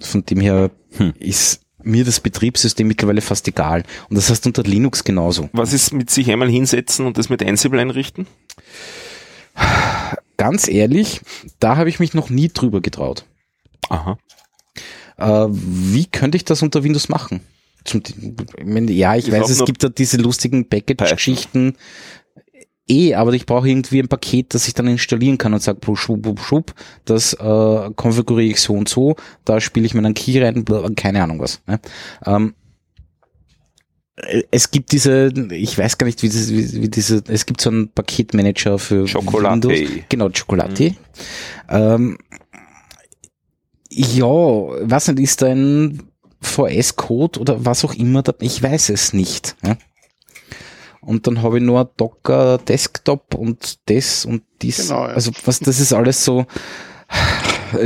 von 0.00 0.24
dem 0.26 0.40
her 0.40 0.70
Hm. 0.96 1.12
ist 1.18 1.60
mir 1.82 2.04
das 2.04 2.18
Betriebssystem 2.20 2.88
mittlerweile 2.88 3.20
fast 3.20 3.46
egal. 3.46 3.84
Und 4.08 4.16
das 4.16 4.28
heißt 4.28 4.46
unter 4.46 4.64
Linux 4.64 5.04
genauso. 5.04 5.48
Was 5.52 5.72
ist 5.72 5.92
mit 5.92 6.10
sich 6.10 6.30
einmal 6.32 6.48
hinsetzen 6.50 7.06
und 7.06 7.16
das 7.16 7.28
mit 7.28 7.44
Ansible 7.46 7.80
einrichten? 7.80 8.26
Ganz 10.36 10.68
ehrlich, 10.68 11.20
da 11.60 11.76
habe 11.76 11.88
ich 11.88 11.98
mich 12.00 12.12
noch 12.12 12.28
nie 12.28 12.48
drüber 12.48 12.80
getraut. 12.80 13.24
Aha. 13.88 14.18
Äh, 15.16 15.46
wie 15.50 16.06
könnte 16.06 16.36
ich 16.36 16.44
das 16.44 16.62
unter 16.62 16.82
Windows 16.84 17.08
machen? 17.08 17.40
Zum, 17.86 18.02
ja, 18.88 19.16
ich 19.16 19.28
Ich 19.28 19.32
weiß, 19.32 19.48
es 19.48 19.64
gibt 19.64 19.82
da 19.82 19.88
diese 19.88 20.18
lustigen 20.18 20.68
Package-Geschichten. 20.68 21.74
Eh, 22.88 23.14
aber 23.14 23.32
ich 23.32 23.46
brauche 23.46 23.68
irgendwie 23.68 23.98
ein 23.98 24.06
Paket, 24.06 24.54
das 24.54 24.68
ich 24.68 24.74
dann 24.74 24.86
installieren 24.86 25.38
kann 25.38 25.52
und 25.52 25.60
sage, 25.60 25.80
schub, 25.96 25.98
schub, 25.98 26.38
schub, 26.38 26.74
das 27.04 27.32
äh, 27.32 27.90
konfiguriere 27.96 28.52
ich 28.52 28.60
so 28.60 28.74
und 28.74 28.88
so, 28.88 29.16
da 29.44 29.60
spiele 29.60 29.86
ich 29.86 29.94
mir 29.94 30.04
einen 30.04 30.14
Key 30.14 30.40
rein, 30.40 30.64
keine 30.94 31.20
Ahnung 31.20 31.40
was. 31.40 31.62
Ne? 31.66 31.80
Ähm, 32.24 32.54
äh, 34.14 34.44
es 34.52 34.70
gibt 34.70 34.92
diese, 34.92 35.32
ich 35.50 35.76
weiß 35.76 35.98
gar 35.98 36.06
nicht, 36.06 36.22
wie, 36.22 36.28
das, 36.28 36.48
wie, 36.50 36.82
wie 36.82 36.88
diese, 36.88 37.24
es 37.26 37.44
gibt 37.46 37.60
so 37.60 37.70
einen 37.70 37.88
Paketmanager 37.88 38.78
für 38.78 39.04
Chocolate. 39.04 39.68
Windows. 39.68 40.04
Genau, 40.08 40.30
Chocolate. 40.30 40.94
Ähm, 41.68 42.18
ja, 43.90 44.26
was 44.26 45.08
nicht, 45.08 45.18
ist 45.18 45.42
da 45.42 45.48
ein 45.48 46.02
VS-Code 46.46 47.40
oder 47.40 47.64
was 47.64 47.84
auch 47.84 47.94
immer, 47.94 48.22
da, 48.22 48.34
ich 48.40 48.62
weiß 48.62 48.90
es 48.90 49.12
nicht. 49.12 49.56
Ja? 49.64 49.76
Und 51.00 51.26
dann 51.26 51.42
habe 51.42 51.58
ich 51.58 51.64
nur 51.64 51.84
Docker 51.96 52.58
Desktop 52.58 53.34
und 53.34 53.78
das 53.86 54.24
und 54.24 54.42
dies. 54.60 54.88
Genau, 54.88 55.06
ja. 55.06 55.14
Also 55.14 55.30
was, 55.44 55.60
das 55.60 55.78
ist 55.78 55.92
alles 55.92 56.24
so. 56.24 56.46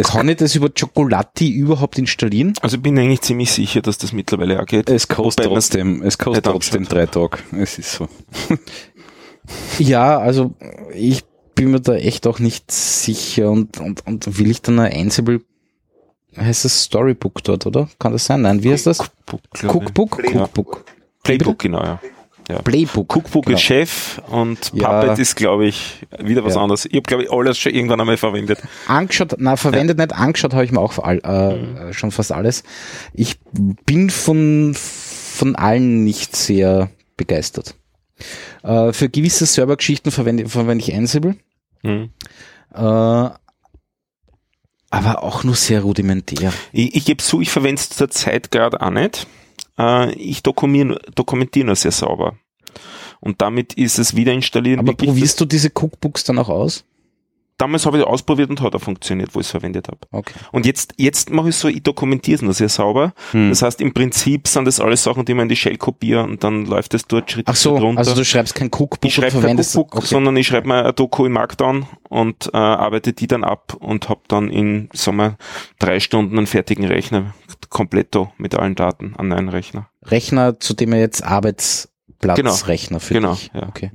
Kann 0.05 0.29
ich 0.29 0.37
das 0.37 0.55
über 0.55 0.71
Chocolati 0.71 1.51
überhaupt 1.51 1.99
installieren? 1.99 2.55
Also 2.63 2.77
ich 2.77 2.83
bin 2.83 2.99
eigentlich 2.99 3.21
ziemlich 3.21 3.53
sicher, 3.53 3.83
dass 3.83 3.99
das 3.99 4.13
mittlerweile 4.13 4.61
auch 4.61 4.67
geht. 4.67 4.89
Es 4.89 5.09
kostet 5.09 5.47
Wobei 5.47 5.55
trotzdem, 5.55 6.03
es 6.03 6.17
kostet 6.17 6.45
trotzdem 6.47 6.85
drei 6.85 7.07
Tage. 7.07 7.39
Es 7.53 7.79
ist 7.79 7.93
so. 7.93 8.09
Ja, 9.79 10.19
also 10.19 10.55
ich 10.95 11.25
bin 11.55 11.73
mir 11.73 11.81
da 11.81 11.95
echt 11.95 12.27
auch 12.27 12.39
nicht 12.39 12.71
sicher 12.71 13.51
und, 13.51 13.81
und, 13.81 14.07
und 14.07 14.39
will 14.39 14.51
ich 14.51 14.63
dann 14.63 14.79
ein 14.79 14.93
Ansible, 14.93 15.41
heißt 16.37 16.65
das 16.65 16.85
Storybook 16.85 17.43
dort, 17.45 17.67
oder? 17.67 17.89
Kann 17.99 18.13
das 18.13 18.25
sein? 18.27 18.43
Nein, 18.43 18.63
wie 18.63 18.71
heißt 18.73 18.87
das? 18.87 18.99
Cookbook. 19.01 19.41
Cookbook? 19.75 20.23
Ja. 20.35 20.43
Cookbook. 20.45 20.85
Playbook, 21.23 21.59
genau, 21.59 21.83
ja. 21.83 22.01
Ja. 22.49 22.63
Playbook. 22.63 23.15
Cookbook 23.15 23.45
Genau. 23.47 23.57
ist 23.57 23.63
Chef 23.63 24.21
und 24.29 24.73
Ja. 24.75 25.01
Puppet 25.03 25.19
ist, 25.21 25.37
glaube 25.37 25.67
ich, 25.67 26.05
wieder 26.19 26.45
was 26.45 26.55
Ja. 26.57 26.63
anderes. 26.63 26.85
Ich 26.87 26.93
habe, 26.95 27.03
glaube 27.03 27.23
ich, 27.25 27.31
alles 27.31 27.59
schon 27.59 27.73
irgendwann 27.73 28.01
einmal 28.01 28.17
verwendet. 28.17 28.59
Angeschaut, 28.89 29.37
na 29.39 29.55
verwendet 29.57 29.99
nicht, 29.99 30.13
angeschaut 30.13 30.53
habe 30.55 30.65
ich 30.65 30.73
mir 30.73 30.81
auch 30.81 30.93
vor 30.93 31.07
all, 31.07 31.19
äh, 31.19 31.93
schon 31.93 32.11
fast 32.11 32.33
alles. 32.33 32.65
Ich 33.13 33.39
bin 33.53 34.11
von, 34.11 34.75
von 34.75 35.55
allen 35.55 36.03
nicht 36.03 36.35
sehr 36.35 36.91
begeistert. 37.17 37.77
Äh, 38.65 38.93
für 38.93 39.09
gewisse 39.09 39.47
Servergeschichten 39.47 40.11
verwende, 40.11 40.49
verwende 40.49 40.83
ich 40.85 40.93
Ansible, 40.95 41.37
Hm. 41.85 42.11
äh, 42.75 43.29
aber 44.91 45.23
auch 45.23 45.45
nur 45.45 45.55
sehr 45.55 45.83
rudimentär. 45.83 46.53
Ich, 46.73 46.95
ich 46.97 47.05
gebe 47.05 47.23
zu, 47.23 47.41
ich 47.41 47.51
verwende 47.51 47.81
es 47.81 47.89
zurzeit 47.91 48.51
gerade 48.51 48.81
auch 48.81 48.91
nicht. 48.91 49.27
Äh, 49.79 50.13
ich 50.15 50.43
dokumentiere 50.43 51.67
nur 51.67 51.77
sehr 51.77 51.93
sauber. 51.93 52.37
Und 53.21 53.41
damit 53.41 53.75
ist 53.75 53.99
es 53.99 54.17
wieder 54.17 54.33
installieren. 54.33 54.81
Aber 54.81 54.95
probierst 54.95 55.41
du 55.41 55.45
diese 55.45 55.69
Cookbooks 55.69 56.25
dann 56.25 56.39
auch 56.39 56.49
aus? 56.49 56.85
Damals 57.61 57.87
habe 57.87 57.99
ich 57.99 58.05
ausprobiert 58.05 58.51
und 58.51 58.61
hat 58.61 58.75
auch 58.75 58.81
funktioniert, 58.81 59.35
wo 59.35 59.41
ich 59.41 59.47
es 59.47 59.51
verwendet 59.51 59.89
habe. 59.89 59.99
Okay. 60.11 60.35
Und 60.53 60.67
jetzt, 60.67 60.95
jetzt 60.97 61.31
mache 61.31 61.51
ich 61.51 61.57
so, 61.57 61.69
ich 61.69 61.83
dokumentiere 61.83 62.37
es 62.37 62.43
nur 62.43 62.55
sehr 62.55 62.69
sauber. 62.69 63.13
Hm. 63.33 63.51
Das 63.51 63.63
heißt, 63.63 63.81
im 63.81 63.93
Prinzip 63.93 64.49
sind 64.49 64.65
das 64.65 64.81
alles 64.81 65.03
Sachen, 65.03 65.25
die 65.25 65.35
man 65.35 65.45
in 65.45 65.49
die 65.51 65.57
Shell 65.57 65.77
kopiere 65.77 66.23
und 66.23 66.43
dann 66.43 66.67
läuft 66.67 66.95
es 66.95 67.07
dort 67.07 67.31
Schritt 67.31 67.47
Ach 67.49 67.57
so, 67.57 67.71
für 67.71 67.77
Schritt 67.77 67.85
runter. 67.85 67.99
also 68.01 68.15
du 68.15 68.25
schreibst 68.25 68.55
kein 68.55 68.69
Cookbook 68.69 69.05
ich 69.05 69.15
schreibe 69.15 69.41
kein 69.41 69.59
Cookbook, 69.59 69.97
okay. 69.97 70.07
sondern 70.07 70.37
ich 70.37 70.47
schreibe 70.47 70.69
mal 70.69 70.87
ein 70.87 70.95
Doku 70.95 71.27
im 71.27 71.33
Markdown 71.33 71.87
und 72.09 72.51
äh, 72.53 72.57
arbeite 72.57 73.13
die 73.13 73.27
dann 73.27 73.45
ab 73.45 73.77
und 73.79 74.09
habe 74.09 74.21
dann 74.29 74.51
in, 74.51 74.89
sagen 74.93 75.17
wir, 75.19 75.37
drei 75.79 76.01
Stunden 76.01 76.39
einen 76.39 76.47
fertigen 76.47 76.85
Rechner, 76.85 77.35
kompletto 77.69 78.33
mit 78.39 78.55
allen 78.55 78.75
Daten 78.75 79.15
an 79.17 79.33
einen 79.33 79.49
Rechner. 79.49 79.89
Rechner, 80.05 80.59
zu 80.61 80.75
dem 80.75 80.93
er 80.93 81.01
jetzt 81.01 81.23
Arbeitsplatzrechner 81.23 83.01
für 83.01 83.15
Genau, 83.15 83.35
dich. 83.35 83.51
ja. 83.55 83.69
Okay. 83.69 83.91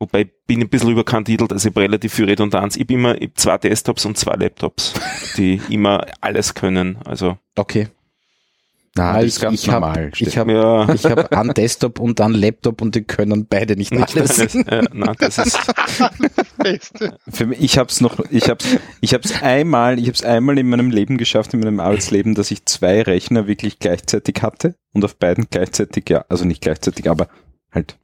Wobei 0.00 0.24
bin 0.24 0.60
ich 0.60 0.64
ein 0.64 0.70
bisschen 0.70 0.90
überkandidelt, 0.90 1.52
also 1.52 1.68
ich 1.68 1.74
habe 1.74 1.82
relativ 1.82 2.14
viel 2.14 2.24
Redundanz. 2.24 2.74
Ich 2.76 2.82
habe 2.84 2.94
immer 2.94 3.20
ich 3.20 3.28
hab 3.28 3.38
zwei 3.38 3.58
Desktops 3.58 4.06
und 4.06 4.16
zwei 4.16 4.34
Laptops, 4.34 4.94
die 5.36 5.60
immer 5.68 6.06
alles 6.22 6.54
können. 6.54 6.98
Also 7.04 7.36
Okay. 7.54 7.88
Na, 8.96 9.12
das 9.12 9.22
ich, 9.22 9.28
ist 9.28 9.40
ganz 9.40 9.62
ich 9.62 9.68
habe 9.68 9.80
normal, 9.80 10.10
ich 10.18 10.36
hab, 10.36 10.48
ja, 10.48 10.92
ich 10.92 11.04
hab 11.04 11.32
einen 11.32 11.54
Desktop 11.54 12.00
und 12.00 12.20
einen 12.20 12.34
Laptop 12.34 12.82
und 12.82 12.94
die 12.96 13.02
können 13.02 13.46
beide 13.46 13.76
nicht 13.76 13.92
nicht 13.92 14.16
alles. 14.16 14.40
alles. 14.40 14.54
Ja, 14.54 14.82
nein, 14.92 15.14
das 15.18 15.38
ist. 15.38 15.58
Für 17.28 17.46
mich, 17.46 17.60
ich 17.60 17.78
habe 17.78 17.88
es 17.88 18.00
noch, 18.00 18.18
ich 18.30 18.48
habe 18.48 18.64
ich 19.00 19.14
hab's 19.14 19.42
einmal, 19.42 19.98
ich 19.98 20.06
habe 20.06 20.14
es 20.14 20.24
einmal 20.24 20.58
in 20.58 20.68
meinem 20.68 20.90
Leben 20.90 21.18
geschafft, 21.18 21.54
in 21.54 21.60
meinem 21.60 21.78
Arbeitsleben, 21.78 22.34
dass 22.34 22.50
ich 22.50 22.66
zwei 22.66 23.02
Rechner 23.02 23.46
wirklich 23.46 23.78
gleichzeitig 23.78 24.42
hatte 24.42 24.74
und 24.92 25.04
auf 25.04 25.16
beiden 25.16 25.46
gleichzeitig, 25.50 26.08
ja, 26.10 26.24
also 26.28 26.44
nicht 26.44 26.60
gleichzeitig, 26.60 27.08
aber 27.08 27.28
halt 27.70 27.96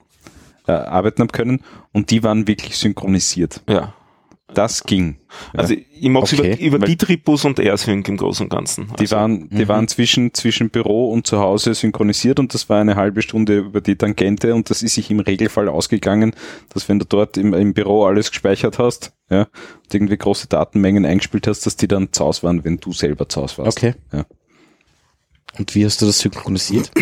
äh, 0.67 0.73
arbeiten 0.73 1.23
haben 1.23 1.33
können 1.33 1.63
und 1.93 2.11
die 2.11 2.23
waren 2.23 2.47
wirklich 2.47 2.77
synchronisiert. 2.77 3.63
ja. 3.69 3.95
Das 4.55 4.85
ging. 4.85 5.17
Also 5.55 5.75
ich 5.75 6.09
mache 6.09 6.27
es 6.27 6.39
Okay. 6.39 6.55
über, 6.65 6.77
über 6.77 6.87
Bitribus 6.87 7.45
und 7.45 7.59
AirSync 7.59 8.09
im 8.09 8.17
Großen 8.17 8.47
und 8.47 8.49
Ganzen. 8.49 8.87
Die 8.97 9.01
Also, 9.03 9.17
waren, 9.17 9.49
die 9.51 9.65
mhm. 9.65 9.69
waren 9.69 9.89
zwischen, 9.89 10.33
zwischen 10.35 10.71
Büro 10.71 11.11
und 11.13 11.27
zu 11.27 11.41
Hause 11.41 11.75
synchronisiert 11.75 12.39
und 12.39 12.55
das 12.55 12.69
war 12.69 12.81
eine 12.81 12.95
halbe 12.95 13.23
Stunde 13.23 13.59
über 13.59 13.81
die 13.81 13.97
Tangente 13.97 14.55
und 14.55 14.71
das 14.71 14.85
ist 14.85 14.95
sich 14.95 15.11
im 15.11 15.19
Regelfall 15.19 15.69
ausgegangen, 15.69 16.33
dass 16.73 16.89
wenn 16.89 17.01
du 17.01 17.05
dort 17.05 17.37
im, 17.37 17.55
im 17.55 17.75
Büro 17.75 18.05
alles 18.05 18.31
gespeichert 18.31 18.79
hast, 18.79 19.13
ja, 19.29 19.43
und 19.43 19.93
irgendwie 19.93 20.17
große 20.17 20.47
Datenmengen 20.47 21.05
eingespielt 21.05 21.49
hast, 21.49 21.67
dass 21.67 21.75
die 21.77 21.89
dann 21.89 22.13
zu 22.13 22.25
Hause 22.25 22.45
waren, 22.45 22.65
wenn 22.65 22.79
du 22.79 22.93
selber 22.93 23.29
zu 23.29 23.43
Hause 23.43 23.59
warst. 23.59 23.77
Okay. 23.77 23.95
Ja. 24.13 24.25
Und 25.59 25.75
wie 25.75 25.85
hast 25.85 26.01
du 26.01 26.07
das 26.07 26.21
synchronisiert? 26.21 26.93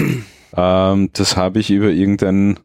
Ähm, 0.57 1.11
das 1.13 1.37
habe 1.37 1.59
ich 1.61 1.71
über 1.71 1.91
irgendein 1.91 2.59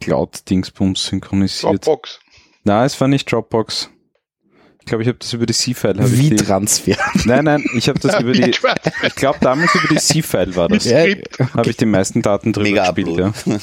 Cloud-Dingsbums 0.00 1.06
synchronisiert. 1.06 1.86
Dropbox. 1.86 2.20
Nein, 2.64 2.86
es 2.86 3.00
war 3.00 3.08
nicht 3.08 3.30
Dropbox. 3.30 3.90
Ich 4.80 4.90
glaube, 4.90 5.02
ich 5.02 5.08
habe 5.08 5.18
das 5.18 5.32
über 5.34 5.44
die 5.44 5.52
C-File. 5.52 5.96
Wie 5.98 6.34
Transfer. 6.34 6.96
Nein, 7.26 7.44
nein, 7.44 7.64
ich 7.76 7.90
habe 7.90 7.98
das 8.00 8.18
über 8.20 8.32
die, 8.32 8.50
ich 8.50 9.14
glaube 9.16 9.38
damals 9.42 9.74
über 9.74 9.88
die 9.88 9.96
C-File 9.96 10.56
war 10.56 10.68
das. 10.68 10.86
Ja, 10.86 11.04
Habe 11.54 11.68
ich 11.68 11.76
die 11.76 11.84
meisten 11.84 12.22
Daten 12.22 12.54
drüber 12.54 12.70
Mega 12.70 12.90
gespielt, 12.90 13.18
ja. 13.18 13.26
Upload. 13.26 13.60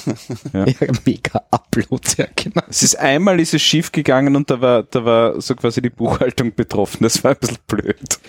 ja, 0.86 0.88
mega 1.04 1.44
Upload, 1.50 2.08
ja, 2.18 2.28
genau. 2.36 2.62
Es 2.70 2.84
ist 2.84 3.00
einmal 3.00 3.40
ist 3.40 3.56
es 3.56 3.64
schief 3.64 3.92
gegangen 3.92 4.36
und 4.36 4.52
da 4.52 4.62
war, 4.62 4.84
da 4.84 5.04
war 5.04 5.42
so 5.42 5.56
quasi 5.56 5.82
die 5.82 5.90
Buchhaltung 5.90 6.54
betroffen. 6.54 7.00
Das 7.02 7.24
war 7.24 7.32
ein 7.32 7.38
bisschen 7.40 7.58
blöd. 7.66 8.20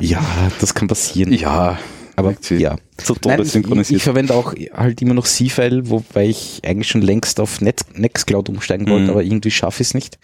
Ja, 0.00 0.22
das 0.60 0.74
kann 0.74 0.88
passieren. 0.88 1.32
Ja, 1.32 1.78
aber 2.16 2.34
ja. 2.50 2.76
so 3.02 3.16
Nein, 3.24 3.38
toll 3.38 3.80
ich, 3.80 3.90
ich 3.92 4.02
verwende 4.02 4.34
auch 4.34 4.54
halt 4.74 5.00
immer 5.02 5.14
noch 5.14 5.26
C-File, 5.26 5.88
wobei 5.90 6.26
ich 6.28 6.60
eigentlich 6.64 6.88
schon 6.88 7.02
längst 7.02 7.40
auf 7.40 7.60
Net 7.60 7.80
Nextcloud 7.94 8.48
umsteigen 8.48 8.88
wollte, 8.88 9.04
Mhm. 9.04 9.10
aber 9.10 9.22
irgendwie 9.22 9.50
schaffe 9.50 9.82
ich 9.82 9.88
es 9.88 9.94
nicht. 9.94 10.18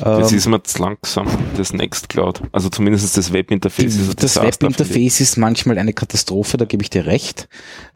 Das 0.00 0.30
Ähm, 0.30 0.38
ist 0.38 0.46
mir 0.46 0.62
zu 0.62 0.82
langsam, 0.82 1.26
das 1.56 1.72
Nextcloud. 1.72 2.42
Also 2.52 2.68
zumindest 2.68 3.16
das 3.16 3.32
Webinterface 3.32 3.96
ist 3.96 4.22
das 4.22 4.36
Webinterface 4.36 5.20
ist 5.20 5.36
manchmal 5.36 5.78
eine 5.78 5.92
Katastrophe, 5.92 6.56
da 6.56 6.64
gebe 6.64 6.82
ich 6.82 6.90
dir 6.90 7.06
recht. 7.06 7.48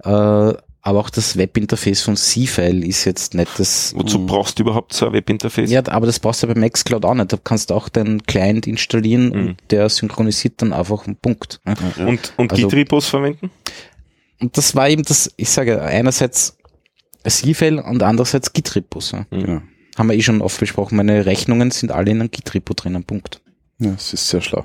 Äh, 0.04 0.52
aber 0.82 1.00
auch 1.00 1.10
das 1.10 1.36
Webinterface 1.36 2.00
von 2.02 2.16
C-File 2.16 2.84
ist 2.84 3.04
jetzt 3.04 3.34
nicht 3.34 3.50
das. 3.58 3.92
Wozu 3.96 4.24
brauchst 4.24 4.58
du 4.58 4.62
überhaupt 4.62 4.92
so 4.94 5.06
ein 5.06 5.12
Webinterface? 5.12 5.70
Ja, 5.70 5.82
aber 5.86 6.06
das 6.06 6.18
brauchst 6.18 6.42
du 6.42 6.46
bei 6.46 6.54
Maxcloud 6.54 7.04
auch 7.04 7.14
nicht. 7.14 7.32
Da 7.32 7.36
kannst 7.42 7.70
du 7.70 7.74
auch 7.74 7.88
deinen 7.88 8.22
Client 8.22 8.66
installieren 8.66 9.28
Mhm. 9.28 9.32
und 9.32 9.56
der 9.70 9.88
synchronisiert 9.88 10.54
dann 10.62 10.72
einfach 10.72 11.06
einen 11.06 11.16
Punkt. 11.16 11.60
Und, 11.98 12.32
und 12.36 12.52
Also- 12.52 12.68
Git-Repos 12.68 13.08
verwenden? 13.08 13.50
Und 14.40 14.56
das 14.56 14.74
war 14.74 14.88
eben 14.88 15.02
das, 15.02 15.30
ich 15.36 15.50
sage 15.50 15.82
einerseits 15.82 16.56
C-File 17.26 17.78
und 17.80 18.02
andererseits 18.02 18.52
Git-Repos. 18.54 19.12
Ja. 19.12 19.26
Mhm. 19.30 19.46
Ja. 19.46 19.62
Haben 19.98 20.08
wir 20.08 20.16
eh 20.16 20.22
schon 20.22 20.40
oft 20.40 20.58
besprochen. 20.58 20.96
Meine 20.96 21.26
Rechnungen 21.26 21.70
sind 21.72 21.92
alle 21.92 22.10
in 22.10 22.20
einem 22.20 22.30
Git-Repo 22.30 22.72
drinnen. 22.72 23.04
Punkt. 23.04 23.42
ja, 23.78 23.92
es 23.92 24.14
ist 24.14 24.28
sehr 24.28 24.40
schlau. 24.40 24.64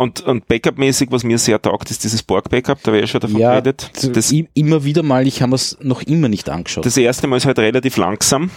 Und, 0.00 0.22
und 0.22 0.48
Backup-mäßig, 0.48 1.08
was 1.12 1.24
mir 1.24 1.36
sehr 1.36 1.60
taugt, 1.60 1.90
ist 1.90 2.04
dieses 2.04 2.22
Borg-Backup, 2.22 2.82
da 2.84 2.90
wäre 2.90 3.04
ich 3.04 3.10
schon 3.10 3.20
davon 3.20 3.38
Ja, 3.38 3.50
geredet. 3.50 3.90
Das, 4.14 4.32
immer 4.54 4.82
wieder 4.84 5.02
mal, 5.02 5.26
ich 5.26 5.42
habe 5.42 5.54
es 5.54 5.76
noch 5.82 6.00
immer 6.00 6.30
nicht 6.30 6.48
angeschaut. 6.48 6.86
das 6.86 6.96
erste 6.96 7.26
Mal 7.26 7.36
ist 7.36 7.44
halt 7.44 7.58
relativ 7.58 7.98
langsam. 7.98 8.50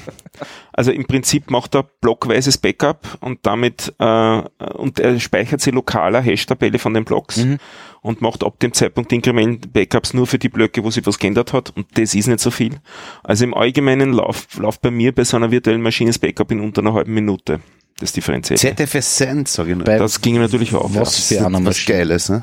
Also 0.71 0.93
im 0.93 1.03
Prinzip 1.05 1.51
macht 1.51 1.75
er 1.75 1.83
blockweises 1.83 2.57
Backup 2.57 3.17
und 3.19 3.39
damit 3.43 3.93
äh, 3.99 4.41
und 4.77 5.01
er 5.01 5.19
speichert 5.19 5.59
sie 5.59 5.71
lokaler 5.71 6.21
Hash-Tabelle 6.21 6.79
von 6.79 6.93
den 6.93 7.03
Blocks 7.03 7.37
Mhm. 7.43 7.57
und 8.01 8.21
macht 8.21 8.45
ab 8.45 8.59
dem 8.59 8.71
Zeitpunkt 8.71 9.11
Inkrement-Backups 9.11 10.13
nur 10.13 10.27
für 10.27 10.39
die 10.39 10.47
Blöcke, 10.49 10.81
wo 10.85 10.91
sich 10.91 11.05
was 11.05 11.19
geändert 11.19 11.51
hat 11.51 11.73
und 11.75 11.87
das 11.95 12.15
ist 12.15 12.27
nicht 12.27 12.39
so 12.39 12.51
viel. 12.51 12.77
Also 13.21 13.43
im 13.43 13.53
Allgemeinen 13.53 14.13
läuft 14.13 14.55
läuft 14.59 14.81
bei 14.81 14.91
mir 14.91 15.11
bei 15.13 15.25
so 15.25 15.35
einer 15.35 15.51
virtuellen 15.51 15.81
Maschine 15.81 16.09
das 16.11 16.19
Backup 16.19 16.51
in 16.51 16.61
unter 16.61 16.79
einer 16.81 16.93
halben 16.93 17.13
Minute. 17.13 17.59
Das 18.03 18.13
differenziert. 18.13 18.59
ZFS 18.59 19.17
sag 19.17 19.67
ich 19.67 19.75
nur. 19.75 19.83
Das 19.85 20.21
ging 20.21 20.37
natürlich 20.39 20.73
auch. 20.73 20.89
was 20.93 21.29
Ja. 21.29 21.39
für 21.39 21.45
eine 21.45 21.55
was 21.57 21.61
Maschine. 21.63 21.97
Geiles, 21.99 22.29
ne? 22.29 22.41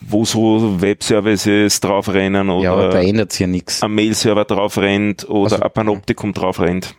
Wo 0.00 0.24
so 0.24 0.80
Webservices 0.80 1.80
draufrennen 1.80 2.48
Ja, 2.60 2.72
aber 2.72 2.82
da 2.84 2.88
oder 2.88 3.02
ändert 3.02 3.32
sich 3.32 3.40
ja 3.40 3.46
nichts. 3.46 3.82
ein 3.82 3.92
Mail-Server 3.94 4.44
drauf 4.44 4.78
rennt 4.78 5.28
oder 5.28 5.52
Also, 5.52 5.62
ein 5.64 5.70
Panoptikum 5.72 6.32
drauf 6.32 6.58
rennt. 6.60 6.94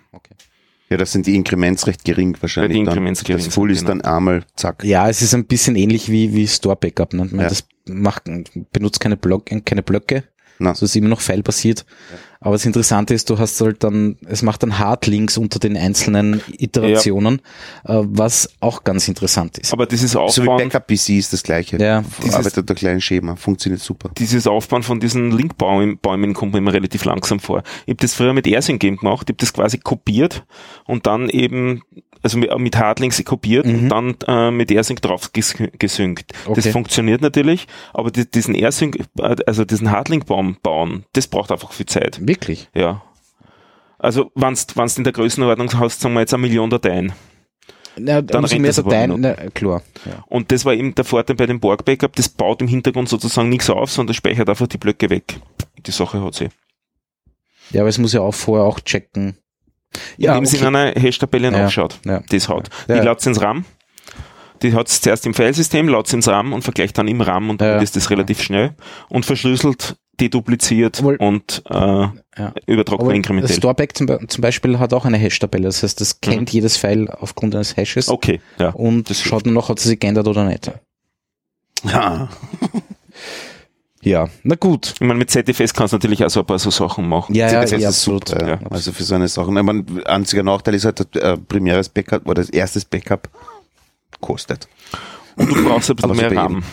Ja, 0.89 0.97
das 0.97 1.11
sind 1.13 1.25
die 1.25 1.35
Inkrements 1.35 1.87
recht 1.87 2.03
gering 2.03 2.35
wahrscheinlich. 2.41 2.71
Ja, 2.77 2.79
die 2.79 2.85
dann. 2.85 2.93
Inkrements 2.93 3.23
gering 3.23 3.45
Das 3.45 3.53
Full 3.53 3.69
sind, 3.69 3.77
ist 3.77 3.89
dann 3.89 4.01
einmal, 4.01 4.43
zack. 4.55 4.83
Ja, 4.83 5.09
es 5.09 5.21
ist 5.21 5.33
ein 5.33 5.45
bisschen 5.45 5.75
ähnlich 5.77 6.09
wie, 6.11 6.33
wie 6.33 6.47
Store 6.47 6.75
Backup. 6.75 7.13
Ne? 7.13 7.29
Ja. 7.33 7.47
Das 7.49 7.63
macht, 7.87 8.23
benutzt 8.73 8.99
keine, 8.99 9.15
Block, 9.17 9.45
keine 9.65 9.83
Blöcke. 9.83 10.25
Na. 10.59 10.69
Also 10.71 10.85
es 10.85 10.91
ist 10.91 10.95
immer 10.97 11.07
noch 11.09 11.21
File-basiert. 11.21 11.85
Aber 12.43 12.53
das 12.55 12.65
Interessante 12.65 13.13
ist, 13.13 13.29
du 13.29 13.37
hast 13.37 13.61
halt 13.61 13.83
dann, 13.83 14.17
es 14.27 14.41
macht 14.41 14.63
dann 14.63 14.79
Hardlinks 14.79 15.37
unter 15.37 15.59
den 15.59 15.77
einzelnen 15.77 16.41
Iterationen, 16.57 17.35
äh, 17.85 17.99
was 18.01 18.49
auch 18.59 18.83
ganz 18.83 19.07
interessant 19.07 19.59
ist. 19.59 19.71
Aber 19.73 19.85
dieses 19.85 20.11
So 20.13 20.19
wie 20.19 20.23
Aufbauen, 20.23 20.57
Backup-PC 20.69 21.09
ist 21.19 21.33
das 21.33 21.43
gleiche. 21.43 21.77
Ja. 21.77 22.03
Dieses- 22.23 22.33
Arbeitet 22.35 22.67
der 22.67 22.75
kleinen 22.75 22.99
Schema, 23.01 23.35
funktioniert 23.35 23.81
super. 23.81 24.09
dieses 24.17 24.47
Aufbauen 24.47 24.81
von 24.83 24.99
diesen 24.99 25.31
Linkbäumen 25.31 25.99
Bäumen 25.99 26.33
kommt 26.33 26.53
mir 26.53 26.57
immer 26.57 26.73
relativ 26.73 27.05
langsam 27.05 27.39
vor. 27.39 27.61
Ich 27.85 27.91
habe 27.91 27.97
das 28.01 28.15
früher 28.15 28.33
mit 28.33 28.47
AirSync 28.47 28.79
Game 28.79 28.97
gemacht, 28.97 29.27
ich 29.29 29.33
habe 29.33 29.37
das 29.37 29.53
quasi 29.53 29.77
kopiert 29.77 30.43
und 30.85 31.05
dann 31.05 31.29
eben, 31.29 31.83
also 32.23 32.37
mit, 32.37 32.75
Hardlinks 32.77 33.23
kopiert 33.23 33.65
und 33.65 33.89
dann 33.89 34.15
äh, 34.27 34.51
mit 34.51 34.71
AirSync 34.71 35.01
drauf 35.01 35.31
ges 35.33 35.55
gesynkt. 35.77 36.31
Das 36.47 36.57
Okay. 36.59 36.71
funktioniert 36.71 37.21
natürlich, 37.21 37.67
aber 37.93 38.09
die, 38.11 38.29
diesen 38.29 38.55
AirSync, 38.55 38.97
äh, 39.19 39.35
also 39.45 39.63
diesen 39.65 39.91
Hardlink-Baum 39.91 40.57
bauen, 40.63 41.05
das 41.13 41.27
braucht 41.27 41.51
einfach 41.51 41.71
viel 41.71 41.85
Zeit. 41.85 42.19
Wirklich? 42.31 42.69
Ja. 42.73 43.01
Also, 43.99 44.31
wenn's, 44.35 44.65
wenn's 44.75 44.97
in 44.97 45.03
der 45.03 45.13
Größenordnung 45.13 45.77
hast, 45.79 46.01
sagen 46.01 46.13
wir 46.15 46.21
jetzt 46.21 46.33
eine 46.33 46.41
Million 46.41 46.69
Dateien. 46.69 47.13
Na, 47.97 48.21
Dann 48.21 48.43
umso 48.43 48.57
mehr 48.57 48.71
Dateien, 48.73 49.19
na, 49.19 49.33
klar. 49.53 49.81
Ja. 50.05 50.23
Und 50.27 50.51
das 50.51 50.63
war 50.65 50.73
eben 50.73 50.95
der 50.95 51.03
Vorteil 51.05 51.35
bei 51.35 51.45
dem 51.45 51.59
Borg 51.59 51.83
Backup, 51.85 52.15
das 52.15 52.29
baut 52.29 52.61
im 52.61 52.67
Hintergrund 52.67 53.09
sozusagen 53.09 53.49
nichts 53.49 53.69
auf, 53.69 53.91
sondern 53.91 54.13
speichert 54.13 54.49
einfach 54.49 54.67
die 54.67 54.77
Blöcke 54.77 55.09
weg. 55.09 55.39
Die 55.85 55.91
Sache 55.91 56.23
hat 56.23 56.33
sie. 56.35 56.49
ja, 57.71 57.81
aber 57.81 57.89
es 57.89 57.97
muss 57.97 58.13
ja 58.13 58.21
auch 58.21 58.33
vorher 58.33 58.65
auch 58.65 58.79
checken. 58.79 59.37
Ja, 60.17 60.31
Indem 60.35 60.45
sie 60.45 60.57
in 60.57 60.65
okay. 60.67 60.75
einer 60.77 60.99
Hash-Tabelle 61.01 61.51
Ja, 61.51 61.63
nachschaut. 61.63 61.99
ja. 62.05 62.21
Das 62.29 62.47
hat. 62.47 62.69
Ja. 62.87 62.95
Die 62.99 63.05
laut 63.05 63.25
ins 63.25 63.41
RAM. 63.41 63.65
Die 64.61 64.73
hat 64.73 64.87
es 64.87 65.01
zuerst 65.01 65.25
im 65.25 65.33
Filesystem, 65.33 65.89
laut 65.89 66.11
ins 66.13 66.27
RAM 66.29 66.53
und 66.53 66.61
vergleicht 66.63 66.97
dann 66.97 67.09
im 67.09 67.19
RAM 67.19 67.49
und 67.49 67.59
Ja. 67.61 67.73
dann 67.73 67.83
ist 67.83 67.95
das 67.97 68.09
relativ 68.09 68.41
schnell 68.41 68.73
und 69.09 69.25
verschlüsselt 69.25 69.97
dedupliziert 70.21 70.99
Obwohl- 70.99 71.17
und 71.17 71.63
äh, 71.69 71.73
Ja. 71.75 72.13
man 72.37 73.15
inkrementell. 73.15 73.55
Storeback 73.55 73.97
zum, 73.97 74.07
zum 74.29 74.41
Beispiel 74.41 74.79
hat 74.79 74.93
auch 74.93 75.05
eine 75.05 75.17
Hash-Tabelle. 75.17 75.65
Das 75.65 75.83
heißt, 75.83 75.99
das 75.99 76.21
kennt 76.21 76.51
jedes 76.51 76.77
File 76.77 77.09
aufgrund 77.09 77.55
eines 77.55 77.75
Hashes 77.75 78.07
Okay, 78.09 78.39
ja. 78.59 78.69
und 78.69 79.09
das 79.09 79.19
schaut 79.21 79.45
nur 79.45 79.53
noch, 79.53 79.69
hat 79.69 79.79
es 79.79 79.85
sich 79.85 79.99
geändert 79.99 80.27
oder 80.27 80.45
nicht. 80.45 80.71
Ja. 81.83 82.29
Ja, 84.03 84.29
na 84.43 84.55
gut. 84.55 84.93
Ich 84.95 85.01
meine, 85.01 85.19
mit 85.19 85.29
ZFS 85.29 85.73
kannst 85.75 85.93
du 85.93 85.97
natürlich 85.97 86.25
auch 86.25 86.29
so 86.29 86.39
ein 86.39 86.45
paar 86.45 86.57
so 86.57 86.71
Sachen 86.71 87.07
machen. 87.07 87.35
Ja, 87.35 87.51
ja, 87.51 87.61
ZFS 87.65 87.71
ja, 87.71 87.77
ist 87.77 87.85
absolut. 87.97 88.29
super, 88.29 88.41
ja. 88.47 88.53
Ja. 88.55 88.59
Also 88.71 88.91
für 88.93 89.03
so 89.03 89.13
eine 89.13 89.27
Sache. 89.27 89.51
Ich 89.55 89.61
mein, 89.63 89.85
einziger 90.05 90.41
Nachteil 90.41 90.73
ist 90.73 90.85
halt, 90.85 91.15
äh, 91.15 91.37
primäres 91.37 91.89
Backup 91.89 92.25
oder 92.25 92.41
das 92.41 92.49
erstes 92.49 92.83
Backup 92.83 93.29
kostet. 94.19 94.67
Und 95.35 95.49
du 95.49 95.63
brauchst 95.63 95.89
ein 95.91 95.95
bisschen 95.95 96.15
mehr 96.15 96.29
bei 96.29 96.35
RAM. 96.35 96.63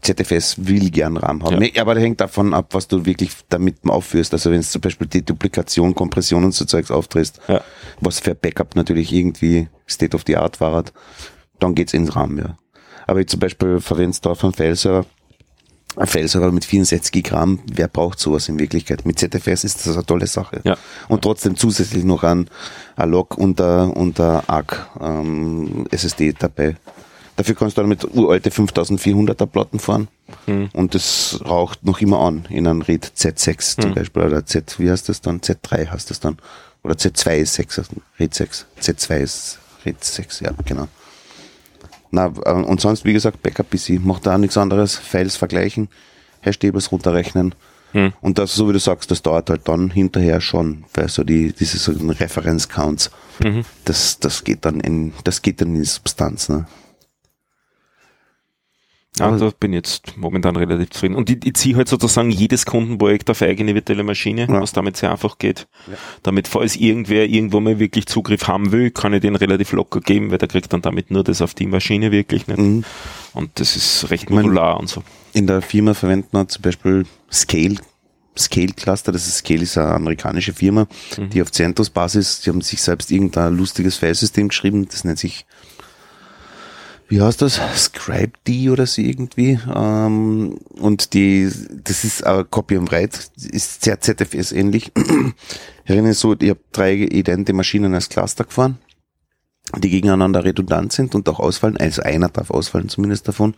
ZFS 0.00 0.56
will 0.66 0.90
gern 0.90 1.16
RAM 1.16 1.42
haben. 1.42 1.52
Ja. 1.54 1.58
Nee, 1.58 1.72
aber 1.80 1.94
das 1.94 2.02
hängt 2.04 2.20
davon 2.20 2.54
ab, 2.54 2.68
was 2.72 2.86
du 2.88 3.04
wirklich 3.06 3.30
damit 3.48 3.76
aufführst. 3.86 4.32
Also 4.32 4.50
wenn 4.50 4.60
es 4.60 4.70
zum 4.70 4.80
Beispiel 4.80 5.06
die 5.06 5.24
Duplikation, 5.24 5.94
Kompression 5.94 6.44
und 6.44 6.52
so 6.54 6.64
Zeugs 6.64 6.90
auftrittst, 6.90 7.40
Ja. 7.48 7.60
was 8.00 8.20
für 8.20 8.34
Backup 8.34 8.76
natürlich 8.76 9.12
irgendwie 9.12 9.68
State 9.88 10.14
of 10.16 10.22
the 10.26 10.36
Art 10.36 10.60
war, 10.60 10.84
dann 11.58 11.74
geht's 11.74 11.92
ins 11.94 12.14
RAM, 12.16 12.38
ja. 12.38 12.56
Aber 13.06 13.20
ich 13.20 13.26
zum 13.28 13.40
Beispiel 13.40 13.80
verwendest 13.80 14.24
da 14.24 14.30
auf 14.30 14.44
einen 14.44 14.52
File-Server, 14.52 15.04
ein 15.96 16.06
File-Server 16.06 16.52
mit 16.52 16.64
64 16.64 17.10
Gig 17.10 17.32
RAM, 17.32 17.58
wer 17.66 17.88
braucht 17.88 18.20
sowas 18.20 18.48
in 18.48 18.58
Wirklichkeit? 18.60 19.04
Mit 19.04 19.18
ZFS 19.18 19.64
ist 19.64 19.84
das 19.86 19.94
eine 19.96 20.06
tolle 20.06 20.28
Sache. 20.28 20.60
Ja. 20.64 20.76
Und 21.08 21.22
trotzdem 21.22 21.56
zusätzlich 21.56 22.04
noch 22.04 22.22
ein, 22.22 22.48
ein 22.96 23.10
Log 23.10 23.36
und 23.36 23.60
ein, 23.60 23.90
und 23.90 24.20
ein 24.20 24.42
ARC 24.46 24.88
ähm, 25.00 25.86
SSD 25.90 26.34
dabei. 26.38 26.76
Dafür 27.40 27.54
kannst 27.54 27.78
du 27.78 27.80
dann 27.80 27.88
mit 27.88 28.04
uralte 28.04 28.50
5400er 28.50 29.46
Platten 29.46 29.78
fahren. 29.78 30.08
Und 30.74 30.94
das 30.94 31.40
raucht 31.42 31.82
noch 31.86 32.02
immer 32.02 32.20
an 32.20 32.44
in 32.50 32.66
einem 32.66 32.82
RAID 32.82 33.12
Z6 33.16 33.80
zum 33.80 33.94
Beispiel. 33.94 34.24
Oder 34.24 34.44
Z, 34.44 34.78
wie 34.78 34.90
heißt 34.90 35.08
das 35.08 35.22
dann? 35.22 35.40
Z3 35.40 35.88
heißt 35.88 36.10
das 36.10 36.20
dann. 36.20 36.36
Oder 36.82 36.96
Z2 36.96 37.36
ist 37.38 37.54
6, 37.54 37.78
also 37.78 37.92
RAID 38.18 38.34
6. 38.34 38.66
Z2 38.82 39.16
ist 39.20 39.58
RAID 39.86 40.04
6, 40.04 40.40
ja, 40.40 40.50
genau. 40.66 40.88
Na, 42.10 42.30
äh, 42.44 42.50
und 42.52 42.78
sonst, 42.82 43.06
wie 43.06 43.14
gesagt, 43.14 43.42
Backup-PC 43.42 44.04
macht 44.04 44.26
da 44.26 44.34
auch 44.34 44.38
nichts 44.38 44.58
anderes. 44.58 44.96
Files 44.96 45.36
vergleichen, 45.36 45.88
Hashtables 46.42 46.92
runterrechnen. 46.92 47.54
Hm. 47.92 48.12
Und 48.20 48.36
das, 48.36 48.54
so 48.54 48.68
wie 48.68 48.74
du 48.74 48.78
sagst, 48.78 49.10
das 49.10 49.22
dauert 49.22 49.48
halt 49.48 49.66
dann 49.66 49.88
hinterher 49.88 50.42
schon, 50.42 50.84
weil 50.92 51.08
so 51.08 51.24
die, 51.24 51.54
diese 51.54 51.78
so 51.78 51.92
Referenzcounts, 51.92 53.10
Mhm. 53.42 53.64
das, 53.86 54.18
das 54.18 54.44
geht 54.44 54.66
dann 54.66 54.80
in, 54.80 55.14
das 55.24 55.40
geht 55.40 55.62
dann 55.62 55.68
in 55.68 55.80
die 55.80 55.86
Substanz, 55.86 56.50
ne? 56.50 56.66
Ja, 59.18 59.36
da 59.36 59.50
bin 59.58 59.72
ich 59.72 59.78
jetzt 59.78 60.16
momentan 60.16 60.56
relativ 60.56 60.90
zufrieden. 60.90 61.14
Und 61.16 61.28
ich, 61.28 61.44
ich 61.44 61.54
ziehe 61.54 61.76
halt 61.76 61.88
sozusagen 61.88 62.30
jedes 62.30 62.64
Kundenprojekt 62.64 63.28
auf 63.28 63.42
eigene 63.42 63.74
virtuelle 63.74 64.02
Maschine, 64.04 64.42
Ja. 64.48 64.60
was 64.62 64.72
damit 64.72 64.96
sehr 64.96 65.10
einfach 65.10 65.36
geht. 65.36 65.66
Damit, 66.22 66.48
falls 66.48 66.76
irgendwer 66.76 67.26
irgendwo 67.28 67.60
mal 67.60 67.78
wirklich 67.78 68.06
Zugriff 68.06 68.46
haben 68.48 68.72
will, 68.72 68.90
kann 68.90 69.12
ich 69.12 69.20
den 69.20 69.36
relativ 69.36 69.72
locker 69.72 70.00
geben, 70.00 70.30
weil 70.30 70.38
der 70.38 70.48
kriegt 70.48 70.72
dann 70.72 70.80
damit 70.80 71.10
nur 71.10 71.24
das 71.24 71.42
auf 71.42 71.52
die 71.54 71.66
Maschine 71.66 72.12
wirklich 72.12 72.46
nicht. 72.46 72.58
Mhm. 72.58 72.84
Und 73.34 73.50
das 73.60 73.76
ist 73.76 74.10
recht 74.10 74.30
modular 74.30 74.78
und 74.80 74.88
so. 74.88 75.02
in 75.34 75.46
der 75.46 75.60
Firma 75.60 75.92
verwenden 75.94 76.28
wir 76.32 76.48
zum 76.48 76.62
Beispiel 76.62 77.04
Scale, 77.30 77.74
Scale 78.38 78.68
Cluster, 78.74 79.12
das 79.12 79.26
ist 79.26 79.38
Scale 79.38 79.62
ist 79.62 79.76
eine 79.76 79.88
amerikanische 79.88 80.52
Firma, 80.54 80.86
die 81.32 81.42
auf 81.42 81.50
CentOS 81.50 81.90
Basis, 81.90 82.40
die 82.40 82.50
haben 82.50 82.60
sich 82.62 82.80
selbst 82.80 83.10
irgendein 83.10 83.56
lustiges 83.56 83.96
Filesystem 83.96 84.48
geschrieben, 84.48 84.86
das 84.88 85.04
nennt 85.04 85.18
sich 85.18 85.44
wie 87.10 87.20
heißt 87.20 87.42
das? 87.42 87.60
Scribe-D 87.76 88.70
oder 88.70 88.86
so 88.86 89.02
irgendwie. 89.02 89.58
Ähm, 89.74 90.58
und 90.78 91.12
die, 91.12 91.50
das 91.84 92.04
ist 92.04 92.24
aber 92.24 92.44
Copy 92.44 92.76
and 92.76 92.90
Write, 92.92 93.18
ist 93.36 93.84
sehr 93.84 94.00
ZFS 94.00 94.52
ähnlich. 94.52 94.92
Erinnere 95.84 96.14
so, 96.14 96.36
ich 96.38 96.50
habe 96.50 96.60
drei 96.70 96.94
idente 96.94 97.52
Maschinen 97.52 97.94
als 97.94 98.08
Cluster 98.08 98.44
gefahren, 98.44 98.78
die 99.76 99.90
gegeneinander 99.90 100.44
redundant 100.44 100.92
sind 100.92 101.16
und 101.16 101.28
auch 101.28 101.40
ausfallen. 101.40 101.76
Also 101.78 102.02
einer 102.02 102.28
darf 102.28 102.50
ausfallen 102.50 102.88
zumindest 102.88 103.26
davon 103.26 103.54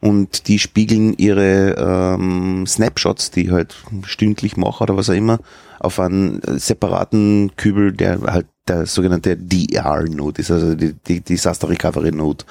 und 0.00 0.48
die 0.48 0.58
spiegeln 0.58 1.14
ihre 1.16 1.76
ähm, 1.78 2.66
Snapshots, 2.66 3.30
die 3.30 3.44
ich 3.44 3.50
halt 3.52 3.76
stündlich 4.04 4.56
mache 4.56 4.82
oder 4.82 4.96
was 4.96 5.08
auch 5.08 5.14
immer, 5.14 5.38
auf 5.82 5.98
einen 5.98 6.40
separaten 6.58 7.52
Kübel, 7.56 7.92
der 7.92 8.20
halt 8.22 8.46
der 8.68 8.86
sogenannte 8.86 9.36
DR-Node 9.36 10.40
ist, 10.40 10.50
also 10.50 10.74
die, 10.74 10.92
die 10.92 11.20
Disaster 11.20 11.68
Recovery 11.68 12.12
Node. 12.12 12.44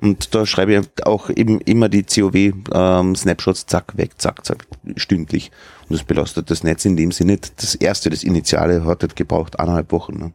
Und 0.00 0.34
da 0.34 0.46
schreibe 0.46 0.74
ich 0.74 1.06
auch 1.06 1.30
eben 1.30 1.60
immer 1.60 1.88
die 1.88 2.02
COW-Snapshots, 2.02 3.66
zack, 3.66 3.96
weg, 3.96 4.12
zack, 4.18 4.44
zack, 4.44 4.66
stündlich. 4.96 5.50
Und 5.88 5.98
das 5.98 6.04
belastet 6.04 6.50
das 6.50 6.64
Netz 6.64 6.84
in 6.86 6.96
dem 6.96 7.12
Sinne. 7.12 7.38
Das 7.56 7.74
erste, 7.74 8.08
das 8.10 8.24
Initiale, 8.24 8.84
hat 8.86 9.02
halt 9.02 9.14
gebraucht 9.14 9.60
eineinhalb 9.60 9.92
Wochen. 9.92 10.18
Ne? 10.18 10.32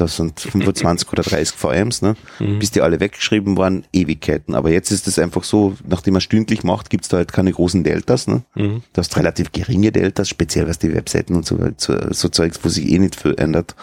Das 0.00 0.16
sind 0.16 0.40
25 0.40 1.12
oder 1.12 1.22
30 1.22 1.56
VMs, 1.56 2.00
ne? 2.00 2.16
bis 2.38 2.70
die 2.70 2.80
alle 2.80 3.00
weggeschrieben 3.00 3.58
waren, 3.58 3.84
Ewigkeiten. 3.92 4.54
Aber 4.54 4.70
jetzt 4.70 4.90
ist 4.90 5.06
es 5.06 5.18
einfach 5.18 5.44
so, 5.44 5.76
nachdem 5.86 6.14
man 6.14 6.22
stündlich 6.22 6.64
macht, 6.64 6.88
gibt's 6.88 7.08
da 7.08 7.18
halt 7.18 7.32
keine 7.32 7.52
großen 7.52 7.84
Deltas. 7.84 8.26
Ne? 8.26 8.42
Mhm. 8.54 8.82
Du 8.92 8.98
hast 8.98 9.14
relativ 9.18 9.52
geringe 9.52 9.92
Deltas, 9.92 10.30
speziell 10.30 10.66
was 10.66 10.78
die 10.78 10.94
Webseiten 10.94 11.34
und 11.34 11.44
so, 11.44 11.58
so, 11.76 11.96
so 12.12 12.28
Zeugs, 12.30 12.60
wo 12.62 12.70
sich 12.70 12.90
eh 12.90 12.98
nicht 12.98 13.16
viel 13.16 13.34
ändert. 13.36 13.74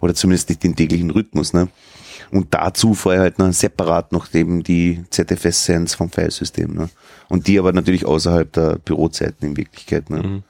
Oder 0.00 0.14
zumindest 0.14 0.48
nicht 0.48 0.62
den 0.62 0.76
täglichen 0.76 1.10
Rhythmus. 1.10 1.52
Ne? 1.52 1.68
Und 2.30 2.54
dazu 2.54 2.94
vorher 2.94 3.20
halt 3.20 3.38
noch 3.38 3.52
separat 3.52 4.12
noch 4.12 4.32
eben 4.32 4.62
die 4.62 5.04
ZFS-Sense 5.10 5.94
vom 5.94 6.10
Filesystem. 6.10 6.72
Ne? 6.72 6.88
Und 7.28 7.48
die 7.48 7.58
aber 7.58 7.72
natürlich 7.72 8.06
außerhalb 8.06 8.50
der 8.50 8.78
Bürozeiten 8.78 9.46
in 9.46 9.56
Wirklichkeit. 9.58 10.08
Ne? 10.08 10.22
Mhm. 10.22 10.42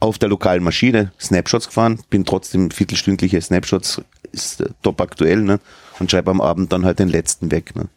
Auf 0.00 0.18
der 0.18 0.28
lokalen 0.28 0.62
Maschine 0.62 1.12
Snapshots 1.18 1.68
gefahren, 1.68 2.00
bin 2.10 2.26
trotzdem 2.26 2.70
viertelstündliche 2.70 3.40
Snapshots, 3.40 4.02
ist 4.32 4.60
äh, 4.60 4.68
top 4.82 5.00
aktuell, 5.00 5.42
ne? 5.42 5.60
Und 5.98 6.10
schreibe 6.10 6.30
am 6.30 6.40
Abend 6.40 6.72
dann 6.72 6.84
halt 6.84 6.98
den 6.98 7.08
letzten 7.08 7.50
weg. 7.50 7.74
Ne? 7.74 7.88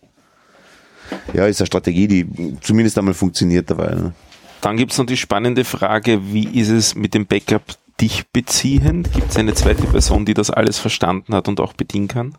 Ja, 1.34 1.45
ist 1.47 1.59
eine 1.59 1.67
Strategie, 1.67 2.07
die 2.07 2.57
zumindest 2.61 2.97
einmal 2.97 3.13
funktioniert 3.13 3.69
dabei. 3.69 3.93
Ne? 3.95 4.13
Dann 4.61 4.77
gibt's 4.77 4.97
noch 4.97 5.05
die 5.05 5.17
spannende 5.17 5.65
Frage, 5.65 6.34
wie 6.34 6.47
ist 6.47 6.69
es 6.69 6.95
mit 6.95 7.13
dem 7.13 7.25
Backup 7.25 7.63
dich 7.99 8.27
beziehend? 8.32 9.11
Gibt 9.13 9.32
es 9.32 9.38
eine 9.38 9.53
zweite 9.53 9.86
Person, 9.86 10.25
die 10.25 10.34
das 10.34 10.49
alles 10.49 10.77
verstanden 10.77 11.34
hat 11.36 11.47
und 11.47 11.59
auch 11.59 11.73
bedienen 11.73 12.07
kann? 12.07 12.36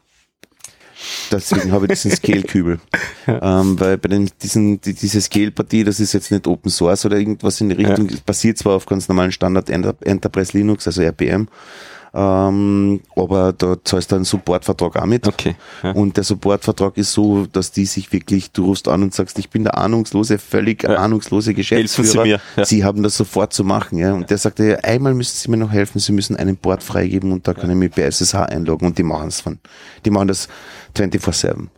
Deswegen 1.30 1.72
habe 1.72 1.86
ich 1.86 1.92
diesen 1.92 2.10
Scale-Kübel. 2.10 2.78
ähm, 3.26 3.80
weil 3.80 3.96
bei 3.96 4.08
den, 4.08 4.30
diesen, 4.42 4.80
die, 4.80 4.94
diese 4.94 5.20
Scale-Partie, 5.20 5.84
das 5.84 6.00
ist 6.00 6.12
jetzt 6.12 6.30
nicht 6.30 6.46
Open 6.46 6.70
Source 6.70 7.06
oder 7.06 7.16
irgendwas 7.16 7.60
in 7.60 7.70
die 7.70 7.76
Richtung, 7.76 8.08
es 8.08 8.20
basiert 8.20 8.58
zwar 8.58 8.74
auf 8.74 8.86
ganz 8.86 9.08
normalen 9.08 9.32
Standard 9.32 9.70
Enter 9.70 9.94
Enterprise 10.02 10.56
Linux, 10.56 10.86
also 10.86 11.02
RPM, 11.02 11.48
ähm, 12.12 13.00
aber 13.14 13.52
da 13.52 13.76
zahlst 13.84 14.10
du 14.10 14.16
einen 14.16 14.24
Supportvertrag 14.24 14.96
auch 14.96 15.06
mit. 15.06 15.28
Okay. 15.28 15.54
Ja. 15.82 15.92
Und 15.92 16.16
der 16.16 16.24
Supportvertrag 16.24 16.96
ist 16.96 17.12
so, 17.12 17.46
dass 17.46 17.70
die 17.70 17.86
sich 17.86 18.12
wirklich, 18.12 18.50
du 18.50 18.66
rufst 18.66 18.88
an 18.88 19.02
und 19.02 19.14
sagst, 19.14 19.38
ich 19.38 19.50
bin 19.50 19.64
der 19.64 19.78
ahnungslose, 19.78 20.38
völlig 20.38 20.82
Ja. 20.82 20.96
ahnungslose 20.96 21.54
Geschäftsführer. 21.54 22.06
Helfen 22.06 22.22
Sie 22.24 22.28
mir, 22.28 22.40
ja. 22.56 22.64
Sie 22.64 22.84
haben 22.84 23.02
das 23.02 23.16
sofort 23.16 23.52
zu 23.52 23.64
machen, 23.64 23.98
ja. 23.98 24.12
Und 24.12 24.28
der 24.30 24.38
sagte, 24.38 24.64
ja, 24.66 24.76
einmal 24.78 25.14
müssen 25.14 25.36
Sie 25.36 25.50
mir 25.50 25.56
noch 25.56 25.70
helfen, 25.72 25.98
Sie 26.00 26.12
müssen 26.12 26.36
einen 26.36 26.56
Port 26.56 26.82
freigeben 26.82 27.32
und 27.32 27.46
da 27.46 27.54
kann 27.54 27.70
ich 27.70 27.76
mich 27.76 27.92
bei 27.92 28.02
SSH 28.02 28.34
einloggen 28.46 28.86
und 28.88 28.98
die 28.98 29.02
machen 29.04 29.28
es 29.28 29.40
von, 29.40 29.58
die 30.04 30.10
machen 30.10 30.28
das 30.28 30.48
24/7. 30.96 31.68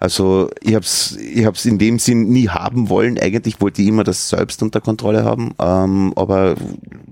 Also 0.00 0.48
ich 0.62 0.74
hab's, 0.74 1.16
ich 1.16 1.44
hab's 1.44 1.66
in 1.66 1.78
dem 1.78 1.98
Sinn 1.98 2.30
nie 2.30 2.48
haben 2.48 2.88
wollen. 2.88 3.18
Eigentlich 3.18 3.60
wollte 3.60 3.82
ich 3.82 3.88
immer 3.88 4.02
das 4.02 4.30
selbst 4.30 4.62
unter 4.62 4.80
Kontrolle 4.80 5.24
haben, 5.24 5.54
ähm, 5.60 6.14
aber 6.16 6.56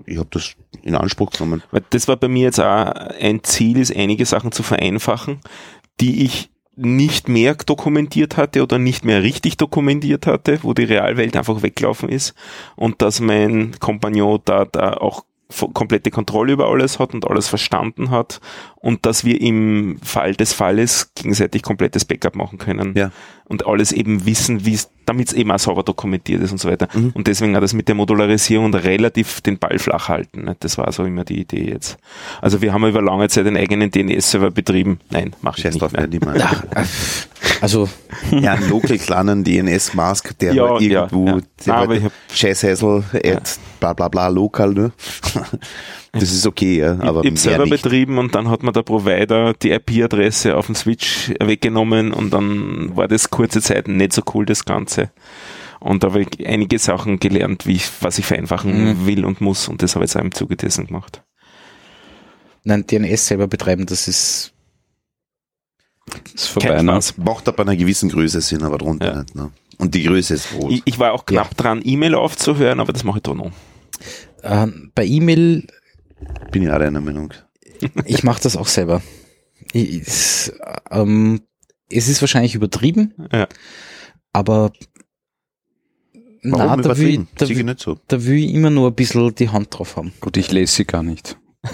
ich 0.07 0.17
habe 0.17 0.29
das 0.31 0.55
in 0.81 0.95
Anspruch 0.95 1.29
genommen. 1.29 1.61
Das 1.91 2.07
war 2.07 2.17
bei 2.17 2.27
mir 2.27 2.45
jetzt 2.45 2.59
auch 2.59 2.91
ein 3.21 3.43
Ziel, 3.43 3.77
ist 3.77 3.95
einige 3.95 4.25
Sachen 4.25 4.51
zu 4.51 4.63
vereinfachen, 4.63 5.39
die 6.01 6.25
ich 6.25 6.49
nicht 6.75 7.27
mehr 7.27 7.55
dokumentiert 7.55 8.37
hatte 8.37 8.63
oder 8.63 8.79
nicht 8.79 9.05
mehr 9.05 9.21
richtig 9.21 9.57
dokumentiert 9.57 10.25
hatte, 10.25 10.59
wo 10.63 10.73
die 10.73 10.85
Realwelt 10.85 11.35
einfach 11.35 11.61
weggelaufen 11.61 12.09
ist 12.09 12.33
und 12.75 13.01
dass 13.01 13.19
mein 13.19 13.75
Kompagnon 13.79 14.39
da, 14.45 14.65
da 14.65 14.93
auch 14.93 15.25
komplette 15.73 16.11
Kontrolle 16.11 16.53
über 16.53 16.67
alles 16.69 16.99
hat 16.99 17.13
und 17.13 17.27
alles 17.27 17.47
verstanden 17.47 18.11
hat 18.11 18.39
und 18.75 19.05
dass 19.05 19.25
wir 19.25 19.41
im 19.41 19.97
Fall 20.03 20.35
des 20.35 20.53
Falles 20.53 21.11
gegenseitig 21.15 21.63
komplettes 21.63 22.05
Backup 22.05 22.35
machen 22.35 22.59
können 22.59 22.93
Ja. 22.95 23.11
und 23.45 23.65
alles 23.65 23.91
eben 23.91 24.25
wissen, 24.27 24.65
wie 24.65 24.75
es, 24.75 24.89
damit 25.05 25.29
es 25.29 25.33
eben 25.33 25.51
auch 25.51 25.57
sauber 25.57 25.81
dokumentiert 25.83 26.41
ist 26.43 26.51
und 26.51 26.59
so 26.59 26.69
weiter. 26.69 26.87
Mhm. 26.93 27.11
Und 27.15 27.25
deswegen 27.27 27.55
auch 27.55 27.61
das 27.61 27.73
mit 27.73 27.87
der 27.87 27.95
Modularisierung 27.95 28.73
relativ 28.75 29.41
den 29.41 29.57
Ball 29.57 29.79
flach 29.79 30.07
halten. 30.07 30.43
Ne? 30.45 30.55
Das 30.59 30.77
war 30.77 30.91
so 30.91 31.03
immer 31.03 31.25
die 31.25 31.41
Idee 31.41 31.67
jetzt. 31.71 31.97
Also 32.41 32.61
wir 32.61 32.71
haben 32.71 32.85
über 32.87 33.01
lange 33.01 33.27
Zeit 33.27 33.47
einen 33.47 33.57
eigenen 33.57 33.89
DNS-Server 33.89 34.51
betrieben. 34.51 34.99
Nein, 35.09 35.35
mach 35.41 35.57
ich 35.57 35.63
Scheiß 35.63 35.73
nicht 35.73 35.81
drauf, 35.81 35.93
mehr. 35.93 36.05
nicht 36.07 36.23
mehr. 36.25 36.35
Also, 37.61 37.89
Ja, 38.31 38.53
ein 38.53 38.69
Local 38.69 38.97
kleinen 38.97 39.43
DNS-Mask, 39.43 40.37
der 40.39 40.53
Ja, 40.53 40.69
halt 40.69 40.81
ja, 40.81 41.01
irgendwo, 41.03 41.27
ja. 41.27 41.37
der 41.65 41.73
Aber 41.75 42.01
halt 42.01 42.11
Scheißhäsel, 42.33 43.03
at 43.25 43.59
bla 43.79 43.93
bla 43.93 44.07
bla 44.07 44.27
lokal, 44.29 44.73
ne? 44.73 44.91
Das 46.11 46.23
ist 46.23 46.47
okay, 46.47 46.79
ja, 46.79 46.93
aber 47.01 47.21
ich 47.23 47.27
habe 47.27 47.37
Server 47.37 47.63
nicht. 47.65 47.83
betrieben 47.83 48.17
und 48.17 48.33
dann 48.33 48.49
hat 48.49 48.63
mir 48.63 48.71
der 48.71 48.81
Provider 48.81 49.53
die 49.53 49.69
IP-Adresse 49.69 50.57
auf 50.57 50.65
dem 50.65 50.73
Switch 50.73 51.31
weggenommen 51.39 52.13
und 52.13 52.31
dann 52.33 52.95
war 52.95 53.07
das 53.07 53.29
kurze 53.29 53.61
Zeit 53.61 53.87
nicht 53.87 54.13
so 54.13 54.23
cool, 54.33 54.43
das 54.47 54.65
Ganze. 54.65 55.11
Und 55.79 56.03
da 56.03 56.07
habe 56.07 56.21
ich 56.23 56.47
einige 56.47 56.79
Sachen 56.79 57.19
gelernt, 57.19 57.67
wie 57.67 57.73
ich, 57.75 57.87
was 58.01 58.17
ich 58.17 58.25
vereinfachen 58.25 59.01
Mhm. 59.01 59.05
will 59.05 59.23
und 59.23 59.39
muss. 59.39 59.67
Und 59.67 59.83
das 59.83 59.93
habe 59.93 60.03
ich 60.03 60.09
jetzt 60.11 60.17
auch 60.19 60.23
im 60.25 60.31
Zuge 60.33 60.55
dessen 60.55 60.87
gemacht. 60.87 61.21
Nein, 62.63 62.85
DNS 62.87 63.27
selber 63.27 63.47
betreiben, 63.47 63.85
das 63.85 64.07
ist 64.07 64.51
ist 66.33 66.47
vorbei. 66.47 66.81
Ne? 66.81 66.99
Macht 67.17 67.47
ab 67.47 67.59
einer 67.59 67.75
gewissen 67.75 68.09
Größe 68.09 68.41
Sinn, 68.41 68.63
aber 68.63 68.77
drunter 68.77 69.05
Ja. 69.13 69.19
nicht. 69.21 69.35
Ne? 69.35 69.51
Und 69.77 69.95
die 69.95 70.03
Größe 70.03 70.33
ist 70.33 70.49
groß. 70.51 70.73
Ich, 70.73 70.81
ich 70.85 70.99
war 70.99 71.13
auch 71.13 71.25
knapp 71.25 71.55
dran, 71.55 71.81
E-Mail 71.83 72.15
aufzuhören, 72.15 72.79
aber 72.79 72.91
das 72.93 73.03
mache 73.03 73.17
ich 73.19 73.23
da 73.23 73.33
noch. 73.33 73.51
äh, 74.41 74.67
bei 74.95 75.05
E-Mail, 75.05 75.67
Bin 76.51 76.63
ich 76.63 76.69
auch 76.69 76.73
einer 76.79 76.99
Meinung. 77.01 77.33
ich 78.05 78.23
mache 78.23 78.41
das 78.43 78.57
auch 78.57 78.67
selber. 78.67 79.01
Ich, 79.71 80.01
es, 80.01 80.53
ähm, 80.91 81.41
es 81.89 82.07
ist 82.09 82.21
wahrscheinlich 82.21 82.55
übertrieben, 82.55 83.13
Ja. 83.31 83.47
aber 84.33 84.71
na, 86.41 86.57
Warum 86.59 86.81
da 86.81 86.97
will, 86.97 87.27
da, 87.35 87.47
will- 87.49 87.63
nicht 87.63 87.79
so. 87.79 87.97
da 88.07 88.23
will 88.25 88.37
ich 88.37 88.53
immer 88.53 88.69
nur 88.69 88.87
ein 88.89 88.95
bisschen 88.95 89.33
die 89.35 89.49
Hand 89.49 89.67
drauf 89.77 89.95
haben. 89.97 90.13
Gut, 90.21 90.37
ich 90.37 90.51
lese 90.51 90.73
sie 90.73 90.85
gar 90.85 91.03
nicht. 91.03 91.37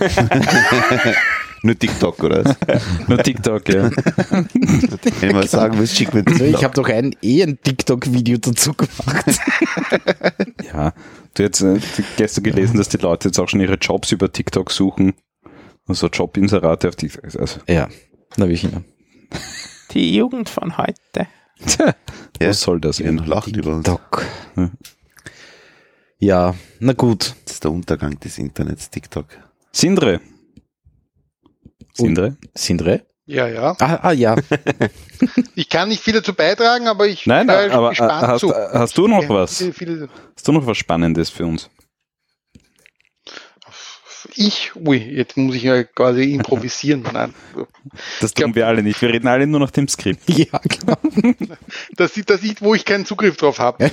Nur 1.65 1.79
TikTok, 1.79 2.23
oder? 2.23 2.45
was? 2.45 2.83
Nur 3.07 3.17
TikTok, 3.17 3.67
ja. 3.69 3.89
Wenn 3.89 5.29
ich 5.29 5.33
mal 5.33 5.47
sagen 5.47 5.79
will, 5.79 5.87
schick 5.87 6.13
mir 6.13 6.23
TikTok. 6.23 6.47
ich 6.47 6.63
habe 6.63 6.75
doch 6.75 6.87
ein, 6.87 7.15
eh 7.23 7.41
ein 7.41 7.57
TikTok-Video 7.59 8.37
dazu 8.37 8.75
gemacht. 8.75 9.25
ja. 10.71 10.93
Du 11.33 11.43
hast 11.43 11.61
äh, 11.61 11.79
gestern 12.17 12.43
gelesen, 12.43 12.77
dass 12.77 12.89
die 12.89 12.97
Leute 12.97 13.29
jetzt 13.29 13.39
auch 13.39 13.49
schon 13.49 13.61
ihre 13.61 13.77
Jobs 13.77 14.11
über 14.11 14.31
TikTok 14.31 14.69
suchen. 14.71 15.13
Also 15.87 16.05
Jobinserate 16.07 16.87
auf 16.87 16.97
TikTok. 16.97 17.23
Also, 17.35 17.59
ja, 17.67 17.89
na 18.37 18.47
wie 18.47 18.53
ich 18.53 18.65
immer. 18.65 18.83
Die 19.89 20.15
Jugend 20.15 20.49
von 20.49 20.77
heute. 20.77 21.27
Ja. 22.41 22.49
was 22.49 22.59
soll 22.59 22.81
das 22.81 22.99
noch 22.99 23.25
lacht 23.25 23.55
über 23.55 23.75
uns. 23.75 23.85
TikTok. 23.85 24.25
Hm. 24.55 24.71
Ja, 26.19 26.53
na 26.79 26.91
gut. 26.91 27.33
Das 27.45 27.53
ist 27.53 27.63
der 27.63 27.71
Untergang 27.71 28.19
des 28.19 28.37
Internets, 28.37 28.89
TikTok. 28.89 29.27
Sindre. 29.71 30.19
Sindre? 31.95 32.37
Sindre? 32.53 33.05
Ja, 33.25 33.47
ja. 33.47 33.75
Ah, 33.79 33.99
ah 34.03 34.11
ja. 34.11 34.35
Ich 35.55 35.69
kann 35.69 35.87
nicht 35.89 36.03
viel 36.03 36.13
dazu 36.13 36.33
beitragen, 36.33 36.87
aber 36.87 37.07
ich 37.07 37.25
Nein, 37.25 37.49
höre 37.49 37.71
aber 37.71 37.87
äh, 37.87 37.89
gespannt 37.91 38.27
hast, 38.27 38.41
zu. 38.41 38.53
hast 38.53 38.97
du 38.97 39.07
noch 39.07 39.27
was? 39.29 39.57
Viele, 39.57 39.73
viele, 39.73 40.09
Hast 40.35 40.47
du 40.47 40.51
noch 40.51 40.67
was 40.67 40.77
Spannendes 40.77 41.29
für 41.29 41.45
uns? 41.45 41.69
ich, 44.37 44.75
ui, 44.75 44.97
jetzt 44.97 45.37
muss 45.37 45.55
ich 45.55 45.63
ja 45.63 45.83
quasi 45.83 46.33
improvisieren. 46.33 47.03
Nein, 47.13 47.33
Das 48.19 48.33
glaub- 48.33 48.47
tun 48.49 48.55
wir 48.55 48.67
alle 48.67 48.83
nicht. 48.83 49.01
Wir 49.01 49.09
reden 49.09 49.27
alle 49.27 49.47
nur 49.47 49.59
nach 49.61 49.71
dem 49.71 49.87
Skript. 49.87 50.21
ja, 50.29 50.59
genau. 50.63 50.97
das 51.95 52.13
sieht, 52.13 52.29
das 52.29 52.41
sieht, 52.41 52.61
wo 52.61 52.75
ich 52.75 52.83
keinen 52.85 53.05
Zugriff 53.05 53.37
drauf 53.37 53.59
habe. 53.59 53.89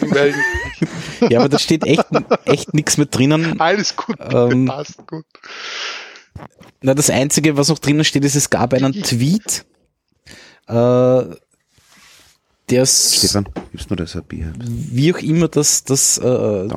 Ja, 1.29 1.39
aber 1.41 1.49
da 1.49 1.59
steht 1.59 1.85
echt, 1.87 2.05
echt 2.47 2.75
nichts 2.75 2.97
mehr 2.97 3.07
drinnen. 3.07 3.61
alles 3.61 3.95
gut, 3.95 4.17
Ähm, 4.21 4.67
passt 4.67 5.07
gut. 5.07 5.27
Na, 6.83 6.95
das 6.95 7.11
Einzige, 7.11 7.57
was 7.57 7.69
noch 7.69 7.79
drinnen 7.79 8.05
steht, 8.05 8.25
ist, 8.25 8.35
es 8.35 8.51
gab 8.51 8.75
einen 8.75 8.93
Tweet, 8.93 9.65
äh, 10.69 11.23
der 12.71 12.87
Stefan, 12.87 13.49
gibst 13.71 13.91
mir 13.91 13.97
das 13.97 14.17
ein 14.17 14.25
Bier? 14.25 14.53
wie 14.59 15.13
auch 15.13 15.19
immer 15.19 15.49
das, 15.49 15.85
das 15.85 16.19
äh, 16.19 16.69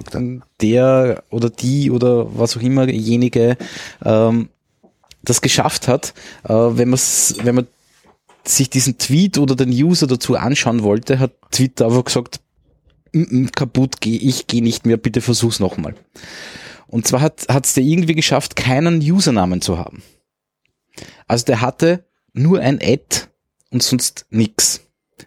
der 0.61 1.23
oder 1.29 1.49
die 1.49 1.91
oder 1.91 2.37
was 2.37 2.57
auch 2.57 2.61
immer 2.61 2.87
jenige 2.89 3.57
ähm, 4.03 4.49
das 5.23 5.41
geschafft 5.41 5.87
hat, 5.87 6.13
äh, 6.43 6.53
wenn 6.53 6.89
man 6.89 6.99
wenn 7.43 7.55
man 7.55 7.67
sich 8.43 8.69
diesen 8.69 8.97
Tweet 8.97 9.37
oder 9.37 9.55
den 9.55 9.69
User 9.69 10.05
dazu 10.05 10.35
anschauen 10.35 10.83
wollte, 10.83 11.17
hat 11.19 11.31
Twitter 11.51 11.85
einfach 11.85 12.05
gesagt, 12.05 12.41
"Mm, 13.11 13.43
mm, 13.43 13.51
kaputt, 13.55 14.01
geh, 14.01 14.17
ich 14.17 14.47
gehe 14.47 14.61
nicht 14.61 14.85
mehr, 14.85 14.97
bitte 14.97 15.21
versuch's 15.21 15.59
nochmal. 15.59 15.95
Und 16.95 17.05
zwar 17.05 17.19
hat 17.19 17.65
es 17.65 17.73
der 17.73 17.83
irgendwie 17.83 18.15
geschafft, 18.15 18.55
keinen 18.55 19.01
Usernamen 19.01 19.59
zu 19.59 19.77
haben. 19.77 20.01
Also 21.27 21.43
der 21.43 21.59
hatte 21.59 22.05
nur 22.31 22.61
ein 22.61 22.79
Ad 22.81 23.27
und 23.69 23.83
sonst 23.83 24.25
nix. 24.29 24.79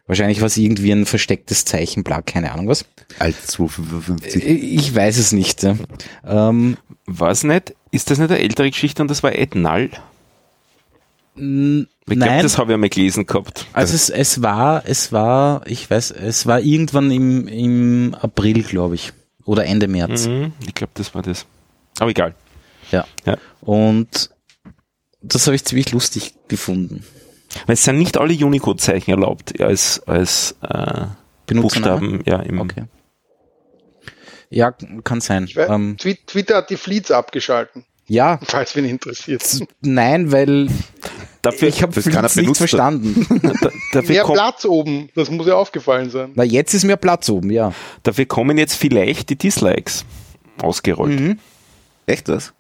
Wahrscheinlich 0.07 0.41
war 0.41 0.47
es 0.47 0.57
irgendwie 0.57 0.93
ein 0.93 1.05
verstecktes 1.05 1.67
Zeichen, 1.67 2.05
bla, 2.05 2.23
keine 2.23 2.53
Ahnung 2.53 2.69
was. 2.69 2.87
Alt 3.19 3.37
255. 3.37 4.47
Ich 4.47 4.95
weiß 4.95 5.19
es 5.19 5.33
nicht. 5.33 5.63
Ja. 5.63 5.77
Ähm, 6.25 6.79
Was 7.05 7.45
nicht? 7.45 7.75
Ist 7.91 8.11
das 8.11 8.19
nicht 8.19 8.31
eine 8.31 8.41
ältere 8.41 8.71
Geschichte 8.71 9.03
und 9.03 9.11
das 9.11 9.23
war 9.23 9.35
Ed 9.35 9.55
Null? 9.55 9.91
Ich 11.35 11.43
glaube, 11.43 11.87
nein, 12.07 12.43
das 12.43 12.57
habe 12.57 12.73
ich 12.73 12.75
einmal 12.77 12.89
gelesen 12.89 13.27
gehabt. 13.27 13.67
also 13.75 13.95
es, 13.95 14.09
es 14.09 14.41
war, 14.41 14.85
es 14.87 15.13
war, 15.13 15.67
ich 15.67 15.91
weiß, 15.91 16.13
es 16.13 16.47
war 16.47 16.61
irgendwann 16.63 17.11
im, 17.11 17.47
im 17.47 18.15
April, 18.15 18.63
glaube 18.63 18.95
ich. 18.95 19.13
Oder 19.45 19.67
Ende 19.67 19.87
März. 19.87 20.29
Mhm, 20.29 20.53
ich 20.67 20.73
glaube, 20.73 20.93
das 20.95 21.15
war 21.15 21.21
das. 21.21 21.45
Aber 21.99 22.11
egal. 22.11 22.35
Ja. 22.91 23.05
Ja. 23.27 23.37
Und 23.61 24.31
das 25.21 25.47
habe 25.47 25.57
ich 25.57 25.65
ziemlich 25.65 25.93
lustig 25.93 26.35
gefunden. 26.49 27.05
Weil 27.67 27.75
es 27.75 27.85
sind 27.85 27.99
nicht 27.99 28.17
alle 28.19 28.35
Unicode-Zeichen 28.35 29.11
erlaubt 29.11 29.61
als, 29.61 30.03
als 30.07 30.55
äh? 30.63 31.07
Buchstaben 31.47 32.23
ja, 32.27 32.41
im 32.41 32.61
Okay. 32.61 32.85
Ja, 34.51 34.73
kann 35.05 35.21
sein. 35.21 35.49
Weiß, 35.55 35.69
Ähm, 35.71 35.97
Twi- 35.99 36.19
Twitter 36.27 36.57
hat 36.57 36.71
die 36.71 36.77
Fleets 36.77 37.11
abgeschalten, 37.11 37.85
ja, 38.07 38.39
falls 38.43 38.77
wen 38.77 38.85
interessiert. 38.85 39.43
nein, 39.81 40.31
weil 40.33 40.69
Dafür, 41.43 41.69
ich 41.69 41.83
habe 41.83 41.95
das 41.95 42.05
keiner 42.05 42.29
Fleets 42.29 42.49
nicht 42.49 42.59
verstanden. 42.59 43.27
da, 43.61 43.71
dafür, 43.93 44.03
Mehr 44.15 44.25
Platz 44.25 44.65
oben, 44.65 45.09
das 45.15 45.31
muss 45.31 45.47
ja 45.47 45.55
aufgefallen 45.55 46.11
sein. 46.11 46.33
Na, 46.35 46.45
jetzt 46.45 46.75
ist 46.75 46.85
mehr 46.85 46.97
Platz 46.97 47.29
oben, 47.31 47.51
ja. 47.51 47.73
dafür 48.03 48.27
kommen 48.27 48.59
jetzt 48.59 48.75
vielleicht 48.75 49.31
die 49.31 49.37
Dislikes 49.37 50.05
ausgerollt. 50.61 51.19
Mhm. 51.19 51.39
Echt 52.09 52.29
was? 52.29 52.53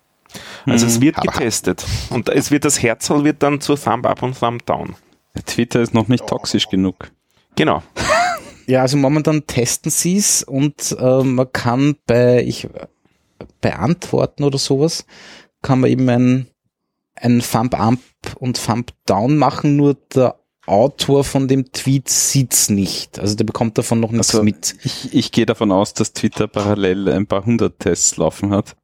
Also 0.66 0.86
es 0.86 1.00
wird 1.00 1.16
Aber- 1.18 1.32
getestet. 1.32 1.84
Und 2.10 2.28
es 2.28 2.50
wird 2.50 2.64
das 2.64 2.82
Herzl 2.82 3.24
wird 3.24 3.42
dann 3.42 3.60
zur 3.60 3.80
Thumb 3.80 4.06
Up 4.06 4.22
und 4.22 4.38
Thumb 4.38 4.64
Down. 4.66 4.94
Twitter 5.46 5.80
ist 5.80 5.94
noch 5.94 6.08
nicht 6.08 6.26
toxisch 6.26 6.68
genug. 6.68 7.10
Genau. 7.56 7.82
Ja, 8.66 8.82
also 8.82 8.98
momentan 8.98 9.46
testen 9.46 9.90
sie 9.90 10.18
es 10.18 10.42
und 10.42 10.94
äh, 11.00 11.22
man 11.24 11.50
kann 11.50 11.96
bei, 12.06 12.44
ich, 12.44 12.68
bei 13.62 13.74
Antworten 13.74 14.44
oder 14.44 14.58
sowas, 14.58 15.06
kann 15.62 15.80
man 15.80 15.88
eben 15.90 16.06
ein, 16.10 16.48
ein 17.14 17.40
Thumb 17.40 17.72
Up 17.80 17.96
und 18.38 18.62
Thumb 18.62 18.92
Down 19.06 19.38
machen, 19.38 19.76
nur 19.76 19.94
der 20.14 20.38
Autor 20.66 21.24
von 21.24 21.48
dem 21.48 21.72
Tweet 21.72 22.10
sieht's 22.10 22.68
nicht. 22.68 23.18
Also 23.18 23.36
der 23.36 23.44
bekommt 23.44 23.78
davon 23.78 24.00
noch 24.00 24.10
nichts 24.10 24.34
Also, 24.34 24.42
mit. 24.44 24.76
Ich, 24.84 25.14
ich 25.14 25.32
gehe 25.32 25.46
davon 25.46 25.72
aus, 25.72 25.94
dass 25.94 26.12
Twitter 26.12 26.46
parallel 26.46 27.08
ein 27.08 27.26
paar 27.26 27.46
hundert 27.46 27.78
Tests 27.78 28.18
laufen 28.18 28.50
hat. 28.50 28.76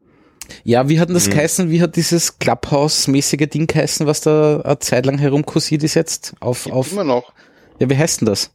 Ja, 0.65 0.89
wie 0.89 1.01
hat 1.01 1.09
denn 1.09 1.15
das 1.15 1.29
geheißen? 1.31 1.71
Wie 1.71 1.81
hat 1.83 1.97
dieses 1.97 2.39
Clubhouse-mäßige 2.39 3.49
Ding 3.49 3.67
geheißen, 3.67 4.07
was 4.07 4.21
da 4.21 4.61
eine 4.61 4.79
Zeit 4.79 5.07
lang 5.07 5.19
herumkursiert 5.19 5.83
ist 5.83 5.95
jetzt? 5.95 6.35
Auf, 6.41 6.67
auf, 6.71 6.93
Immer 6.93 7.05
noch. 7.05 7.33
ja, 7.79 7.89
wie 7.89 7.97
heißt 7.97 8.21
denn 8.21 8.27
das? 8.27 8.51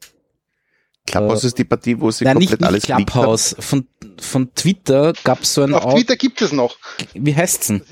Clubhouse 1.08 1.44
ist 1.44 1.58
die 1.58 1.64
Partie, 1.64 2.00
wo 2.00 2.12
sie 2.12 2.24
Nein, 2.26 2.36
komplett 2.36 2.62
nicht, 2.62 2.68
alles 2.68 2.88
nicht. 2.88 2.96
Clubhouse. 3.08 3.56
Von, 3.60 3.88
von 4.22 4.54
Twitter 4.54 5.14
gab's 5.24 5.54
so 5.56 5.64
ein, 5.64 5.74
Auf 5.74 5.86
Au- 5.86 5.96
Twitter 5.96 6.16
gibt 6.16 6.42
es 6.42 6.52
noch. 6.52 6.78
wie 7.14 7.36
heißt's 7.36 7.68
denn? 7.68 7.78
Ist, 7.78 7.88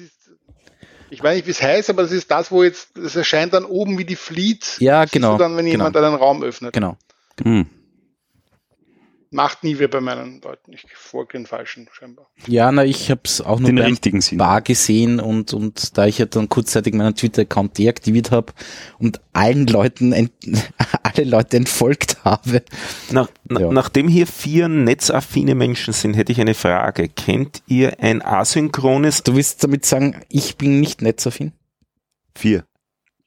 ich 1.10 1.24
weiß 1.24 1.36
nicht, 1.38 1.48
wie 1.48 1.52
es 1.52 1.62
heißt, 1.62 1.90
aber 1.90 2.04
das 2.04 2.12
ist 2.12 2.30
das, 2.30 2.52
wo 2.52 2.64
jetzt, 2.64 2.98
es 2.98 3.16
erscheint 3.16 3.54
dann 3.54 3.66
oben 3.66 3.98
wie 3.98 4.06
die 4.06 4.16
Fleet. 4.18 4.76
Ja, 4.80 5.04
Siehst 5.04 5.14
genau, 5.14 5.34
Du 5.34 5.38
dann, 5.40 5.56
wenn 5.58 5.66
genau. 5.66 5.86
jemand 5.86 5.98
einen 5.98 6.16
Raum 6.16 6.44
öffnet. 6.44 6.74
Genau. 6.74 6.98
Hm. 7.42 7.66
Macht 9.30 9.64
nie 9.64 9.78
wer 9.78 9.90
bei 9.90 10.00
meinen 10.00 10.40
Leuten. 10.42 10.72
Ich 10.72 10.86
folge 10.94 11.38
den 11.38 11.46
falschen 11.46 11.90
scheinbar. 11.92 12.28
Ja, 12.48 12.72
na, 12.72 12.86
ich 12.86 13.12
hab's 13.12 13.42
auch 13.42 13.60
nur 13.60 13.70
Den 13.70 13.76
beim 13.76 13.86
richtigen 13.88 14.22
Sinn. 14.22 14.38
Bar 14.38 14.62
gesehen 14.62 15.20
und, 15.20 15.54
und 15.54 15.98
da 15.98 16.06
ich 16.06 16.18
ja 16.18 16.26
dann 16.26 16.48
kurzzeitig 16.48 16.94
meinen 16.94 17.14
Twitter-Account 17.14 17.78
deaktiviert 17.78 18.32
habe 18.32 18.54
und 19.00 19.20
allen 19.34 19.68
Leuten, 19.68 20.14
alle 21.04 21.24
Leute 21.26 21.58
entfolgt 21.58 22.24
habe. 22.24 22.64
Nach, 23.12 23.30
na, 23.50 23.60
Ja. 23.60 23.72
Nachdem 23.72 24.08
hier 24.08 24.28
vier 24.28 24.70
netzaffine 24.70 25.56
Menschen 25.56 25.94
sind, 25.94 26.16
hätte 26.16 26.32
ich 26.32 26.40
eine 26.40 26.54
Frage. 26.54 27.10
Kennt 27.10 27.62
ihr 27.68 28.00
ein 28.00 28.22
asynchrones 28.22 29.24
Du 29.24 29.36
willst 29.36 29.62
damit 29.64 29.86
sagen, 29.86 30.22
ich 30.30 30.56
bin 30.58 30.80
nicht 30.80 31.02
netzaffin? 31.02 31.52
Vier. 32.34 32.64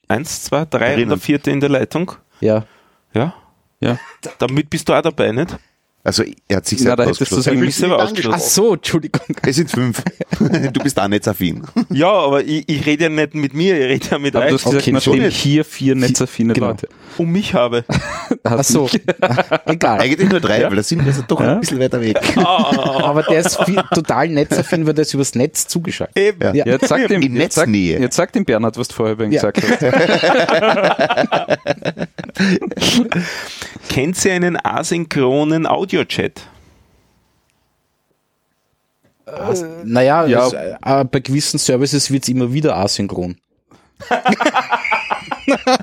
Eins, 0.09 0.45
zwei, 0.45 0.65
drei 0.65 0.87
Erinnern. 0.93 1.13
oder 1.13 1.21
vierte 1.21 1.51
in 1.51 1.61
der 1.61 1.69
Leitung? 1.69 2.13
Ja. 2.41 2.65
Ja? 3.13 3.35
Ja. 3.81 3.99
Damit 4.39 4.71
bist 4.71 4.89
du 4.89 4.95
auch 4.95 5.03
dabei, 5.03 5.31
nicht? 5.33 5.59
Also 6.03 6.25
er 6.49 6.57
hat 6.57 6.67
sich 6.67 6.79
Na, 6.81 6.97
selbst 6.97 6.99
da 6.99 7.05
hättest 7.05 7.21
du 7.21 7.25
ausgeschlossen. 7.25 7.43
sagen 7.43 7.57
Ich 7.57 7.61
bin 7.61 7.67
müssen. 7.67 7.81
selber 7.81 8.03
ausgeschlossen. 8.03 8.41
Ach 8.43 8.49
so, 8.49 8.73
Entschuldigung. 8.75 9.21
Es 9.47 9.57
sind 9.57 9.71
fünf. 9.71 10.03
du 10.39 10.81
bist 10.83 10.99
auch 10.99 11.09
nicht 11.09 11.29
affin. 11.29 11.63
Ja, 11.91 12.11
aber 12.11 12.43
ich, 12.43 12.67
ich 12.69 12.87
rede 12.87 13.05
ja 13.05 13.09
nicht 13.11 13.35
mit 13.35 13.53
mir, 13.53 13.79
ich 13.79 13.85
rede 13.91 14.07
ja 14.13 14.19
mit 14.19 14.35
Aber 14.35 14.47
du 14.47 14.55
euch. 14.55 14.61
hast 14.61 14.65
gesagt, 14.65 14.83
Okay, 14.83 14.93
nachdem 14.93 15.21
schon. 15.21 15.31
hier 15.31 15.65
vier 15.65 15.95
netzaffine 15.95 16.55
genau. 16.55 16.69
Leute. 16.69 16.89
Um 17.19 17.31
mich 17.31 17.53
habe. 17.53 17.85
Ach 18.45 18.65
so. 18.65 18.89
Egal. 19.67 20.01
Eigentlich 20.01 20.31
nur 20.31 20.41
drei, 20.41 20.63
weil 20.65 20.77
da 20.77 20.83
sind 20.83 21.01
wir 21.01 21.09
also 21.09 21.23
doch 21.29 21.39
Ja. 21.41 21.53
ein 21.53 21.61
bisschen 21.61 21.79
weiter 21.81 22.01
weg. 22.01 22.19
Aber 22.39 23.23
der 23.25 23.41
ist 23.41 23.63
viel, 23.65 23.83
total 23.95 24.29
netzaffin, 24.31 24.87
weil 24.87 24.95
der 24.95 25.03
ist 25.03 25.13
übers 25.13 25.35
Netz 25.35 25.67
zugeschaltet. 25.67 26.17
Eben. 26.17 26.43
Ja. 26.43 26.55
Ja. 26.55 26.67
Jetzt 26.67 26.89
sag 26.89 27.07
dem, 27.09 27.21
In 27.21 27.37
jetzt 27.37 27.57
sag, 27.57 27.67
Netznähe. 27.67 28.01
jetzt 28.01 28.17
sag 28.17 28.33
dem 28.33 28.47
Bernhard, 28.47 28.79
was 28.79 28.89
du 28.89 28.95
vorher 28.95 29.17
bei 29.17 29.25
ihm 29.25 29.33
Ja. 29.33 29.51
gesagt 29.51 29.83
hast. 29.83 29.83
Kennt 33.89 34.25
ihr 34.25 34.33
einen 34.33 34.57
asynchronen 34.65 35.67
Videochat? 36.01 36.49
As 39.27 39.63
äh, 39.63 39.69
naja, 39.85 40.27
ja. 40.27 40.51
Das, 40.51 40.53
äh, 40.53 41.05
bei 41.05 41.21
gewissen 41.21 41.59
Services 41.59 42.11
wird 42.11 42.25
es 42.25 42.29
immer 42.29 42.53
wieder 42.53 42.77
asynchron. 42.77 43.37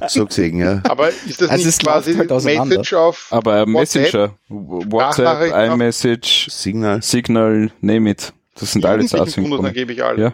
so 0.07 0.26
gesehen, 0.26 0.57
ja. 0.57 0.81
Aber 0.89 1.10
ist 1.10 1.41
das 1.41 1.49
also 1.49 1.65
nicht 1.65 1.84
quasi 1.84 2.15
halt 2.15 2.30
Message 2.30 2.94
auf 2.94 3.27
Aber 3.30 3.60
äh, 3.60 3.65
Messenger, 3.65 4.35
WhatsApp, 4.49 4.91
WhatsApp 4.91 5.72
iMessage, 5.72 6.48
Signal. 6.49 7.02
Signal, 7.02 7.72
name 7.80 8.10
it. 8.10 8.34
Das 8.56 8.72
sind 8.73 8.85
alles 8.85 9.14
asynchron. 9.14 9.64
Dann 9.64 9.73
gebe 9.73 9.94
ich 9.94 10.03
alle. 10.03 10.22
Ja. 10.22 10.34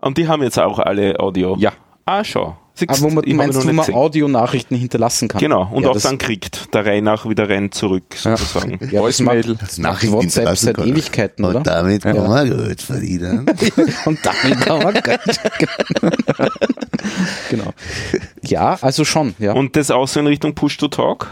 Und 0.00 0.18
die 0.18 0.28
haben 0.28 0.42
jetzt 0.42 0.58
auch 0.58 0.78
alle 0.78 1.18
Audio. 1.18 1.56
Ja. 1.58 1.72
Ah, 2.04 2.22
schon. 2.22 2.54
Siehst, 2.74 2.90
Aber 2.90 3.02
wo 3.02 3.10
man, 3.10 3.24
meinst 3.36 3.66
wo 3.66 3.72
man. 3.72 3.92
Audionachrichten 3.92 4.76
hinterlassen 4.76 5.28
kann? 5.28 5.40
Genau, 5.40 5.68
und 5.72 5.82
Ja, 5.82 5.90
auch 5.90 6.00
dann 6.00 6.16
kriegt, 6.16 6.72
der 6.74 6.86
Reihe 6.86 7.02
nach 7.02 7.28
wieder 7.28 7.48
rein 7.48 7.70
zurück, 7.70 8.04
sozusagen. 8.16 8.78
Ja, 8.80 8.86
macht, 8.86 8.92
Voicemail. 8.92 9.56
Das 9.60 9.78
macht 9.78 10.10
WhatsApp 10.10 10.56
seit 10.56 10.78
Ewigkeiten, 10.78 11.44
oder? 11.44 11.58
Und 11.62 11.66
damit 11.66 12.02
kann 12.02 12.16
man 12.16 12.48
gut 12.48 12.80
verdienen. 12.80 13.46
Und 14.06 14.18
damit 14.24 14.60
kann 14.60 14.82
man 14.82 14.94
Genau. 17.50 17.74
Ja, 18.42 18.78
also 18.80 19.04
schon, 19.04 19.34
ja. 19.38 19.52
Und 19.52 19.76
das 19.76 19.90
auch 19.90 20.08
so 20.08 20.20
in 20.20 20.26
Richtung 20.26 20.54
Push-to-Talk? 20.54 21.28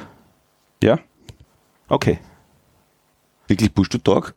Ja. 0.82 0.98
Okay. 1.88 2.18
Wirklich 3.50 3.74
Push 3.74 3.88
to 3.88 3.98
Talk? 3.98 4.34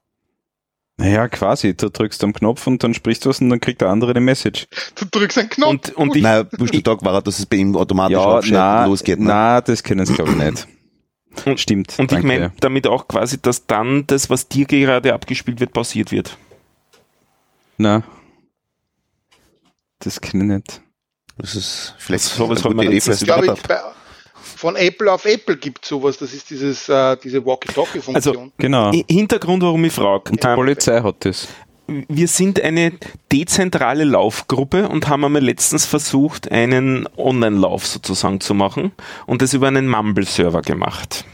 Naja, 0.97 1.27
quasi. 1.27 1.75
Du 1.75 1.89
drückst 1.89 2.23
am 2.23 2.33
Knopf 2.33 2.67
und 2.67 2.83
dann 2.83 2.93
sprichst 2.93 3.25
du 3.25 3.29
was 3.29 3.41
und 3.41 3.49
dann 3.49 3.59
kriegt 3.59 3.81
der 3.81 3.89
andere 3.89 4.11
eine 4.11 4.21
Message. 4.21 4.67
Du 4.95 5.05
drückst 5.05 5.37
einen 5.39 5.49
Knopf. 5.49 5.69
Und, 5.69 5.93
und 5.95 6.15
ich, 6.15 6.21
Nein, 6.21 6.47
to 6.49 6.81
Talk 6.81 7.03
war, 7.03 7.21
dass 7.21 7.39
es 7.39 7.45
bei 7.47 7.57
ihm 7.57 7.75
automatisch 7.75 8.13
Ja, 8.13 8.39
na, 8.51 8.85
losgeht. 8.85 9.19
Ne? 9.19 9.25
na, 9.25 9.61
das 9.61 9.83
können 9.83 10.05
sie 10.05 10.13
glaube 10.13 10.31
ich 10.31 10.37
nicht. 10.37 10.67
Und- 11.45 11.59
Stimmt. 11.59 11.97
und 11.97 12.05
ich 12.05 12.09
danke. 12.11 12.27
meine 12.27 12.51
damit 12.59 12.85
auch 12.85 13.07
quasi, 13.07 13.41
dass 13.41 13.65
dann 13.65 14.05
das, 14.05 14.29
was 14.29 14.47
dir 14.49 14.65
gerade 14.65 15.13
abgespielt 15.15 15.59
wird, 15.59 15.73
pausiert 15.73 16.11
wird. 16.11 16.37
Na. 17.79 18.03
Das 19.97 20.21
kenne 20.21 20.43
ich 20.43 20.49
nicht. 20.51 20.81
Das 21.39 21.55
ist 21.55 21.95
vielleicht 21.97 22.25
So 22.25 22.47
was 22.49 22.59
eine 22.59 22.69
hat 22.69 22.75
man 22.75 22.85
gute 22.85 22.97
Idee 22.97 23.11
ich, 23.13 23.27
bei, 23.67 23.79
von 24.63 24.77
Apple 24.77 25.11
auf 25.11 25.25
Apple 25.25 25.57
gibt 25.57 25.83
sowas. 25.83 26.17
Das 26.17 26.33
ist 26.33 26.49
dieses, 26.49 26.87
äh, 26.87 27.17
diese 27.21 27.45
Walkie-Talkie-Funktion. 27.45 28.53
Genau. 28.57 28.91
Hi- 28.93 29.03
Hintergrund, 29.09 29.61
warum 29.61 29.83
ich 29.83 29.91
frage. 29.91 30.31
Und 30.31 30.41
die 30.41 30.47
Polizei 30.47 31.01
hat 31.01 31.25
das. 31.25 31.49
wir 31.87 32.29
sind 32.29 32.61
eine 32.61 32.93
dezentrale 33.29 34.05
Laufgruppe 34.05 34.87
und 34.87 35.09
haben 35.09 35.25
einmal 35.25 35.43
letztens 35.43 35.85
versucht, 35.85 36.49
einen 36.49 37.09
Online-Lauf 37.17 37.85
sozusagen 37.85 38.39
zu 38.39 38.53
machen 38.53 38.93
und 39.25 39.41
das 39.41 39.53
über 39.53 39.67
einen 39.67 39.89
Mumble-Server 39.89 40.61
gemacht. 40.61 41.25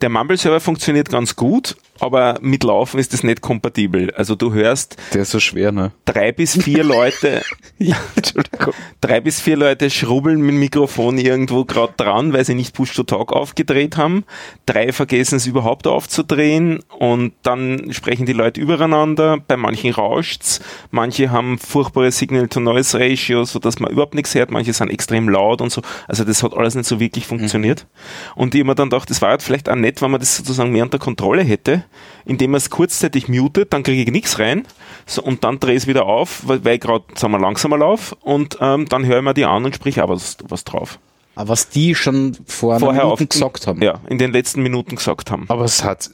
Der 0.00 0.08
Mumble-Server 0.08 0.60
funktioniert 0.60 1.10
ganz 1.10 1.36
gut, 1.36 1.76
aber 1.98 2.38
mit 2.40 2.64
Laufen 2.64 2.98
ist 2.98 3.12
es 3.12 3.22
nicht 3.22 3.42
kompatibel. 3.42 4.10
Also 4.14 4.34
du 4.34 4.52
hörst 4.54 4.96
Der 5.12 5.22
ist 5.22 5.30
so 5.30 5.40
schwer, 5.40 5.72
ne? 5.72 5.92
drei 6.06 6.32
bis 6.32 6.56
vier 6.62 6.84
Leute, 6.84 7.42
Ja, 7.78 7.96
Entschuldigung. 8.16 8.72
drei 9.02 9.20
bis 9.20 9.40
vier 9.42 9.58
Leute 9.58 9.90
schrubbeln 9.90 10.40
mit 10.40 10.50
dem 10.50 10.60
Mikrofon 10.60 11.18
irgendwo 11.18 11.66
gerade 11.66 11.92
dran, 11.98 12.32
weil 12.32 12.44
sie 12.46 12.54
nicht 12.54 12.74
Push-to-Talk 12.74 13.32
aufgedreht 13.34 13.98
haben. 13.98 14.24
Drei 14.64 14.92
vergessen 14.92 15.36
es 15.36 15.46
überhaupt 15.46 15.86
aufzudrehen 15.86 16.80
und 16.98 17.32
dann 17.42 17.92
sprechen 17.92 18.24
die 18.24 18.32
Leute 18.32 18.60
übereinander. 18.60 19.36
Bei 19.46 19.58
manchen 19.58 19.92
rauscht's, 19.92 20.60
manche 20.90 21.30
haben 21.30 21.58
furchtbare 21.58 22.10
Signal-to-Noise-Ratio, 22.10 23.44
so 23.44 23.58
dass 23.58 23.78
man 23.80 23.90
überhaupt 23.92 24.14
nichts 24.14 24.34
hört. 24.34 24.50
Manche 24.50 24.72
sind 24.72 24.88
extrem 24.90 25.28
laut 25.28 25.60
und 25.60 25.70
so. 25.70 25.82
Also 26.08 26.24
das 26.24 26.42
hat 26.42 26.54
alles 26.54 26.74
nicht 26.74 26.86
so 26.86 27.00
wirklich 27.00 27.26
funktioniert. 27.26 27.86
Und 28.34 28.54
ich 28.54 28.60
hab 28.60 28.66
mir 28.66 28.74
dann 28.74 28.88
gedacht, 28.88 29.10
das 29.10 29.20
war 29.20 29.30
halt 29.30 29.42
vielleicht 29.42 29.68
auch 29.68 29.74
nett, 29.90 30.02
wenn 30.02 30.10
man 30.10 30.20
das 30.20 30.36
sozusagen 30.36 30.72
mehr 30.72 30.84
unter 30.84 30.98
Kontrolle 30.98 31.42
hätte, 31.42 31.84
indem 32.24 32.52
man 32.52 32.58
es 32.58 32.70
kurzzeitig 32.70 33.28
mutet, 33.28 33.72
dann 33.72 33.82
kriege 33.82 34.02
ich 34.02 34.10
nichts 34.10 34.38
rein 34.38 34.66
so, 35.06 35.22
und 35.22 35.42
dann 35.44 35.58
drehe 35.58 35.74
ich 35.76 35.82
es 35.82 35.86
wieder 35.86 36.06
auf, 36.06 36.42
weil, 36.46 36.64
weil 36.64 36.74
ich 36.76 36.80
gerade, 36.80 37.04
sagen 37.16 37.32
wir, 37.32 37.38
langsamer 37.40 37.78
lauf 37.78 38.16
und 38.20 38.58
ähm, 38.60 38.86
dann 38.88 39.04
höre 39.06 39.18
ich 39.18 39.24
mir 39.24 39.34
die 39.34 39.44
an 39.44 39.64
und 39.64 39.74
sprich 39.74 40.00
auch 40.00 40.08
was, 40.08 40.36
was 40.48 40.64
drauf. 40.64 40.98
Aber 41.34 41.50
was 41.50 41.68
die 41.68 41.94
schon 41.94 42.36
vor 42.46 42.72
einer 42.74 42.80
Vorher 42.80 43.04
Minute 43.04 43.22
auf- 43.24 43.28
gesagt 43.28 43.66
haben. 43.66 43.82
Ja, 43.82 44.00
in 44.08 44.18
den 44.18 44.32
letzten 44.32 44.62
Minuten 44.62 44.96
gesagt 44.96 45.30
haben. 45.30 45.46
Aber 45.48 45.64
es 45.64 45.82
hat, 45.84 46.10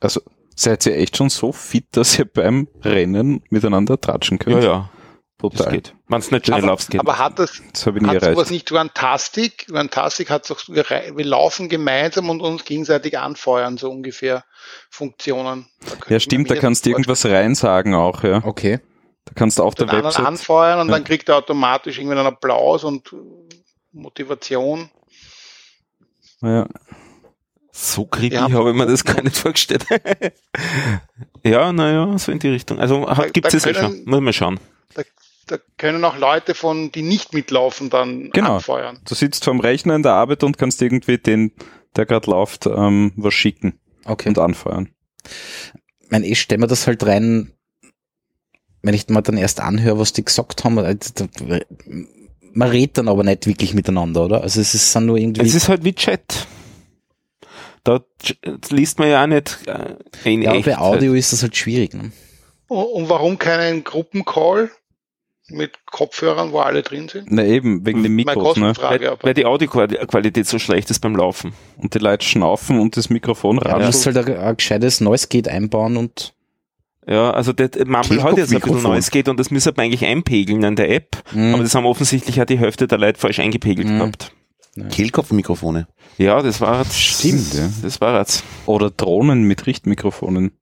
also 0.00 0.20
seid 0.54 0.86
ihr 0.86 0.96
echt 0.96 1.16
schon 1.16 1.30
so 1.30 1.52
fit, 1.52 1.86
dass 1.92 2.18
ihr 2.18 2.24
beim 2.26 2.68
Rennen 2.82 3.42
miteinander 3.50 4.00
tratschen 4.00 4.38
Ja, 4.38 4.44
könnt? 4.44 4.88
Ja, 5.42 5.48
das 5.50 5.68
geht. 5.70 5.94
Wenn 6.08 6.18
es 6.18 6.30
nicht 6.30 6.46
schnell 6.46 6.58
Aber, 6.58 6.66
laufst, 6.68 6.90
geht. 6.90 7.00
aber 7.00 7.18
hat 7.18 7.38
das, 7.38 7.62
Das 7.72 7.86
habe 7.86 7.98
ich 7.98 8.02
nie 8.02 8.08
hat 8.08 8.20
sowas 8.22 8.32
erreicht. 8.36 8.50
nicht 8.50 8.72
Runtastic? 8.72 9.66
Runtastic 9.72 10.30
hat 10.30 10.50
doch, 10.50 10.60
wir, 10.68 10.84
wir 10.88 11.24
laufen 11.24 11.68
gemeinsam 11.68 12.28
und 12.30 12.40
uns 12.40 12.64
gegenseitig 12.64 13.18
anfeuern, 13.18 13.76
so 13.78 13.90
ungefähr 13.90 14.44
Funktionen. 14.90 15.66
Ja, 16.08 16.18
stimmt, 16.20 16.50
da 16.50 16.56
kannst 16.56 16.86
du 16.86 16.90
irgendwas 16.90 17.24
reinsagen 17.24 17.94
auch, 17.94 18.24
ja. 18.24 18.42
Okay. 18.44 18.80
Da 19.24 19.32
kannst 19.34 19.58
du 19.58 19.62
auf 19.62 19.74
der 19.74 19.86
den 19.86 19.90
anderen 19.90 20.06
Website. 20.14 20.26
anfeuern 20.26 20.80
und 20.80 20.88
Ja. 20.88 20.94
dann 20.94 21.04
kriegt 21.04 21.28
er 21.28 21.36
automatisch 21.36 21.98
irgendwie 21.98 22.16
einen 22.18 22.26
Applaus 22.26 22.82
und 22.84 23.14
Motivation. 23.92 24.90
Ja. 26.40 26.66
So 27.70 28.06
creepy 28.06 28.34
Ja. 28.34 28.50
habe 28.50 28.70
ich 28.70 28.76
mir 28.76 28.86
das 28.86 29.04
gar 29.04 29.22
nicht 29.22 29.36
vorgestellt. 29.36 29.84
ja, 31.44 31.72
naja, 31.72 32.18
so 32.18 32.32
in 32.32 32.38
die 32.38 32.48
Richtung. 32.48 32.78
Also 32.80 33.06
gibt 33.32 33.52
es 33.52 33.64
ja 33.64 33.74
schon. 33.74 34.02
Muss 34.04 34.20
man 34.20 34.32
schauen. 34.32 34.58
Da, 34.94 35.02
da 35.48 35.58
können 35.76 36.04
auch 36.04 36.16
Leute 36.16 36.54
von, 36.54 36.92
die 36.92 37.02
nicht 37.02 37.32
mitlaufen, 37.34 37.90
dann 37.90 38.30
Genau. 38.30 38.56
anfeuern. 38.56 38.98
Du 39.08 39.14
sitzt 39.14 39.44
vorm 39.44 39.60
Rechner 39.60 39.96
in 39.96 40.02
der 40.02 40.12
Arbeit 40.12 40.44
und 40.44 40.58
kannst 40.58 40.80
irgendwie 40.82 41.18
den, 41.18 41.52
der 41.96 42.06
gerade 42.06 42.30
läuft, 42.30 42.66
ähm, 42.66 43.12
was 43.16 43.34
schicken 43.34 43.78
Okay. 44.04 44.28
und 44.28 44.38
anfeuern. 44.38 44.90
mein, 46.10 46.24
ich 46.24 46.40
stelle 46.40 46.60
mir 46.60 46.66
das 46.68 46.86
halt 46.86 47.04
rein, 47.04 47.52
wenn 48.82 48.94
ich 48.94 49.08
mal 49.08 49.20
dann 49.22 49.36
erst 49.36 49.60
anhöre, 49.60 49.98
was 49.98 50.12
die 50.12 50.24
gesagt 50.24 50.64
haben, 50.64 50.78
äh, 50.78 50.96
man 52.52 52.68
redet 52.70 52.98
dann 52.98 53.08
aber 53.08 53.24
nicht 53.24 53.46
wirklich 53.46 53.74
miteinander, 53.74 54.24
oder? 54.24 54.42
Also 54.42 54.60
es 54.60 54.74
ist 54.74 54.94
dann 54.96 55.06
nur 55.06 55.16
irgendwie. 55.18 55.42
Es 55.42 55.54
ist 55.54 55.68
halt 55.68 55.84
wie 55.84 55.92
Chat. 55.94 56.46
Da 57.84 58.00
liest 58.70 58.98
man 58.98 59.08
ja 59.08 59.22
auch 59.22 59.26
nicht 59.26 59.58
äh, 59.66 59.96
in 60.24 60.42
ja, 60.42 60.54
echt. 60.54 60.66
bei 60.66 60.76
Audio 60.78 61.14
ist 61.14 61.32
das 61.32 61.42
halt 61.42 61.56
schwierig. 61.56 61.94
Ne? 61.94 62.10
Und 62.68 63.08
warum 63.08 63.38
keinen 63.38 63.84
Gruppencall 63.84 64.70
mit 65.50 65.72
Kopfhörern, 65.86 66.52
wo 66.52 66.58
alle 66.60 66.82
drin 66.82 67.08
sind? 67.08 67.26
Na 67.30 67.44
eben, 67.44 67.84
wegen 67.86 68.02
Meine 68.02 68.14
Mikros, 68.14 68.56
ne? 68.56 68.72
Weil, 68.80 69.16
weil 69.22 69.34
die 69.34 69.46
Audioqualität 69.46 70.46
so 70.46 70.58
schlecht 70.58 70.90
ist 70.90 71.00
beim 71.00 71.16
Laufen. 71.16 71.52
Und 71.76 71.94
die 71.94 71.98
Leute 71.98 72.24
schnaufen 72.26 72.78
und 72.80 72.96
das 72.96 73.08
Mikrofon 73.10 73.56
Ja, 73.56 73.62
du 73.62 73.68
raschelt. 73.70 73.86
musst 73.86 74.06
halt 74.06 74.16
ein, 74.18 74.36
ein 74.36 74.56
gescheites 74.56 75.00
Noise 75.00 75.28
Gate 75.28 75.48
einbauen 75.48 75.96
und 75.96 76.34
Ja, 77.06 77.30
also 77.30 77.52
der 77.54 77.70
Mumble 77.86 78.22
hat 78.22 78.36
jetzt 78.36 78.52
ein 78.52 78.60
bisschen. 78.60 78.82
Neues 78.82 79.10
geht 79.10 79.28
und 79.28 79.38
das 79.40 79.50
müsste 79.50 79.72
man 79.76 79.86
eigentlich 79.86 80.04
einpegeln 80.04 80.64
an 80.64 80.76
der 80.76 80.90
App. 80.90 81.16
Mhm. 81.32 81.54
Aber 81.54 81.62
das 81.62 81.74
haben 81.74 81.86
offensichtlich 81.86 82.40
auch 82.40 82.46
die 82.46 82.58
Hälfte 82.58 82.86
der 82.86 82.98
Leute 82.98 83.18
falsch 83.18 83.38
eingepegelt 83.38 83.88
Mhm. 83.88 83.98
gehabt. 83.98 84.32
Kehlkopfmikrofone. 84.90 85.88
Ja, 86.18 86.42
das 86.42 86.60
war 86.60 86.80
jetzt. 86.82 86.98
Stimmt, 87.00 87.54
ja. 87.54 87.68
Das 87.82 88.00
war 88.00 88.18
jetzt. 88.18 88.44
Oder 88.66 88.90
Drohnen 88.90 89.42
mit 89.44 89.66
Richtmikrofonen, 89.66 90.52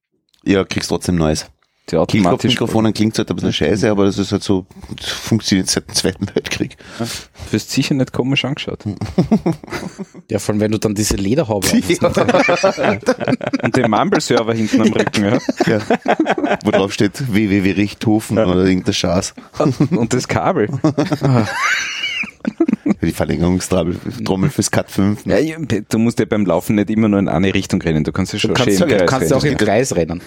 Ja, 0.43 0.63
kriegst 0.63 0.89
trotzdem 0.89 1.15
Neues. 1.15 1.47
Die 1.89 1.95
automatisch. 1.97 2.21
Kehlkopfmikrofonen 2.41 2.93
klingt 2.93 3.17
halt 3.17 3.29
ein 3.29 3.35
bisschen 3.35 3.53
scheiße, 3.53 3.89
aber 3.89 4.05
das 4.05 4.17
ist 4.17 4.31
halt 4.33 4.43
so, 4.43 4.65
das 4.95 5.07
funktioniert 5.07 5.69
seit 5.69 5.87
dem 5.87 5.95
Zweiten 5.95 6.27
Weltkrieg. 6.35 6.75
Du 6.99 7.05
wirst 7.51 7.71
sicher 7.71 7.93
nicht 7.93 8.11
komisch 8.11 8.43
angeschaut. 8.43 8.83
ja, 10.29 10.39
vor 10.39 10.53
allem 10.53 10.59
wenn 10.61 10.71
du 10.71 10.79
dann 10.79 10.95
diese 10.95 11.15
Lederhaube 11.15 11.67
hast. 11.67 12.03
Und 13.63 13.75
den 13.75 13.89
Mumble-Server 13.89 14.53
hinten 14.53 14.81
am 14.81 14.93
Rücken, 14.93 15.23
ja. 15.23 15.37
Ja. 15.65 15.79
Wo 16.65 16.71
drauf 16.71 16.91
steht 16.93 17.31
www 17.33 17.71
Richthofen 17.71 18.37
oder 18.37 18.65
irgendein 18.65 18.93
Schaß. 18.93 19.33
Und 19.91 20.13
das 20.13 20.27
Kabel. 20.27 20.67
Die 23.01 23.11
Verlängerungstrommel 23.11 23.97
Trommel 24.25 24.49
fürs 24.49 24.71
Cut 24.71 24.89
5. 24.89 25.25
Ja, 25.25 25.37
ja, 25.37 25.57
du 25.59 25.99
musst 25.99 26.19
ja 26.19 26.25
beim 26.25 26.45
Laufen 26.45 26.75
nicht 26.75 26.89
immer 26.89 27.07
nur 27.09 27.19
in 27.19 27.27
eine 27.29 27.53
Richtung 27.53 27.81
rennen. 27.81 28.03
Du 28.03 28.11
kannst 28.11 28.33
ja 28.33 28.39
schon 28.39 28.53
kannst 28.53 28.77
schön 28.77 28.89
ja- 28.89 28.97
Du 28.99 29.05
kannst 29.05 29.29
ja 29.29 29.37
auch 29.37 29.43
im 29.43 29.57
Kreis 29.57 29.95
rennen. 29.95 30.21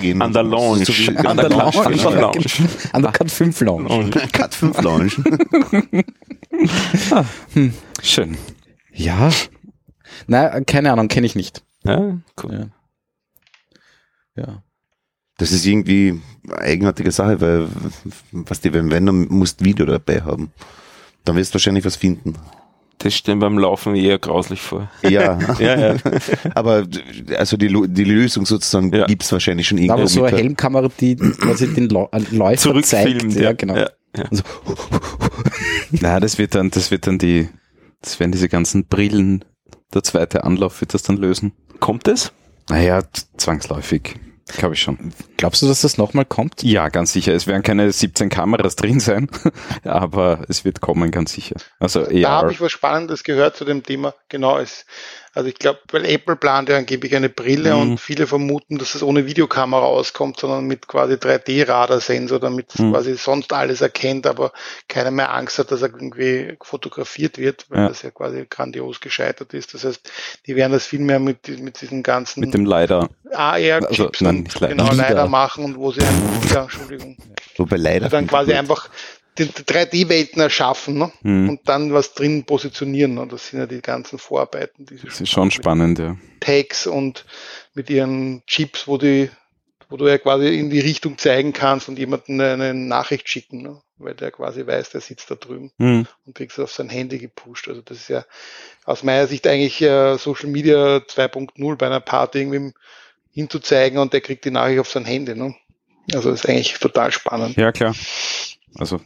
Gehen. 0.00 0.22
An 0.22 0.32
der 0.32 0.42
Lounge. 0.42 0.84
An 1.24 1.36
der 1.36 1.48
Lounge. 1.48 1.84
An 1.84 1.92
der 1.92 2.10
Lounge. 2.12 2.44
An 2.92 3.02
der 3.02 3.12
Cut 3.12 3.30
5 3.30 3.60
Lounge. 3.60 4.10
Cut 4.32 4.54
5 4.54 4.80
Lounge. 4.82 5.12
Schön. 8.02 8.36
Ja. 8.92 9.30
Na, 10.26 10.60
keine 10.60 10.92
Ahnung, 10.92 11.08
kenne 11.08 11.26
ich 11.26 11.34
nicht. 11.34 11.62
Ja, 11.84 12.18
cool. 12.42 12.70
Ja. 14.36 14.42
Ja. 14.42 14.62
Das 15.38 15.52
ist 15.52 15.66
irgendwie 15.66 16.20
eine 16.46 16.58
eigenartige 16.58 17.10
Sache, 17.10 17.40
weil, 17.40 17.68
was 18.30 18.60
die, 18.60 18.72
wenn, 18.72 18.90
wenn, 18.90 19.06
dann 19.06 19.26
musst 19.28 19.64
Video 19.64 19.86
dabei 19.86 20.22
haben. 20.22 20.52
Dann 21.24 21.36
wirst 21.36 21.52
du 21.52 21.54
wahrscheinlich 21.54 21.84
was 21.84 21.96
finden. 21.96 22.34
Das 23.02 23.14
stellen 23.14 23.40
beim 23.40 23.58
Laufen 23.58 23.94
eher 23.96 24.18
grauslich 24.18 24.60
vor. 24.60 24.88
Ja, 25.02 25.38
Ja, 25.58 25.78
ja. 25.78 25.96
aber 26.54 26.86
also 27.36 27.56
die, 27.56 27.68
die 27.88 28.04
Lösung 28.04 28.46
sozusagen 28.46 28.92
Ja. 28.94 29.06
gibt's 29.06 29.32
wahrscheinlich 29.32 29.66
schon 29.66 29.78
irgendwo. 29.78 29.94
Aber 29.94 30.06
so 30.06 30.24
eine 30.24 30.36
Helmkamera, 30.36 30.88
die 31.00 31.16
quasi 31.16 31.72
den 31.74 31.90
äh, 31.90 32.08
Läufer 32.30 32.82
zeigt. 32.82 33.10
Zurückfilmt. 33.10 33.34
Ja, 33.34 33.52
genau. 33.52 33.74
Ja, 33.76 33.88
ja. 34.16 34.24
Also, 34.30 34.42
Na, 35.90 36.20
das 36.20 36.38
wird 36.38 36.54
dann, 36.54 36.70
das 36.70 36.90
wird 36.90 37.06
dann 37.06 37.18
die, 37.18 37.48
das 38.00 38.20
werden 38.20 38.32
diese 38.32 38.48
ganzen 38.48 38.86
Brillen, 38.86 39.44
der 39.94 40.02
zweite 40.02 40.44
Anlauf 40.44 40.80
wird 40.80 40.94
das 40.94 41.02
dann 41.02 41.16
lösen. 41.16 41.52
Kommt 41.80 42.08
es? 42.08 42.32
Naja, 42.68 43.02
zwangsläufig. 43.36 44.14
Glaube 44.46 44.74
ich 44.74 44.82
schon. 44.82 45.12
Glaubst 45.36 45.62
du, 45.62 45.66
dass 45.66 45.82
das 45.82 45.98
nochmal 45.98 46.24
kommt? 46.24 46.62
Ja, 46.62 46.88
ganz 46.88 47.12
sicher. 47.12 47.32
Es 47.34 47.46
werden 47.46 47.62
keine 47.62 47.90
17 47.90 48.28
Kameras 48.28 48.76
drin 48.76 49.00
sein, 49.00 49.28
aber 49.84 50.44
es 50.48 50.64
wird 50.64 50.80
kommen, 50.80 51.10
ganz 51.10 51.32
sicher. 51.32 51.56
Also 51.78 52.04
Da 52.04 52.30
habe 52.30 52.46
AR. 52.46 52.50
ich 52.52 52.60
was 52.60 52.72
Spannendes 52.72 53.24
gehört 53.24 53.56
zu 53.56 53.64
dem 53.64 53.82
Thema. 53.82 54.14
Genau, 54.28 54.58
es, 54.58 54.84
also 55.34 55.48
ich 55.48 55.54
glaube, 55.56 55.80
weil 55.90 56.04
Apple 56.04 56.36
plant 56.36 56.68
ja 56.68 56.76
angeblich 56.76 57.14
eine 57.16 57.28
Brille 57.28 57.74
Mhm. 57.74 57.80
und 57.80 57.98
viele 57.98 58.26
vermuten, 58.26 58.78
dass 58.78 58.94
es 58.94 59.02
ohne 59.02 59.26
Videokamera 59.26 59.82
auskommt, 59.84 60.38
sondern 60.38 60.66
mit 60.66 60.86
quasi 60.88 61.14
3D-Radarsensor, 61.14 62.38
damit 62.38 62.74
es 62.74 62.80
Mhm. 62.80 62.92
quasi 62.92 63.14
sonst 63.14 63.52
alles 63.52 63.80
erkennt, 63.80 64.26
aber 64.26 64.52
keiner 64.88 65.10
mehr 65.10 65.32
Angst 65.32 65.58
hat, 65.58 65.70
dass 65.72 65.82
er 65.82 65.88
irgendwie 65.88 66.56
fotografiert 66.62 67.38
wird, 67.38 67.66
weil 67.70 67.80
Ja. 67.82 67.88
das 67.88 68.02
ja 68.02 68.10
quasi 68.10 68.46
grandios 68.48 69.00
gescheitert 69.00 69.54
ist. 69.54 69.74
Das 69.74 69.84
heißt, 69.84 70.10
die 70.46 70.54
werden 70.56 70.72
das 70.72 70.86
viel 70.86 71.00
mehr 71.00 71.18
mit, 71.18 71.48
mit 71.60 71.80
diesen 71.80 72.02
ganzen 72.02 72.40
mit 72.40 72.54
dem 72.54 72.66
LiDAR. 72.66 73.08
AR-Chips 73.32 73.98
Also, 73.98 74.10
nein, 74.20 74.48
leider. 74.60 74.74
genau 74.74 74.92
leider 74.92 75.26
machen 75.28 75.64
und 75.64 75.76
wo 75.76 75.92
sie 75.92 76.02
einfach, 76.02 76.50
ja, 76.54 76.62
Entschuldigung, 76.64 77.16
Wobei 77.56 77.76
leider. 77.76 78.08
dann 78.08 78.26
quasi 78.26 78.52
einfach 78.52 78.90
die 79.38 79.46
3D-Welten 79.46 80.40
erschaffen 80.40 80.98
ne? 80.98 81.12
Hm. 81.22 81.48
und 81.48 81.60
dann 81.68 81.92
was 81.92 82.14
drin 82.14 82.44
positionieren. 82.44 83.18
Und 83.18 83.32
das 83.32 83.48
sind 83.48 83.60
ja 83.60 83.66
die 83.66 83.80
ganzen 83.80 84.18
Vorarbeiten, 84.18 84.84
diese 84.86 85.06
Das 85.06 85.20
ist 85.20 85.30
schon 85.30 85.50
spannend, 85.50 85.98
ja. 85.98 86.16
Tags 86.40 86.86
und 86.86 87.24
mit 87.74 87.88
ihren 87.88 88.42
Chips, 88.46 88.86
wo 88.86 88.98
die, 88.98 89.30
wo 89.88 89.96
du 89.96 90.06
ja 90.06 90.18
quasi 90.18 90.58
in 90.58 90.70
die 90.70 90.80
Richtung 90.80 91.16
zeigen 91.18 91.52
kannst 91.52 91.88
und 91.88 91.98
jemanden 91.98 92.40
eine 92.40 92.74
Nachricht 92.74 93.28
schicken, 93.28 93.62
ne? 93.62 93.80
weil 93.96 94.14
der 94.14 94.32
quasi 94.32 94.66
weiß, 94.66 94.90
der 94.90 95.00
sitzt 95.00 95.30
da 95.30 95.36
drüben 95.36 95.70
Hm. 95.78 96.06
und 96.26 96.34
kriegst 96.34 96.58
es 96.58 96.64
auf 96.64 96.72
sein 96.72 96.88
Handy 96.90 97.18
gepusht. 97.18 97.68
Also 97.68 97.80
das 97.80 97.98
ist 97.98 98.08
ja 98.08 98.24
aus 98.84 99.02
meiner 99.02 99.26
Sicht 99.26 99.46
eigentlich 99.46 99.80
äh, 99.80 100.18
Social 100.18 100.48
Media 100.48 100.96
2.0 100.96 101.76
bei 101.76 101.86
einer 101.86 102.00
Party 102.00 102.40
irgendwie 102.40 102.74
hinzuzeigen 103.30 103.98
und 103.98 104.12
der 104.12 104.20
kriegt 104.20 104.44
die 104.44 104.50
Nachricht 104.50 104.80
auf 104.80 104.88
sein 104.88 105.04
Handy. 105.04 105.34
Ne? 105.34 105.54
Also 106.12 106.30
das 106.30 106.40
ist 106.40 106.48
eigentlich 106.48 106.74
total 106.74 107.12
spannend. 107.12 107.56
Ja, 107.56 107.72
klar. 107.72 107.94
Also, 108.76 109.00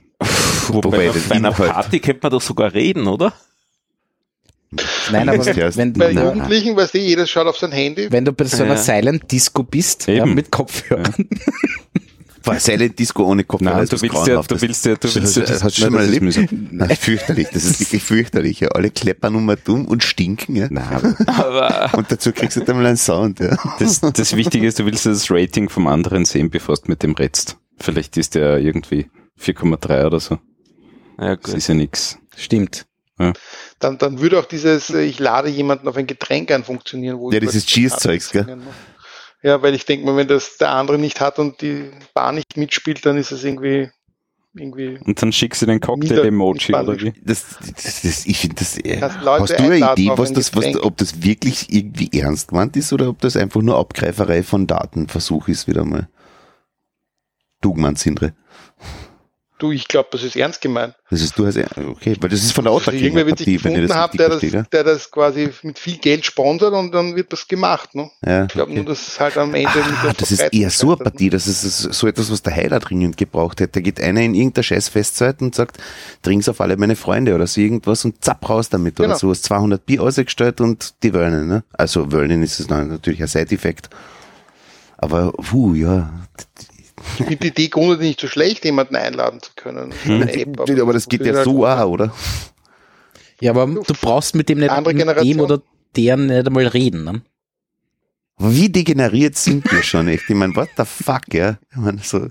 Wobei, 0.69 1.09
Auf 1.11 1.15
das 1.15 1.31
einer 1.31 1.51
Inhalt- 1.51 1.71
Party 1.73 2.01
könnte 2.01 2.21
man 2.23 2.33
doch 2.33 2.43
sogar 2.43 2.73
reden, 2.75 3.07
oder? 3.07 3.33
Nein, 5.13 5.29
aber 5.29 5.47
wenn, 5.47 5.93
Bei 5.93 6.09
wenn, 6.15 6.19
Jugendlichen, 6.25 6.77
weißt 6.77 6.95
du, 6.95 6.99
jeder 6.99 7.27
schaut 7.27 7.47
auf 7.47 7.57
sein 7.57 7.71
Handy. 7.73 8.09
wenn 8.11 8.25
du 8.25 8.33
bei 8.33 8.45
so 8.47 8.65
einer 8.65 8.75
Ja. 8.75 8.79
Silent 8.81 9.31
Disco 9.31 9.63
bist, 9.63 10.07
ja, 10.09 10.27
mit 10.27 10.51
Kopfhörern, 10.51 11.15
War 12.45 12.61
Silent 12.61 12.99
Disco 12.99 13.25
ohne 13.25 13.43
Kopfhörer. 13.45 13.75
nein, 13.75 13.85
ist 13.85 13.93
du 13.93 14.01
willst 14.03 14.15
ja, 14.15 14.23
Grauenhaftes. 14.23 14.61
du 14.61 14.67
willst 14.67 14.85
ja, 14.87 14.95
du 14.97 15.15
willst 15.15 15.37
ja, 15.37 15.43
Das 15.45 15.65
hast 15.65 15.79
du 15.79 15.83
schon 15.83 15.93
mal 15.93 16.03
erlebt? 16.03 16.53
Nein, 16.73 16.91
ist 16.91 17.03
fürchterlich. 17.03 17.49
Das 17.53 17.65
ist 17.65 17.81
wirklich 17.81 18.03
fürchterlich. 18.05 18.61
Ja. 18.61 18.69
Alle 18.69 18.91
kleppern 18.91 19.35
um 19.35 19.49
und 19.49 19.59
dumm 19.65 19.85
und 19.87 20.05
stinken. 20.05 20.55
Ja. 20.55 20.69
Nein, 20.71 21.17
aber 21.27 21.91
Und 21.97 22.11
dazu 22.13 22.31
kriegst 22.33 22.57
du 22.57 22.61
dann 22.61 22.77
mal 22.77 22.87
einen 22.87 22.97
Sound. 22.97 23.41
Ja. 23.41 23.57
das, 23.81 24.01
das 24.01 24.37
Wichtige 24.37 24.65
ist, 24.67 24.79
du 24.79 24.85
willst 24.87 25.05
ja 25.07 25.11
das 25.13 25.29
Rating 25.29 25.69
vom 25.69 25.89
anderen 25.89 26.25
sehen, 26.25 26.51
bevor 26.51 26.77
du 26.77 26.83
mit 26.87 27.03
dem 27.03 27.15
redst. 27.15 27.57
Vielleicht 27.79 28.17
ist 28.17 28.37
der 28.37 28.59
irgendwie 28.59 29.11
4,3 29.41 30.07
oder 30.07 30.21
so. 30.21 30.39
ja, 31.19 31.37
Das 31.37 31.45
gut. 31.45 31.55
ist 31.55 31.69
ja 31.69 31.75
nix. 31.75 32.19
stimmt. 32.37 32.87
Dann, 33.79 33.97
dann 33.97 34.21
würde 34.21 34.39
auch 34.39 34.45
dieses, 34.45 34.91
äh, 34.91 35.03
ich 35.03 35.19
lade 35.19 35.49
jemanden 35.49 35.89
auf 35.89 35.97
ein 35.97 36.07
Getränk 36.07 36.51
ein 36.53 36.65
funktionieren. 36.65 37.19
Wo 37.19 37.31
Ja, 37.31 37.39
ich 37.39 37.41
dieses 37.45 37.65
was 37.65 37.73
Cheers-Zeugs, 37.73 38.31
gell? 38.31 38.59
Ja, 39.43 39.63
weil 39.63 39.75
ich 39.75 39.87
denke 39.87 40.05
mal, 40.05 40.17
wenn 40.17 40.29
das 40.29 40.59
der 40.59 40.73
andere 40.73 40.99
nicht 40.99 41.21
hat 41.21 41.39
und 41.39 41.61
die 41.63 41.91
Bar 42.13 42.33
nicht 42.33 42.57
mitspielt, 42.59 43.07
dann 43.07 43.17
ist 43.17 43.33
es 43.33 43.43
irgendwie, 43.45 43.89
irgendwie, 44.55 44.99
Und 45.05 45.23
dann 45.23 45.33
schickst 45.33 45.63
du 45.63 45.67
den 45.67 45.81
Cocktail-Emoji 45.81 46.75
oder 46.75 47.01
wie? 47.01 47.13
Das, 47.23 47.57
das, 47.59 48.03
das, 48.03 48.27
ich 48.27 48.39
finde 48.39 48.57
das, 48.57 48.77
äh, 48.79 49.01
hast 49.01 49.51
du 49.51 49.57
eine 49.63 49.79
Idee, 49.93 50.11
was 50.15 50.31
ein 50.31 50.35
das, 50.35 50.55
was, 50.55 50.77
ob 50.83 50.99
das 50.99 51.23
wirklich 51.23 51.73
irgendwie 51.73 52.11
ernst 52.19 52.49
gemeint 52.49 52.77
ist 52.77 52.93
oder 52.93 53.09
ob 53.09 53.21
das 53.21 53.37
einfach 53.37 53.63
nur 53.63 53.79
Abgreiferei 53.79 54.43
von 54.43 54.67
Datenversuch 54.67 55.49
ist, 55.49 55.67
wieder 55.67 55.85
mal? 55.85 56.09
Du 57.63 57.73
meinst, 57.75 58.03
Sindre. 58.03 58.35
Du, 59.59 59.73
ich 59.73 59.89
glaube, 59.89 60.09
das 60.13 60.23
ist 60.23 60.37
ernst 60.37 60.61
gemeint. 60.61 60.95
Das 61.11 61.21
ist 61.23 61.39
du 61.39 61.47
hast, 61.47 61.57
okay, 61.57 62.17
weil 62.21 62.29
das 62.29 62.43
ist 62.43 62.53
von 62.53 62.65
der 62.65 62.73
Also 62.73 62.91
irgendwer 62.91 63.27
wird 63.27 63.39
sich 63.39 63.57
Autogängerpartie, 63.57 63.65
wenn 63.65 63.73
ihr 63.73 63.81
gefunden 63.81 63.89
das 63.89 63.97
haben, 63.97 64.19
der 64.19 64.29
das, 64.29 64.69
der 64.71 64.85
das 64.85 65.11
quasi 65.11 65.51
mit 65.63 65.79
viel 65.79 65.99
Geld 65.99 66.25
sponsert 66.27 66.73
und 66.75 66.93
dann 66.93 67.15
wird 67.17 67.33
das 67.33 67.47
gemacht. 67.47 67.95
Ne? 67.95 68.11
Ja, 68.25 68.45
Ich 68.45 68.49
glaube 68.53 68.71
okay. 68.73 68.81
nur, 68.81 68.85
dass 68.87 69.07
es 69.09 69.21
halt 69.21 69.37
am 69.39 69.55
Ende 69.55 69.69
Ah, 70.03 70.13
das 70.17 70.31
ist 70.31 70.53
eher 70.53 70.71
so 70.71 70.89
eine 70.89 70.97
Partie, 70.97 71.31
das 71.31 71.47
ist 71.47 71.63
so 71.79 72.07
etwas, 72.07 72.31
was 72.31 72.43
der 72.43 72.55
Heiler 72.55 72.81
dringend 72.81 73.17
gebraucht 73.17 73.61
hätte. 73.61 73.73
Da 73.73 73.81
geht 73.81 74.01
einer 74.01 74.21
in 74.21 74.35
irgendeiner 74.35 74.65
scheiß 74.65 74.89
Festzeit 74.89 75.41
und 75.41 75.55
sagt, 75.55 75.79
trink's 76.23 76.49
auf 76.49 76.61
alle 76.61 76.77
meine 76.77 76.97
Freunde 76.97 77.35
oder 77.35 77.47
so 77.47 77.61
irgendwas 77.61 78.05
und 78.05 78.23
zapp 78.25 78.49
raus 78.49 78.69
damit 78.69 78.99
oder 78.99 79.09
Genau. 79.09 79.19
so. 79.19 79.31
Hast 79.31 79.45
200 79.45 79.85
Bier 79.87 80.03
ausgestellt 80.03 80.61
und 80.61 80.95
die 81.03 81.15
wollen, 81.15 81.49
ne? 81.49 81.63
Also 81.73 82.11
wollen 82.13 82.43
ist 82.43 82.61
es 82.61 82.69
natürlich 82.69 83.23
ein 83.23 83.29
Side-Effekt. 83.29 83.91
Aber, 84.99 85.33
puh, 85.33 85.75
ja. 85.75 86.11
Ich 87.19 87.25
finde 87.27 87.37
die 87.37 87.49
Idee 87.49 87.69
grundsätzlich 87.69 88.09
nicht 88.09 88.21
so 88.21 88.29
schlecht, 88.29 88.65
jemanden 88.65 88.97
einladen 88.97 89.41
zu 89.41 89.51
können. 89.55 89.93
Eine 90.05 90.33
App, 90.33 90.61
aber 90.61 90.93
das 90.93 91.09
geht 91.09 91.25
ja 91.27 91.45
so 91.45 91.67
auch, 91.67 91.89
oder? 91.89 92.13
Ja, 93.41 93.51
aber 93.51 93.67
du 93.67 93.95
brauchst 94.01 94.35
mit 94.35 94.49
dem 94.49 94.59
nicht 94.59 94.71
Andere 94.71 94.95
mit 94.95 95.03
dem 95.03 95.09
Generation. 95.09 95.41
oder 95.41 95.63
der 95.95 96.17
nicht 96.17 96.47
einmal 96.47 96.67
reden. 96.67 97.05
Ne? 97.05 97.23
Wie 98.39 98.69
degeneriert 98.69 99.37
sind 99.37 99.71
wir 99.73 99.83
schon 99.83 100.09
echt? 100.09 100.25
Ich 100.29 100.35
meine, 100.35 100.55
what 100.57 100.69
the 100.77 100.85
fuck, 100.85 101.33
ja? 101.33 101.59
Ich 101.71 101.77
meine, 101.77 102.01
so, 102.03 102.29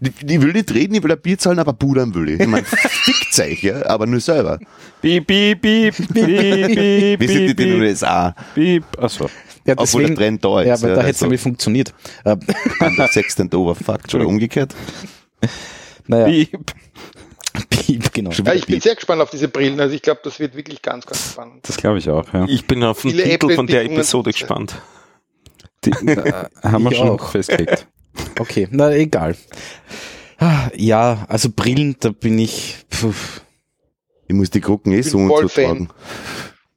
die, 0.00 0.10
die 0.10 0.42
will 0.42 0.52
nicht 0.52 0.72
reden, 0.74 0.94
ich 0.94 1.02
will 1.02 1.12
ein 1.12 1.20
Bier 1.20 1.38
zahlen, 1.38 1.60
aber 1.60 1.72
pudern 1.72 2.12
will 2.14 2.28
ich. 2.30 2.40
Ich 2.40 2.46
meine, 2.48 2.64
fickt 2.66 3.38
euch, 3.38 3.62
ja, 3.62 3.86
aber 3.86 4.06
nur 4.06 4.18
selber. 4.18 4.58
Piep, 5.00 5.26
piep, 5.28 5.62
piep, 5.62 5.94
piep, 5.94 6.12
piep, 6.12 7.20
Wir 7.20 7.28
sind 7.28 7.46
piep, 7.46 7.50
in 7.50 7.56
den 7.56 7.56
piep, 7.56 7.80
USA, 7.80 8.34
piep. 8.54 8.84
Achso. 8.98 9.30
Ja, 9.66 9.74
obwohl 9.76 10.06
der 10.06 10.16
Trend 10.16 10.44
da 10.44 10.60
ist. 10.60 10.66
ja, 10.66 10.74
aber 10.74 10.88
da 10.88 11.00
hätte 11.00 11.10
es 11.10 11.16
also, 11.16 11.26
nämlich 11.26 11.40
funktioniert. 11.40 11.94
Under 12.24 13.08
sex 13.08 13.40
and 13.40 13.54
overfucked, 13.54 14.14
oder 14.14 14.26
umgekehrt. 14.26 14.74
naja, 16.06 16.26
Piep. 16.26 16.74
Piep, 17.70 18.12
genau. 18.12 18.30
Ja, 18.30 18.52
ich 18.52 18.66
bin 18.66 18.74
Piep. 18.74 18.82
sehr 18.82 18.94
gespannt 18.94 19.22
auf 19.22 19.30
diese 19.30 19.48
Brillen. 19.48 19.80
Also 19.80 19.94
ich 19.94 20.02
glaube, 20.02 20.20
das 20.24 20.38
wird 20.40 20.56
wirklich 20.56 20.82
ganz, 20.82 21.06
ganz 21.06 21.32
spannend. 21.32 21.66
Das 21.66 21.76
glaube 21.76 21.98
ich 21.98 22.10
auch, 22.10 22.32
ja. 22.32 22.46
Ich 22.48 22.66
bin 22.66 22.82
auf 22.82 23.02
den 23.02 23.12
Viele 23.12 23.24
Titel 23.24 23.54
von 23.54 23.66
der 23.66 23.84
Episode 23.84 24.32
gespannt. 24.32 24.74
Die, 25.84 25.90
äh, 26.06 26.44
haben 26.62 26.84
wir 26.84 26.94
schon 26.94 27.10
auch. 27.10 27.30
festgelegt. 27.30 27.86
Okay, 28.38 28.68
na 28.70 28.92
egal. 28.94 29.36
Ah, 30.38 30.68
Ja, 30.76 31.26
also 31.28 31.48
Brillen, 31.50 31.96
da 31.98 32.10
bin 32.10 32.38
ich. 32.38 32.76
Puh. 32.88 33.12
Ich 34.28 34.34
muss 34.36 34.50
die 34.50 34.60
gucken 34.60 34.92
eh 34.92 35.00
bin 35.00 35.10
so 35.10 35.18
und 35.18 35.28
so 35.28 35.48
tragen. 35.48 35.88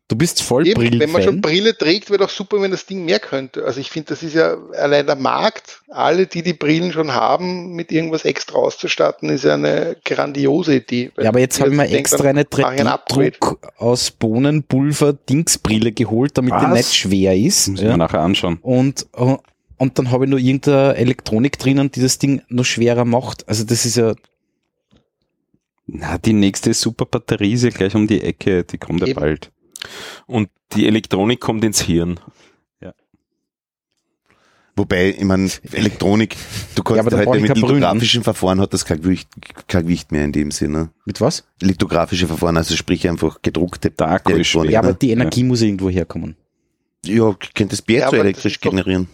Du 0.09 0.15
bist 0.15 0.41
voll 0.41 0.65
Eben, 0.65 0.99
wenn 1.01 1.11
man 1.11 1.21
schon 1.21 1.41
Brille 1.41 1.77
trägt, 1.77 2.09
wäre 2.09 2.19
doch 2.19 2.29
super, 2.29 2.61
wenn 2.61 2.71
das 2.71 2.85
Ding 2.85 3.03
mehr 3.03 3.19
könnte. 3.19 3.65
Also 3.65 3.81
ich 3.81 3.89
finde, 3.89 4.07
das 4.09 4.23
ist 4.23 4.35
ja 4.35 4.55
allein 4.71 5.05
der 5.05 5.17
Markt. 5.17 5.81
Alle, 5.89 6.27
die 6.27 6.43
die 6.43 6.53
Brillen 6.53 6.93
schon 6.93 7.11
haben, 7.11 7.73
mit 7.73 7.91
irgendwas 7.91 8.23
extra 8.23 8.57
auszustatten, 8.57 9.27
ist 9.29 9.43
ja 9.43 9.55
eine 9.55 9.97
grandiose 10.05 10.75
Idee. 10.77 11.11
Ja, 11.17 11.27
aber 11.27 11.41
jetzt 11.41 11.59
habe 11.59 11.71
ich 11.71 11.75
mir 11.75 11.83
denkt, 11.83 11.99
extra 11.99 12.29
eine 12.29 12.45
mache 12.49 12.75
ich 12.75 12.79
ein 12.79 12.87
Upgrade. 12.87 13.31
3D-Druck 13.31 13.73
aus 13.75 14.11
Bohnenpulver 14.11 15.11
Dingsbrille 15.11 15.91
geholt, 15.91 16.37
damit 16.37 16.53
die 16.53 16.65
Was? 16.65 16.73
nicht 16.73 16.95
schwer 16.95 17.35
ist. 17.35 17.67
Müssen 17.67 17.83
wir 17.83 17.89
Ja. 17.91 17.97
nachher 17.97 18.21
anschauen. 18.21 18.59
Und, 18.61 19.07
und 19.11 19.99
dann 19.99 20.09
habe 20.09 20.23
ich 20.23 20.29
nur 20.29 20.39
irgendeine 20.39 20.95
Elektronik 20.95 21.59
drinnen, 21.59 21.91
die 21.91 21.99
das 22.01 22.17
Ding 22.17 22.41
noch 22.47 22.63
schwerer 22.63 23.03
macht. 23.03 23.45
Also 23.49 23.65
das 23.65 23.85
ist 23.85 23.97
ja, 23.97 24.13
Na, 25.85 26.17
die 26.17 26.31
nächste 26.33 26.73
Superbatterie 26.73 27.53
ist 27.53 27.63
ja 27.63 27.69
gleich 27.71 27.93
um 27.93 28.07
die 28.07 28.21
Ecke, 28.21 28.63
die 28.63 28.77
kommt 28.77 29.01
ja 29.01 29.07
Eben. 29.07 29.19
bald. 29.19 29.51
Und 30.25 30.49
die 30.73 30.87
Elektronik 30.87 31.39
kommt 31.39 31.63
ins 31.63 31.81
Hirn. 31.81 32.19
Wobei, 34.77 35.09
ich 35.09 35.23
meine, 35.23 35.49
Elektronik, 35.71 36.35
du 36.75 36.83
Ja, 36.95 37.01
kannst 37.01 37.11
halt 37.11 37.25
brauch 37.25 37.35
ich 37.35 37.41
mit 37.41 37.57
lithografischen 37.57 38.21
Verfahren 38.21 38.61
hat 38.61 38.73
das 38.75 38.85
kein 38.85 39.01
Gewicht, 39.01 39.27
kein 39.67 39.83
Gewicht 39.83 40.11
mehr 40.11 40.23
in 40.23 40.31
dem 40.31 40.51
Sinne. 40.51 40.91
mit 41.03 41.19
was? 41.19 41.45
Lithografische 41.59 42.27
Verfahren, 42.27 42.57
also 42.57 42.75
sprich 42.75 43.09
einfach 43.09 43.41
gedruckte 43.41 43.89
Elektronik. 43.89 44.71
Ja, 44.71 44.79
aber 44.79 44.89
ne? 44.89 44.97
die 45.01 45.09
Energie 45.09 45.43
muss 45.43 45.63
irgendwo 45.63 45.89
herkommen. 45.89 46.35
Ja, 47.03 47.35
könnte 47.55 47.75
das 47.75 47.79
Ja, 47.79 47.85
Bier 47.87 48.05
so 48.05 48.11
das 48.11 48.19
elektrisch 48.19 48.59
generieren. 48.59 49.07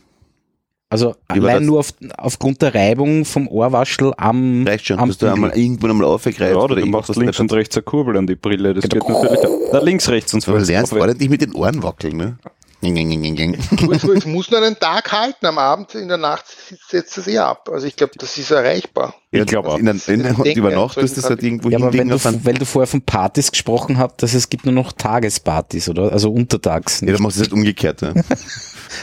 Also 0.93 1.15
Über 1.33 1.49
allein 1.49 1.65
nur 1.65 1.79
auf, 1.79 1.91
aufgrund 2.19 2.61
der 2.61 2.75
Reibung 2.75 3.25
vom 3.25 3.47
Ohrwaschel 3.47 4.13
am, 4.15 4.63
Reicht 4.67 4.85
schon, 4.85 4.99
am 4.99 5.07
dass 5.09 5.17
du 5.17 5.25
einmal 5.25 5.49
irgendwann 5.57 5.89
einmal 5.89 6.05
aufgreifst. 6.05 6.39
Ja, 6.39 6.55
oder 6.55 6.75
du 6.75 6.81
irgendwas, 6.81 7.07
machst 7.07 7.19
links 7.19 7.37
du- 7.37 7.41
und 7.41 7.53
rechts 7.53 7.75
eine 7.75 7.81
Kurbel 7.81 8.15
an 8.15 8.27
die 8.27 8.35
Brille. 8.35 8.75
Das 8.75 8.83
geht 8.87 9.01
natürlich. 9.09 9.39
auch. 9.39 9.59
Na, 9.73 9.79
links, 9.79 10.07
rechts 10.09 10.35
und 10.35 10.47
Aber 10.47 10.59
du 10.59 10.65
so. 10.65 10.71
lernst 10.71 10.93
ordentlich 10.93 11.31
mit 11.31 11.41
den 11.41 11.55
Ohren 11.55 11.81
wackeln, 11.81 12.15
ne? 12.17 12.37
Es 12.83 14.25
muss 14.25 14.51
nur 14.51 14.61
einen 14.61 14.77
Tag 14.79 15.11
halten, 15.11 15.45
am 15.45 15.57
Abend, 15.57 15.95
in 15.95 16.07
der 16.07 16.17
Nacht 16.17 16.45
setzt 16.87 17.17
es 17.17 17.27
eh 17.27 17.37
ab. 17.37 17.69
Also 17.71 17.87
ich 17.87 17.95
glaube, 17.95 18.13
das 18.17 18.37
ist 18.37 18.51
erreichbar. 18.51 19.15
Ich 19.31 19.45
glaube 19.45 19.69
auch. 19.69 19.77
In, 19.79 19.87
in, 19.87 19.99
in, 20.07 20.21
denke, 20.21 20.59
über 20.59 20.71
Nacht 20.71 20.95
ja, 20.97 21.01
du 21.01 21.07
das 21.07 21.29
halt 21.29 21.41
irgendwo 21.41 21.69
Ja, 21.69 21.79
aber 21.79 21.93
wenn 21.93 22.09
du, 22.09 22.23
weil 22.23 22.53
du 22.53 22.65
vorher 22.65 22.87
von 22.87 23.01
Partys 23.01 23.51
gesprochen 23.51 23.97
hast, 23.97 24.21
dass 24.21 24.33
es 24.33 24.49
gibt 24.49 24.65
nur 24.65 24.73
noch 24.73 24.91
Tagespartys, 24.91 25.89
oder? 25.89 26.11
Also 26.11 26.31
untertags. 26.31 27.01
Ja, 27.01 27.13
dann 27.13 27.21
machst 27.21 27.37
du 27.37 27.41
es 27.41 27.47
halt 27.47 27.53
umgekehrt. 27.53 28.01
Ne? 28.01 28.13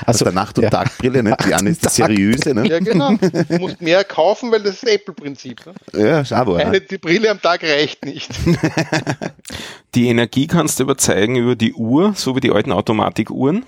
Also 0.06 0.24
der 0.24 0.32
Nacht- 0.32 0.56
und 0.56 0.64
ja. 0.64 0.70
Tagbrille, 0.70 1.22
ne? 1.22 1.36
Die 1.44 1.54
eine 1.54 1.70
ist 1.70 1.84
die 1.84 1.88
seriöse, 1.88 2.54
ne? 2.54 2.66
Ja, 2.66 2.78
genau. 2.78 3.14
Du 3.16 3.58
musst 3.58 3.80
mehr 3.80 4.04
kaufen, 4.04 4.52
weil 4.52 4.62
das 4.62 4.74
ist 4.74 4.84
das 4.84 4.90
Apple-Prinzip. 4.90 5.62
Ne? 5.66 6.00
Ja, 6.00 6.20
ist 6.20 6.32
aber. 6.32 6.58
Eine, 6.58 6.80
die 6.80 6.98
Brille 6.98 7.28
am 7.28 7.42
Tag 7.42 7.64
reicht 7.64 8.04
nicht. 8.04 8.30
Die 9.94 10.06
Energie 10.06 10.46
kannst 10.46 10.78
du 10.78 10.84
überzeugen 10.84 11.34
über 11.34 11.56
die 11.56 11.74
Uhr, 11.74 12.12
so 12.14 12.36
wie 12.36 12.40
die 12.40 12.52
alten 12.52 12.70
Automatikuhren. 12.70 13.64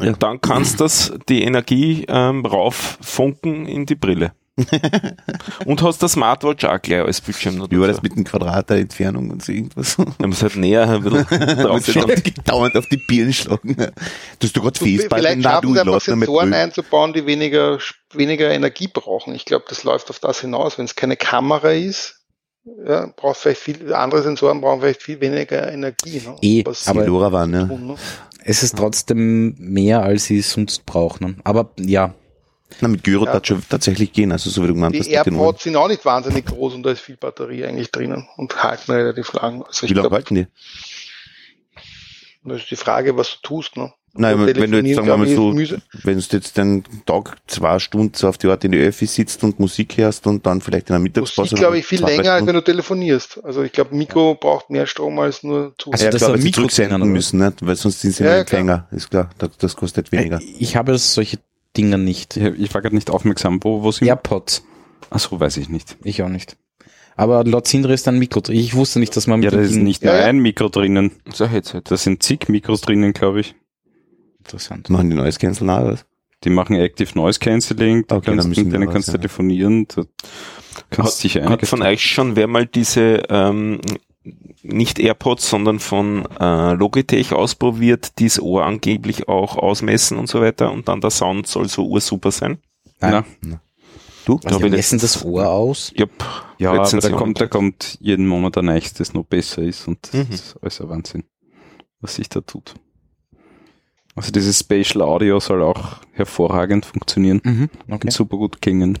Ja. 0.00 0.08
Und 0.08 0.22
dann 0.22 0.40
kannst 0.40 0.80
du 0.80 0.84
das, 0.84 1.12
die 1.28 1.42
Energie 1.42 2.04
ähm, 2.08 2.44
rauffunken 2.44 3.66
in 3.66 3.86
die 3.86 3.94
Brille. 3.94 4.32
und 5.64 5.82
hast 5.82 6.02
der 6.02 6.08
Smartwatch 6.08 6.64
auch 6.64 6.82
gleich 6.82 7.00
als 7.00 7.20
Bildschirm 7.20 7.56
noch 7.56 7.70
Wie 7.70 7.80
war 7.80 7.86
das 7.86 8.02
mit 8.02 8.14
dem 8.14 8.24
Quadrat 8.24 8.68
der 8.68 8.78
Entfernung 8.78 9.30
und 9.30 9.42
so 9.42 9.52
irgendwas? 9.52 9.96
Da 10.18 10.26
muss 10.26 10.42
halt 10.42 10.56
näher 10.56 10.88
ein 10.88 11.02
bisschen 11.02 11.26
Da 11.30 11.54
drauf 11.54 11.72
muss 11.76 11.88
ich 11.88 11.94
schauen. 11.94 12.22
dauernd 12.44 12.76
auf 12.76 12.86
die 12.86 12.98
Birnen 12.98 13.32
schlagen. 13.32 13.76
Du 13.76 13.86
hast 14.42 14.56
du 14.56 14.60
gerade 14.60 14.78
Du, 14.78 14.84
Festball, 14.84 15.20
vielleicht 15.20 15.40
na 15.40 15.60
du, 15.60 15.72
sie 15.72 15.80
einfach 15.80 15.92
lass 15.92 16.08
noch 16.08 16.16
mit 16.16 16.26
Sensoren 16.26 16.52
einzubauen, 16.52 17.12
die 17.12 17.26
weniger, 17.26 17.78
weniger 18.12 18.50
Energie 18.50 18.88
brauchen. 18.88 19.34
Ich 19.34 19.44
glaube, 19.44 19.64
das 19.68 19.84
läuft 19.84 20.10
auf 20.10 20.18
das 20.18 20.40
hinaus. 20.40 20.78
Wenn 20.78 20.84
es 20.84 20.96
keine 20.96 21.16
Kamera 21.16 21.70
ist, 21.70 22.19
ja, 22.86 23.12
braucht 23.16 23.38
vielleicht 23.38 23.60
viel, 23.60 23.92
andere 23.94 24.22
Sensoren 24.22 24.60
brauchen 24.60 24.80
vielleicht 24.80 25.02
viel 25.02 25.20
weniger 25.20 25.70
Energie. 25.72 26.22
Ne? 26.24 26.36
Eh, 26.42 26.62
Was 26.66 26.86
aber- 26.88 27.06
LoRa 27.06 27.32
waren, 27.32 27.50
ne? 27.50 27.68
tun, 27.68 27.86
ne? 27.88 27.94
Es 28.42 28.62
ist 28.62 28.76
trotzdem 28.76 29.54
mehr, 29.58 30.02
als 30.02 30.24
sie 30.24 30.40
sonst 30.40 30.86
brauchen. 30.86 31.26
ne? 31.26 31.36
Aber 31.44 31.70
ja, 31.78 32.14
Na, 32.80 32.86
mit 32.88 33.02
Gyro 33.02 33.26
Ja. 33.26 33.40
schon 33.44 33.62
tatsächlich 33.68 34.12
gehen, 34.12 34.30
also 34.32 34.48
so 34.48 34.62
wie 34.62 34.68
du 34.68 34.74
gemeint 34.74 34.96
hast 34.96 35.06
Die. 35.08 35.12
AirPods 35.12 35.64
sind 35.64 35.74
auch 35.76 35.88
nicht 35.88 36.04
wahnsinnig 36.04 36.46
groß 36.46 36.74
und 36.74 36.84
da 36.84 36.92
ist 36.92 37.00
viel 37.00 37.16
Batterie 37.16 37.64
eigentlich 37.64 37.90
drinnen 37.90 38.28
und 38.36 38.62
halten 38.62 38.92
relativ 38.92 39.32
lang. 39.32 39.62
Also 39.64 39.88
Wie 39.88 39.92
lange 39.92 40.08
halten 40.10 40.34
die? 40.36 40.46
das 42.44 42.62
ist 42.62 42.70
die 42.70 42.76
Frage, 42.76 43.16
was 43.16 43.32
du 43.32 43.38
tust. 43.42 43.76
Ne? 43.76 43.92
Nein, 44.14 44.38
wenn 44.44 44.70
du 44.72 44.78
jetzt, 44.80 44.96
sagen 44.96 45.06
wir 45.06 45.16
mal 45.16 45.28
so, 45.28 45.52
mühsam. 45.52 45.82
wenn 46.02 46.18
du 46.18 46.24
jetzt 46.32 46.56
den 46.56 46.82
Tag 47.06 47.36
zwei 47.46 47.78
Stunden 47.78 48.12
so 48.14 48.28
auf 48.28 48.38
die 48.38 48.48
Art 48.48 48.64
in 48.64 48.72
die 48.72 48.78
Öffi 48.78 49.06
sitzt 49.06 49.44
und 49.44 49.60
Musik 49.60 49.96
hörst 49.98 50.26
und 50.26 50.44
dann 50.46 50.60
vielleicht 50.60 50.88
in 50.90 50.94
der 50.94 51.00
Mittagspause. 51.00 51.42
Musik, 51.42 51.58
glaube 51.58 51.78
ich, 51.78 51.86
viel 51.86 52.04
länger, 52.04 52.32
als 52.32 52.46
wenn 52.46 52.54
du 52.54 52.60
telefonierst. 52.62 53.44
Also 53.44 53.62
ich 53.62 53.70
glaube, 53.72 53.94
Mikro 53.94 54.34
braucht 54.34 54.68
mehr 54.70 54.86
Strom 54.86 55.18
als 55.20 55.42
nur 55.44 55.74
zu. 55.78 55.92
Also 55.92 56.04
ja, 56.04 56.10
das 56.10 56.20
klar, 56.20 56.32
weil 56.32 56.38
sie 56.38 56.44
Mikro 56.44 56.62
zurücksenden 56.62 57.08
müssen, 57.12 57.38
nicht? 57.38 57.64
weil 57.64 57.76
sonst 57.76 58.00
sind 58.00 58.14
sie 58.14 58.24
Ja, 58.24 58.30
ja. 58.30 58.40
Empfänger. 58.40 58.88
Ist 58.90 59.10
klar, 59.10 59.30
das, 59.38 59.50
das 59.58 59.76
kostet 59.76 60.10
weniger. 60.10 60.40
ich 60.58 60.74
habe 60.76 60.98
solche 60.98 61.38
Dinge 61.76 61.96
nicht. 61.96 62.36
Ich, 62.36 62.74
war 62.74 62.82
gerade 62.82 62.96
nicht 62.96 63.10
aufmerksam. 63.10 63.60
Wo, 63.62 63.82
wo 63.84 63.92
sind 63.92 64.08
AirPods, 64.08 64.64
Achso, 65.10 65.38
weiß 65.38 65.56
ich 65.58 65.68
nicht. 65.68 65.96
ich 66.02 66.22
auch 66.22 66.28
nicht. 66.28 66.56
Aber 67.16 67.44
laut 67.44 67.68
Sindre 67.68 67.92
ist 67.92 68.08
ein 68.08 68.18
Mikro 68.18 68.40
drin. 68.40 68.56
Ich 68.56 68.74
wusste 68.74 68.98
nicht, 68.98 69.14
dass 69.16 69.26
man 69.26 69.42
Ja, 69.42 69.50
mit 69.50 69.54
da 69.54 69.62
dem 69.62 69.66
ist 69.70 69.76
nicht 69.76 70.02
Ja, 70.02 70.12
nur 70.12 70.20
ja. 70.20 70.26
ein 70.26 70.38
Mikro 70.38 70.68
drinnen. 70.68 71.12
So 71.32 71.44
ein 71.44 71.50
Headset. 71.50 71.82
Da 71.84 71.96
sind 71.96 72.22
zig 72.22 72.48
Mikros 72.48 72.80
drinnen, 72.80 73.12
glaube 73.12 73.40
ich. 73.40 73.54
Interessant. 74.50 74.90
Machen 74.90 75.10
die 75.10 75.16
Noise 75.16 75.38
Cancel 75.38 75.68
auch 75.70 75.84
was? 75.84 76.04
Die 76.44 76.50
machen 76.50 76.74
Active 76.76 77.10
Noise 77.16 77.38
Cancelling, 77.38 78.06
du 78.06 78.14
Okay, 78.16 78.26
dann 78.26 78.36
kannst, 78.38 78.48
mit 78.48 78.72
denen 78.72 78.88
kannst 78.90 79.08
ja. 79.08 79.14
telefonieren, 79.18 79.86
du 79.88 80.04
kannst 80.88 81.18
sicher 81.18 81.40
Hat 81.42 81.48
einiges 81.48 81.68
von 81.68 81.80
tun. 81.80 81.88
euch 81.88 82.02
schon 82.06 82.34
wer 82.36 82.46
mal 82.46 82.66
diese 82.66 83.22
ähm, 83.28 83.80
nicht 84.62 84.98
AirPods, 84.98 85.48
sondern 85.50 85.78
von 85.80 86.26
äh, 86.38 86.72
Logitech 86.74 87.32
ausprobiert, 87.34 88.18
die 88.18 88.24
das 88.24 88.40
Ohr 88.40 88.64
angeblich 88.64 89.28
auch 89.28 89.56
ausmessen 89.56 90.16
und 90.18 90.28
so 90.28 90.40
weiter 90.40 90.72
und 90.72 90.88
dann 90.88 91.00
der 91.02 91.10
Sound 91.10 91.46
soll 91.46 91.68
so 91.68 91.86
ursuper 91.86 92.30
sein? 92.30 92.58
Nein. 93.00 93.24
Na, 93.42 93.60
Du? 94.26 94.38
Also 94.44 94.62
ich 94.62 94.70
messen 94.70 94.98
das 94.98 95.24
Ohr 95.24 95.48
aus. 95.48 95.92
Jupp. 95.96 96.10
ja, 96.58 96.72
aber 96.72 96.84
da 96.90 97.10
kommt, 97.10 97.40
da 97.40 97.46
kommt 97.46 97.96
jeden 98.00 98.26
Monat 98.26 98.58
ein 98.58 98.66
neues, 98.66 98.92
das 98.92 99.14
noch 99.14 99.24
besser 99.24 99.62
ist 99.62 99.88
und 99.88 99.98
das 100.02 100.12
Mhm. 100.28 100.34
ist 100.34 100.56
alles 100.60 100.80
ein 100.82 100.88
Wahnsinn, 100.90 101.24
was 102.00 102.16
sich 102.16 102.28
da 102.28 102.40
tut. 102.42 102.74
Also 104.20 104.32
dieses 104.32 104.58
Spatial 104.58 105.00
Audio 105.00 105.40
soll 105.40 105.62
auch 105.62 106.00
hervorragend 106.12 106.84
funktionieren 106.84 107.40
Mhm. 107.42 107.70
Okay. 107.88 108.00
und 108.04 108.12
super 108.12 108.36
gut 108.36 108.60
klingen. 108.60 108.98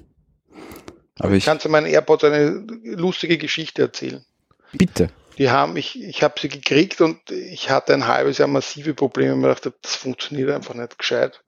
Aber 1.18 1.32
ich 1.32 1.38
ich, 1.38 1.44
kann 1.44 1.60
zu 1.60 1.68
meinen 1.68 1.84
AirPods 1.84 2.24
eine 2.24 2.64
lustige 2.84 3.36
Geschichte 3.36 3.82
erzählen. 3.82 4.24
Bitte. 4.72 5.10
Die 5.36 5.50
haben, 5.50 5.76
ich, 5.76 6.02
ich 6.02 6.22
habe 6.22 6.40
sie 6.40 6.48
gekriegt 6.48 7.02
und 7.02 7.18
ich 7.30 7.68
hatte 7.68 7.92
ein 7.92 8.06
halbes 8.06 8.38
Jahr 8.38 8.48
massive 8.48 8.94
Probleme. 8.94 9.34
Ich 9.34 9.38
mir 9.38 9.48
dachte, 9.48 9.74
das 9.82 9.94
funktioniert 9.94 10.50
einfach 10.52 10.72
nicht 10.72 10.98
gescheit. 10.98 11.42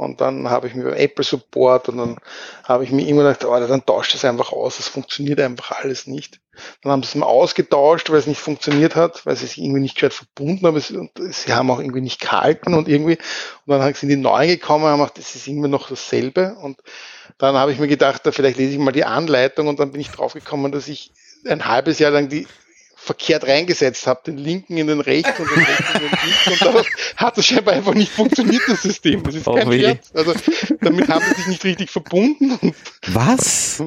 Und 0.00 0.20
dann 0.20 0.48
habe 0.50 0.66
ich 0.66 0.74
mir 0.74 0.84
beim 0.84 0.94
Apple 0.94 1.24
Support 1.24 1.88
und 1.90 1.98
dann 1.98 2.16
habe 2.64 2.84
ich 2.84 2.90
mir 2.90 3.06
immer 3.06 3.22
gedacht, 3.22 3.44
oh, 3.44 3.58
dann 3.66 3.84
tauscht 3.84 4.14
das 4.14 4.24
einfach 4.24 4.52
aus, 4.52 4.78
das 4.78 4.88
funktioniert 4.88 5.40
einfach 5.40 5.72
alles 5.72 6.06
nicht. 6.06 6.40
Dann 6.82 6.92
haben 6.92 7.02
sie 7.02 7.08
es 7.08 7.14
mal 7.14 7.26
ausgetauscht, 7.26 8.10
weil 8.10 8.18
es 8.18 8.26
nicht 8.26 8.40
funktioniert 8.40 8.96
hat, 8.96 9.24
weil 9.26 9.36
sie 9.36 9.46
sich 9.46 9.58
irgendwie 9.58 9.80
nicht 9.80 9.94
gescheit 9.94 10.14
verbunden 10.14 10.66
haben. 10.66 10.76
Es- 10.76 10.90
Und 10.90 11.10
sie 11.16 11.52
haben 11.52 11.70
auch 11.70 11.80
irgendwie 11.80 12.00
nicht 12.00 12.20
gehalten 12.20 12.74
und 12.74 12.88
irgendwie, 12.88 13.18
und 13.66 13.78
dann 13.78 13.94
sind 13.94 14.08
die 14.08 14.16
neu 14.16 14.46
gekommen 14.46 14.84
und 14.84 14.90
haben 14.90 15.00
gedacht, 15.00 15.18
das 15.18 15.34
ist 15.34 15.46
irgendwie 15.46 15.68
noch 15.68 15.88
dasselbe. 15.88 16.56
Und 16.62 16.78
dann 17.38 17.54
habe 17.56 17.72
ich 17.72 17.78
mir 17.78 17.88
gedacht, 17.88 18.26
da 18.26 18.32
vielleicht 18.32 18.58
lese 18.58 18.72
ich 18.72 18.78
mal 18.78 18.92
die 18.92 19.04
Anleitung 19.04 19.68
und 19.68 19.78
dann 19.80 19.92
bin 19.92 20.00
ich 20.00 20.10
draufgekommen, 20.10 20.72
dass 20.72 20.88
ich 20.88 21.12
ein 21.46 21.66
halbes 21.66 21.98
Jahr 21.98 22.10
lang 22.10 22.28
die 22.28 22.46
verkehrt 23.02 23.44
reingesetzt 23.46 24.06
habe, 24.06 24.20
den 24.26 24.36
linken 24.36 24.76
in 24.76 24.86
den 24.86 25.00
rechten 25.00 25.42
und 25.42 25.50
den 25.50 25.64
rechten 25.64 25.96
in 25.96 26.10
den 26.10 26.18
linken 26.24 26.66
und 26.66 26.74
dann 26.74 26.84
hat 27.16 27.38
es 27.38 27.46
scheinbar 27.46 27.74
einfach 27.74 27.94
nicht 27.94 28.12
funktioniert, 28.12 28.62
das 28.68 28.82
System. 28.82 29.22
Das 29.22 29.34
ist 29.34 29.48
Oh 29.48 29.54
kein. 29.54 29.72
Scherz. 29.72 30.10
Also 30.14 30.34
damit 30.80 31.08
haben 31.08 31.24
sie 31.24 31.34
sich 31.34 31.46
nicht 31.46 31.64
richtig 31.64 31.90
verbunden 31.90 32.52
und 32.60 32.74
Was? 33.08 33.82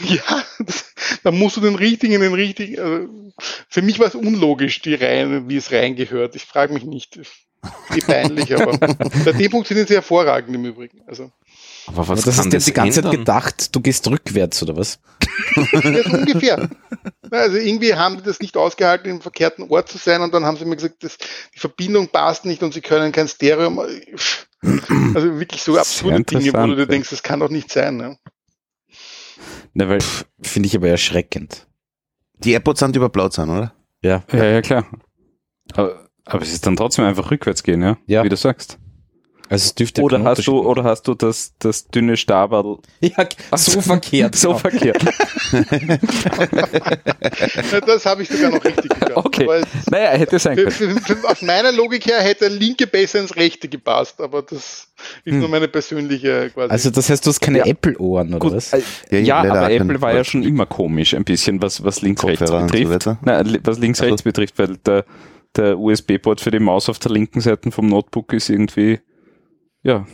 ja, 0.00 0.44
das, 0.58 0.84
dann 1.24 1.38
musst 1.38 1.56
du 1.56 1.60
den 1.60 1.76
richtigen 1.76 2.12
in 2.14 2.20
den 2.20 2.34
richtigen. 2.34 2.78
Also 2.78 3.08
für 3.68 3.82
mich 3.82 3.98
war 3.98 4.06
es 4.06 4.14
unlogisch, 4.14 4.82
die 4.82 4.94
Reihen, 4.94 5.48
wie 5.48 5.56
es 5.56 5.72
reingehört. 5.72 6.36
Ich 6.36 6.44
frage 6.44 6.74
mich 6.74 6.84
nicht. 6.84 7.18
Wie 7.90 8.00
peinlich, 8.00 8.54
aber 8.54 8.76
bei 8.76 9.32
dem 9.32 9.50
funktionieren 9.50 9.86
sie 9.86 9.94
hervorragend 9.94 10.54
im 10.54 10.64
Übrigen. 10.64 11.00
Also 11.06 11.30
Aber 11.86 12.08
was 12.08 12.22
das 12.22 12.36
kann 12.36 12.46
ist 12.46 12.52
dir 12.52 12.56
das 12.58 12.64
die 12.66 12.72
ganze 12.72 13.02
Zeit 13.02 13.04
ändern? 13.06 13.20
gedacht, 13.20 13.74
du 13.74 13.80
gehst 13.80 14.08
rückwärts 14.08 14.62
oder 14.62 14.76
was? 14.76 15.00
ja, 15.56 16.02
so 16.02 16.16
ungefähr. 16.16 16.68
Also 17.30 17.56
irgendwie 17.56 17.94
haben 17.94 18.18
die 18.18 18.22
das 18.22 18.40
nicht 18.40 18.56
ausgehalten, 18.56 19.10
im 19.10 19.20
verkehrten 19.20 19.68
Ort 19.68 19.88
zu 19.88 19.98
sein 19.98 20.20
und 20.20 20.32
dann 20.32 20.44
haben 20.44 20.56
sie 20.56 20.64
mir 20.64 20.76
gesagt, 20.76 21.02
das, 21.02 21.18
die 21.54 21.58
Verbindung 21.58 22.08
passt 22.08 22.44
nicht 22.44 22.62
und 22.62 22.72
sie 22.74 22.80
können 22.80 23.10
kein 23.10 23.26
Stereo. 23.28 23.86
Also 24.62 25.40
wirklich 25.40 25.62
so 25.62 25.76
absurde 25.76 26.22
Dinge, 26.22 26.52
wo 26.52 26.66
du 26.66 26.76
dir 26.76 26.86
denkst, 26.86 27.10
das 27.10 27.22
kann 27.22 27.40
doch 27.40 27.50
nicht 27.50 27.72
sein. 27.72 27.96
Ne? 27.96 28.18
na, 29.74 29.88
weil, 29.88 30.00
Finde 30.40 30.68
ich 30.68 30.76
aber 30.76 30.88
erschreckend. 30.88 31.66
Die 32.38 32.52
AirPods 32.52 32.80
sind 32.80 32.96
überblaut 32.96 33.32
sein, 33.32 33.50
oder? 33.50 33.74
Ja. 34.02 34.24
ja, 34.32 34.44
ja, 34.44 34.62
klar. 34.62 34.86
Aber, 35.74 36.08
aber 36.24 36.42
es 36.42 36.52
ist 36.52 36.66
dann 36.66 36.76
trotzdem 36.76 37.04
einfach 37.04 37.30
rückwärts 37.30 37.62
gehen, 37.62 37.82
ja? 37.82 37.98
Ja. 38.06 38.24
Wie 38.24 38.28
du 38.28 38.36
sagst. 38.36 38.78
Also 39.52 39.66
es 39.66 39.74
dürfte 39.74 40.00
Oder 40.00 40.22
hast 40.24 40.46
du, 40.46 40.60
oder 40.66 40.82
hast 40.84 41.02
du 41.06 41.14
das, 41.14 41.52
das 41.58 41.86
dünne 41.88 42.16
Staberl. 42.16 42.78
Ja, 43.00 43.28
so 43.56 43.80
verkehrt. 43.82 44.34
so 44.34 44.54
verkehrt? 44.54 45.04
Das 47.86 48.06
habe 48.06 48.22
ich 48.22 48.28
sogar 48.28 48.50
noch 48.50 48.64
richtig 48.64 48.90
gehabt. 48.90 49.16
Okay. 49.16 49.46
Naja, 49.90 50.10
hätte 50.12 50.38
sein 50.38 50.56
können. 50.56 51.00
aus 51.24 51.42
meiner 51.42 51.70
Logik 51.72 52.06
her 52.06 52.20
hätte 52.20 52.48
der 52.48 52.50
linke 52.58 52.86
besser 52.86 53.20
ins 53.20 53.36
rechte 53.36 53.68
gepasst, 53.68 54.20
aber 54.20 54.42
das 54.42 54.88
ist 55.24 55.34
nur 55.34 55.48
meine 55.48 55.68
persönliche 55.68 56.50
quasi. 56.54 56.70
Also 56.70 56.90
das 56.90 57.10
heißt, 57.10 57.24
du 57.26 57.30
hast 57.30 57.40
keine 57.40 57.58
Ja. 57.58 57.66
Apple-Ohren 57.66 58.28
oder 58.30 58.38
Gut, 58.38 58.52
was? 58.54 58.72
äh, 58.72 58.80
Ja, 59.10 59.18
ja, 59.18 59.36
aber 59.40 59.70
Apple 59.70 60.00
war 60.00 60.14
ja 60.14 60.24
schon 60.24 60.42
immer 60.44 60.64
komisch, 60.66 61.14
ein 61.14 61.24
bisschen, 61.24 61.60
was, 61.60 61.84
was 61.84 62.00
links-rechts 62.02 62.40
Kopfhörer 62.40 62.62
und 62.62 62.68
so 62.68 62.72
betrifft. 62.72 63.06
weiter. 63.06 63.18
Nein, 63.22 63.46
li- 63.46 63.60
was 63.64 63.78
links-rechts 63.78 64.22
betrifft, 64.22 64.58
weil 64.58 64.76
der, 64.78 65.04
der 65.56 65.78
USB-Port 65.78 66.40
für 66.40 66.50
die 66.50 66.58
Maus 66.60 66.88
auf 66.88 66.98
der 66.98 67.10
linken 67.12 67.40
Seite 67.42 67.70
vom 67.70 67.86
Notebook 67.86 68.32
ist 68.32 68.48
irgendwie, 68.48 69.00
ja, 69.82 70.06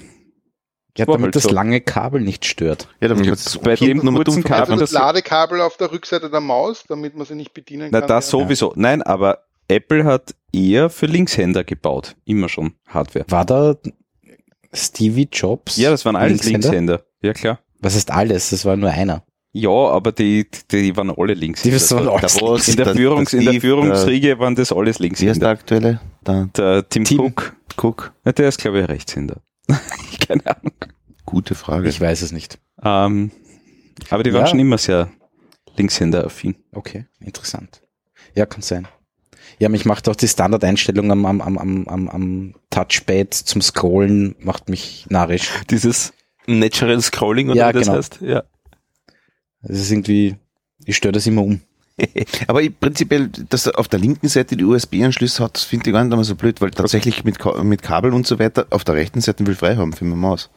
Ja, 0.97 1.07
damit 1.07 1.23
halt 1.23 1.37
das 1.37 1.45
so. 1.45 1.51
lange 1.51 1.81
Kabel 1.81 2.21
nicht 2.21 2.45
stört. 2.45 2.89
Ja, 3.01 3.09
damit 3.09 3.25
Ja, 3.27 3.33
das 3.33 3.57
bei 3.59 3.77
dem 3.77 3.99
nur 3.99 4.15
kurzen 4.25 4.43
Kabel, 4.43 4.73
also 4.73 4.77
das 4.81 4.91
das- 4.91 5.01
Ladekabel 5.01 5.61
auf 5.61 5.77
der 5.77 5.93
Rückseite 5.93 6.29
der 6.31 6.41
Maus, 6.41 6.85
damit 6.89 7.17
man 7.17 7.27
sie 7.27 7.35
nicht 7.37 7.55
bedienen 7.55 7.89
na 7.93 8.01
kann. 8.01 8.09
das 8.09 8.27
ja. 8.33 8.39
sowieso. 8.39 8.73
Nein, 8.77 9.03
aber 9.03 9.45
Apple 9.69 10.05
hat 10.05 10.35
eher 10.53 10.89
für 10.91 11.07
Linkshänder 11.07 11.63
gebaut. 11.63 12.17
Immer 12.25 12.49
schon 12.49 12.73
Hardware. 12.87 13.27
War 13.29 13.45
da 13.45 13.77
Stevie 14.73 15.29
Jobs? 15.33 15.77
Ja, 15.77 15.91
das 15.91 16.05
waren 16.05 16.17
alles 16.17 16.43
Linkshänder? 16.45 16.69
Linkshänder. 16.71 17.03
Ja, 17.23 17.33
klar. 17.33 17.61
Was 17.81 17.95
heißt 17.95 18.11
alles? 18.11 18.51
Das 18.51 18.65
war 18.65 18.77
nur 18.77 18.91
einer. 18.91 19.23
Ja, 19.53 19.71
aber 19.71 20.13
die, 20.13 20.47
die 20.71 20.97
waren 20.97 21.11
alle 21.11 21.35
Die 21.35 21.41
Linkshänder. 21.41 21.81
waren 21.91 22.05
Der 22.05 22.13
alles 22.15 22.43
Ross, 22.43 22.69
in 22.69 22.77
der, 22.77 22.85
der- 22.87 22.95
Führungs, 22.95 23.31
der 23.31 23.41
in 23.41 23.45
der 23.47 23.53
Steve, 23.53 23.61
Führungsriege 23.67 24.39
waren 24.39 24.55
das 24.55 24.73
alles 24.73 25.01
Wie 25.01 25.05
heißt 25.09 25.21
der 25.21 25.27
Linkshänder. 25.27 25.49
aktuelle? 25.49 26.01
Der 26.27 26.45
Der 26.57 26.89
Tim, 26.89 27.05
Tim. 27.05 27.19
Cook, 27.21 27.57
Cook. 27.81 28.13
ja, 28.25 28.33
der 28.33 28.49
ist 28.49 28.59
glaube 28.61 28.81
ich 28.81 28.89
Rechtshänder. 28.89 29.37
Keine 30.27 30.47
Ahnung. 30.47 30.73
Gute 31.27 31.55
Frage. 31.55 31.89
Ich 31.89 32.01
weiß 32.01 32.23
es 32.23 32.33
nicht. 32.33 32.59
Ähm, 32.83 33.31
aber 34.11 34.23
die 34.23 34.33
waren 34.33 34.43
Ja. 34.43 34.47
schon 34.47 34.59
immer 34.59 34.79
sehr 34.79 35.11
Linkshänder-affin. 35.77 36.57
Okay, 36.73 37.07
interessant. 37.21 37.83
Ja, 38.35 38.47
kann 38.47 38.63
sein. 38.63 38.89
Ja, 39.59 39.69
mich 39.69 39.85
macht 39.85 40.09
auch 40.09 40.17
die 40.17 40.29
Standardeinstellung 40.29 41.11
am, 41.11 41.25
am, 41.27 41.41
am, 41.41 41.59
am, 41.59 41.89
am, 41.89 42.09
am 42.09 42.55
Touchpad 42.71 43.35
zum 43.35 43.61
Scrollen, 43.61 44.37
macht 44.39 44.69
mich 44.69 45.07
narrisch. 45.09 45.51
Dieses 45.71 46.13
Natural 46.47 47.01
Scrolling 47.01 47.49
oder 47.51 47.59
Ja, 47.59 47.69
wie 47.71 47.73
das 47.75 47.87
genau. 47.87 47.97
heißt? 47.99 48.19
Ja. 48.21 48.45
Es 49.63 49.81
ist 49.81 49.91
irgendwie, 49.91 50.37
ich 50.85 50.97
störe 50.97 51.13
das 51.13 51.27
immer 51.27 51.43
um. 51.43 51.61
Aber 52.47 52.63
ich, 52.63 52.79
prinzipiell, 52.79 53.29
dass 53.29 53.67
er 53.67 53.79
auf 53.79 53.89
der 53.89 53.99
linken 53.99 54.29
Seite 54.29 54.57
die 54.57 54.65
USB-Anschlüsse 54.65 55.43
hat, 55.43 55.57
das 55.57 55.65
finde 55.65 55.89
ich 55.91 55.93
gar 55.95 56.03
nicht 56.05 56.13
einmal 56.13 56.25
so 56.25 56.35
blöd, 56.37 56.61
weil 56.61 56.71
tatsächlich 56.71 57.25
mit, 57.25 57.39
Ka- 57.39 57.63
mit 57.65 57.83
Kabel 57.83 58.13
und 58.15 58.27
so 58.27 58.39
weiter 58.39 58.67
auf 58.71 58.85
der 58.85 58.95
rechten 58.95 59.21
Seite 59.21 59.47
will 59.47 59.55
frei 59.55 59.77
haben 59.77 59.93
für 59.93 60.05
meine 60.05 60.21
Maus. 60.21 60.49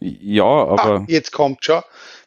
Ja, 0.00 0.44
Ah, 0.44 0.70
aber 0.78 1.04
jetzt 1.08 1.32
kommt 1.32 1.64
schon. 1.64 1.82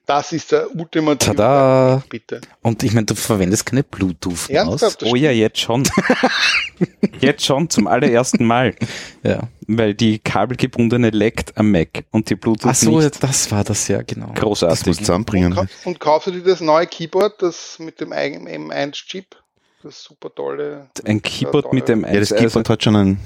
Das 0.05 0.33
ist 0.33 0.51
der 0.51 0.75
ultimative. 0.75 1.35
Tada! 1.35 2.03
Bitte. 2.09 2.41
Und 2.61 2.81
ich 2.83 2.93
meine, 2.93 3.05
du 3.05 3.15
verwendest 3.15 3.65
keine 3.65 3.83
Bluetooth-Maus. 3.83 4.97
Oh 5.03 5.15
ja, 5.15 5.31
jetzt 5.31 5.59
schon. 5.59 5.83
Jetzt 7.19 7.45
schon 7.45 7.69
zum 7.69 7.85
allerersten 7.85 8.43
Mal, 8.45 8.73
Ja. 9.21 9.41
weil 9.67 9.93
die 9.93 10.17
kabelgebundene 10.17 11.11
leckt 11.11 11.55
am 11.57 11.69
Mac 11.71 12.05
und 12.09 12.29
die 12.31 12.35
Bluetooth 12.35 12.71
Ach 12.71 12.75
so, 12.75 12.99
nicht. 12.99 13.21
das 13.21 13.51
war 13.51 13.63
das 13.63 13.87
ja, 13.87 14.01
genau. 14.01 14.31
Das 14.33 14.41
Großartig. 14.41 14.87
muss 14.87 14.97
zusammenbringen. 14.97 15.53
Und, 15.55 15.69
ka 15.69 15.89
und 15.89 15.99
kaufst 15.99 16.27
du 16.27 16.31
dir 16.31 16.41
das 16.43 16.59
neue 16.61 16.87
Keyboard, 16.87 17.39
das 17.43 17.77
mit 17.77 18.01
dem 18.01 18.11
eigenen 18.11 18.71
M1-Chip? 18.71 19.35
Das 19.83 20.01
super 20.03 20.33
tolle. 20.33 20.87
Ein 21.05 21.21
Keyboard 21.21 21.71
mit 21.73 21.87
dem 21.87 22.03
Ja, 22.03 22.19
das 22.19 22.31
1 22.31 22.41
Keyboard 22.41 22.69
hat 22.69 22.83
schon 22.83 22.95
einen. 22.95 23.19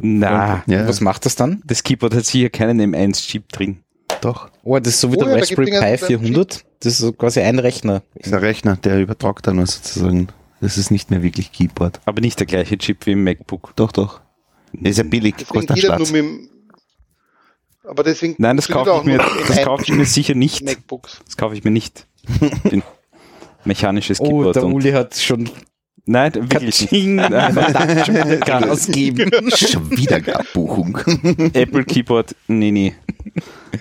Na, 0.00 0.62
Ja, 0.66 0.88
Was 0.88 1.00
macht 1.02 1.26
das 1.26 1.36
dann? 1.36 1.62
das 1.66 1.82
Keyboard 1.82 2.14
hat 2.14 2.24
sicher 2.24 2.48
keinen 2.48 2.80
M1-Chip 2.94 3.50
drin. 3.52 3.82
Doch. 4.20 4.50
Oh, 4.62 4.78
das 4.78 4.94
ist 4.94 5.00
so 5.00 5.12
wie 5.12 5.16
Oh 5.16 5.24
der 5.24 5.34
ja, 5.34 5.38
Raspberry 5.40 5.70
Pi 5.70 5.70
ganzen 5.72 6.06
400. 6.06 6.64
Das 6.80 6.92
ist 6.92 6.98
so 6.98 7.12
quasi 7.12 7.40
ein 7.40 7.58
Rechner. 7.58 8.02
Das 8.14 8.26
ist 8.28 8.32
ein 8.32 8.40
Rechner, 8.40 8.76
der 8.76 9.00
übertragt 9.00 9.46
dann 9.46 9.64
sozusagen. 9.64 10.28
Das 10.60 10.78
ist 10.78 10.90
nicht 10.90 11.10
mehr 11.10 11.22
wirklich 11.22 11.52
Keyboard. 11.52 12.00
Aber 12.06 12.20
nicht 12.20 12.38
der 12.38 12.46
gleiche 12.46 12.78
Chip 12.78 13.06
wie 13.06 13.12
im 13.12 13.24
MacBook. 13.24 13.72
Doch, 13.76 13.92
doch. 13.92 14.20
Der 14.72 14.90
ist 14.90 14.96
ja 14.98 15.04
billig, 15.04 15.34
Deswegen 15.38 15.66
kostet 15.66 15.90
einen 15.90 16.12
dem, 16.12 16.48
aber 17.86 18.02
deswegen 18.02 18.34
Nein, 18.38 18.56
das 18.56 18.68
kaufe 18.68 18.90
ich 18.98 19.04
mir, 19.04 19.18
das 19.18 19.58
M1 19.58 19.64
kaufe 19.64 19.84
ich 19.84 19.92
mir 19.92 20.04
sicher 20.04 20.34
nicht. 20.34 20.62
MacBooks. 20.62 21.20
Das 21.24 21.36
kaufe 21.36 21.54
ich 21.54 21.64
mir 21.64 21.70
nicht. 21.70 22.06
Ich 22.28 22.70
bin 22.70 22.82
mechanisches 23.64 24.20
Oh, 24.20 24.24
Keyboard. 24.24 24.56
der 24.56 24.64
und, 24.64 24.72
Uli 24.72 24.92
hat 24.92 25.14
schon 25.16 25.48
nein, 26.06 26.34
wirklich 26.34 26.90
nicht. 26.90 27.06
Nein, 27.06 27.52
verdammt 27.52 28.06
schon 28.06 28.14
wieder 28.14 28.70
ausgeben. 28.72 29.30
Schon 29.54 29.90
wieder 29.90 30.16
eine 30.16 30.40
Abbuchung. 30.40 30.98
Apple 31.52 31.84
Keyboard, 31.84 32.34
nee, 32.48 32.70
nee. 32.70 32.94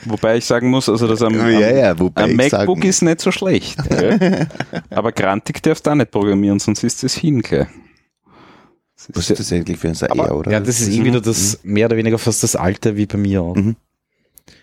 Wobei 0.05 0.37
ich 0.37 0.45
sagen 0.45 0.69
muss, 0.69 0.89
also 0.89 1.07
das 1.07 1.21
am, 1.21 1.39
am, 1.39 1.49
ja, 1.49 1.71
ja, 1.71 1.99
wobei 1.99 2.23
am 2.23 2.33
MacBook 2.35 2.77
sagen, 2.77 2.81
ist 2.81 3.01
nicht 3.01 3.21
so 3.21 3.31
schlecht. 3.31 3.77
Gell? 3.89 4.47
Aber 4.89 5.11
Grantig 5.11 5.63
darfst 5.63 5.85
du 5.85 5.91
auch 5.91 5.95
nicht 5.95 6.11
programmieren, 6.11 6.59
sonst 6.59 6.83
ist 6.83 7.03
es 7.03 7.15
hin, 7.15 7.41
gell? 7.41 7.67
Das 8.97 9.09
was 9.13 9.29
ist 9.29 9.39
das 9.39 9.53
eigentlich 9.53 9.77
für 9.77 9.89
ein 9.89 9.97
Aber- 10.09 10.35
oder? 10.37 10.51
Ja, 10.51 10.59
das 10.59 10.81
ist 10.81 10.89
eh 10.89 11.03
wieder 11.03 11.21
das, 11.21 11.59
mehr 11.63 11.85
oder 11.87 11.97
weniger 11.97 12.17
fast 12.17 12.43
das 12.43 12.55
alte 12.55 12.97
wie 12.97 13.05
bei 13.05 13.17
mir 13.17 13.41
auch. 13.41 13.55
Mhm. 13.55 13.75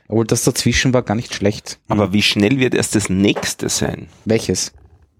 Obwohl 0.09 0.27
das 0.27 0.45
dazwischen 0.45 0.93
war 0.93 1.03
gar 1.03 1.15
nicht 1.15 1.35
schlecht. 1.35 1.79
Aber 1.89 2.13
wie 2.13 2.23
schnell 2.23 2.59
wird 2.59 2.75
erst 2.75 2.95
das 2.95 3.09
nächste 3.09 3.69
sein? 3.69 4.09
Welches? 4.25 4.73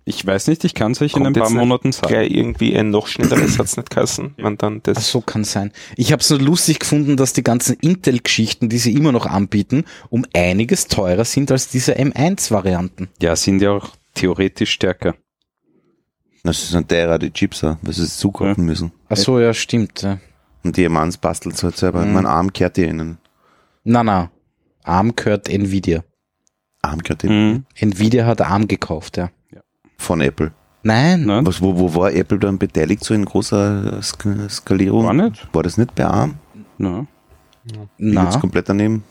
Ich 0.05 0.27
weiß 0.27 0.49
nicht, 0.49 0.65
ich 0.65 0.75
kann 0.75 0.93
es 0.93 1.01
euch 1.01 1.15
in 1.15 1.27
ein 1.27 1.33
paar 1.33 1.45
jetzt 1.45 1.53
nicht 1.53 1.61
Monaten 1.61 1.93
sagen. 1.93 2.15
Irgendwie 2.15 2.77
ein 2.77 2.91
noch 2.91 3.07
schnelleres 3.07 3.59
hat's 3.59 3.77
nicht 3.77 3.91
kassen, 3.91 4.35
man 4.37 4.59
dann 4.59 4.79
Ach 4.79 4.95
das 4.95 5.11
so, 5.11 5.21
kann 5.21 5.45
sein. 5.45 5.73
Ich 5.97 6.11
habe 6.11 6.21
es 6.21 6.31
nur 6.31 6.41
lustig 6.41 6.81
gefunden, 6.81 7.17
dass 7.17 7.33
die 7.33 7.45
ganzen 7.45 7.77
Intel-Geschichten, 7.77 8.69
die 8.69 8.79
sie 8.79 8.95
immer 8.95 9.13
noch 9.13 9.27
anbieten, 9.27 9.85
um 10.11 10.27
einiges 10.35 10.89
teurer 10.89 11.25
sind 11.25 11.53
als 11.53 11.69
diese 11.69 11.97
M1-Varianten. 11.97 13.11
Ja, 13.21 13.37
sind 13.37 13.63
ja 13.63 13.71
auch 13.71 13.91
theoretisch 14.15 14.73
stärker. 14.73 15.15
Das 16.43 16.71
sind 16.71 16.91
derer, 16.91 17.21
die 17.21 17.33
Chips, 17.33 17.63
weil 17.63 17.77
sie 17.93 18.03
es 18.03 18.19
zukaufen 18.19 18.65
müssen. 18.65 18.91
Ach 19.09 19.17
so, 19.17 19.39
ja, 19.39 19.55
stimmt. 19.55 20.03
Ja. 20.03 20.19
Und 20.65 20.77
die 20.77 20.89
Manns 20.89 21.17
bastelt 21.17 21.55
es 21.55 21.63
halt 21.63 21.77
selber. 21.77 22.05
Mhm. 22.05 22.13
Mein 22.15 22.27
Arm 22.27 22.53
kehrt 22.53 22.79
ihr 22.79 22.89
ihnen. 22.89 23.19
Na, 23.85 24.03
na. 24.03 24.31
ARM 24.85 25.15
gehört 25.15 25.49
Nvidia. 25.49 26.03
Arm 26.83 27.03
kehrt 27.03 27.23
ihnen. 27.23 27.53
Mhm. 27.53 27.65
Nvidia 27.77 28.27
hat 28.27 28.41
ARM 28.41 28.67
gekauft, 28.67 29.17
ja. 29.17 29.31
Von 30.03 30.21
Apple. 30.21 30.51
Nein. 30.83 31.25
Ne? 31.27 31.41
Was, 31.45 31.63
wo, 31.63 31.79
wo 31.79 31.95
war 31.95 32.13
Apple 32.13 32.39
dann 32.41 32.59
beteiligt 32.59 33.05
so 33.05 33.15
in 33.15 33.25
großer 33.25 34.03
Sk 34.03 34.27
Skalierung? 34.51 35.05
War 35.07 35.13
nicht? 35.15 35.49
War 35.53 35.63
das 35.63 35.79
nicht 35.79 35.95
bei 35.95 36.05
ARM? 36.05 36.35
Ja. 36.79 37.07
Bin 37.65 38.13
jetzt 38.13 38.35
Na. 38.35 38.41
komplett 38.41 38.69
daneben. 38.69 39.05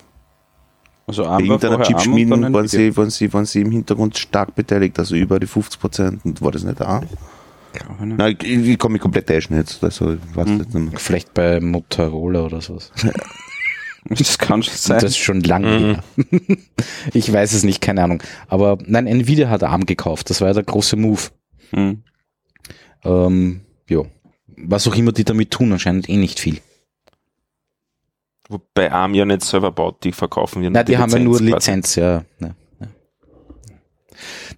Also 1.06 1.22
Bei 1.24 1.30
ARM 1.30 1.50
ARM 1.50 1.74
und 1.76 1.82
Chipschmieden 1.84 2.52
waren 2.52 2.68
sie, 2.68 2.94
waren, 2.94 3.08
sie, 3.08 3.32
waren 3.32 3.46
sie 3.46 3.62
im 3.62 3.70
Hintergrund 3.70 4.18
stark 4.18 4.54
beteiligt, 4.54 4.98
also 4.98 5.14
über 5.16 5.40
die 5.40 5.46
50 5.46 5.80
Prozent. 5.80 6.24
Und 6.26 6.42
war 6.42 6.50
das 6.52 6.62
nicht 6.62 6.80
ARM? 6.82 7.06
Nein, 8.04 8.36
ich, 8.42 8.68
ich 8.68 8.88
mich 8.90 9.00
komplett 9.00 9.26
täuschen 9.28 9.56
jetzt. 9.56 9.82
Also, 9.82 10.12
ich 10.12 10.36
weiß 10.36 10.46
Mhm. 10.46 10.56
nicht 10.58 10.74
mehr. 10.74 10.92
Vielleicht 10.96 11.32
bei 11.32 11.58
Motorola 11.58 12.42
oder 12.44 12.60
sowas. 12.60 12.92
Das 14.08 14.38
kann 14.38 14.62
schon 14.62 14.74
sein. 14.74 15.00
Das 15.00 15.10
ist 15.12 15.18
schon 15.18 15.40
lange 15.42 15.78
Mhm. 15.78 15.84
her. 15.84 16.58
Ich 17.14 17.32
weiß 17.32 17.52
es 17.52 17.62
nicht, 17.62 17.80
keine 17.80 18.02
Ahnung. 18.02 18.22
Aber 18.48 18.78
nein, 18.84 19.06
Nvidia 19.06 19.48
hat 19.48 19.62
ARM 19.62 19.86
gekauft. 19.86 20.30
Das 20.30 20.40
war 20.40 20.48
ja 20.48 20.54
der 20.54 20.64
große 20.64 20.96
Move. 20.96 21.22
Mhm. 21.70 22.02
Ähm, 23.04 23.60
jo. 23.88 24.06
Was 24.56 24.86
auch 24.86 24.94
immer 24.94 25.12
die 25.12 25.24
damit 25.24 25.50
tun, 25.50 25.72
anscheinend 25.72 26.08
eh 26.08 26.16
nicht 26.16 26.38
viel. 26.40 26.60
Wobei 28.48 28.92
ARM 28.92 29.14
ja 29.14 29.24
nicht 29.24 29.42
selber 29.42 29.72
baut, 29.72 30.04
die 30.04 30.12
verkaufen 30.12 30.62
wir 30.62 30.70
Na, 30.70 30.82
die, 30.82 30.98
haben 30.98 31.10
ja 31.10 31.18
nur 31.18 31.38
quasi. 31.38 31.50
Lizenz, 31.52 31.94
ja. 31.94 32.24
ja, 32.40 32.54
ja. 32.80 32.86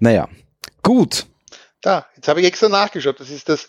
Naja, 0.01 0.29
gut. 0.83 1.27
Da, 1.81 2.07
jetzt 2.17 2.29
habe 2.29 2.41
ich 2.41 2.47
extra 2.47 2.69
nachgeschaut. 2.69 3.21
Das 3.21 3.31
ist 3.31 3.49
das 3.49 3.69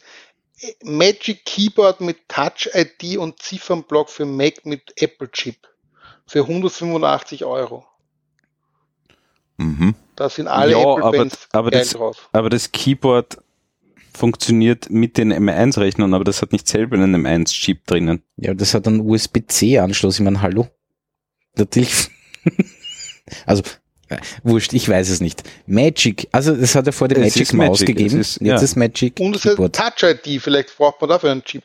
Magic 0.83 1.45
Keyboard 1.45 2.01
mit 2.01 2.27
Touch 2.29 2.69
ID 2.73 3.17
und 3.17 3.41
Ziffernblock 3.41 4.09
für 4.09 4.25
Mac 4.25 4.65
mit 4.65 4.93
Apple 5.01 5.29
Chip. 5.31 5.67
Für 6.27 6.41
185 6.41 7.45
Euro. 7.45 7.85
Mhm. 9.57 9.95
Da 10.15 10.29
sind 10.29 10.47
alle 10.47 10.71
Ja, 10.71 10.77
Apple 10.79 11.03
aber- 11.03 11.27
aber 11.51 11.71
das- 11.71 11.89
drauf. 11.91 12.29
Aber 12.31 12.49
das 12.49 12.71
Keyboard 12.71 13.37
funktioniert 14.13 14.89
mit 14.89 15.17
den 15.17 15.31
M1-Rechnern, 15.33 16.13
aber 16.13 16.23
das 16.23 16.41
hat 16.41 16.53
nicht 16.53 16.67
selber 16.67 16.95
einen 16.95 17.15
M1-Chip 17.25 17.85
drinnen. 17.85 18.23
Ja, 18.37 18.53
das 18.53 18.73
hat 18.73 18.87
einen 18.87 19.01
USB-C-Anschluss. 19.01 20.15
Ich 20.19 20.23
meine, 20.23 20.41
hallo? 20.41 20.67
Natürlich. 21.57 22.09
also, 23.45 23.61
wurscht, 24.43 24.73
ich 24.73 24.87
weiß 24.87 25.09
es 25.09 25.19
nicht. 25.21 25.43
Magic, 25.67 26.27
also 26.31 26.53
es 26.53 26.75
hat 26.75 26.85
ja 26.85 26.91
vor 26.91 27.07
dem 27.07 27.21
Magic 27.21 27.41
ist 27.43 27.53
Maus 27.53 27.79
Magic, 27.81 27.87
gegeben. 27.97 28.19
es 28.19 28.29
ist- 28.37 28.41
Jetzt 28.41 28.47
ja. 28.47 28.61
ist 28.61 28.75
Magic 28.75 29.19
Und 29.19 29.35
es 29.35 29.43
hat 29.45 29.51
Keyboard. 29.51 29.75
Touch 29.75 30.03
ID. 30.25 30.41
Vielleicht 30.41 30.75
braucht 30.77 31.01
man 31.01 31.09
dafür 31.09 31.31
einen 31.31 31.43
Chip. 31.43 31.63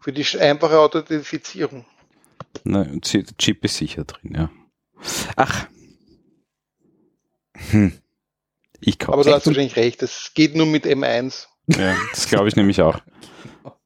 Für 0.00 0.12
die 0.12 0.24
einfache 0.38 0.78
Authentifizierung. 0.78 1.84
Der 2.64 2.86
Chip 3.38 3.64
ist 3.64 3.76
sicher 3.76 4.04
drin, 4.04 4.34
ja. 4.36 4.50
Ach. 5.36 5.66
Hm. 7.70 7.92
Ich 8.80 8.96
Aber 9.02 9.12
kaufe 9.16 9.28
du 9.28 9.34
hast 9.34 9.46
wahrscheinlich 9.46 9.76
recht. 9.76 10.02
Das 10.02 10.32
geht 10.34 10.54
nur 10.54 10.66
mit 10.66 10.84
M1. 10.86 11.46
ja, 11.68 11.96
Das 12.12 12.26
glaube 12.28 12.48
ich 12.48 12.56
nämlich 12.56 12.82
auch. 12.82 13.00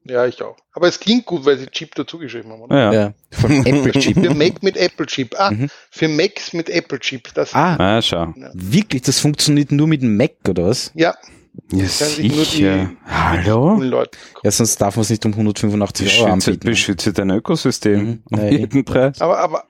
Ja, 0.09 0.27
ich 0.27 0.41
auch. 0.43 0.57
Aber 0.73 0.89
es 0.89 0.99
klingt 1.01 1.27
gut, 1.27 1.45
weil 1.45 1.59
sie 1.59 1.67
Chip 1.67 1.95
dazugeschrieben 1.95 2.51
haben. 2.53 2.63
Oder? 2.63 2.77
Ja. 2.77 2.93
Ja, 2.93 3.15
von 3.33 3.67
Apple 3.67 3.93
Chip. 3.93 4.19
Für 4.19 4.35
Mac 4.35 4.63
mit 4.63 4.77
Apple 4.77 5.07
Chip. 5.07 5.35
Ah, 5.39 5.51
Mhm. 5.51 5.69
für 5.91 6.09
Macs 6.09 6.53
mit 6.55 6.71
Apple 6.71 6.99
Chip. 7.01 7.29
Das, 7.35 7.55
Ah, 7.55 7.77
Ah, 7.79 8.01
schau. 8.03 8.33
wirklich, 8.55 9.03
das 9.03 9.19
funktioniert 9.21 9.71
nur 9.73 9.87
mit 9.87 10.01
dem 10.03 10.17
Mac, 10.17 10.33
oder 10.49 10.65
was? 10.67 10.91
Ja, 10.95 11.15
Ja, 11.73 11.79
kann 11.79 11.87
sich 11.89 12.19
nur 12.33 12.45
die 12.45 12.51
sicher. 12.51 12.91
Hallo? 13.07 13.83
Ja, 14.45 14.51
sonst 14.51 14.81
darf 14.81 14.95
man 14.97 15.03
es 15.03 15.11
nicht 15.11 15.27
um 15.27 15.33
185 15.35 16.07
Euro 16.07 16.35
Beschütze, 16.35 16.51
anbieten. 16.51 16.67
beschütze 16.71 17.13
dein 17.13 17.31
Ökosystem 17.31 18.01
Mhm. 18.01 18.23
um 18.31 18.39
Ja, 18.39 18.45
jeden 18.51 18.85
Preis. 18.85 19.21
Aber, 19.21 19.39
aber, 19.39 19.65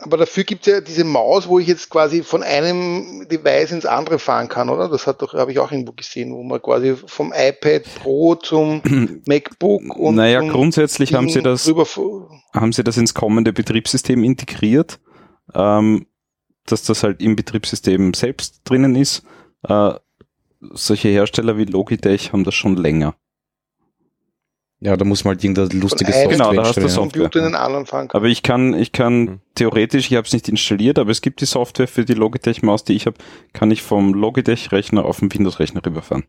aber 0.00 0.16
dafür 0.16 0.44
gibt 0.44 0.66
es 0.66 0.72
ja 0.72 0.80
diese 0.80 1.02
Maus, 1.02 1.48
wo 1.48 1.58
ich 1.58 1.66
jetzt 1.66 1.90
quasi 1.90 2.22
von 2.22 2.44
einem 2.44 3.26
Device 3.28 3.72
ins 3.72 3.84
andere 3.84 4.20
fahren 4.20 4.48
kann, 4.48 4.68
oder? 4.68 4.88
Das 4.88 5.08
hat 5.08 5.20
doch, 5.20 5.34
habe 5.34 5.50
ich 5.50 5.58
auch 5.58 5.72
irgendwo 5.72 5.92
gesehen, 5.92 6.32
wo 6.32 6.42
man 6.44 6.62
quasi 6.62 6.94
vom 6.94 7.32
iPad 7.34 7.82
Pro 7.96 8.36
zum 8.36 8.80
MacBook 9.26 9.96
und 9.96 10.14
naja, 10.14 10.40
zum 10.40 10.50
grundsätzlich 10.50 11.14
haben 11.14 11.28
sie 11.28 11.42
das 11.42 11.66
haben 11.66 12.72
sie 12.72 12.84
das 12.84 12.96
ins 12.96 13.12
kommende 13.12 13.52
Betriebssystem 13.52 14.22
integriert, 14.22 15.00
ähm, 15.54 16.06
dass 16.66 16.84
das 16.84 17.02
halt 17.02 17.20
im 17.20 17.34
Betriebssystem 17.34 18.14
selbst 18.14 18.60
drinnen 18.64 18.94
ist. 18.94 19.24
Äh, 19.68 19.94
solche 20.60 21.08
Hersteller 21.08 21.56
wie 21.56 21.64
Logitech 21.64 22.32
haben 22.32 22.44
das 22.44 22.54
schon 22.54 22.76
länger. 22.76 23.16
Ja, 24.80 24.96
da 24.96 25.04
muss 25.04 25.24
man 25.24 25.34
halt 25.34 25.42
irgendeine 25.42 25.80
lustige 25.80 26.12
Software 26.12 26.28
Genau, 26.30 26.52
da 26.52 26.62
hast 26.64 26.76
du. 26.76 26.88
Software. 26.88 27.22
Computer 27.22 27.40
in 27.46 27.52
den 27.52 27.84
kann. 27.86 28.08
Aber 28.12 28.26
ich 28.26 28.44
kann, 28.44 28.74
ich 28.74 28.92
kann 28.92 29.20
Mhm. 29.22 29.40
theoretisch, 29.56 30.08
ich 30.10 30.16
habe 30.16 30.26
es 30.26 30.32
nicht 30.32 30.48
installiert, 30.48 31.00
aber 31.00 31.10
es 31.10 31.20
gibt 31.20 31.40
die 31.40 31.46
Software 31.46 31.88
für 31.88 32.04
die 32.04 32.14
Logitech-Maus, 32.14 32.84
die 32.84 32.92
ich 32.94 33.06
habe, 33.06 33.16
kann 33.52 33.72
ich 33.72 33.82
vom 33.82 34.14
Logitech-Rechner 34.14 35.04
auf 35.04 35.18
den 35.18 35.34
Windows-Rechner 35.34 35.84
rüberfahren. 35.84 36.24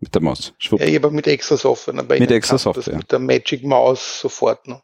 Mit 0.00 0.14
der 0.14 0.22
Maus. 0.22 0.54
Schwupp. 0.58 0.80
Ja, 0.80 0.98
aber 0.98 1.10
mit 1.10 1.26
extra 1.26 1.56
Software. 1.58 1.94
ne? 1.94 2.02
Bei 2.02 2.18
Mit 2.18 2.30
extra 2.30 2.56
Software. 2.58 2.96
Mit 2.96 3.12
der 3.12 3.18
Magic 3.18 3.62
Maus 3.62 4.20
sofort. 4.20 4.66
Ne? 4.66 4.80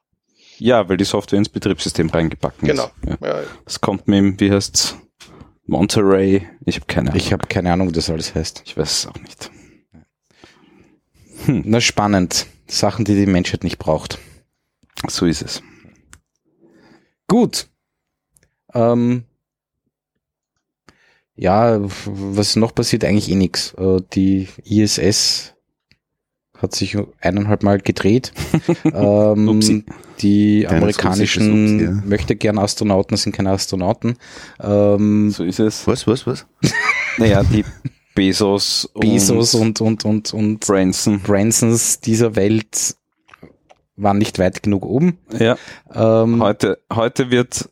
Ja, 0.59 0.87
weil 0.89 0.97
die 0.99 1.05
Software 1.05 1.39
ins 1.39 1.49
Betriebssystem 1.49 2.11
reingebacken 2.11 2.69
Genau. 2.69 2.91
ist. 3.05 3.19
Ja. 3.23 3.27
Ja, 3.27 3.41
Das 3.65 3.81
kommt 3.81 4.07
mit 4.07 4.19
dem, 4.19 4.39
wie 4.41 4.53
heißt's? 4.53 4.97
Monterey. 5.67 6.47
Ich 6.67 6.77
habe 6.77 6.87
keine 6.87 7.11
Ahnung. 7.11 7.21
Ich 7.21 7.33
habe 7.33 7.47
keine 7.47 7.73
Ahnung, 7.73 7.89
wie 7.89 7.93
das 7.93 8.11
alles 8.11 8.35
heißt. 8.35 8.63
ich 8.67 8.77
weiß 8.77 8.91
es 8.91 9.07
auch 9.07 9.17
nicht. 9.21 9.51
Na, 11.47 11.81
spannend. 11.81 12.47
Sachen, 12.69 13.05
die 13.05 13.15
die 13.15 13.27
Menschheit 13.27 13.65
nicht 13.65 13.79
braucht. 13.79 14.19
So 15.09 15.27
ist 15.27 15.43
es. 15.43 15.63
Gut. 17.27 17.69
Ähm, 18.75 19.25
ja, 21.37 21.79
was 22.05 22.57
noch 22.57 22.75
passiert, 22.75 23.05
eigentlich 23.05 23.31
eh 23.31 23.37
nix. 23.37 23.75
Äh, 23.75 24.01
die 24.13 24.49
ISS 24.65 25.55
hat 26.57 26.75
sich 26.75 26.97
eineinhalb 27.21 27.63
Mal 27.63 27.79
gedreht. 27.79 28.33
ähm, 28.85 29.49
Upsi. 29.49 29.85
die 30.21 30.65
Kleines 30.67 30.77
amerikanischen 30.77 31.81
ja. 31.81 31.91
möchte 32.05 32.35
gern 32.35 32.59
Astronauten 32.59 33.17
sind 33.17 33.33
keine 33.33 33.51
Astronauten. 33.51 34.17
Ähm, 34.61 35.31
So 35.31 35.45
ist 35.45 35.61
es. 35.61 35.87
Was, 35.87 36.07
was, 36.07 36.27
was? 36.27 36.47
Naja, 37.19 37.43
die 37.43 37.65
Bezos, 38.19 38.91
Bezos 38.95 39.55
und 39.55 39.81
und, 39.81 40.05
und, 40.05 40.35
und, 40.35 40.67
Branson. 40.67 41.21
Bransons 41.21 42.01
dieser 42.01 42.35
Welt 42.35 42.97
waren 43.95 44.19
nicht 44.19 44.41
weit 44.41 44.61
genug 44.61 44.85
oben. 44.85 45.19
Ja. 45.39 45.57
Ähm, 45.95 46.43
Heute, 46.43 46.81
heute 46.93 47.31
wird, 47.31 47.71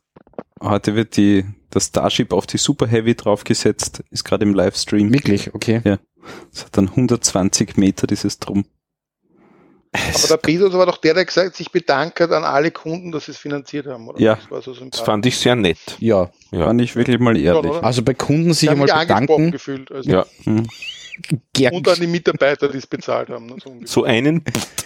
heute 0.62 0.94
wird 0.94 1.16
die, 1.16 1.44
das 1.70 1.86
Starship 1.86 2.32
auf 2.32 2.46
die 2.46 2.58
Super 2.58 2.86
Heavy 2.86 3.16
draufgesetzt, 3.16 4.04
ist 4.10 4.22
gerade 4.22 4.44
im 4.44 4.54
Livestream. 4.54 5.12
wirklich, 5.12 5.52
okay. 5.52 5.80
Es 6.52 6.64
hat 6.64 6.76
dann 6.76 6.90
120 6.90 7.76
Meter 7.76 8.06
dieses 8.06 8.38
Drum. 8.38 8.66
Aber 10.14 10.28
der 10.28 10.36
Bezos 10.38 10.72
war 10.74 10.86
doch 10.86 10.98
der, 10.98 11.14
der 11.14 11.24
gesagt 11.24 11.56
sich 11.56 11.70
bedankt 11.70 12.20
hat 12.20 12.30
an 12.32 12.44
alle 12.44 12.70
Kunden, 12.70 13.12
dass 13.12 13.26
sie 13.26 13.32
es 13.32 13.38
finanziert 13.38 13.86
haben, 13.86 14.08
oder? 14.08 14.20
Ja. 14.20 14.34
Das 14.36 14.50
war 14.50 14.62
so 14.62 14.74
Das 14.74 15.00
fand 15.00 15.24
ich 15.26 15.36
sehr 15.38 15.56
nett. 15.56 15.78
Ja, 15.98 16.30
Ja. 16.50 16.66
Fand 16.66 16.80
ich 16.80 16.94
wirklich 16.96 17.18
mal 17.18 17.36
ehrlich. 17.36 17.70
oder? 17.72 17.84
also 17.84 18.02
bei 18.02 18.14
Kunden 18.14 18.52
sich 18.54 18.64
Ich 18.64 18.70
habe 18.70 18.82
einmal 18.92 19.04
bedanken. 19.06 19.50
gefühlt. 19.50 19.90
Also 19.92 20.10
Ja. 20.10 20.26
Hm. 20.44 20.66
Gern- 21.54 21.74
Und 21.74 21.88
an 21.88 21.98
die 21.98 22.06
Mitarbeiter, 22.06 22.68
die 22.68 22.76
es 22.78 22.86
bezahlt 22.86 23.30
haben. 23.30 23.46
ne, 23.46 23.56
So. 23.62 23.74
So 23.84 24.04
einen 24.04 24.44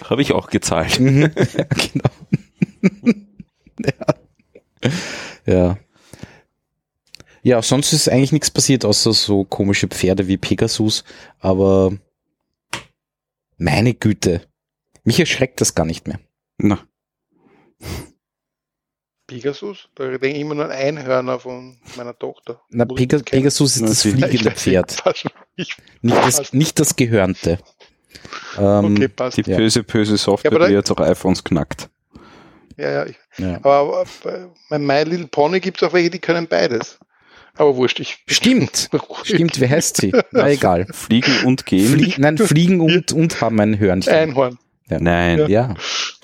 habe 0.08 0.22
ich 0.22 0.32
auch 0.32 0.48
gezahlt. 0.48 1.00
Mhm. 1.00 1.30
genau. 1.92 2.10
ja. 3.84 4.14
ja. 5.46 5.76
Ja, 7.42 7.62
sonst 7.62 7.92
ist 7.94 8.08
eigentlich 8.08 8.32
nichts 8.32 8.50
passiert, 8.50 8.84
außer 8.84 9.12
so 9.14 9.44
komische 9.44 9.88
Pferde 9.88 10.28
wie 10.28 10.36
Pegasus, 10.36 11.04
aber 11.38 11.90
meine 13.56 13.94
Güte, 13.94 14.42
mich 15.04 15.18
erschreckt 15.20 15.60
das 15.60 15.74
gar 15.74 15.86
nicht 15.86 16.06
mehr. 16.08 16.20
Na, 16.58 16.78
Pegasus? 19.26 19.88
Da 19.94 20.08
denke 20.08 20.28
ich 20.28 20.38
immer 20.40 20.54
nur 20.56 20.64
an 20.64 20.72
Einhörner 20.72 21.38
von 21.38 21.78
meiner 21.96 22.18
Tochter. 22.18 22.60
Na, 22.70 22.84
Muss 22.84 22.98
ich 23.00 23.06
Pega 23.08 23.18
das 23.18 23.24
kennen? 23.24 23.42
Pegasus 23.42 23.76
ist 23.76 23.82
das 23.88 24.02
fliegende 24.02 24.50
Pferd, 24.50 24.96
nicht 25.56 25.78
das, 26.02 26.52
nicht 26.52 26.80
das 26.80 26.96
Gehörnte. 26.96 27.58
Ähm, 28.58 28.96
okay, 28.96 29.08
passt. 29.08 29.36
die 29.36 29.42
böse, 29.44 29.84
böse 29.84 30.16
Software, 30.16 30.52
Ja, 30.52 30.58
da- 30.58 30.66
die 30.66 30.74
jetzt 30.74 30.90
auch 30.90 30.98
iPhones 30.98 31.44
knackt. 31.44 31.88
Ja, 32.76 32.90
ja. 32.90 33.06
Ich, 33.06 33.16
ja. 33.38 33.56
aber 33.62 34.04
bei 34.24 34.48
bei 34.68 34.78
My 34.78 35.02
Little 35.04 35.28
Pony 35.28 35.60
gibt 35.60 35.80
es 35.80 35.88
auch 35.88 35.92
welche, 35.92 36.10
die 36.10 36.18
können 36.18 36.48
beides. 36.48 36.98
Aber 37.54 37.76
wurscht, 37.76 38.00
ich. 38.00 38.18
Stimmt, 38.26 38.88
stimmt, 39.22 39.60
wie 39.60 39.68
heißt 39.68 39.98
sie? 39.98 40.12
Na 40.32 40.48
egal. 40.50 40.86
Fliegen 40.92 41.44
und 41.44 41.66
gehen? 41.66 41.86
Flie 41.92 42.14
nein, 42.18 42.36
fliegen 42.38 42.80
und, 42.80 43.12
und 43.12 43.40
haben 43.40 43.60
ein 43.60 43.78
Hörnchen. 43.78 44.12
Einhorn. 44.12 44.58
Nein. 44.98 45.48
Ja, 45.48 45.74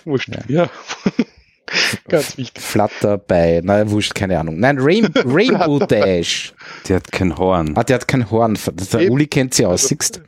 Wurscht. 0.05 0.29
Ja. 0.29 0.43
Ja. 0.49 0.71
Ganz 2.09 2.39
wichtig. 2.39 2.63
Flutter 2.63 3.19
bei, 3.19 3.61
na 3.63 3.91
wurscht, 3.91 4.15
keine 4.15 4.39
Ahnung. 4.39 4.59
Nein, 4.61 4.79
Rain 4.79 5.07
Rainbow 5.15 5.81
Dash. 5.81 6.55
Der 6.89 6.97
hat 6.97 7.11
kein 7.11 7.37
Horn. 7.37 7.77
Ah, 7.77 7.83
der 7.83 7.97
hat 7.97 8.07
kein 8.09 8.31
Horn. 8.31 8.57
Der 8.93 9.01
Eben. 9.01 9.13
Uli 9.13 9.27
kennt 9.27 9.53
sie 9.55 9.67
aus, 9.67 9.83
Also- 9.83 9.89
siehst 9.89 10.23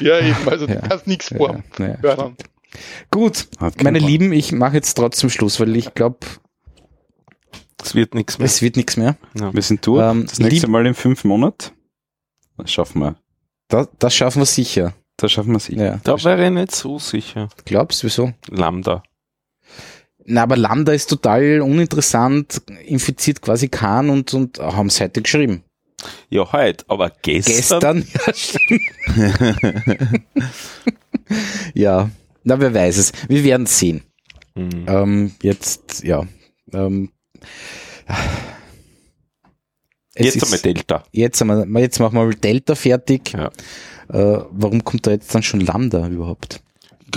Ja, 0.00 0.18
eben. 0.18 0.36
Also, 0.48 0.66
du 0.66 0.74
Ja. 0.74 0.80
kannst 0.80 1.06
nichts 1.06 1.28
vor. 1.28 1.62
Ja, 1.78 1.96
ja. 2.02 2.32
Gut, 3.10 3.46
meine 3.82 4.00
Horn. 4.00 4.08
Lieben, 4.08 4.32
ich 4.32 4.50
mache 4.52 4.74
jetzt 4.74 4.94
trotzdem 4.94 5.30
Schluss, 5.30 5.60
weil 5.60 5.76
ich 5.76 5.94
glaube, 5.94 6.18
Es 7.82 7.94
wird 7.94 8.14
nichts 8.14 8.38
mehr. 8.38 8.46
es 8.46 8.60
wird 8.60 8.76
nichts 8.76 8.96
mehr. 8.96 9.16
Wir 9.34 9.62
sind 9.62 9.86
durch. 9.86 10.02
Ähm, 10.02 10.26
das 10.28 10.38
nächste 10.40 10.68
Mal 10.68 10.86
in 10.86 10.94
fünf 10.94 11.22
Monaten. 11.24 11.70
Das 12.58 12.72
schaffen 12.72 13.00
wir. 13.00 13.16
Das, 13.68 13.88
das 14.00 14.14
schaffen 14.14 14.40
wir 14.42 14.46
sicher. 14.46 14.92
Das 15.20 15.32
schaffen 15.32 15.52
wir 15.52 15.58
sicher. 15.60 15.84
Ja. 15.84 16.00
Da 16.02 16.22
wäre 16.24 16.44
ich 16.46 16.50
nicht 16.50 16.74
so 16.74 16.98
sicher. 16.98 17.48
Glaubst 17.64 18.02
wieso? 18.04 18.32
Lambda. 18.48 19.02
Na, 20.24 20.42
aber 20.44 20.56
Lambda 20.56 20.92
ist 20.92 21.08
total 21.10 21.60
uninteressant, 21.60 22.62
infiziert 22.86 23.42
quasi 23.42 23.68
Kahn 23.68 24.10
und, 24.10 24.32
und 24.34 24.58
haben 24.58 24.86
es 24.86 25.00
heute 25.00 25.22
geschrieben. 25.22 25.62
Ja, 26.30 26.50
heute, 26.52 26.84
aber 26.88 27.10
gestern. 27.22 28.02
Gestern, 28.04 28.06
ja, 28.26 28.32
stimmt. 28.34 28.80
ja, 31.74 32.10
na, 32.44 32.60
wer 32.60 32.72
weiß 32.72 32.96
es. 32.96 33.12
Wir 33.28 33.44
werden 33.44 33.66
sehen. 33.66 34.02
Hm. 34.54 34.86
Ähm, 34.88 35.32
jetzt, 35.42 36.02
ja. 36.02 36.24
Ähm, 36.72 37.10
es 40.14 40.24
Jetzt 40.26 40.36
ist- 40.36 40.44
einmal 40.44 40.58
Delta. 40.60 41.04
Jetzt, 41.12 41.40
haben 41.40 41.70
wir, 41.72 41.80
jetzt 41.80 41.98
machen 42.00 42.14
wir 42.18 42.30
Delta 42.34 42.74
fertig. 42.74 43.32
Ja. 43.32 43.50
Äh, 44.12 44.44
warum 44.50 44.84
kommt 44.84 45.06
da 45.06 45.10
jetzt 45.12 45.34
dann 45.34 45.42
schon 45.42 45.60
Lambda 45.60 46.06
überhaupt? 46.08 46.62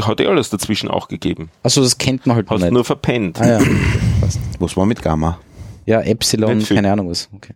Hat 0.01 0.19
eh 0.19 0.27
alles 0.27 0.49
dazwischen 0.49 0.89
auch 0.89 1.07
gegeben. 1.07 1.49
Also 1.61 1.81
das 1.81 1.97
kennt 1.97 2.25
man 2.25 2.35
halt 2.35 2.47
noch 2.47 2.53
Hast 2.55 2.61
nicht. 2.63 2.73
nur 2.73 2.83
verpennt. 2.83 3.39
ah, 3.39 3.59
ja. 3.59 3.65
Was 4.59 4.75
war 4.77 4.85
mit 4.85 5.01
Gamma? 5.01 5.39
ja, 5.85 6.01
Epsilon, 6.01 6.63
keine 6.63 6.91
Ahnung 6.91 7.09
was. 7.09 7.29
Okay. 7.33 7.53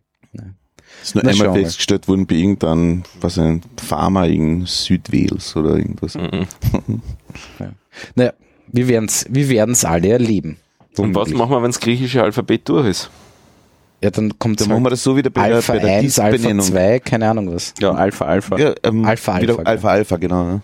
Ist 1.04 1.16
nur 1.16 1.24
Na, 1.24 1.32
einmal 1.32 1.54
festgestellt 1.54 2.08
worden 2.08 2.26
bei 2.26 2.36
irgendeinem, 2.36 3.04
was 3.22 3.38
ein 3.38 3.62
Farmer 3.78 4.28
in 4.28 4.66
Südwales 4.66 5.56
oder 5.56 5.78
irgendwas. 5.78 6.16
Mhm. 6.16 6.48
Naja, 8.16 8.34
wir 8.68 8.88
werden's, 8.88 9.26
wir 9.30 9.50
werden's 9.50 9.84
alle 9.86 10.10
erleben. 10.10 10.58
Und 10.98 11.16
was 11.16 11.30
machen 11.30 11.52
wir, 11.52 11.62
wenn 11.64 11.72
das 11.72 11.80
griechische 11.80 12.22
Alphabet 12.24 12.68
durch 12.70 12.88
ist? 12.88 13.10
Ja, 14.02 14.12
dann 14.12 14.38
kommt 14.38 14.62
Dann 14.62 14.70
machen 14.70 14.84
wir 14.84 14.92
das 14.92 15.04
so 15.04 15.18
wieder 15.18 15.30
bei 15.30 15.42
Alpha 15.54 15.74
der, 15.74 15.80
bei 15.80 15.88
der 15.88 15.98
1, 15.98 16.20
Alpha 16.20 16.32
Disk-Benennung. 16.32 16.66
2, 16.66 17.00
keine 17.00 17.30
Ahnung 17.30 17.54
was. 17.54 17.74
Ja, 17.80 17.92
Alpha, 17.92 18.26
Alpha. 18.26 18.58
Ja, 18.58 18.76
ähm, 18.84 19.06
Alpha, 19.06 19.32
Alpha, 19.34 19.42
wieder, 19.42 19.56
genau. 19.56 19.70
Alpha, 19.70 19.90
Alpha, 19.90 20.18
genau. 20.18 20.44
ne? 20.46 20.62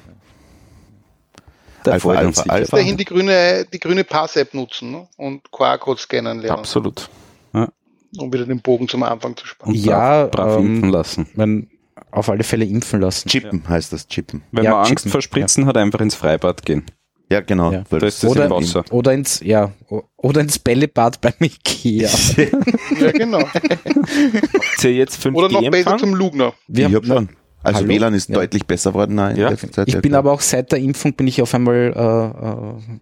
Da 1.83 1.91
Alpha, 1.93 2.09
uns 2.09 2.17
Alpha, 2.17 2.31
sicher. 2.43 2.53
Alpha. 2.53 2.77
Dahin 2.77 2.97
die 2.97 3.05
grüne, 3.05 3.65
die 3.73 3.79
grüne 3.79 4.03
Pass-App 4.03 4.53
nutzen 4.53 4.91
ne? 4.91 5.07
und 5.17 5.51
QR-Code 5.51 5.99
scannen 5.99 6.39
lernen, 6.39 6.59
Absolut. 6.59 7.09
um 7.53 8.31
wieder 8.31 8.45
den 8.45 8.61
Bogen 8.61 8.87
zum 8.87 9.01
Anfang 9.01 9.35
zu 9.35 9.47
spannen. 9.47 9.75
Und 9.75 9.83
Ja, 9.83 10.25
brav, 10.27 10.31
brav 10.31 10.59
ähm, 10.59 10.75
impfen 10.75 10.89
lassen. 10.89 11.27
Man 11.33 11.67
auf 12.11 12.29
alle 12.29 12.43
Fälle 12.43 12.65
impfen 12.65 13.01
lassen. 13.01 13.27
Chippen 13.27 13.67
heißt 13.67 13.91
das, 13.91 14.07
Chippen. 14.07 14.43
Wenn 14.51 14.65
ja, 14.65 14.71
man 14.71 14.79
Angst 14.81 14.89
chippen, 14.89 15.11
vor 15.11 15.21
Spritzen 15.21 15.65
hat, 15.65 15.77
einfach 15.77 15.99
ins 16.01 16.15
Freibad 16.15 16.63
gehen. 16.63 16.85
Ja, 17.33 17.41
genau. 17.41 17.71
Ja. 17.71 17.83
weil 17.89 17.99
Da 17.99 18.07
ist 18.07 18.23
das 18.23 18.29
Oder- 18.29 18.45
im 18.45 18.51
Wasser. 18.51 18.83
Oder 18.91 19.13
ins, 19.13 19.39
ja, 19.43 19.71
oder 20.17 20.41
ins 20.41 20.59
Bällebad 20.59 21.19
beim 21.19 21.33
Ikea. 21.39 22.09
Ja, 22.99 23.11
genau. 23.11 23.39
Habt 23.41 24.83
ihr 24.83 24.93
jetzt 24.93 25.19
5G 25.25 25.33
Oder 25.35 25.49
noch 25.49 25.71
besser 25.71 25.97
zum 25.97 26.13
Lugner. 26.13 26.53
Wir 26.67 26.87
ich 26.89 26.93
haben, 26.95 27.09
hab 27.09 27.17
schon. 27.17 27.29
Also 27.63 27.79
Hallo? 27.79 27.89
WLAN 27.89 28.13
ist 28.13 28.29
Ja. 28.29 28.35
deutlich 28.35 28.65
besser 28.65 28.91
geworden. 28.91 29.15
Nein, 29.15 29.35
in 29.35 29.41
Ja. 29.41 29.55
Zeit, 29.57 29.87
ich 29.87 29.93
ja, 29.95 29.99
bin 30.01 30.11
klar. 30.11 30.19
aber 30.19 30.31
auch 30.33 30.41
seit 30.41 30.71
der 30.71 30.79
Impfung 30.79 31.13
bin 31.13 31.27
ich 31.27 31.41
auf 31.41 31.53
einmal, 31.55 31.93
äh, 31.95 32.89
äh, 32.91 32.97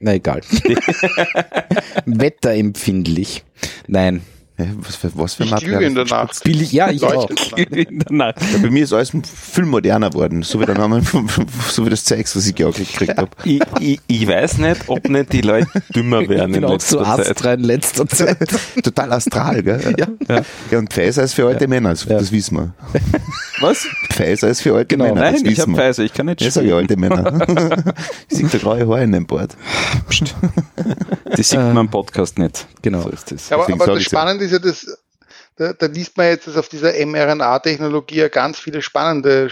na 0.00 0.14
egal. 0.14 0.40
Wetterempfindlich. 2.06 3.44
Nein. 3.86 4.22
Ja, 4.56 4.66
was 4.76 4.94
für, 4.94 5.10
was 5.16 5.34
für 5.34 5.42
Ich 5.44 5.50
Material 5.50 5.74
lüge 5.82 5.86
in 5.86 5.94
der 5.96 6.04
ist 6.04 6.10
Nacht. 6.12 6.44
Billig, 6.44 6.70
ja, 6.70 6.88
ich 6.92 7.02
auch. 7.02 7.28
Nein. 8.08 8.32
Ja, 8.52 8.58
bei 8.62 8.70
mir 8.70 8.84
ist 8.84 8.92
alles 8.92 9.10
viel 9.10 9.64
moderner 9.64 10.10
geworden, 10.10 10.42
so 10.44 10.60
wie 10.60 10.64
der 10.66 10.76
Name, 10.78 11.02
so 11.68 11.84
wie 11.84 11.90
das 11.90 12.04
Zeugs, 12.04 12.36
was 12.36 12.46
ich 12.46 12.54
geankelt 12.54 12.88
gekriegt 12.92 13.18
habe. 13.18 13.30
Ich, 13.44 13.60
ich, 13.80 14.00
ich 14.06 14.28
weiß 14.28 14.58
nicht, 14.58 14.82
ob 14.88 15.08
nicht 15.08 15.32
die 15.32 15.40
Leute 15.40 15.66
dümmer 15.94 16.20
Ich 16.20 16.28
werden 16.28 16.52
bin 16.52 16.62
in 16.62 16.68
auch 16.68 16.80
so 16.80 17.00
letzter 17.00 17.16
Zeit. 17.16 17.30
Astra 17.30 17.54
in 17.54 17.60
letzter 17.64 18.06
Zeit. 18.08 18.48
Total 18.84 19.12
astral, 19.12 19.62
gell? 19.62 19.94
Ja. 19.98 20.42
ja. 20.70 20.78
und 20.78 20.92
Pfizer 20.92 21.24
ist 21.24 21.34
für 21.34 21.46
alte 21.48 21.66
Männer, 21.66 21.90
das, 21.90 22.04
Ja. 22.04 22.18
das 22.18 22.30
wissen 22.30 22.56
wir. 22.56 22.74
Was? 23.60 23.86
Pfizer 24.12 24.48
ist 24.50 24.60
für 24.60 24.74
alte 24.74 24.96
Genau. 24.96 25.06
Männer, 25.14 25.20
Nein, 25.32 25.42
das 25.42 25.52
ich 25.52 25.58
habe. 25.60 25.72
Pfizer, 25.74 26.04
ich 26.04 26.12
kann 26.12 26.26
nicht 26.26 26.40
Ja, 26.42 26.46
ich 26.48 26.54
spielen. 26.54 26.72
alte 26.74 26.96
Männer. 26.96 27.46
ich 28.28 28.36
sehe 28.38 28.46
da 28.48 28.58
graue 28.58 28.86
Haare 28.86 29.02
in 29.02 29.12
dem 29.12 29.26
Bord. 29.26 29.56
Die 31.36 31.42
sieht 31.42 31.58
man 31.58 31.76
im 31.78 31.88
Podcast 31.88 32.38
nicht. 32.38 32.66
Genau. 32.82 33.02
So 33.02 33.08
ist 33.10 33.32
das. 33.32 33.50
Aber, 33.50 33.64
aber 33.72 33.86
das 33.86 33.98
ja. 33.98 34.00
Spannende 34.00 34.43
ist 34.44 34.52
ja, 34.52 34.58
dass, 34.58 34.86
da, 35.56 35.72
da 35.72 35.86
liest 35.86 36.16
man 36.16 36.26
jetzt, 36.26 36.46
dass 36.46 36.56
auf 36.56 36.68
dieser 36.68 36.92
mRNA-Technologie 37.06 38.16
ja 38.16 38.28
ganz 38.28 38.58
viele 38.58 38.82
spannende 38.82 39.50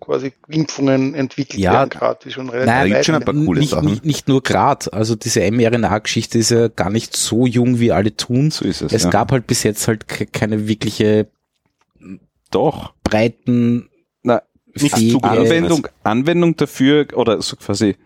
quasi 0.00 0.32
Impfungen 0.48 1.14
entwickelt 1.14 1.60
Ja. 1.60 1.72
werden, 1.72 1.88
gerade, 1.90 2.20
die 2.24 2.30
schon 2.30 2.50
relativ 2.50 2.84
gibt's 2.84 2.96
weit 2.98 3.06
schon 3.06 3.14
ein 3.14 3.24
paar 3.24 3.34
coole 3.34 3.60
nicht, 3.60 3.70
Sachen. 3.70 3.86
nicht, 3.88 4.04
nicht 4.04 4.28
nur 4.28 4.42
grad. 4.42 4.92
Also 4.92 5.14
diese 5.16 5.40
mRNA-Geschichte 5.50 6.38
ist 6.38 6.50
ja 6.50 6.68
gar 6.68 6.90
nicht 6.90 7.16
so 7.16 7.46
jung, 7.46 7.78
wie 7.80 7.90
alle 7.92 8.14
tun. 8.14 8.50
So 8.50 8.66
ist 8.66 8.82
es. 8.82 8.92
Es 8.92 9.04
ja. 9.04 9.10
gab 9.10 9.32
halt 9.32 9.46
bis 9.46 9.62
jetzt 9.62 9.88
halt 9.88 10.06
ke- 10.06 10.26
keine 10.26 10.68
wirkliche 10.68 11.26
doch. 12.50 12.92
breiten 13.02 13.88
Na, 14.22 14.42
zugelassen. 14.76 15.24
Anwendung, 15.24 15.88
Anwendung 16.02 16.56
dafür 16.56 17.06
oder 17.14 17.40
so 17.42 17.56
quasi 17.56 17.96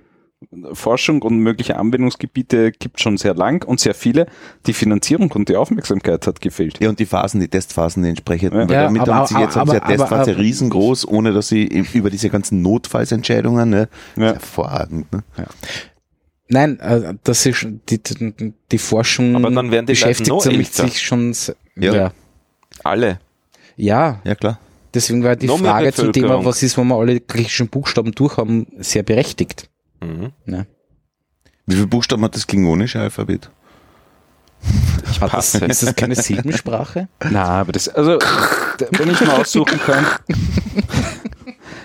Forschung 0.73 1.23
und 1.23 1.39
mögliche 1.39 1.77
Anwendungsgebiete 1.77 2.71
gibt 2.71 3.01
schon 3.01 3.17
sehr 3.17 3.35
lang 3.35 3.65
und 3.67 3.81
sehr 3.81 3.95
viele. 3.95 4.27
Die 4.67 4.73
Finanzierung 4.73 5.31
und 5.33 5.49
die 5.49 5.57
Aufmerksamkeit 5.57 6.27
hat 6.29 6.41
gefehlt. 6.41 6.79
Ja, 6.81 6.89
und 6.91 6.99
die 7.01 7.07
Phasen, 7.07 7.41
die 7.41 7.49
Testphasen, 7.49 8.05
die 8.05 8.11
entsprechenden. 8.11 8.61
Ja. 8.61 8.69
Weil 8.69 8.75
Ja, 8.75 8.83
damit 8.85 9.03
aber- 9.03 9.15
haben 9.15 9.27
sie 9.27 9.39
jetzt 9.41 9.57
haben 9.57 9.71
sie 9.71 9.77
aber- 9.81 9.91
ja 9.91 9.97
Testphase 9.97 10.31
aber- 10.33 10.41
riesengroß, 10.41 11.09
ohne 11.09 11.33
dass 11.33 11.49
sie 11.49 11.65
über 11.93 12.11
diese 12.11 12.31
ganzen 12.31 12.63
Notfallsentscheidungen, 12.63 13.69
ne? 13.69 13.89
Ja. 14.17 14.35
Hervorragend, 14.35 15.13
ne? 15.13 15.25
Nein, 16.49 16.79
äh, 16.81 17.15
das 17.25 17.45
ist 17.45 17.57
schon- 17.59 17.81
die, 17.89 18.03
die, 18.03 18.55
die 18.73 18.79
Forschung 18.79 19.35
Aber 19.37 19.51
dann 19.51 19.71
werden 19.71 19.87
die 19.87 19.93
beschäftigt 19.93 20.29
noch 20.29 20.41
sich 20.43 21.01
schon 21.03 21.35
Ja. 21.77 21.95
ja. 21.95 22.13
Alle. 22.85 23.19
ja, 23.77 24.21
Ja, 24.25 24.35
klar. 24.35 24.59
deswegen 24.95 25.23
war 25.25 25.37
die 25.37 25.49
Frage 25.49 25.93
zum 25.93 26.13
Thema, 26.13 26.45
was 26.45 26.63
ist, 26.63 26.79
wenn 26.79 26.87
wir 26.87 26.95
alle 26.97 27.21
griechischen 27.21 27.69
Buchstaben 27.69 28.13
durch 28.13 28.37
haben, 28.39 28.67
sehr 28.79 29.03
berechtigt. 29.03 29.69
Mhm. 30.01 30.33
Ne? 30.45 30.67
Wie 31.67 31.75
viele 31.75 31.87
Buchstaben 31.87 32.23
hat 32.25 32.35
das 32.35 32.47
klingonische 32.47 33.01
Alphabet? 33.01 33.51
Hat 35.21 35.33
das, 35.35 35.55
ist 35.55 35.83
das 35.85 35.95
keine 35.95 36.17
Silbensprache? 36.17 37.09
Na, 37.31 37.45
aber 37.45 37.71
das, 37.73 37.89
also, 37.89 38.19
wenn 38.91 39.11
ich 39.11 39.21
mal 39.21 39.41
aussuchen 39.41 39.79
kann. 39.81 40.05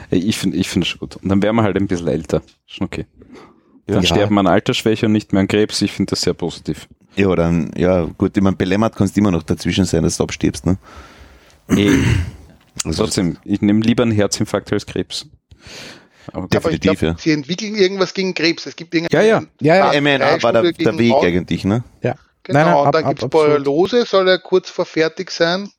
Ey, 0.10 0.20
ich 0.20 0.38
finde, 0.38 0.58
ich 0.58 0.70
finde 0.70 0.86
schon 0.88 1.00
gut. 1.00 1.18
Und 1.18 1.30
dann 1.30 1.42
wären 1.44 1.56
wir 1.56 1.64
halt 1.64 1.78
ein 1.78 1.88
bisschen 1.88 2.08
älter. 2.08 2.42
Schon 2.66 2.86
okay. 2.88 3.06
Dann 3.86 4.02
Ja. 4.02 4.08
sterben 4.08 4.38
an 4.40 4.48
Altersschwäche 4.48 5.06
und 5.06 5.12
nicht 5.12 5.34
mehr 5.34 5.42
an 5.42 5.48
Krebs. 5.48 5.82
Ich 5.84 5.92
finde 5.92 6.12
das 6.12 6.22
sehr 6.22 6.34
positiv. 6.34 6.88
Ja, 7.16 7.36
dann, 7.36 7.72
ja, 7.78 8.06
gut, 8.06 8.36
ich 8.36 8.42
meine, 8.44 8.56
belämmert 8.56 8.96
kannst 8.96 9.16
du 9.16 9.20
immer 9.22 9.32
noch 9.32 9.44
dazwischen 9.44 9.86
sein, 9.86 10.02
dass 10.04 10.18
du 10.18 10.24
abstirbst, 10.24 10.66
ne? 10.66 10.78
Eh, 11.70 11.92
Also, 12.86 13.04
trotzdem, 13.04 13.38
ich 13.44 13.62
nehme 13.62 13.82
lieber 13.82 14.02
einen 14.04 14.12
Herzinfarkt 14.12 14.74
als 14.74 14.86
Krebs. 14.88 15.28
Aber 16.32 16.48
Aber 16.56 16.72
ich 16.72 16.84
ja. 16.84 17.16
sie 17.18 17.32
entwickeln 17.32 17.76
irgendwas 17.76 18.14
gegen 18.14 18.34
Krebs. 18.34 18.66
Es 18.66 18.76
gibt 18.76 18.94
irgendeine 18.94 19.26
Ja, 19.28 19.40
ja. 19.42 19.46
Ja, 19.62 19.94
ja. 19.94 20.02
MRNA 20.02 20.42
war 20.44 20.54
der, 20.54 20.72
der 20.72 20.98
Weg 20.98 21.12
Haut. 21.12 21.26
eigentlich, 21.26 21.66
ne? 21.66 21.84
Ja. 22.02 22.16
Genau, 22.44 22.60
Nein, 22.60 22.66
nein, 22.68 22.76
und 22.82 22.88
ab- 22.88 22.94
dann 22.94 23.08
gibt's 23.10 23.24
absolut. 23.24 23.48
Borreliose, 23.64 24.06
soll 24.06 24.28
ja 24.28 24.38
kurz 24.38 24.70
vor 24.70 24.86
fertig 24.86 25.32
sein. 25.32 25.70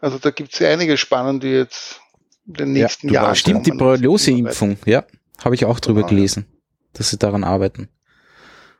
Also 0.00 0.18
da 0.18 0.30
gibt's 0.30 0.58
ja 0.58 0.68
einige 0.70 0.96
spannende, 0.96 1.48
jetzt 1.48 2.00
in 2.46 2.54
den 2.54 2.76
Ja, 2.76 2.82
nächsten 2.84 3.08
du 3.08 3.14
Jahren 3.14 3.34
Stimmt, 3.34 3.66
die. 3.66 3.72
Borreliose-Impfung, 3.72 4.78
ja, 4.86 5.04
habe 5.42 5.54
ich 5.54 5.64
auch 5.64 5.80
drüber 5.80 6.00
Genau, 6.02 6.08
ja. 6.10 6.14
gelesen, 6.16 6.46
dass 6.92 7.10
sie 7.10 7.18
daran 7.18 7.44
arbeiten. 7.44 7.88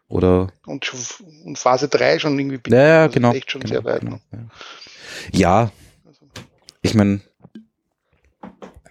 Oder 0.08 0.52
Und, 0.66 0.84
schon, 0.84 1.00
und 1.44 1.58
Phase 1.58 1.88
3 1.88 2.20
schon 2.20 2.38
irgendwie. 2.38 2.60
ja, 2.72 2.78
ja, 2.86 3.02
also 3.02 3.14
genau. 3.14 3.32
Echt 3.32 3.50
schon 3.50 3.60
genau, 3.62 3.72
sehr 3.72 3.84
weit. 3.84 4.00
genau, 4.02 4.18
ja. 4.32 4.38
ja, 5.32 5.70
ich 6.82 6.94
meine, 6.94 7.20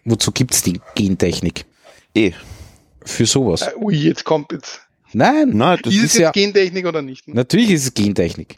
wozu 0.03 0.31
gibt's 0.31 0.61
die 0.61 0.81
Gentechnik? 0.95 1.65
Eh. 2.15 2.31
Für 3.03 3.25
sowas. 3.25 3.61
Äh, 3.61 3.71
ui, 3.79 3.95
jetzt 3.95 4.23
kommt 4.23 4.51
jetzt. 4.51 4.81
Nein, 5.13 5.51
Na, 5.53 5.77
das 5.77 5.93
ist 5.93 5.99
ist 5.99 6.05
es 6.05 6.13
jetzt 6.15 6.21
ja- 6.21 6.31
Gentechnik 6.31 6.85
oder 6.85 7.01
nicht? 7.01 7.27
natürlich 7.27 7.69
ist 7.71 7.83
es 7.83 7.93
Gentechnik. 7.93 8.55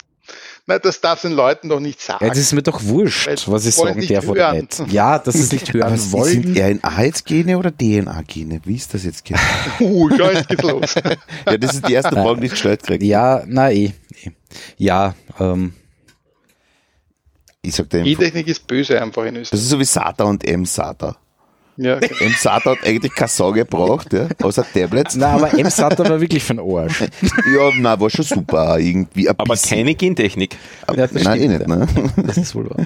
Nein, 0.66 0.80
das 0.82 1.00
darf 1.00 1.22
den 1.22 1.32
Leuten 1.32 1.68
doch 1.70 1.80
nicht 1.80 2.00
sagen. 2.00 2.22
Ja, 2.22 2.28
das 2.28 2.38
ist 2.38 2.52
mir 2.52 2.62
doch 2.62 2.82
wurscht, 2.84 3.26
Weil 3.26 3.36
was 3.46 3.64
ich 3.64 3.74
sagen 3.74 3.98
nicht 4.00 4.10
darf 4.14 4.28
oder 4.28 4.52
nicht. 4.52 4.78
Ja, 4.90 5.18
dass 5.18 5.34
sie 5.34 5.42
es 5.42 5.52
nicht 5.52 5.72
hören 5.72 5.92
Was 5.92 6.10
sind 6.28 6.54
wollen. 6.56 6.80
RNA 6.82 7.02
jetzt 7.04 7.24
Gene 7.24 7.56
oder 7.58 7.70
DNA-Gene? 7.70 8.60
Wie 8.64 8.74
ist 8.76 8.92
das 8.92 9.04
jetzt 9.04 9.24
genau? 9.24 9.40
uh, 9.80 10.10
ja, 10.10 10.32
jetzt 10.32 10.48
geht's 10.48 10.62
los. 10.62 10.94
ja, 11.46 11.56
das 11.56 11.74
ist 11.74 11.88
die 11.88 11.92
erste 11.94 12.12
Frage, 12.12 12.40
die 12.40 12.46
ich 12.46 12.52
gestellt 12.52 12.82
kriege. 12.82 13.04
Ja, 13.06 13.42
na 13.46 13.70
eh. 13.70 13.92
eh. 14.24 14.30
Ja, 14.76 15.14
ähm, 15.40 15.72
Ich 17.62 17.74
sag 17.74 17.88
dir, 17.90 18.02
Gentechnik 18.02 18.46
ist 18.48 18.66
böse 18.66 19.00
einfach 19.00 19.24
in 19.24 19.34
das 19.34 19.42
Österreich. 19.44 19.60
ist 19.62 19.68
so 19.70 19.78
wie 19.78 19.84
SATA 19.84 20.24
und 20.24 20.44
M-SATA. 20.44 21.16
Ja, 21.80 21.94
M-SATA 22.20 22.70
hat 22.72 22.84
eigentlich 22.84 23.14
keine 23.14 23.28
Sau 23.28 23.52
gebraucht, 23.52 24.12
ja, 24.12 24.26
außer 24.42 24.66
Tablets. 24.74 25.14
na, 25.14 25.28
aber 25.28 25.54
M-SATA 25.56 26.08
war 26.08 26.20
wirklich 26.20 26.42
von 26.42 26.58
Arsch. 26.58 27.02
Ja, 27.54 27.70
na, 27.78 27.98
war 28.00 28.10
schon 28.10 28.24
super, 28.24 28.78
irgendwie. 28.80 29.28
ein 29.28 29.36
Aber 29.38 29.54
bisschen. 29.54 29.78
keine 29.78 29.94
Gentechnik. 29.94 30.56
Aber, 30.88 30.98
Ja, 30.98 31.06
das 31.06 31.22
nein, 31.22 31.40
eh 31.40 31.46
nicht, 31.48 31.68
ne? 31.68 31.86
Das 32.26 32.36
ist 32.36 32.54
wohl 32.56 32.68
wahr. 32.68 32.84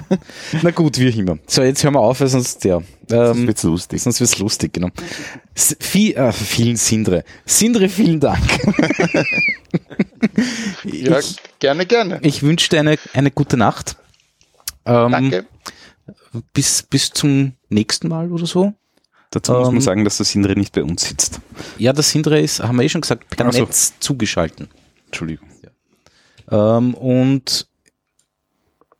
Na 0.61 0.69
gut, 0.69 0.99
wie 0.99 1.09
auch 1.11 1.15
immer. 1.17 1.39
So, 1.47 1.63
jetzt 1.63 1.83
hören 1.83 1.95
wir 1.95 2.01
auf, 2.01 2.21
weil 2.21 2.27
sonst, 2.27 2.63
ja. 2.65 2.81
Ähm, 3.11 3.47
wird's 3.47 3.63
lustig. 3.63 3.99
sonst 4.01 4.19
wird's 4.19 4.37
lustig, 4.37 4.73
genau. 4.73 4.89
S 5.55 5.75
viel, 5.79 6.15
äh, 6.15 6.31
vielen 6.31 6.75
Sindre. 6.77 7.23
Sindre, 7.45 7.89
vielen 7.89 8.19
Dank. 8.19 8.39
ja 10.83 11.19
ich, 11.19 11.37
gerne, 11.59 11.85
gerne. 11.87 12.19
ich 12.21 12.43
wünsche 12.43 12.69
dir 12.69 12.79
eine, 12.79 12.97
eine 13.13 13.31
gute 13.31 13.57
Nacht. 13.57 13.97
Ähm, 14.85 15.11
Danke. 15.11 15.45
Bis, 16.53 16.83
bis 16.83 17.09
zum 17.11 17.53
nächsten 17.69 18.07
Mal 18.07 18.31
oder 18.31 18.45
so. 18.45 18.73
Dazu 19.33 19.51
muss 19.53 19.67
Ähm, 19.67 19.73
man 19.75 19.81
sagen, 19.81 20.03
dass 20.05 20.17
der 20.17 20.25
Sindre 20.27 20.53
nicht 20.55 20.73
bei 20.73 20.83
uns 20.83 21.07
sitzt. 21.07 21.39
Ja, 21.77 21.91
der 21.91 22.03
Sindre 22.03 22.39
ist, 22.39 22.61
haben 22.61 22.77
wir 22.77 22.83
eh 22.85 22.89
schon 22.89 23.01
gesagt, 23.01 23.29
per 23.29 23.51
so. 23.51 23.59
Netz 23.59 23.93
zugeschalten. 23.99 24.69
Entschuldigung. 25.07 25.49
Ähm, 26.51 26.93
und 26.93 27.67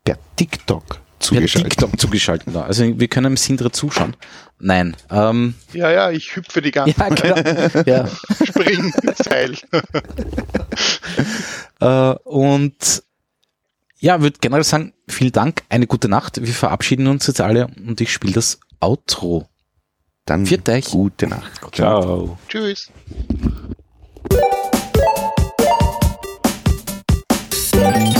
Per 0.04 0.18
TikTok 0.36 0.86
per 0.86 1.00
zugeschaltet. 1.20 1.70
TikTok 1.72 2.00
zugeschalten 2.00 2.52
da. 2.52 2.62
Also 2.62 2.98
wir 2.98 3.08
können 3.08 3.24
dem 3.32 3.36
Sindre 3.36 3.70
zuschauen. 3.70 4.16
Nein. 4.58 4.96
Ähm, 5.10 5.54
Ja, 5.72 5.90
ja, 5.90 6.10
ich 6.10 6.34
hüpfe 6.36 6.60
die 6.62 6.70
ganze 6.70 6.98
ja, 6.98 7.08
genau. 7.08 7.82
ja. 7.86 8.06
Spring 8.46 8.92
Seil. 9.16 9.56
Äh, 11.80 12.14
und 12.24 13.02
ja, 13.98 14.20
würde 14.20 14.38
generell 14.40 14.64
sagen, 14.64 14.92
vielen 15.08 15.32
Dank, 15.32 15.62
eine 15.68 15.86
gute 15.86 16.08
Nacht. 16.08 16.40
Wir 16.40 16.54
verabschieden 16.54 17.06
uns 17.08 17.26
jetzt 17.26 17.40
alle 17.40 17.66
und 17.66 18.00
ich 18.00 18.12
spiele 18.12 18.32
das 18.32 18.60
Outro. 18.80 19.48
Dann 20.26 20.46
Viert 20.46 20.68
euch. 20.68 20.86
gute 20.86 21.26
Nacht. 21.26 21.60
Ciao. 21.74 22.38
Tschüss. 22.48 22.90
Thank 27.84 28.08
you. 28.08 28.13